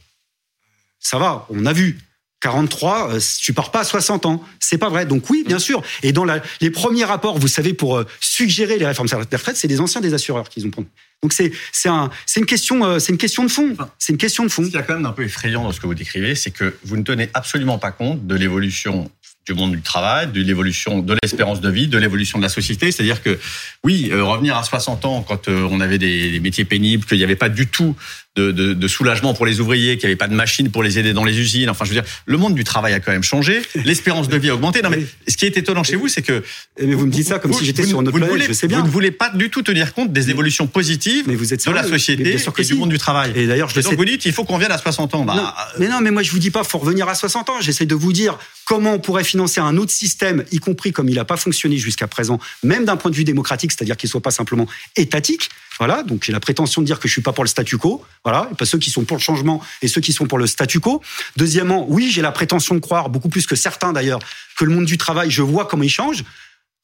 ça 0.98 1.18
va, 1.18 1.46
on 1.50 1.66
a 1.66 1.72
vu. 1.72 1.98
43, 2.40 3.14
euh, 3.14 3.20
tu 3.40 3.52
pars 3.52 3.70
pas 3.70 3.80
à 3.80 3.84
60 3.84 4.26
ans. 4.26 4.42
C'est 4.58 4.78
pas 4.78 4.88
vrai. 4.88 5.06
Donc 5.06 5.28
oui, 5.30 5.44
bien 5.46 5.58
sûr. 5.58 5.82
Et 6.02 6.12
dans 6.12 6.24
les 6.60 6.70
premiers 6.70 7.04
rapports, 7.04 7.38
vous 7.38 7.48
savez, 7.48 7.74
pour 7.74 7.98
euh, 7.98 8.06
suggérer 8.20 8.78
les 8.78 8.86
réformes 8.86 9.08
de 9.08 9.14
retraite, 9.14 9.56
c'est 9.56 9.68
des 9.68 9.80
anciens 9.80 10.00
des 10.00 10.14
assureurs 10.14 10.48
qu'ils 10.48 10.66
ont 10.66 10.70
pris. 10.70 10.86
Donc 11.22 11.34
c'est 11.34 11.52
c'est 11.70 11.90
un 11.90 12.10
c'est 12.24 12.40
une 12.40 12.46
question 12.46 12.82
euh, 12.84 12.98
c'est 12.98 13.12
une 13.12 13.18
question 13.18 13.44
de 13.44 13.50
fond. 13.50 13.76
C'est 13.98 14.12
une 14.12 14.18
question 14.18 14.44
de 14.44 14.48
fond. 14.48 14.64
Ce 14.64 14.70
qui 14.70 14.76
est 14.76 14.82
quand 14.82 14.94
même 14.94 15.06
un 15.06 15.12
peu 15.12 15.24
effrayant 15.24 15.62
dans 15.64 15.72
ce 15.72 15.80
que 15.80 15.86
vous 15.86 15.94
décrivez, 15.94 16.34
c'est 16.34 16.50
que 16.50 16.74
vous 16.84 16.96
ne 16.96 17.02
tenez 17.02 17.28
absolument 17.34 17.78
pas 17.78 17.92
compte 17.92 18.26
de 18.26 18.34
l'évolution 18.34 19.10
du 19.46 19.54
monde 19.54 19.72
du 19.72 19.82
travail, 19.82 20.30
de 20.30 20.40
l'évolution 20.40 21.00
de 21.00 21.16
l'espérance 21.22 21.60
de 21.60 21.70
vie, 21.70 21.88
de 21.88 21.98
l'évolution 21.98 22.38
de 22.38 22.42
la 22.42 22.50
société. 22.50 22.92
C'est-à-dire 22.92 23.22
que, 23.22 23.38
oui, 23.82 24.10
revenir 24.12 24.56
à 24.56 24.62
60 24.62 25.06
ans 25.06 25.22
quand 25.26 25.48
on 25.48 25.80
avait 25.80 25.96
des, 25.98 26.30
des 26.30 26.40
métiers 26.40 26.66
pénibles, 26.66 27.04
qu'il 27.06 27.16
n'y 27.16 27.24
avait 27.24 27.36
pas 27.36 27.48
du 27.48 27.66
tout 27.66 27.96
de, 28.36 28.52
de, 28.52 28.74
de, 28.74 28.88
soulagement 28.88 29.34
pour 29.34 29.44
les 29.44 29.60
ouvriers, 29.60 29.96
qu'il 29.96 30.06
n'y 30.06 30.12
avait 30.12 30.16
pas 30.16 30.28
de 30.28 30.34
machines 30.34 30.70
pour 30.70 30.84
les 30.84 30.98
aider 30.98 31.12
dans 31.12 31.24
les 31.24 31.38
usines. 31.38 31.68
Enfin, 31.68 31.84
je 31.84 31.90
veux 31.90 32.00
dire, 32.00 32.08
le 32.26 32.38
monde 32.38 32.54
du 32.54 32.62
travail 32.62 32.92
a 32.92 33.00
quand 33.00 33.10
même 33.10 33.24
changé. 33.24 33.60
L'espérance 33.84 34.28
de 34.28 34.36
vie 34.36 34.50
a 34.50 34.54
augmenté. 34.54 34.82
Non, 34.82 34.90
mais 34.90 35.04
ce 35.26 35.36
qui 35.36 35.46
est 35.46 35.56
étonnant 35.56 35.82
chez 35.82 35.96
vous, 35.96 36.06
c'est 36.08 36.22
que. 36.22 36.42
Mais 36.80 36.94
vous 36.94 37.06
me 37.06 37.10
dites 37.10 37.26
ça 37.26 37.40
comme 37.40 37.52
si 37.52 37.64
j'étais 37.64 37.84
sur 37.84 38.00
une 38.00 38.10
planète, 38.10 38.30
voulez, 38.30 38.46
je 38.46 38.52
sais 38.52 38.68
bien. 38.68 38.80
Vous 38.80 38.86
ne 38.86 38.90
voulez 38.90 39.10
pas 39.10 39.30
du 39.30 39.50
tout 39.50 39.62
tenir 39.62 39.94
compte 39.94 40.12
des 40.12 40.30
évolutions 40.30 40.66
positives 40.66 41.24
mais 41.26 41.34
vous 41.34 41.52
êtes 41.52 41.66
de 41.66 41.72
la 41.72 41.84
société 41.84 42.36
et 42.36 42.64
du 42.64 42.74
monde 42.74 42.90
du 42.90 42.98
travail. 42.98 43.32
Et 43.34 43.46
d'ailleurs, 43.46 43.68
je 43.68 43.80
donc 43.80 43.94
vous 43.94 44.04
dites, 44.04 44.24
il 44.24 44.32
faut 44.32 44.44
qu'on 44.44 44.58
vienne 44.58 44.72
à 44.72 44.78
60 44.78 45.14
ans. 45.14 45.24
Bah, 45.24 45.54
mais 45.78 45.88
non, 45.88 46.00
mais 46.00 46.10
moi, 46.10 46.22
je 46.22 46.30
vous 46.30 46.38
dis 46.38 46.50
pas, 46.50 46.64
faut 46.64 46.78
revenir 46.78 47.08
à 47.08 47.14
60 47.14 47.50
ans. 47.50 47.60
J'essaie 47.60 47.86
de 47.86 47.94
vous 47.94 48.12
dire 48.12 48.38
comment 48.64 48.94
on 48.94 48.98
pourrait 48.98 49.24
financer 49.24 49.60
un 49.60 49.76
autre 49.76 49.92
système, 49.92 50.44
y 50.52 50.58
compris 50.58 50.92
comme 50.92 51.08
il 51.08 51.16
n'a 51.16 51.24
pas 51.24 51.36
fonctionné 51.36 51.76
jusqu'à 51.78 52.06
présent, 52.06 52.38
même 52.62 52.84
d'un 52.84 52.96
point 52.96 53.10
de 53.10 53.16
vue 53.16 53.24
démocratique, 53.24 53.72
c'est-à-dire 53.72 53.96
qu'il 53.96 54.08
soit 54.08 54.20
pas 54.20 54.30
simplement 54.30 54.66
étatique. 54.96 55.50
Voilà, 55.80 56.02
donc 56.02 56.24
j'ai 56.24 56.32
la 56.32 56.40
prétention 56.40 56.82
de 56.82 56.86
dire 56.86 57.00
que 57.00 57.08
je 57.08 57.12
suis 57.14 57.22
pas 57.22 57.32
pour 57.32 57.42
le 57.42 57.48
statu 57.48 57.78
quo, 57.78 58.04
voilà, 58.22 58.50
et 58.52 58.54
pas 58.54 58.66
ceux 58.66 58.76
qui 58.76 58.90
sont 58.90 59.04
pour 59.04 59.16
le 59.16 59.22
changement 59.22 59.62
et 59.80 59.88
ceux 59.88 60.02
qui 60.02 60.12
sont 60.12 60.26
pour 60.26 60.36
le 60.36 60.46
statu 60.46 60.78
quo. 60.78 61.00
Deuxièmement, 61.38 61.86
oui, 61.88 62.10
j'ai 62.10 62.20
la 62.20 62.32
prétention 62.32 62.74
de 62.74 62.80
croire, 62.80 63.08
beaucoup 63.08 63.30
plus 63.30 63.46
que 63.46 63.56
certains 63.56 63.94
d'ailleurs, 63.94 64.18
que 64.58 64.66
le 64.66 64.74
monde 64.74 64.84
du 64.84 64.98
travail, 64.98 65.30
je 65.30 65.40
vois 65.40 65.64
comment 65.64 65.82
il 65.82 65.88
change. 65.88 66.22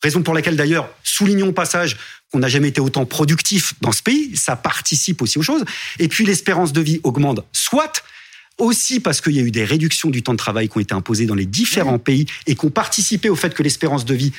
Raison 0.03 0.23
pour 0.23 0.33
laquelle 0.33 0.57
d'ailleurs, 0.57 0.89
soulignons 1.05 1.49
au 1.49 1.53
passage 1.53 1.99
qu'on 2.33 2.39
n'a 2.39 2.49
jamais 2.49 2.69
été 2.69 2.81
autant 2.81 3.05
productif 3.05 3.75
dans 3.83 3.93
ce 3.93 4.03
pays, 4.03 4.35
ça 4.35 4.57
participe 4.57 5.21
aussi 5.21 5.39
aux 5.39 5.43
choses. 5.43 5.67
Et 5.99 6.09
puis 6.09 6.25
l'espérance 6.25 6.73
de 6.73 6.81
vie 6.81 7.01
augmente, 7.03 7.45
soit, 7.53 8.03
aussi 8.59 9.01
parce 9.01 9.21
qu'il 9.21 9.33
y 9.33 9.39
a 9.39 9.43
eu 9.43 9.51
des 9.51 9.65
réductions 9.65 10.09
du 10.09 10.23
temps 10.23 10.33
de 10.33 10.39
travail 10.39 10.71
qui 10.71 10.79
ont 10.79 10.81
été 10.81 10.95
imposées 10.95 11.27
dans 11.27 11.35
les 11.35 11.45
différents 11.45 11.99
pays 11.99 12.25
et 12.47 12.55
qui 12.55 12.65
ont 12.65 12.71
participé 12.71 13.29
au 13.29 13.37
fait 13.37 13.53
que 13.53 13.63
l'espérance 13.63 14.07
de 14.07 14.15
vie 14.15 14.33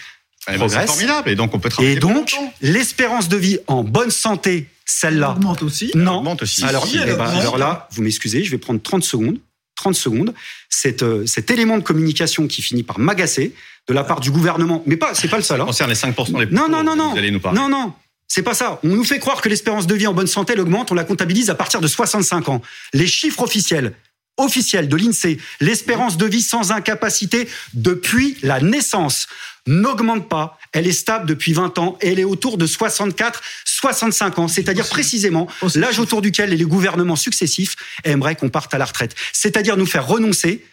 eh 0.54 0.58
ben, 0.58 0.70
c'est 0.70 0.86
formidable. 0.86 1.30
Et 1.30 1.36
donc, 1.36 1.54
on 1.54 1.60
peut 1.60 1.70
travailler. 1.70 1.96
Et 1.96 2.00
donc, 2.00 2.36
l'espérance 2.62 3.30
de 3.30 3.38
vie 3.38 3.60
en 3.68 3.84
bonne 3.84 4.12
santé, 4.12 4.68
celle-là. 4.86 5.32
Augmente 5.32 5.64
aussi. 5.64 5.92
Non. 5.96 6.20
Augmente 6.20 6.44
aussi. 6.44 6.64
Alors, 6.64 6.88
eh 6.94 6.98
ben, 6.98 7.26
alors 7.26 7.58
là, 7.58 7.88
vous 7.92 8.02
m'excusez, 8.02 8.44
je 8.44 8.52
vais 8.52 8.58
prendre 8.58 8.82
30 8.82 9.04
secondes. 9.04 9.40
30 9.76 9.96
secondes. 9.96 10.34
Cet, 10.70 11.04
euh, 11.04 11.26
cet 11.26 11.52
élément 11.52 11.78
de 11.78 11.84
communication 11.84 12.48
qui 12.48 12.62
finit 12.62 12.84
par 12.84 12.98
m'agacer 12.98 13.54
de 13.88 13.94
la 13.94 14.04
part 14.04 14.20
du 14.20 14.32
gouvernement, 14.32 14.84
mais 14.86 14.98
pas, 14.98 15.14
c'est 15.14 15.28
pas 15.28 15.38
le 15.38 15.44
seul. 15.44 15.58
Ça 15.58 15.64
hein. 15.64 15.68
concerne 15.68 15.90
les 15.90 15.96
5% 15.96 16.40
les 16.40 16.48
plus 16.48 16.56
Non, 16.56 16.68
non, 16.68 16.84
non, 16.84 16.96
non. 16.96 17.12
Vous 17.12 17.18
allez 17.18 17.32
nous 17.32 17.40
parler. 17.40 17.60
Non, 17.60 17.70
non. 17.70 17.94
C'est 18.28 18.44
pas 18.44 18.54
ça. 18.54 18.80
On 18.84 18.90
nous 18.90 19.06
fait 19.06 19.20
croire 19.20 19.42
que 19.42 19.48
l'espérance 19.48 19.88
de 19.88 19.96
vie 19.96 20.08
en 20.08 20.14
bonne 20.14 20.28
santé 20.28 20.54
elle 20.54 20.60
augmente, 20.60 20.92
on 20.92 20.96
la 20.96 21.06
comptabilise 21.06 21.50
à 21.50 21.56
partir 21.56 21.80
de 21.80 21.88
65 21.88 22.50
ans. 22.50 22.62
Les 22.94 23.08
chiffres 23.08 23.42
officiels, 23.42 23.94
officiels 24.36 24.90
de 24.90 24.96
l'INSEE, 24.98 25.40
l'espérance 25.62 26.18
de 26.18 26.26
vie 26.26 26.42
sans 26.42 26.72
incapacité 26.72 27.48
depuis 27.74 28.38
la 28.44 28.60
naissance 28.60 29.28
n'augmente 29.68 30.28
pas. 30.28 30.58
Elle 30.72 30.88
est 30.88 30.92
stable 30.92 31.26
depuis 31.26 31.54
20 31.54 31.78
ans 31.78 31.98
et 32.02 32.12
elle 32.12 32.20
est 32.20 32.24
autour 32.24 32.58
de 32.58 32.66
64, 32.66 33.42
65 33.66 34.40
ans, 34.40 34.48
c'est-à-dire 34.48 34.88
précisément 34.88 35.48
l'âge 35.76 36.00
autour 36.00 36.22
duquel 36.22 36.50
les 36.50 36.64
gouvernements 36.66 37.16
successifs 37.16 37.76
aimeraient 38.04 38.36
qu'on 38.36 38.50
parte 38.50 38.74
à 38.74 38.78
la 38.78 38.86
retraite. 38.86 39.16
C'est-à-dire 39.34 39.78
nous 39.78 39.86
faire 39.86 40.08
renoncer 40.08 40.66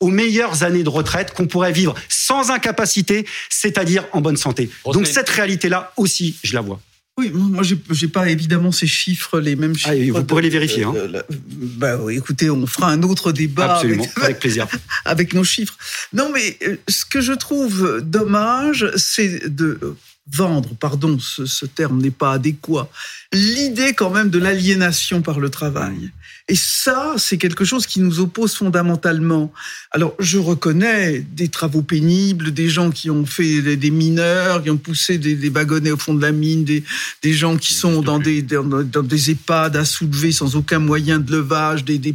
aux 0.00 0.08
meilleures 0.08 0.62
années 0.62 0.82
de 0.82 0.88
retraite 0.88 1.32
qu'on 1.32 1.46
pourrait 1.46 1.72
vivre 1.72 1.94
sans 2.08 2.50
incapacité, 2.50 3.26
c'est-à-dire 3.48 4.04
en 4.12 4.20
bonne 4.20 4.36
santé. 4.36 4.70
Donc 4.92 5.06
cette 5.06 5.28
réalité-là 5.28 5.92
aussi, 5.96 6.36
je 6.42 6.54
la 6.54 6.60
vois. 6.60 6.80
Oui, 7.18 7.30
moi 7.32 7.62
j'ai 7.62 8.08
pas 8.08 8.28
évidemment 8.28 8.72
ces 8.72 8.86
chiffres, 8.86 9.40
les 9.40 9.56
mêmes 9.56 9.74
ah, 9.84 9.94
chiffres. 9.94 10.18
vous 10.18 10.24
pourrez 10.24 10.42
les 10.42 10.50
vérifier. 10.50 10.84
Hein. 10.84 10.94
bah, 11.30 11.98
écoutez, 12.10 12.50
on 12.50 12.66
fera 12.66 12.90
un 12.90 13.02
autre 13.02 13.32
débat. 13.32 13.76
Absolument, 13.76 14.06
avec, 14.22 14.38
plaisir. 14.38 14.66
avec 15.06 15.32
nos 15.32 15.44
chiffres. 15.44 15.78
Non, 16.12 16.30
mais 16.30 16.58
euh, 16.66 16.76
ce 16.88 17.06
que 17.06 17.22
je 17.22 17.32
trouve 17.32 18.02
dommage, 18.02 18.90
c'est 18.96 19.48
de 19.48 19.96
vendre, 20.30 20.74
pardon, 20.74 21.18
ce, 21.18 21.66
terme 21.66 22.00
n'est 22.00 22.10
pas 22.10 22.32
adéquat, 22.32 22.90
l'idée 23.32 23.94
quand 23.94 24.10
même 24.10 24.28
de 24.28 24.38
l'aliénation 24.38 25.22
par 25.22 25.40
le 25.40 25.50
travail. 25.50 26.10
Et 26.48 26.54
ça, 26.54 27.14
c'est 27.18 27.38
quelque 27.38 27.64
chose 27.64 27.86
qui 27.86 27.98
nous 27.98 28.20
oppose 28.20 28.54
fondamentalement. 28.54 29.52
Alors, 29.90 30.14
je 30.20 30.38
reconnais 30.38 31.18
des 31.32 31.48
travaux 31.48 31.82
pénibles, 31.82 32.52
des 32.52 32.68
gens 32.68 32.92
qui 32.92 33.10
ont 33.10 33.26
fait 33.26 33.76
des 33.76 33.90
mineurs, 33.90 34.62
qui 34.62 34.70
ont 34.70 34.76
poussé 34.76 35.18
des, 35.18 35.34
des 35.34 35.48
wagonnets 35.50 35.90
au 35.90 35.96
fond 35.96 36.14
de 36.14 36.22
la 36.22 36.30
mine, 36.30 36.64
des, 36.64 36.84
des 37.22 37.32
gens 37.32 37.56
qui 37.56 37.74
sont 37.74 38.00
dans 38.00 38.20
des, 38.20 38.42
dans, 38.42 38.62
des 39.02 39.30
EHPAD 39.32 39.76
à 39.76 39.84
soulever 39.84 40.30
sans 40.30 40.54
aucun 40.54 40.78
moyen 40.78 41.18
de 41.18 41.32
levage, 41.32 41.84
des, 41.84 41.98
des, 41.98 42.14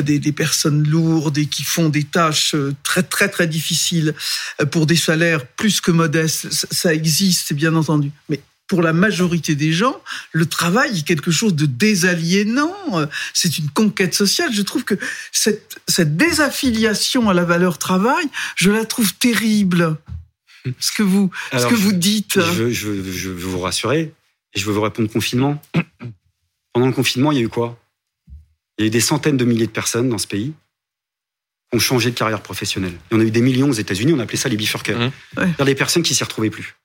des, 0.00 0.18
des 0.18 0.32
personnes 0.32 0.82
lourdes 0.88 1.38
et 1.38 1.46
qui 1.46 1.62
font 1.62 1.88
des 1.88 2.04
tâches 2.04 2.56
euh, 2.56 2.74
très, 2.82 3.04
très, 3.04 3.28
très 3.28 3.46
difficiles 3.46 4.14
euh, 4.60 4.66
pour 4.66 4.86
des 4.86 4.96
salaires 4.96 5.46
plus 5.46 5.80
que 5.80 5.92
modestes. 5.92 6.48
Ça 6.50 6.92
existe, 6.92 7.52
bien 7.52 7.76
entendu. 7.76 8.10
Mais 8.28 8.40
pour 8.66 8.82
la 8.82 8.92
majorité 8.92 9.54
des 9.54 9.72
gens, 9.72 10.02
le 10.32 10.46
travail 10.46 10.98
est 10.98 11.06
quelque 11.06 11.30
chose 11.30 11.54
de 11.54 11.66
désaliénant. 11.66 12.74
C'est 13.34 13.58
une 13.58 13.68
conquête 13.70 14.14
sociale. 14.14 14.52
Je 14.52 14.62
trouve 14.62 14.84
que 14.84 14.94
cette, 15.30 15.78
cette 15.88 16.16
désaffiliation 16.16 17.28
à 17.28 17.34
la 17.34 17.44
valeur 17.44 17.78
travail, 17.78 18.24
je 18.56 18.70
la 18.70 18.84
trouve 18.84 19.14
terrible. 19.14 19.98
Ce 20.78 20.92
que 20.92 21.02
vous, 21.02 21.30
ce 21.52 21.66
que 21.66 21.74
vous 21.74 21.92
dites. 21.92 22.40
Je 22.40 22.62
veux, 22.62 22.70
je, 22.70 22.88
veux, 22.88 23.34
vous 23.34 23.60
rassurer 23.60 24.12
et 24.54 24.58
je 24.58 24.64
veux 24.64 24.72
vous 24.72 24.80
répondre 24.80 25.10
confinement. 25.10 25.60
Pendant 26.72 26.86
le 26.86 26.92
confinement, 26.92 27.32
il 27.32 27.38
y 27.38 27.40
a 27.40 27.44
eu 27.44 27.48
quoi? 27.48 27.78
Il 28.78 28.82
y 28.82 28.84
a 28.84 28.86
eu 28.86 28.90
des 28.90 29.00
centaines 29.00 29.36
de 29.36 29.44
milliers 29.44 29.66
de 29.66 29.72
personnes 29.72 30.08
dans 30.08 30.18
ce 30.18 30.26
pays 30.26 30.54
qui 31.70 31.76
ont 31.76 31.80
changé 31.80 32.10
de 32.10 32.16
carrière 32.16 32.42
professionnelle. 32.42 32.94
Il 33.10 33.14
y 33.14 33.16
en 33.18 33.20
a 33.20 33.26
eu 33.26 33.30
des 33.30 33.42
millions 33.42 33.68
aux 33.68 33.74
États-Unis, 33.74 34.12
on 34.12 34.18
appelait 34.20 34.38
ça 34.38 34.48
les 34.48 34.56
bifurcaires. 34.56 34.98
Mmh. 34.98 35.12
Il 35.36 35.54
y 35.58 35.62
a 35.62 35.64
des 35.64 35.74
personnes 35.74 36.02
qui 36.02 36.14
s'y 36.14 36.22
retrouvaient 36.22 36.50
plus. 36.50 36.76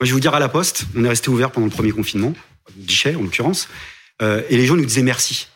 Moi, 0.00 0.06
je 0.06 0.06
vais 0.06 0.12
vous 0.12 0.20
dire, 0.20 0.34
à 0.34 0.40
la 0.40 0.48
Poste, 0.48 0.84
on 0.94 1.04
est 1.04 1.08
resté 1.08 1.30
ouvert 1.30 1.50
pendant 1.50 1.66
le 1.66 1.72
premier 1.72 1.92
confinement, 1.92 2.34
guichet 2.76 3.14
en 3.14 3.22
l'occurrence, 3.22 3.68
euh, 4.22 4.42
et 4.50 4.56
les 4.56 4.66
gens 4.66 4.76
nous 4.76 4.84
disaient 4.84 5.02
merci. 5.02 5.48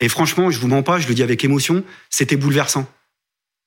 Et 0.00 0.08
franchement, 0.08 0.50
je 0.50 0.58
vous 0.58 0.68
mens 0.68 0.82
pas, 0.82 0.98
je 0.98 1.08
le 1.08 1.14
dis 1.14 1.22
avec 1.22 1.44
émotion, 1.44 1.84
c'était 2.10 2.36
bouleversant. 2.36 2.86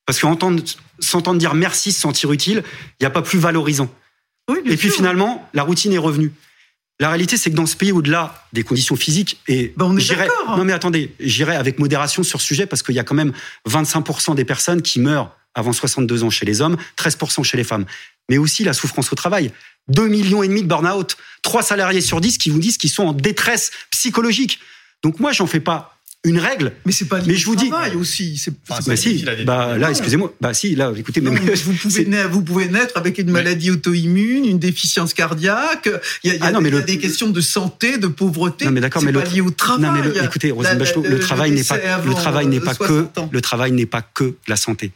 Parce 0.05 0.19
qu'entendre, 0.19 0.63
s'entendre 0.99 1.39
dire 1.39 1.53
merci, 1.53 1.91
se 1.91 1.99
sentir 1.99 2.31
utile, 2.31 2.63
il 2.65 3.03
n'y 3.03 3.07
a 3.07 3.09
pas 3.09 3.21
plus 3.21 3.39
valorisant. 3.39 3.89
et 4.65 4.77
puis 4.77 4.89
finalement, 4.89 5.49
la 5.53 5.63
routine 5.63 5.93
est 5.93 5.97
revenue. 5.97 6.31
La 6.99 7.09
réalité, 7.09 7.37
c'est 7.37 7.51
que 7.51 7.55
dans 7.55 7.65
ce 7.65 7.75
pays, 7.75 7.91
au-delà 7.91 8.47
des 8.53 8.63
conditions 8.63 8.95
physiques, 8.95 9.39
et 9.47 9.73
ben 9.77 9.85
on 9.85 9.97
est 9.97 10.15
d'accord. 10.15 10.57
Non 10.57 10.63
mais 10.63 10.73
attendez, 10.73 11.13
j'irai 11.19 11.55
avec 11.55 11.77
modération 11.77 12.23
sur 12.23 12.41
ce 12.41 12.47
sujet 12.47 12.65
parce 12.65 12.81
qu'il 12.81 12.95
y 12.95 12.99
a 12.99 13.03
quand 13.03 13.15
même 13.15 13.33
25% 13.69 14.33
des 14.33 14.45
personnes 14.45 14.81
qui 14.81 14.99
meurent 14.99 15.35
avant 15.53 15.73
62 15.73 16.23
ans 16.23 16.29
chez 16.29 16.45
les 16.45 16.61
hommes, 16.61 16.77
13% 16.97 17.43
chez 17.43 17.57
les 17.57 17.63
femmes. 17.63 17.85
Mais 18.29 18.37
aussi 18.37 18.63
la 18.63 18.73
souffrance 18.73 19.11
au 19.11 19.15
travail. 19.15 19.51
2 19.89 20.07
millions 20.07 20.43
et 20.43 20.47
demi 20.47 20.63
de 20.63 20.67
burn-out, 20.67 21.17
3 21.43 21.63
salariés 21.63 22.01
sur 22.01 22.19
10 22.19 22.37
qui 22.37 22.49
vous 22.49 22.59
disent 22.59 22.77
qu'ils 22.77 22.89
sont 22.89 23.05
en 23.05 23.13
détresse 23.13 23.71
psychologique. 23.91 24.59
Donc 25.03 25.19
moi, 25.19 25.31
j'en 25.31 25.47
fais 25.47 25.59
pas 25.59 25.97
une 26.23 26.39
règle. 26.39 26.73
Mais 26.85 26.91
c'est 26.91 27.05
pas 27.05 27.21
mais 27.25 27.35
je 27.35 27.45
vous 27.45 27.55
dis 27.55 27.71
aussi. 27.95 28.37
C'est, 28.37 28.53
bah 28.67 28.95
si, 28.95 29.25
bah 29.45 29.77
là, 29.77 29.89
excusez-moi. 29.91 30.33
Bah 30.41 30.53
si, 30.53 30.75
là, 30.75 30.91
écoutez, 30.95 31.21
mais 31.21 31.29
vous 31.29 31.73
pouvez 31.73 32.05
naître, 32.05 32.29
vous 32.29 32.41
pouvez 32.41 32.67
naître 32.67 32.97
avec 32.97 33.17
une 33.17 33.31
maladie 33.31 33.71
auto-immune, 33.71 34.45
une 34.45 34.59
déficience 34.59 35.13
cardiaque. 35.13 35.89
Il 36.23 36.27
y 36.27 36.31
a, 36.31 36.35
il 36.35 36.39
y 36.39 36.43
a, 36.43 36.51
ah 36.57 36.81
des 36.81 36.97
questions 36.97 37.29
de 37.29 37.41
santé, 37.41 37.97
de 37.97 38.07
pauvreté. 38.07 38.65
Non 38.65 38.71
mais 38.71 38.81
d'accord, 38.81 39.03
mais 39.03 39.13
pas 39.13 39.23
lié 39.23 39.41
au 39.41 39.51
travail. 39.51 39.85
Non 39.85 39.91
mais 39.93 40.25
écoutez, 40.25 40.51
Rosine 40.51 40.77
Bachelot, 40.77 41.03
le, 41.03 41.19
travail 41.19 41.51
n'est 41.51 41.63
pas 41.63 41.77
le 42.03 42.13
travail 42.13 42.47
n'est 42.47 42.59
pas 42.59 42.75
que 42.75 43.07
le 43.31 43.41
travail 43.41 43.71
n'est 43.71 43.85
pas 43.85 44.01
que 44.01 44.35
la 44.47 44.55
santé 44.55 44.91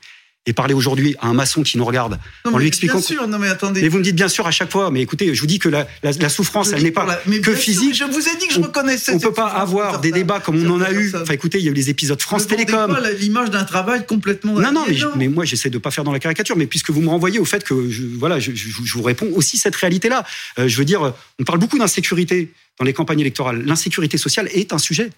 et 0.48 0.54
parler 0.54 0.74
aujourd'hui 0.74 1.16
à 1.20 1.28
un 1.28 1.34
maçon 1.34 1.62
qui 1.62 1.78
nous 1.78 1.86
regarde 1.86 2.20
en 2.46 2.58
lui 2.58 2.66
expliquant. 2.66 2.98
Bien 2.98 3.02
sûr, 3.02 3.28
non 3.28 3.38
mais 3.38 3.48
attendez. 3.48 3.82
Mais 3.82 3.89
vous 3.89 4.00
me 4.00 4.04
dites 4.04 4.16
bien 4.16 4.28
sûr 4.28 4.48
à 4.48 4.52
chaque 4.52 4.72
fois, 4.72 4.89
mais 4.89 5.02
écoutez, 5.02 5.36
je 5.36 5.39
vous 5.39 5.46
dis 5.46 5.60
que 5.60 5.70
la, 5.70 5.88
la, 6.02 6.30
souffrance, 6.30 6.72
elle 6.72 6.82
n'est 6.82 6.92
pas 6.92 7.22
que 7.44 7.54
physique. 7.54 7.94
je 7.94 8.06
vous 8.06 8.28
ai 8.28 8.36
dit 8.38 8.48
que 8.48 8.54
je 8.56 8.62
reconnaissais. 8.62 9.14
On 9.14 9.20
peut 9.20 9.34
pas 9.34 9.48
avoir 9.48 10.02
des 10.02 10.12
débats 10.12 10.39
comme 10.39 10.66
on 10.66 10.70
en 10.72 10.82
a 10.82 10.92
eu. 10.92 11.14
Enfin, 11.16 11.34
écoutez, 11.34 11.60
il 11.60 11.66
y 11.66 11.68
a 11.68 11.72
eu 11.72 11.76
les 11.76 11.89
épisodes 11.92 12.20
France 12.22 12.48
Télécom. 12.48 12.92
pas 12.92 13.12
l'image 13.12 13.52
d'un 13.52 13.66
travail 13.66 14.06
complètement. 14.08 14.54
Non, 14.54 14.72
non, 14.72 14.86
mais, 14.88 14.98
mais 15.16 15.28
moi, 15.28 15.46
j'essaie 15.46 15.70
de 15.70 15.78
pas 15.78 15.92
faire 15.92 16.04
dans 16.04 16.12
la 16.12 16.20
caricature. 16.20 16.58
Mais 16.58 16.66
puisque 16.66 16.89
vous 16.89 17.02
me 17.02 17.10
renvoyez 17.10 17.38
au 17.38 17.46
fait 17.46 17.64
que, 17.64 17.89
je, 17.89 18.04
voilà, 18.04 18.39
je, 18.39 18.52
je, 18.54 18.94
vous 18.94 19.04
réponds 19.04 19.30
aussi 19.36 19.58
cette 19.58 19.76
réalité-là. 19.76 20.26
Euh, 20.58 20.68
je 20.68 20.78
veux 20.78 20.86
dire, 20.86 21.14
on 21.39 21.44
parle 21.44 21.60
beaucoup 21.60 21.78
d'insécurité 21.78 22.52
dans 22.80 22.86
les 22.86 22.94
campagnes 22.94 23.20
électorales. 23.20 23.64
L'insécurité 23.64 24.18
sociale 24.18 24.50
est 24.52 24.74
un 24.74 24.80
sujet 24.80 25.12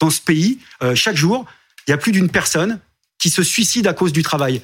dans 0.00 0.10
ce 0.10 0.20
pays. 0.20 0.58
Euh, 0.82 0.94
chaque 0.94 1.16
jour, 1.16 1.44
il 1.86 1.90
y 1.90 1.94
a 1.94 1.96
plus 1.96 2.12
d'une 2.12 2.28
personne 2.28 2.78
qui 3.20 3.30
se 3.30 3.42
suicide 3.42 3.86
à 3.86 3.92
cause 3.92 4.12
du 4.12 4.22
travail. 4.22 4.62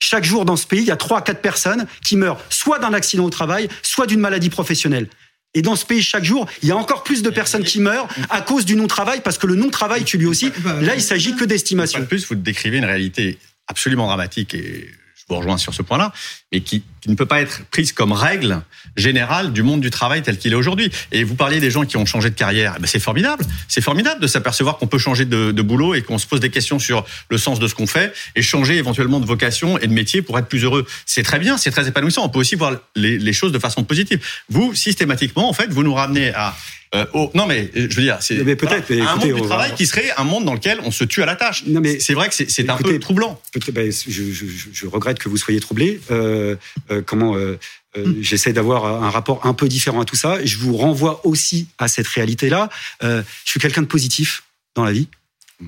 Chaque 0.00 0.24
jour 0.24 0.44
dans 0.44 0.56
ce 0.56 0.66
pays, 0.66 0.80
il 0.80 0.86
y 0.86 0.90
a 0.90 0.96
3 0.96 1.18
à 1.18 1.22
4 1.22 1.40
personnes 1.40 1.86
qui 2.04 2.16
meurent 2.16 2.40
soit 2.50 2.80
d'un 2.80 2.92
accident 2.92 3.24
au 3.24 3.30
travail, 3.30 3.68
soit 3.82 4.06
d'une 4.06 4.18
maladie 4.18 4.50
professionnelle. 4.50 5.08
Et 5.54 5.62
dans 5.62 5.76
ce 5.76 5.84
pays, 5.84 6.02
chaque 6.02 6.24
jour, 6.24 6.48
il 6.62 6.68
y 6.68 6.72
a 6.72 6.76
encore 6.76 7.04
plus 7.04 7.22
de 7.22 7.30
personnes 7.30 7.62
qui 7.62 7.78
meurent 7.78 8.08
à 8.30 8.40
cause 8.40 8.64
du 8.64 8.74
non-travail, 8.74 9.20
parce 9.22 9.36
que 9.38 9.46
le 9.46 9.54
non-travail 9.54 10.02
tue 10.04 10.16
lui 10.16 10.26
aussi. 10.26 10.50
Là, 10.80 10.94
il 10.94 11.02
s'agit 11.02 11.36
que 11.36 11.44
d'estimation. 11.44 12.00
En 12.00 12.06
plus, 12.06 12.26
vous 12.26 12.34
décrivez 12.34 12.78
une 12.78 12.86
réalité 12.86 13.38
absolument 13.68 14.06
dramatique 14.06 14.54
et 14.54 14.88
je 15.14 15.22
vous 15.28 15.36
rejoins 15.36 15.58
sur 15.58 15.74
ce 15.74 15.82
point-là, 15.82 16.12
mais 16.50 16.62
qui, 16.62 16.82
ne 17.10 17.14
peut 17.14 17.26
pas 17.26 17.40
être 17.40 17.64
prise 17.70 17.92
comme 17.92 18.12
règle 18.12 18.62
générale 18.96 19.52
du 19.52 19.62
monde 19.62 19.80
du 19.80 19.90
travail 19.90 20.22
tel 20.22 20.38
qu'il 20.38 20.52
est 20.52 20.56
aujourd'hui. 20.56 20.90
Et 21.10 21.24
vous 21.24 21.34
parliez 21.34 21.60
des 21.60 21.70
gens 21.70 21.84
qui 21.84 21.96
ont 21.96 22.06
changé 22.06 22.30
de 22.30 22.34
carrière, 22.34 22.74
eh 22.76 22.80
ben 22.80 22.86
c'est 22.86 23.00
formidable. 23.00 23.44
C'est 23.68 23.80
formidable 23.80 24.20
de 24.20 24.26
s'apercevoir 24.26 24.78
qu'on 24.78 24.86
peut 24.86 24.98
changer 24.98 25.24
de, 25.24 25.62
boulot 25.62 25.94
et 25.94 26.02
qu'on 26.02 26.18
se 26.18 26.26
pose 26.26 26.40
des 26.40 26.50
questions 26.50 26.78
sur 26.78 27.04
le 27.28 27.38
sens 27.38 27.60
de 27.60 27.68
ce 27.68 27.74
qu'on 27.74 27.86
fait 27.86 28.12
et 28.34 28.42
changer 28.42 28.76
éventuellement 28.76 29.20
de 29.20 29.26
vocation 29.26 29.78
et 29.78 29.86
de 29.86 29.92
métier 29.92 30.22
pour 30.22 30.38
être 30.38 30.48
plus 30.48 30.64
heureux. 30.64 30.86
C'est 31.06 31.22
très 31.22 31.38
bien, 31.38 31.56
c'est 31.56 31.70
très 31.70 31.88
épanouissant. 31.88 32.24
On 32.24 32.28
peut 32.28 32.40
aussi 32.40 32.56
voir 32.56 32.72
les, 32.96 33.18
les 33.18 33.32
choses 33.32 33.52
de 33.52 33.58
façon 33.58 33.84
positive. 33.84 34.20
Vous, 34.48 34.74
systématiquement, 34.74 35.48
en 35.48 35.52
fait, 35.52 35.70
vous 35.70 35.82
nous 35.82 35.94
ramenez 35.94 36.34
à 36.34 36.54
euh, 36.94 37.06
non, 37.34 37.46
mais 37.46 37.70
euh, 37.74 37.86
je 37.88 37.96
veux 37.96 38.02
dire, 38.02 38.18
c'est 38.20 38.44
peut-être 38.44 38.92
un 38.92 39.16
monde 39.16 39.34
du 39.34 39.42
travail 39.42 39.74
qui 39.74 39.86
serait 39.86 40.10
un 40.18 40.24
monde 40.24 40.44
dans 40.44 40.52
lequel 40.52 40.78
on 40.84 40.90
se 40.90 41.04
tue 41.04 41.22
à 41.22 41.26
la 41.26 41.36
tâche. 41.36 41.64
Non, 41.66 41.80
mais 41.80 42.00
c'est 42.00 42.12
vrai 42.12 42.28
que 42.28 42.34
c'est 42.34 42.68
un 42.68 42.76
peu 42.76 42.98
troublant. 42.98 43.40
Ben, 43.72 43.90
je, 43.90 44.10
je, 44.10 44.44
je, 44.72 44.86
regrette 44.86 45.18
que 45.18 45.30
vous 45.30 45.38
soyez 45.38 45.60
troublé. 45.60 46.00
Euh 46.10 46.56
comment 47.00 47.36
euh, 47.36 47.58
euh, 47.96 48.14
J'essaie 48.20 48.52
d'avoir 48.52 48.84
un 48.84 49.10
rapport 49.10 49.46
un 49.46 49.54
peu 49.54 49.68
différent 49.68 50.00
à 50.00 50.04
tout 50.04 50.16
ça. 50.16 50.44
Je 50.44 50.58
vous 50.58 50.76
renvoie 50.76 51.26
aussi 51.26 51.68
à 51.78 51.88
cette 51.88 52.08
réalité-là. 52.08 52.68
je 53.00 53.22
suis 53.44 53.60
quelqu'un 53.60 53.82
de 53.82 53.86
positif 53.86 54.42
dans 54.74 54.84
la 54.84 54.92
vie, 54.92 55.08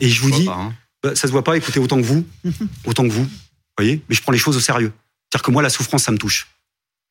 et 0.01 0.09
je 0.09 0.21
vous 0.21 0.31
dis, 0.31 0.49
hein. 0.49 0.73
bah, 1.03 1.15
ça 1.15 1.27
se 1.27 1.33
voit 1.33 1.45
pas. 1.45 1.57
Écoutez, 1.57 1.79
autant 1.81 1.97
que 1.97 2.07
vous, 2.07 2.27
autant 2.85 3.05
que 3.05 3.13
vous, 3.13 3.27
voyez? 3.79 4.03
Mais 4.09 4.15
je 4.15 4.23
prends 4.23 4.33
les 4.33 4.39
choses 4.39 4.57
au 4.57 4.61
sérieux. 4.61 4.93
C'est-à-dire 5.31 5.45
que 5.45 5.51
moi, 5.51 5.63
la 5.63 5.71
souffrance, 5.71 6.05
ça 6.05 6.13
me 6.13 6.19
touche. 6.19 6.49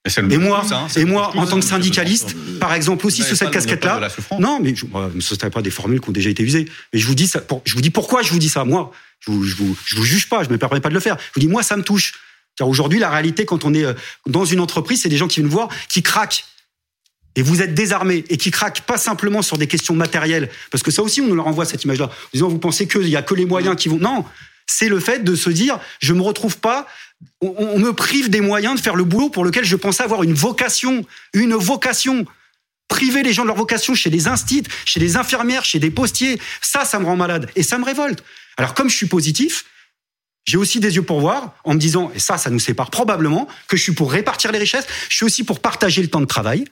Et, 0.05 0.37
moi, 0.37 0.65
hein, 0.69 0.87
et 0.97 1.05
moi, 1.05 1.31
en 1.37 1.45
tant 1.45 1.55
que 1.55 1.65
syndicaliste, 1.65 2.35
par 2.59 2.73
exemple, 2.73 3.05
aussi 3.07 3.23
sous 3.23 3.35
cette 3.35 3.51
casquette-là, 3.51 4.09
non, 4.37 4.59
mais 4.61 4.75
je, 4.75 4.85
ne 4.85 5.49
pas 5.49 5.61
des 5.61 5.71
formules 5.71 6.01
qui 6.01 6.09
ont 6.09 6.13
déjà 6.13 6.29
été 6.29 6.43
usées. 6.43 6.67
Mais 6.91 6.99
je 6.99 7.07
vous 7.07 7.15
dis 7.15 7.25
ça, 7.25 7.41
je 7.63 7.73
vous 7.73 7.81
dis 7.81 7.89
pourquoi 7.89 8.21
je 8.21 8.31
vous 8.31 8.39
dis 8.39 8.49
ça. 8.49 8.65
Moi, 8.65 8.91
je 9.21 9.31
vous, 9.31 9.43
je 9.45 9.55
vous, 9.55 9.77
je 9.85 9.95
vous 9.95 10.03
juge 10.03 10.27
pas, 10.27 10.43
je 10.43 10.49
me 10.49 10.57
permets 10.57 10.81
pas 10.81 10.89
de 10.89 10.93
le 10.93 10.99
faire. 10.99 11.17
Je 11.17 11.35
vous 11.35 11.39
dis, 11.39 11.47
moi, 11.47 11.63
ça 11.63 11.77
me 11.77 11.83
touche. 11.83 12.15
Car 12.55 12.67
aujourd'hui, 12.67 12.99
la 12.99 13.09
réalité, 13.09 13.45
quand 13.45 13.65
on 13.65 13.73
est 13.73 13.83
euh, 13.83 13.93
dans 14.27 14.45
une 14.45 14.59
entreprise, 14.59 15.01
c'est 15.01 15.09
des 15.09 15.17
gens 15.17 15.27
qui 15.27 15.39
viennent 15.39 15.51
voir, 15.51 15.69
qui 15.89 16.03
craquent. 16.03 16.45
Et 17.35 17.41
vous 17.41 17.61
êtes 17.61 17.73
désarmés 17.73 18.23
et 18.29 18.37
qui 18.37 18.51
craquent 18.51 18.81
pas 18.81 18.97
simplement 18.97 19.41
sur 19.41 19.57
des 19.57 19.67
questions 19.67 19.95
matérielles, 19.95 20.49
parce 20.71 20.83
que 20.83 20.91
ça 20.91 21.01
aussi, 21.01 21.19
on 21.21 21.27
nous 21.27 21.35
leur 21.35 21.47
envoie 21.47 21.65
cette 21.65 21.83
image-là. 21.83 22.11
Disant, 22.33 22.47
vous 22.47 22.59
pensez 22.59 22.87
qu'il 22.87 23.09
y 23.09 23.15
a 23.15 23.23
que 23.23 23.33
les 23.33 23.45
moyens 23.45 23.75
qui 23.75 23.89
vont? 23.89 23.97
Non, 23.97 24.23
c'est 24.67 24.87
le 24.87 24.99
fait 24.99 25.23
de 25.23 25.35
se 25.35 25.49
dire, 25.49 25.79
je 25.99 26.13
me 26.13 26.21
retrouve 26.21 26.57
pas 26.59 26.87
on, 27.41 27.79
me 27.79 27.93
prive 27.93 28.29
des 28.29 28.41
moyens 28.41 28.75
de 28.75 28.81
faire 28.81 28.95
le 28.95 29.03
boulot 29.03 29.29
pour 29.29 29.43
lequel 29.43 29.65
je 29.65 29.75
pensais 29.75 30.03
avoir 30.03 30.23
une 30.23 30.33
vocation, 30.33 31.05
une 31.33 31.53
vocation. 31.53 32.25
Priver 32.87 33.23
les 33.23 33.33
gens 33.33 33.43
de 33.43 33.47
leur 33.47 33.55
vocation 33.55 33.95
chez 33.95 34.09
les 34.09 34.27
instits, 34.27 34.63
chez 34.85 34.99
les 34.99 35.17
infirmières, 35.17 35.65
chez 35.65 35.79
des 35.79 35.89
postiers, 35.89 36.39
ça, 36.61 36.85
ça 36.85 36.99
me 36.99 37.05
rend 37.05 37.15
malade 37.15 37.49
et 37.55 37.63
ça 37.63 37.77
me 37.77 37.85
révolte. 37.85 38.23
Alors 38.57 38.73
comme 38.73 38.89
je 38.89 38.95
suis 38.95 39.07
positif, 39.07 39.65
j'ai 40.45 40.57
aussi 40.57 40.79
des 40.79 40.95
yeux 40.95 41.03
pour 41.03 41.19
voir 41.21 41.53
en 41.63 41.73
me 41.73 41.79
disant, 41.79 42.11
et 42.13 42.19
ça, 42.19 42.37
ça 42.37 42.49
nous 42.49 42.59
sépare 42.59 42.89
probablement, 42.89 43.47
que 43.67 43.77
je 43.77 43.83
suis 43.83 43.93
pour 43.93 44.11
répartir 44.11 44.51
les 44.51 44.59
richesses, 44.59 44.87
je 45.09 45.15
suis 45.15 45.25
aussi 45.25 45.43
pour 45.43 45.59
partager 45.59 46.01
le 46.01 46.09
temps 46.09 46.21
de 46.21 46.25
travail, 46.25 46.65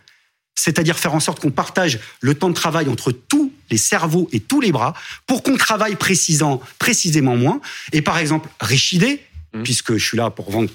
c'est-à-dire 0.55 0.99
faire 0.99 1.15
en 1.15 1.19
sorte 1.19 1.39
qu'on 1.39 1.51
partage 1.51 1.99
le 2.19 2.35
temps 2.35 2.49
de 2.49 2.53
travail 2.53 2.89
entre 2.89 3.11
tous 3.11 3.53
les 3.69 3.77
cerveaux 3.77 4.27
et 4.33 4.41
tous 4.41 4.59
les 4.59 4.71
bras 4.71 4.93
pour 5.25 5.43
qu'on 5.43 5.55
travaille 5.55 5.95
précisant, 5.95 6.61
précisément 6.79 7.37
moins. 7.37 7.61
Et 7.93 8.01
par 8.01 8.17
exemple, 8.17 8.49
riche 8.59 8.91
idée, 8.91 9.21
Mmh. 9.53 9.63
puisque 9.63 9.97
je 9.97 10.05
suis 10.05 10.17
là 10.17 10.29
pour 10.29 10.49
vendre 10.49 10.69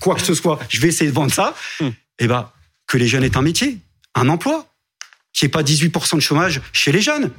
quoi 0.00 0.14
que 0.14 0.22
ce 0.22 0.34
soit, 0.34 0.58
je 0.68 0.80
vais 0.80 0.88
essayer 0.88 1.10
de 1.10 1.14
vendre 1.14 1.32
ça, 1.32 1.54
mmh. 1.80 1.88
eh 2.18 2.26
ben, 2.26 2.50
que 2.86 2.98
les 2.98 3.08
jeunes 3.08 3.24
aient 3.24 3.36
un 3.36 3.42
métier, 3.42 3.78
un 4.14 4.28
emploi, 4.28 4.66
qu'il 5.32 5.46
n'y 5.46 5.50
ait 5.50 5.52
pas 5.52 5.62
18% 5.62 6.16
de 6.16 6.20
chômage 6.20 6.60
chez 6.72 6.92
les 6.92 7.00
jeunes. 7.00 7.30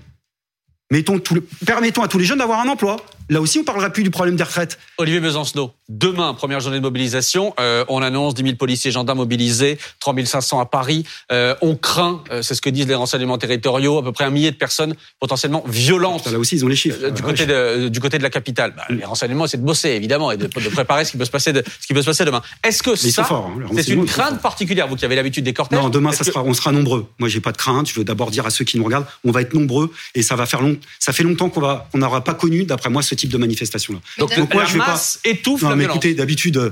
Mettons 0.90 1.20
tout 1.20 1.42
permettons 1.66 2.04
à 2.04 2.08
tous 2.08 2.18
les 2.18 2.26
jeunes 2.26 2.40
d'avoir 2.40 2.60
un 2.60 2.68
emploi. 2.68 2.98
Là 3.30 3.42
aussi, 3.42 3.60
on 3.60 3.64
parlera 3.64 3.90
plus 3.90 4.04
du 4.04 4.10
problème 4.10 4.36
des 4.36 4.44
retraites. 4.44 4.78
Olivier 4.98 5.20
Besancenot, 5.20 5.72
demain, 5.90 6.34
première 6.34 6.60
journée 6.60 6.78
de 6.78 6.84
mobilisation, 6.84 7.54
euh, 7.60 7.86
on 7.88 8.02
annonce 8.02 8.34
10 8.34 8.44
000 8.44 8.56
policiers 8.56 8.90
et 8.90 8.92
gendarmes 8.92 9.20
mobilisés, 9.20 9.78
3 10.00 10.16
500 10.26 10.60
à 10.60 10.66
Paris. 10.66 11.06
Euh, 11.32 11.56
on 11.62 11.76
craint, 11.76 12.24
euh, 12.32 12.42
c'est 12.42 12.56
ce 12.56 12.62
que 12.62 12.70
disent 12.70 12.88
les 12.88 12.96
renseignements 12.96 13.38
territoriaux, 13.38 14.00
à 14.00 14.04
peu 14.04 14.12
près 14.12 14.24
un 14.24 14.30
millier 14.30 14.52
de 14.52 14.56
personnes 14.56 14.96
potentiellement 15.20 15.64
violentes. 15.68 16.28
Là 16.32 16.40
aussi, 16.40 16.56
ils 16.56 16.66
ont 16.66 16.68
les 16.68 16.76
chiffres. 16.76 17.10
du, 17.10 17.22
côté 17.22 17.46
de, 17.46 17.90
du 17.90 18.00
côté 18.00 18.18
de 18.18 18.24
la 18.24 18.30
capitale. 18.30 18.74
Bah, 18.76 18.86
les 18.90 19.06
renseignements, 19.06 19.48
c'est 19.48 19.58
de 19.58 19.66
bosser, 19.66 19.90
évidemment, 19.90 20.32
et 20.32 20.38
de, 20.38 20.48
préparer 20.48 21.06
ce 21.06 21.12
qui 21.12 21.18
peut 21.18 21.26
se 21.26 21.32
passer, 21.32 21.54
de, 21.54 21.64
ce 21.80 21.88
qui 21.88 21.94
peut 21.94 22.02
se 22.02 22.08
passer 22.08 22.26
demain. 22.26 22.42
Est-ce 22.64 22.84
que 22.84 22.96
ça, 22.96 23.28
hein, 23.32 23.68
c'est 23.76 23.90
une 23.90 24.06
crainte 24.06 24.42
particulière, 24.42 24.88
vous 24.88 24.96
qui 24.96 25.06
avez 25.06 25.16
l'habitude 25.16 25.44
des 25.44 25.54
cortèges 25.54 25.80
Non, 25.80 25.90
demain, 25.90 26.12
ça 26.12 26.24
sera, 26.24 26.44
on 26.44 26.54
sera 26.54 26.72
nombreux. 26.72 27.08
Moi, 27.20 27.30
j'ai 27.30 27.42
pas 27.42 27.52
de 27.52 27.58
crainte. 27.58 27.90
Je 27.90 27.96
veux 27.96 28.04
d'abord 28.04 28.32
dire 28.32 28.46
à 28.46 28.50
ceux 28.50 28.66
qui 28.66 28.78
nous 28.78 28.84
regardent, 28.84 29.06
on 29.26 29.32
va 29.32 29.42
être 29.42 29.54
nombreux, 29.54 29.92
et 30.16 30.22
ça 30.22 30.36
va 30.36 30.46
faire 30.46 30.62
long. 30.62 30.78
Ça 31.00 31.14
fait 31.14 31.24
longtemps 31.24 31.50
qu'on 31.50 31.62
va, 31.62 31.90
on 31.94 32.00
n'aura 32.00 32.24
pas 32.24 32.34
connu, 32.34 32.66
d'après 32.66 32.90
moi, 32.90 33.02
ce 33.12 33.16
type 33.16 33.30
de 33.30 33.38
manifestation-là. 33.38 34.00
Donc, 34.18 34.36
Donc 34.36 34.54
moi, 34.54 34.66
je 34.66 34.74
vais 34.74 34.80
pas 34.80 35.02
étouffe 35.26 35.62
non, 35.64 35.76
mais 35.76 35.84
écoutez, 35.84 36.14
d'habitude, 36.14 36.58
euh, 36.58 36.72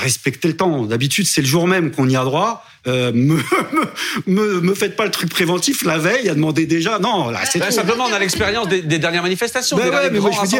respectez 0.00 0.46
le 0.48 0.56
temps. 0.56 0.84
D'habitude, 0.84 1.26
c'est 1.26 1.40
le 1.40 1.46
jour 1.46 1.66
même 1.66 1.90
qu'on 1.90 2.08
y 2.08 2.16
a 2.16 2.24
droit. 2.24 2.64
Euh, 2.88 3.12
me, 3.12 3.36
me, 4.26 4.60
me, 4.60 4.74
faites 4.74 4.96
pas 4.96 5.04
le 5.04 5.10
truc 5.10 5.28
préventif 5.30 5.84
la 5.84 5.98
veille 5.98 6.28
à 6.28 6.34
demander 6.34 6.66
déjà. 6.66 6.98
Non, 6.98 7.28
là, 7.28 7.40
c'est 7.44 7.70
simplement 7.70 8.06
on 8.08 8.12
a 8.12 8.18
l'expérience 8.18 8.68
des, 8.68 8.82
dernières 8.82 9.22
manifestations, 9.22 9.76
ben 9.76 9.84
des 9.84 9.90
ouais, 9.90 10.10
mais 10.10 10.20
moi, 10.20 10.30
je 10.30 10.46
dis 10.46 10.56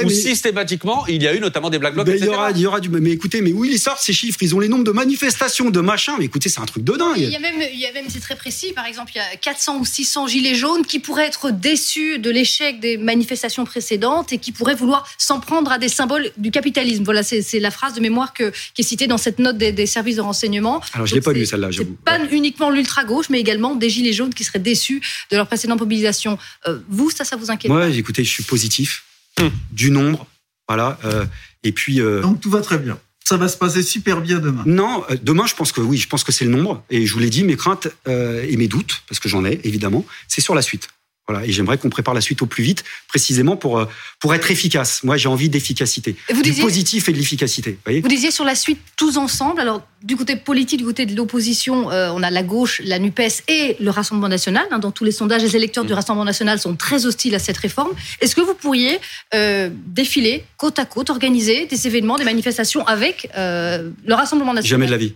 eh, 0.00 0.04
où 0.04 0.08
systématiquement 0.08 1.06
il 1.06 1.22
y 1.22 1.28
a 1.28 1.34
eu 1.34 1.40
notamment 1.40 1.70
des 1.70 1.78
black 1.78 1.94
blocs. 1.94 2.06
Ben, 2.06 2.16
il 2.18 2.24
y 2.24 2.28
aura, 2.28 2.50
il 2.50 2.58
y 2.58 2.66
aura 2.66 2.80
du. 2.80 2.88
Mais 2.88 3.10
écoutez, 3.10 3.42
mais 3.42 3.52
où 3.52 3.64
ils 3.64 3.78
sortent 3.78 4.00
ces 4.00 4.12
chiffres? 4.12 4.38
Ils 4.40 4.54
ont 4.54 4.60
les 4.60 4.68
nombres 4.68 4.84
de 4.84 4.92
manifestations, 4.92 5.70
de 5.70 5.80
machin. 5.80 6.14
Mais 6.18 6.24
écoutez, 6.24 6.48
c'est 6.48 6.60
un 6.60 6.66
truc 6.66 6.84
de 6.84 6.96
dingue. 6.96 7.18
Il 7.18 7.30
y 7.30 7.36
a 7.36 7.40
même, 7.40 7.60
il 7.72 7.78
y 7.78 7.86
a 7.86 7.92
même, 7.92 8.06
c'est 8.08 8.20
très 8.20 8.36
précis. 8.36 8.72
Par 8.72 8.86
exemple, 8.86 9.12
il 9.14 9.18
y 9.18 9.20
a 9.20 9.36
400 9.36 9.78
ou 9.80 9.84
600 9.84 10.28
gilets 10.28 10.54
jaunes 10.54 10.84
qui 10.84 10.98
pourraient 10.98 11.26
être 11.26 11.50
déçus 11.50 12.18
de 12.18 12.30
l'échec 12.30 12.80
des 12.80 12.96
manifestations 12.96 13.64
précédentes 13.64 14.32
et 14.32 14.38
qui 14.38 14.52
pourraient 14.52 14.74
vouloir 14.74 15.06
s'en 15.18 15.40
prendre 15.40 15.70
à 15.70 15.78
des 15.78 15.88
symboles 15.88 16.30
du 16.36 16.50
capitalisme. 16.50 17.04
Voilà, 17.04 17.22
c'est 17.22 17.60
la 17.60 17.70
phrase 17.70 17.94
de 17.94 18.00
mémoire 18.00 18.32
que, 18.32 18.52
qui 18.74 18.82
est 18.82 18.84
citée 18.84 19.06
dans 19.06 19.18
cette 19.18 19.38
note 19.38 19.58
des, 19.58 19.86
services 19.86 20.16
de 20.16 20.20
renseignement. 20.20 20.80
Alors, 20.94 21.06
je 21.06 21.14
l'ai 21.14 21.20
pas 21.20 21.32
lu 21.32 21.46
celle-là. 21.46 21.65
Pas 22.04 22.24
uniquement 22.30 22.70
l'ultra-gauche, 22.70 23.28
mais 23.30 23.40
également 23.40 23.74
des 23.74 23.90
gilets 23.90 24.12
jaunes 24.12 24.34
qui 24.34 24.44
seraient 24.44 24.58
déçus 24.58 25.00
de 25.30 25.36
leur 25.36 25.46
précédente 25.46 25.80
mobilisation. 25.80 26.38
Euh, 26.66 26.78
vous, 26.88 27.10
ça, 27.10 27.24
ça 27.24 27.36
vous 27.36 27.50
inquiète 27.50 27.70
Moi, 27.70 27.88
écoutez, 27.88 28.24
je 28.24 28.30
suis 28.30 28.42
positif. 28.44 29.04
Hum. 29.40 29.50
Du 29.72 29.90
nombre, 29.90 30.26
voilà. 30.68 30.98
Euh, 31.04 31.26
et 31.62 31.72
puis. 31.72 32.00
Euh, 32.00 32.22
Donc 32.22 32.40
tout 32.40 32.50
va 32.50 32.60
très 32.60 32.78
bien. 32.78 32.98
Ça 33.24 33.36
va 33.36 33.48
se 33.48 33.56
passer 33.56 33.82
super 33.82 34.20
bien 34.20 34.38
demain. 34.38 34.62
Non, 34.66 35.04
demain, 35.22 35.46
je 35.46 35.54
pense 35.54 35.72
que 35.72 35.80
oui, 35.80 35.98
je 35.98 36.06
pense 36.06 36.22
que 36.22 36.30
c'est 36.30 36.44
le 36.44 36.50
nombre. 36.52 36.84
Et 36.90 37.06
je 37.06 37.12
vous 37.12 37.18
l'ai 37.18 37.28
dit, 37.28 37.42
mes 37.42 37.56
craintes 37.56 37.88
et 38.06 38.56
mes 38.56 38.68
doutes, 38.68 39.02
parce 39.08 39.18
que 39.18 39.28
j'en 39.28 39.44
ai 39.44 39.60
évidemment, 39.64 40.06
c'est 40.28 40.40
sur 40.40 40.54
la 40.54 40.62
suite. 40.62 40.88
Voilà, 41.28 41.44
et 41.44 41.50
j'aimerais 41.50 41.76
qu'on 41.76 41.90
prépare 41.90 42.14
la 42.14 42.20
suite 42.20 42.40
au 42.42 42.46
plus 42.46 42.62
vite, 42.62 42.84
précisément 43.08 43.56
pour 43.56 43.78
euh, 43.78 43.86
pour 44.20 44.32
être 44.32 44.48
efficace. 44.52 45.02
Moi, 45.02 45.16
j'ai 45.16 45.28
envie 45.28 45.48
d'efficacité, 45.48 46.14
du 46.44 46.52
positif 46.54 47.08
et 47.08 47.12
de 47.12 47.18
l'efficacité. 47.18 47.78
Vous, 47.84 48.00
vous, 48.00 48.08
disiez 48.08 48.30
sur 48.30 48.44
la 48.44 48.54
suite 48.54 48.78
tous 48.96 49.16
ensemble. 49.16 49.60
Alors, 49.60 49.84
du 50.02 50.14
côté 50.14 50.36
politique, 50.36 50.78
du 50.78 50.84
côté 50.84 51.04
de 51.04 51.16
l'opposition, 51.16 51.90
euh, 51.90 52.10
on 52.14 52.22
a 52.22 52.30
la 52.30 52.44
gauche, 52.44 52.80
la 52.84 53.00
Nupes 53.00 53.42
et 53.48 53.76
le 53.80 53.90
Rassemblement 53.90 54.28
national. 54.28 54.66
Hein, 54.70 54.78
dans 54.78 54.92
tous 54.92 55.02
les 55.02 55.10
sondages, 55.10 55.42
les 55.42 55.56
électeurs 55.56 55.84
du 55.84 55.92
mm. 55.92 55.96
Rassemblement 55.96 56.24
national 56.24 56.60
sont 56.60 56.76
très 56.76 57.06
hostiles 57.06 57.34
à 57.34 57.40
cette 57.40 57.56
réforme. 57.56 57.90
Est-ce 58.20 58.36
que 58.36 58.40
vous 58.40 58.54
pourriez 58.54 59.00
euh, 59.34 59.68
défiler 59.72 60.44
côte 60.58 60.78
à 60.78 60.84
côte, 60.84 61.10
organiser 61.10 61.66
des 61.66 61.88
événements, 61.88 62.18
des 62.18 62.24
manifestations 62.24 62.86
avec 62.86 63.28
le 63.34 64.14
Rassemblement 64.14 64.54
national? 64.54 64.70
Jamais 64.70 64.86
de 64.86 64.92
la 64.92 64.96
vie. 64.96 65.14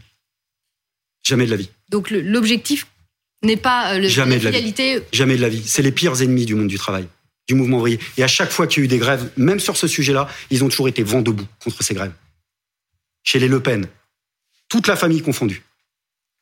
Jamais 1.22 1.46
de 1.46 1.50
la 1.50 1.56
vie. 1.56 1.68
Donc 1.88 2.11
l'objectif 2.11 2.86
n'est 3.43 3.57
pas 3.57 3.95
euh, 3.95 3.99
le, 3.99 4.09
Jamais 4.09 4.38
de 4.38 4.45
la 4.45 4.51
vie. 4.51 4.74
Jamais 5.12 5.36
de 5.36 5.43
la 5.43 5.49
vie. 5.49 5.62
C'est 5.64 5.82
les 5.82 5.93
pires 5.93 6.20
ennemis 6.20 6.47
du 6.47 6.55
monde 6.55 6.68
du 6.68 6.78
travail, 6.78 7.07
du 7.49 7.55
mouvement 7.55 7.78
ouvrier. 7.78 7.99
Et 8.16 8.22
à 8.22 8.28
chaque 8.28 8.51
fois 8.51 8.66
qu'il 8.66 8.80
y 8.80 8.82
a 8.82 8.84
eu 8.84 8.88
des 8.88 8.99
grèves, 8.99 9.30
même 9.36 9.61
sur 9.61 9.76
ce 9.76 9.86
sujet-là, 9.86 10.28
ils 10.51 10.64
ont 10.64 10.68
toujours 10.68 10.88
été 10.88 11.03
vent 11.03 11.22
debout 11.22 11.47
contre 11.62 11.82
ces 11.82 11.95
grèves. 11.95 12.12
Chez 13.22 13.38
les 13.38 13.49
Le 13.49 13.61
Pen, 13.61 13.86
toute 14.68 14.86
la 14.86 14.97
famille 14.97 15.22
confondue. 15.22 15.62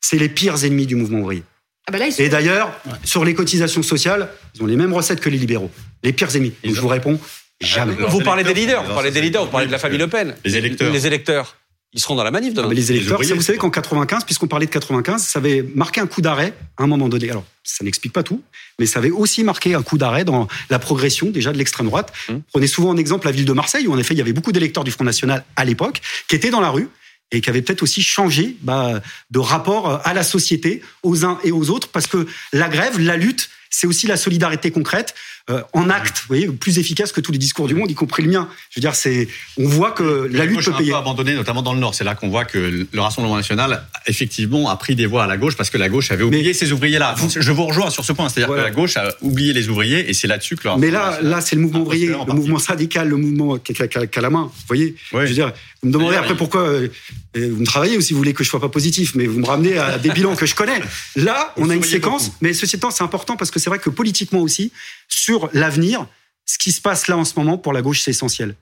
C'est 0.01 0.17
les 0.17 0.29
pires 0.29 0.63
ennemis 0.63 0.85
du 0.85 0.95
mouvement 0.95 1.19
ouvrier. 1.19 1.43
Ah 1.87 1.91
ben 1.91 2.11
Et 2.19 2.29
d'ailleurs, 2.29 2.71
sur 3.03 3.25
les 3.25 3.33
cotisations 3.33 3.83
sociales, 3.83 4.29
ils 4.55 4.63
ont 4.63 4.67
les 4.67 4.75
mêmes 4.75 4.93
recettes 4.93 5.19
que 5.19 5.29
les 5.29 5.37
libéraux. 5.37 5.71
Les 6.03 6.13
pires 6.13 6.33
ennemis. 6.35 6.53
Donc 6.63 6.75
je 6.75 6.81
vous 6.81 6.87
réponds, 6.87 7.19
jamais. 7.59 7.93
Vous 7.93 8.21
parlez 8.21 8.43
des 8.43 8.53
leaders, 8.53 8.83
vous 8.83 8.93
parlez 8.93 9.11
des 9.11 9.21
leaders, 9.21 9.45
vous 9.45 9.51
parlez 9.51 9.67
de 9.67 9.71
la 9.71 9.79
famille 9.79 9.97
Le 9.97 10.07
Pen. 10.07 10.35
Les 10.45 10.57
électeurs. 10.57 10.91
Les 10.91 11.07
électeurs. 11.07 11.57
Ils 11.93 11.99
seront 11.99 12.15
dans 12.15 12.23
la 12.23 12.29
manif 12.29 12.53
demain. 12.53 12.67
mais 12.67 12.75
les 12.75 12.91
électeurs, 12.91 13.19
vous 13.19 13.41
savez 13.41 13.57
qu'en 13.57 13.71
95, 13.71 14.23
puisqu'on 14.23 14.47
parlait 14.47 14.67
de 14.67 14.71
95, 14.71 15.23
ça 15.23 15.39
avait 15.39 15.63
marqué 15.73 15.99
un 15.99 16.05
coup 16.05 16.21
d'arrêt 16.21 16.53
à 16.77 16.83
un 16.83 16.87
moment 16.87 17.09
donné. 17.09 17.31
Alors, 17.31 17.43
ça 17.63 17.83
n'explique 17.83 18.13
pas 18.13 18.21
tout, 18.21 18.43
mais 18.77 18.85
ça 18.85 18.99
avait 18.99 19.09
aussi 19.09 19.43
marqué 19.43 19.73
un 19.73 19.81
coup 19.81 19.97
d'arrêt 19.97 20.23
dans 20.23 20.47
la 20.69 20.77
progression 20.77 21.31
déjà 21.31 21.51
de 21.51 21.57
l'extrême 21.57 21.87
droite. 21.87 22.13
Hum. 22.29 22.41
Prenez 22.51 22.67
souvent 22.67 22.89
en 22.89 22.97
exemple 22.97 23.25
la 23.25 23.31
ville 23.31 23.45
de 23.45 23.53
Marseille, 23.53 23.87
où 23.87 23.93
en 23.93 23.97
effet 23.97 24.13
il 24.13 24.17
y 24.17 24.21
avait 24.21 24.33
beaucoup 24.33 24.51
d'électeurs 24.51 24.83
du 24.83 24.91
Front 24.91 25.03
National 25.03 25.43
à 25.55 25.65
l'époque, 25.65 26.01
qui 26.27 26.35
étaient 26.35 26.51
dans 26.51 26.61
la 26.61 26.69
rue 26.69 26.89
et 27.31 27.41
qui 27.41 27.49
avaient 27.49 27.61
peut-être 27.61 27.83
aussi 27.83 28.01
changé 28.01 28.55
bah, 28.61 29.01
de 29.31 29.39
rapport 29.39 30.01
à 30.05 30.13
la 30.13 30.23
société, 30.23 30.81
aux 31.03 31.25
uns 31.25 31.39
et 31.43 31.51
aux 31.51 31.69
autres, 31.69 31.89
parce 31.89 32.07
que 32.07 32.27
la 32.53 32.69
grève, 32.69 32.99
la 32.99 33.17
lutte, 33.17 33.49
c'est 33.69 33.87
aussi 33.87 34.07
la 34.07 34.17
solidarité 34.17 34.71
concrète 34.71 35.13
euh, 35.49 35.61
en 35.73 35.89
acte, 35.89 36.19
vous 36.19 36.27
voyez, 36.27 36.47
plus 36.47 36.77
efficace 36.77 37.11
que 37.11 37.21
tous 37.21 37.31
les 37.31 37.37
discours 37.37 37.67
du 37.67 37.73
monde, 37.73 37.89
y 37.89 37.95
compris 37.95 38.23
le 38.23 38.29
mien. 38.29 38.47
Je 38.69 38.79
veux 38.79 38.81
dire, 38.81 38.93
c'est, 38.93 39.27
on 39.57 39.67
voit 39.67 39.91
que 39.91 40.29
la 40.31 40.45
lutte 40.45 40.63
peut 40.63 40.71
payer. 40.73 40.91
Un 40.91 40.95
peu 40.95 40.99
abandonné, 40.99 41.33
notamment 41.33 41.61
dans 41.61 41.73
le 41.73 41.79
Nord. 41.79 41.95
C'est 41.95 42.03
là 42.03 42.15
qu'on 42.15 42.29
voit 42.29 42.45
que 42.45 42.87
le 42.91 43.01
Rassemblement 43.01 43.35
national, 43.35 43.83
effectivement, 44.05 44.69
a 44.69 44.75
pris 44.75 44.95
des 44.95 45.05
voix 45.05 45.23
à 45.23 45.27
la 45.27 45.37
gauche 45.37 45.55
parce 45.55 45.69
que 45.69 45.77
la 45.77 45.89
gauche 45.89 46.11
avait 46.11 46.23
oublié 46.23 46.53
ces 46.53 46.71
ouvriers-là. 46.71 47.15
Je 47.35 47.51
vous 47.51 47.65
rejoins 47.65 47.89
sur 47.89 48.05
ce 48.05 48.13
point, 48.13 48.29
c'est-à-dire 48.29 48.53
que 48.53 48.61
la 48.61 48.71
gauche 48.71 48.97
a 48.97 49.13
oublié 49.21 49.53
les 49.53 49.69
ouvriers 49.69 50.09
et 50.09 50.13
c'est 50.13 50.27
là-dessus 50.27 50.55
que. 50.55 50.67
Le 50.67 50.77
Mais 50.77 50.91
là, 50.91 51.19
là, 51.21 51.41
c'est 51.41 51.55
le 51.55 51.63
mouvement 51.63 51.81
ouvrier, 51.81 52.07
le 52.07 52.33
mouvement 52.33 52.59
syndical, 52.59 53.07
le 53.09 53.17
mouvement 53.17 53.57
qui 53.57 53.73
a, 53.81 54.21
la 54.21 54.29
main. 54.29 54.43
Vous 54.43 54.67
voyez, 54.67 54.95
je 55.11 55.17
veux 55.17 55.27
dire, 55.29 55.51
vous 55.81 55.87
me 55.87 55.93
demandez 55.93 56.15
après 56.15 56.35
pourquoi 56.35 56.61
euh, 56.61 56.89
vous 57.35 57.61
me 57.61 57.65
travaillez 57.65 57.97
ou 57.97 58.01
si 58.01 58.13
vous 58.13 58.19
voulez 58.19 58.33
que 58.33 58.43
je 58.43 58.49
sois 58.49 58.59
pas 58.59 58.69
positif, 58.69 59.15
mais 59.15 59.27
vous 59.27 59.39
me 59.39 59.45
ramenez 59.45 59.77
à 59.77 59.97
des 59.97 60.09
bilans 60.09 60.35
que 60.35 60.45
je 60.45 60.55
connais. 60.55 60.81
Là, 61.15 61.53
on 61.57 61.69
a 61.69 61.75
une 61.75 61.83
séquence, 61.83 62.31
mais 62.41 62.53
ceci 62.53 62.75
étant, 62.75 62.91
c'est 62.91 63.03
important 63.03 63.37
parce 63.37 63.51
que 63.51 63.59
c'est 63.59 63.69
vrai 63.69 63.79
que 63.79 63.89
politiquement 63.89 64.41
aussi, 64.41 64.71
sur 65.09 65.49
l'avenir, 65.53 66.07
ce 66.45 66.57
qui 66.57 66.71
se 66.71 66.79
passe 66.79 67.07
là 67.07 67.17
en 67.17 67.25
ce 67.25 67.33
moment 67.37 67.57
pour 67.57 67.73
la 67.73 67.81
gauche, 67.81 68.01
c'est 68.01 68.11
essentiel. 68.11 68.55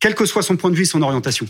Quel 0.00 0.14
que 0.14 0.26
soit 0.26 0.42
son 0.42 0.56
point 0.56 0.70
de 0.70 0.76
vue 0.76 0.86
son 0.86 1.02
orientation 1.02 1.46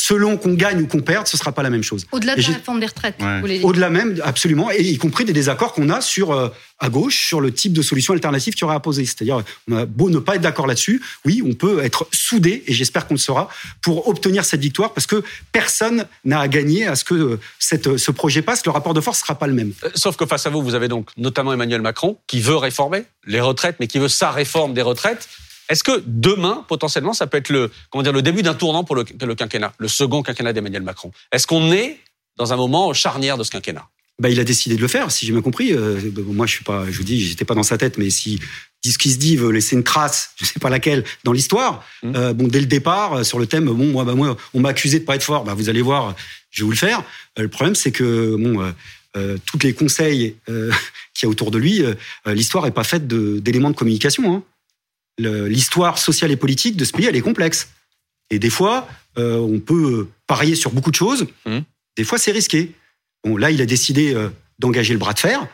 selon 0.00 0.36
qu'on 0.36 0.54
gagne 0.54 0.82
ou 0.82 0.86
qu'on 0.86 1.00
perde, 1.00 1.26
ce 1.26 1.36
sera 1.36 1.52
pas 1.52 1.62
la 1.62 1.70
même 1.70 1.82
chose. 1.82 2.06
Au-delà 2.12 2.36
de 2.36 2.40
la 2.40 2.48
réforme 2.48 2.80
des 2.80 2.86
retraites, 2.86 3.16
Au-delà 3.62 3.90
même, 3.90 4.18
absolument, 4.24 4.70
et 4.70 4.80
y 4.80 4.96
compris 4.96 5.24
des 5.24 5.32
désaccords 5.32 5.72
qu'on 5.74 5.90
a 5.90 6.00
sur 6.00 6.30
euh, 6.30 6.48
à 6.78 6.88
gauche 6.88 7.26
sur 7.26 7.40
le 7.40 7.52
type 7.52 7.72
de 7.72 7.82
solution 7.82 8.14
alternative 8.14 8.54
qu'il 8.54 8.62
y 8.62 8.64
aurait 8.64 8.76
à 8.76 8.80
poser. 8.80 9.04
C'est-à-dire, 9.04 9.42
on 9.68 9.76
a 9.76 9.86
beau 9.86 10.08
ne 10.08 10.20
pas 10.20 10.36
être 10.36 10.40
d'accord 10.40 10.68
là-dessus, 10.68 11.02
oui, 11.24 11.42
on 11.44 11.52
peut 11.52 11.84
être 11.84 12.06
soudé, 12.12 12.62
et 12.66 12.72
j'espère 12.72 13.08
qu'on 13.08 13.14
le 13.14 13.18
sera, 13.18 13.48
pour 13.82 14.08
obtenir 14.08 14.44
cette 14.44 14.60
victoire, 14.60 14.94
parce 14.94 15.06
que 15.08 15.22
personne 15.50 16.06
n'a 16.24 16.40
à 16.40 16.48
gagner 16.48 16.86
à 16.86 16.94
ce 16.94 17.04
que 17.04 17.14
euh, 17.14 17.40
cette, 17.58 17.96
ce 17.96 18.10
projet 18.12 18.40
passe. 18.40 18.64
Le 18.64 18.70
rapport 18.70 18.94
de 18.94 19.00
force 19.00 19.18
sera 19.18 19.34
pas 19.34 19.48
le 19.48 19.54
même. 19.54 19.72
Euh, 19.82 19.90
sauf 19.96 20.16
que 20.16 20.26
face 20.26 20.46
à 20.46 20.50
vous, 20.50 20.62
vous 20.62 20.76
avez 20.76 20.86
donc 20.86 21.10
notamment 21.16 21.52
Emmanuel 21.52 21.82
Macron, 21.82 22.18
qui 22.28 22.40
veut 22.40 22.56
réformer 22.56 23.02
les 23.26 23.40
retraites, 23.40 23.76
mais 23.80 23.88
qui 23.88 23.98
veut 23.98 24.08
sa 24.08 24.30
réforme 24.30 24.74
des 24.74 24.82
retraites. 24.82 25.28
Est-ce 25.68 25.84
que 25.84 26.02
demain, 26.06 26.64
potentiellement, 26.68 27.12
ça 27.12 27.26
peut 27.26 27.38
être 27.38 27.50
le, 27.50 27.70
comment 27.90 28.02
dire, 28.02 28.12
le 28.12 28.22
début 28.22 28.42
d'un 28.42 28.54
tournant 28.54 28.84
pour 28.84 28.96
le, 28.96 29.04
quinquennat, 29.04 29.72
le 29.78 29.88
second 29.88 30.22
quinquennat 30.22 30.52
d'Emmanuel 30.52 30.82
Macron? 30.82 31.10
Est-ce 31.32 31.46
qu'on 31.46 31.72
est 31.72 31.98
dans 32.36 32.52
un 32.52 32.56
moment 32.56 32.92
charnière 32.92 33.36
de 33.36 33.44
ce 33.44 33.50
quinquennat? 33.50 33.86
Bah, 34.20 34.28
il 34.28 34.40
a 34.40 34.44
décidé 34.44 34.74
de 34.74 34.80
le 34.80 34.88
faire, 34.88 35.12
si 35.12 35.26
j'ai 35.26 35.32
bien 35.32 35.42
compris. 35.42 35.72
Euh, 35.72 36.00
moi, 36.26 36.46
je 36.46 36.54
suis 36.54 36.64
pas, 36.64 36.84
je 36.90 36.96
vous 36.96 37.04
dis, 37.04 37.20
j'étais 37.20 37.44
pas 37.44 37.54
dans 37.54 37.62
sa 37.62 37.78
tête, 37.78 37.98
mais 37.98 38.10
si 38.10 38.40
dit 38.82 38.92
ce 38.92 38.98
qui 38.98 39.10
se 39.10 39.18
dit 39.18 39.36
veut 39.36 39.50
laisser 39.50 39.76
une 39.76 39.84
trace, 39.84 40.32
je 40.36 40.44
sais 40.44 40.60
pas 40.60 40.70
laquelle, 40.70 41.04
dans 41.24 41.32
l'histoire. 41.32 41.84
Mmh. 42.02 42.12
Euh, 42.14 42.32
bon, 42.32 42.48
dès 42.48 42.60
le 42.60 42.66
départ, 42.66 43.14
euh, 43.14 43.22
sur 43.24 43.38
le 43.38 43.46
thème, 43.46 43.66
bon, 43.66 43.74
moi, 43.74 44.04
bah, 44.04 44.14
moi, 44.14 44.36
on 44.54 44.60
m'a 44.60 44.70
accusé 44.70 45.00
de 45.00 45.04
pas 45.04 45.16
être 45.16 45.22
fort. 45.22 45.44
Bah, 45.44 45.54
vous 45.54 45.68
allez 45.68 45.82
voir, 45.82 46.14
je 46.50 46.62
vais 46.62 46.64
vous 46.64 46.70
le 46.70 46.76
faire. 46.76 47.02
le 47.36 47.48
problème, 47.48 47.74
c'est 47.74 47.92
que 47.92 48.36
bon, 48.36 48.72
euh, 49.16 49.36
tous 49.46 49.58
les 49.62 49.72
conseils 49.72 50.36
qu'il 50.46 51.22
y 51.22 51.26
a 51.26 51.28
autour 51.28 51.50
de 51.50 51.58
lui, 51.58 51.82
l'histoire 52.26 52.66
est 52.66 52.72
pas 52.72 52.84
faite 52.84 53.06
d'éléments 53.06 53.70
de, 53.70 53.76
communication. 53.76 54.34
Hein 54.34 54.42
l'histoire 55.18 55.98
sociale 55.98 56.30
et 56.30 56.36
politique 56.36 56.76
de 56.76 56.84
ce 56.84 56.92
pays, 56.92 57.06
elle 57.06 57.16
est 57.16 57.20
complexe. 57.20 57.68
Et 58.30 58.38
des 58.38 58.50
fois, 58.50 58.88
euh, 59.18 59.38
on 59.38 59.58
peut 59.58 60.08
parier 60.26 60.54
sur 60.54 60.70
beaucoup 60.70 60.90
de 60.90 60.96
choses. 60.96 61.26
Mmh. 61.46 61.58
Des 61.96 62.04
fois, 62.04 62.18
c'est 62.18 62.30
risqué. 62.30 62.72
Bon, 63.24 63.36
là, 63.36 63.50
il 63.50 63.60
a 63.60 63.66
décidé 63.66 64.14
euh, 64.14 64.28
d'engager 64.58 64.92
le 64.92 64.98
bras 64.98 65.14
de 65.14 65.18
fer. 65.18 65.46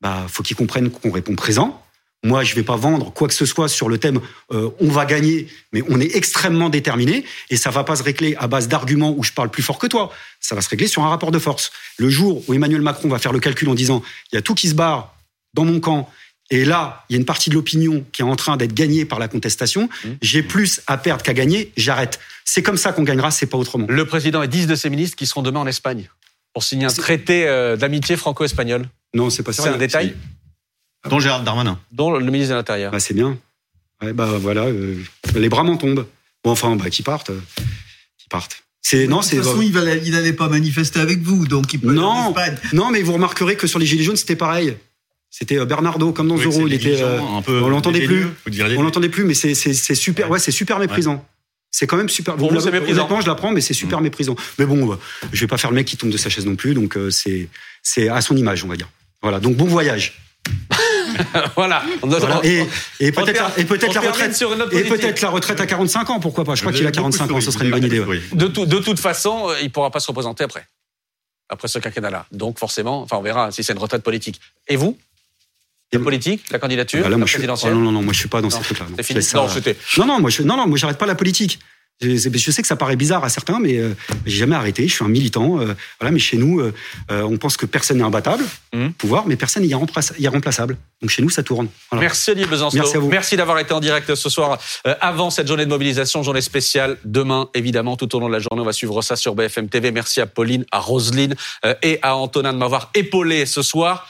Bah, 0.00 0.26
faut 0.28 0.42
qu'il 0.42 0.56
comprenne 0.56 0.90
qu'on 0.90 1.10
répond 1.10 1.34
présent. 1.34 1.82
Moi, 2.24 2.42
je 2.42 2.54
vais 2.54 2.62
pas 2.62 2.76
vendre 2.76 3.12
quoi 3.12 3.28
que 3.28 3.34
ce 3.34 3.46
soit 3.46 3.68
sur 3.68 3.88
le 3.88 3.98
thème 3.98 4.20
euh, 4.52 4.70
on 4.80 4.88
va 4.88 5.04
gagner, 5.04 5.46
mais 5.72 5.82
on 5.88 6.00
est 6.00 6.16
extrêmement 6.16 6.70
déterminé 6.70 7.24
et 7.50 7.56
ça 7.56 7.70
va 7.70 7.84
pas 7.84 7.94
se 7.94 8.02
régler 8.02 8.34
à 8.38 8.48
base 8.48 8.68
d'arguments 8.68 9.14
où 9.16 9.22
je 9.22 9.32
parle 9.32 9.50
plus 9.50 9.62
fort 9.62 9.78
que 9.78 9.86
toi. 9.86 10.12
Ça 10.40 10.54
va 10.54 10.60
se 10.60 10.68
régler 10.68 10.88
sur 10.88 11.04
un 11.04 11.08
rapport 11.08 11.30
de 11.30 11.38
force. 11.38 11.70
Le 11.98 12.08
jour 12.08 12.42
où 12.48 12.54
Emmanuel 12.54 12.82
Macron 12.82 13.08
va 13.08 13.18
faire 13.18 13.32
le 13.32 13.38
calcul 13.38 13.68
en 13.68 13.74
disant 13.74 14.02
il 14.32 14.36
y 14.36 14.38
a 14.38 14.42
tout 14.42 14.54
qui 14.54 14.68
se 14.68 14.74
barre 14.74 15.14
dans 15.54 15.64
mon 15.64 15.78
camp 15.78 16.10
et 16.50 16.64
là, 16.64 17.04
il 17.08 17.14
y 17.14 17.16
a 17.16 17.18
une 17.18 17.24
partie 17.24 17.50
de 17.50 17.54
l'opinion 17.54 18.04
qui 18.12 18.22
est 18.22 18.24
en 18.24 18.36
train 18.36 18.56
d'être 18.56 18.74
gagnée 18.74 19.04
par 19.04 19.18
la 19.18 19.28
contestation. 19.28 19.88
Mmh. 20.04 20.08
J'ai 20.22 20.42
plus 20.42 20.80
à 20.86 20.96
perdre 20.96 21.22
qu'à 21.22 21.34
gagner, 21.34 21.72
j'arrête. 21.76 22.20
C'est 22.44 22.62
comme 22.62 22.76
ça 22.76 22.92
qu'on 22.92 23.02
gagnera, 23.02 23.30
c'est 23.30 23.46
pas 23.46 23.58
autrement. 23.58 23.86
Le 23.88 24.04
président 24.04 24.42
et 24.42 24.48
dix 24.48 24.66
de 24.66 24.74
ses 24.76 24.88
ministres 24.88 25.16
qui 25.16 25.26
seront 25.26 25.42
demain 25.42 25.60
en 25.60 25.66
Espagne 25.66 26.08
pour 26.52 26.62
signer 26.62 26.86
un 26.86 26.90
traité 26.90 27.48
euh, 27.48 27.76
d'amitié 27.76 28.16
franco-espagnol. 28.16 28.86
Non, 29.14 29.28
c'est 29.28 29.42
pas 29.42 29.52
ça. 29.52 29.64
C'est 29.64 29.68
un 29.70 29.76
détail 29.76 30.14
Dont 31.08 31.20
Gérald 31.20 31.44
Darmanin. 31.44 31.78
Dont 31.92 32.12
le 32.12 32.24
ministre 32.24 32.50
de 32.50 32.56
l'Intérieur. 32.56 32.92
Bah, 32.92 33.00
c'est 33.00 33.14
bien. 33.14 33.36
Ouais, 34.02 34.12
bah 34.12 34.38
voilà, 34.40 34.64
euh, 34.64 35.02
les 35.34 35.48
bras 35.48 35.62
m'en 35.62 35.76
tombent. 35.76 36.06
Bon, 36.44 36.50
enfin, 36.50 36.76
bah, 36.76 36.90
qui 36.90 37.02
partent, 37.02 37.30
euh, 37.30 37.40
qui 38.18 38.28
partent. 38.28 38.62
C'est 38.82 39.06
non, 39.06 39.22
c'est. 39.22 39.36
De 39.36 39.42
toute 39.42 39.50
façon, 39.50 39.62
il 39.62 40.10
n'allait 40.12 40.32
pas 40.32 40.48
manifester 40.48 41.00
avec 41.00 41.20
vous, 41.22 41.46
donc 41.46 41.72
il 41.72 41.80
peut 41.80 41.92
non, 41.92 42.34
non, 42.72 42.90
mais 42.90 43.02
vous 43.02 43.14
remarquerez 43.14 43.56
que 43.56 43.66
sur 43.66 43.78
les 43.78 43.86
gilets 43.86 44.04
jaunes, 44.04 44.16
c'était 44.16 44.36
pareil. 44.36 44.76
C'était 45.38 45.62
Bernardo 45.66 46.12
comme 46.12 46.28
dans 46.28 46.38
Zorro. 46.38 46.66
Il 46.66 46.72
était, 46.72 47.02
un 47.02 47.42
peu 47.42 47.60
on 47.60 47.68
l'entendait 47.68 48.06
plus. 48.06 48.26
On 48.78 48.82
l'entendait 48.82 49.10
plus, 49.10 49.24
mais 49.24 49.34
c'est 49.34 49.94
super. 49.94 50.30
Ouais, 50.30 50.38
c'est 50.38 50.50
super 50.50 50.78
méprisant. 50.78 51.22
C'est 51.70 51.86
quand 51.86 51.98
même 51.98 52.08
super. 52.08 52.36
Pour 52.36 52.50
vous, 52.50 52.60
c'est 52.60 52.70
méprisant. 52.70 53.20
je 53.20 53.26
l'apprends, 53.26 53.52
mais 53.52 53.60
c'est 53.60 53.74
super 53.74 54.00
mm. 54.00 54.04
méprisant. 54.04 54.34
Mais 54.58 54.64
bon, 54.64 54.98
je 55.32 55.40
vais 55.40 55.46
pas 55.46 55.58
faire 55.58 55.70
le 55.70 55.76
mec 55.76 55.86
qui 55.86 55.98
tombe 55.98 56.08
de 56.08 56.16
sa 56.16 56.30
chaise 56.30 56.46
non 56.46 56.56
plus, 56.56 56.72
donc 56.72 56.96
c'est 57.10 57.48
c'est 57.82 58.08
à 58.08 58.22
son 58.22 58.34
image, 58.34 58.64
on 58.64 58.68
va 58.68 58.76
dire. 58.76 58.88
Voilà. 59.20 59.38
Donc 59.38 59.56
bon 59.56 59.66
voyage. 59.66 60.18
voilà. 61.56 61.82
Et, 62.42 63.12
peut-être 63.12 63.66
peut 63.66 63.78
la 63.92 64.00
retraite 64.00 64.42
et 64.72 64.84
peut-être 64.84 65.20
la 65.20 65.28
retraite 65.28 65.60
à 65.60 65.66
45 65.66 66.10
ans, 66.10 66.20
pourquoi 66.20 66.44
pas? 66.44 66.54
Je 66.54 66.62
crois 66.62 66.72
qu'il 66.72 66.86
a 66.86 66.92
45 66.92 67.30
ans, 67.30 67.40
ce 67.42 67.50
serait 67.50 67.66
une 67.66 67.72
bonne 67.72 67.84
idée. 67.84 68.00
De, 68.32 68.46
de, 68.46 68.78
toute 68.78 69.00
façon, 69.00 69.50
euh, 69.50 69.60
il 69.62 69.70
pourra 69.70 69.90
pas 69.90 70.00
se 70.00 70.06
représenter 70.06 70.44
après, 70.44 70.66
après 71.50 71.68
ce 71.68 71.78
quinquennat-là. 71.78 72.26
Donc 72.32 72.58
forcément, 72.58 73.02
enfin 73.02 73.16
on 73.18 73.22
verra 73.22 73.50
si 73.50 73.62
c'est 73.62 73.74
une 73.74 73.78
retraite 73.78 74.02
politique. 74.02 74.40
Et 74.68 74.76
vous? 74.76 74.96
La 75.92 76.00
politique, 76.00 76.50
la 76.50 76.58
candidature, 76.58 77.04
ah, 77.06 77.08
la 77.08 77.18
présidentielle. 77.18 77.74
non, 77.74 77.80
non, 77.80 77.92
non, 77.92 78.02
moi 78.02 78.12
je 78.12 78.18
suis 78.18 78.28
pas 78.28 78.40
dans 78.40 78.50
ces 78.50 78.60
trucs-là. 78.60 78.86
Non, 78.88 78.96
non, 79.98 80.06
non, 80.06 80.20
moi 80.20 80.30
je, 80.30 80.42
non, 80.42 80.56
non, 80.56 80.66
moi 80.66 80.78
j'arrête 80.78 80.98
pas 80.98 81.06
la 81.06 81.14
politique. 81.14 81.58
Je 82.02 82.50
sais 82.50 82.60
que 82.60 82.68
ça 82.68 82.76
paraît 82.76 82.96
bizarre 82.96 83.24
à 83.24 83.30
certains, 83.30 83.58
mais 83.58 83.78
euh, 83.78 83.94
j'ai 84.26 84.36
jamais 84.36 84.54
arrêté. 84.54 84.86
Je 84.86 84.92
suis 84.92 85.04
un 85.04 85.08
militant. 85.08 85.60
Euh, 85.60 85.74
voilà, 85.98 86.12
mais 86.12 86.18
chez 86.18 86.36
nous, 86.36 86.60
euh, 86.60 86.72
on 87.08 87.38
pense 87.38 87.56
que 87.56 87.64
personne 87.64 87.96
n'est 87.96 88.04
imbattable, 88.04 88.44
mmh. 88.74 88.88
pouvoir, 88.90 89.26
mais 89.26 89.36
personne 89.36 89.62
n'est 89.62 89.70
irremplaçable. 89.70 90.76
Donc 91.00 91.10
chez 91.10 91.22
nous, 91.22 91.30
ça 91.30 91.42
tourne. 91.42 91.68
Merci 91.94 92.32
Olivier 92.32 92.50
Besançon. 92.50 92.76
Merci, 92.76 92.98
Merci 92.98 93.36
d'avoir 93.38 93.58
été 93.60 93.72
en 93.72 93.80
direct 93.80 94.14
ce 94.14 94.28
soir 94.28 94.58
avant 95.00 95.30
cette 95.30 95.48
journée 95.48 95.64
de 95.64 95.70
mobilisation, 95.70 96.22
journée 96.22 96.42
spéciale. 96.42 96.98
Demain, 97.04 97.48
évidemment, 97.54 97.96
tout 97.96 98.14
au 98.14 98.20
long 98.20 98.28
de 98.28 98.32
la 98.34 98.40
journée, 98.40 98.60
on 98.60 98.66
va 98.66 98.74
suivre 98.74 99.00
ça 99.00 99.16
sur 99.16 99.34
BFM 99.34 99.68
TV. 99.68 99.90
Merci 99.90 100.20
à 100.20 100.26
Pauline, 100.26 100.66
à 100.72 100.80
Roselyne 100.80 101.34
et 101.82 101.98
à 102.02 102.16
Antonin 102.16 102.52
de 102.52 102.58
m'avoir 102.58 102.90
épaulé 102.94 103.46
ce 103.46 103.62
soir. 103.62 104.04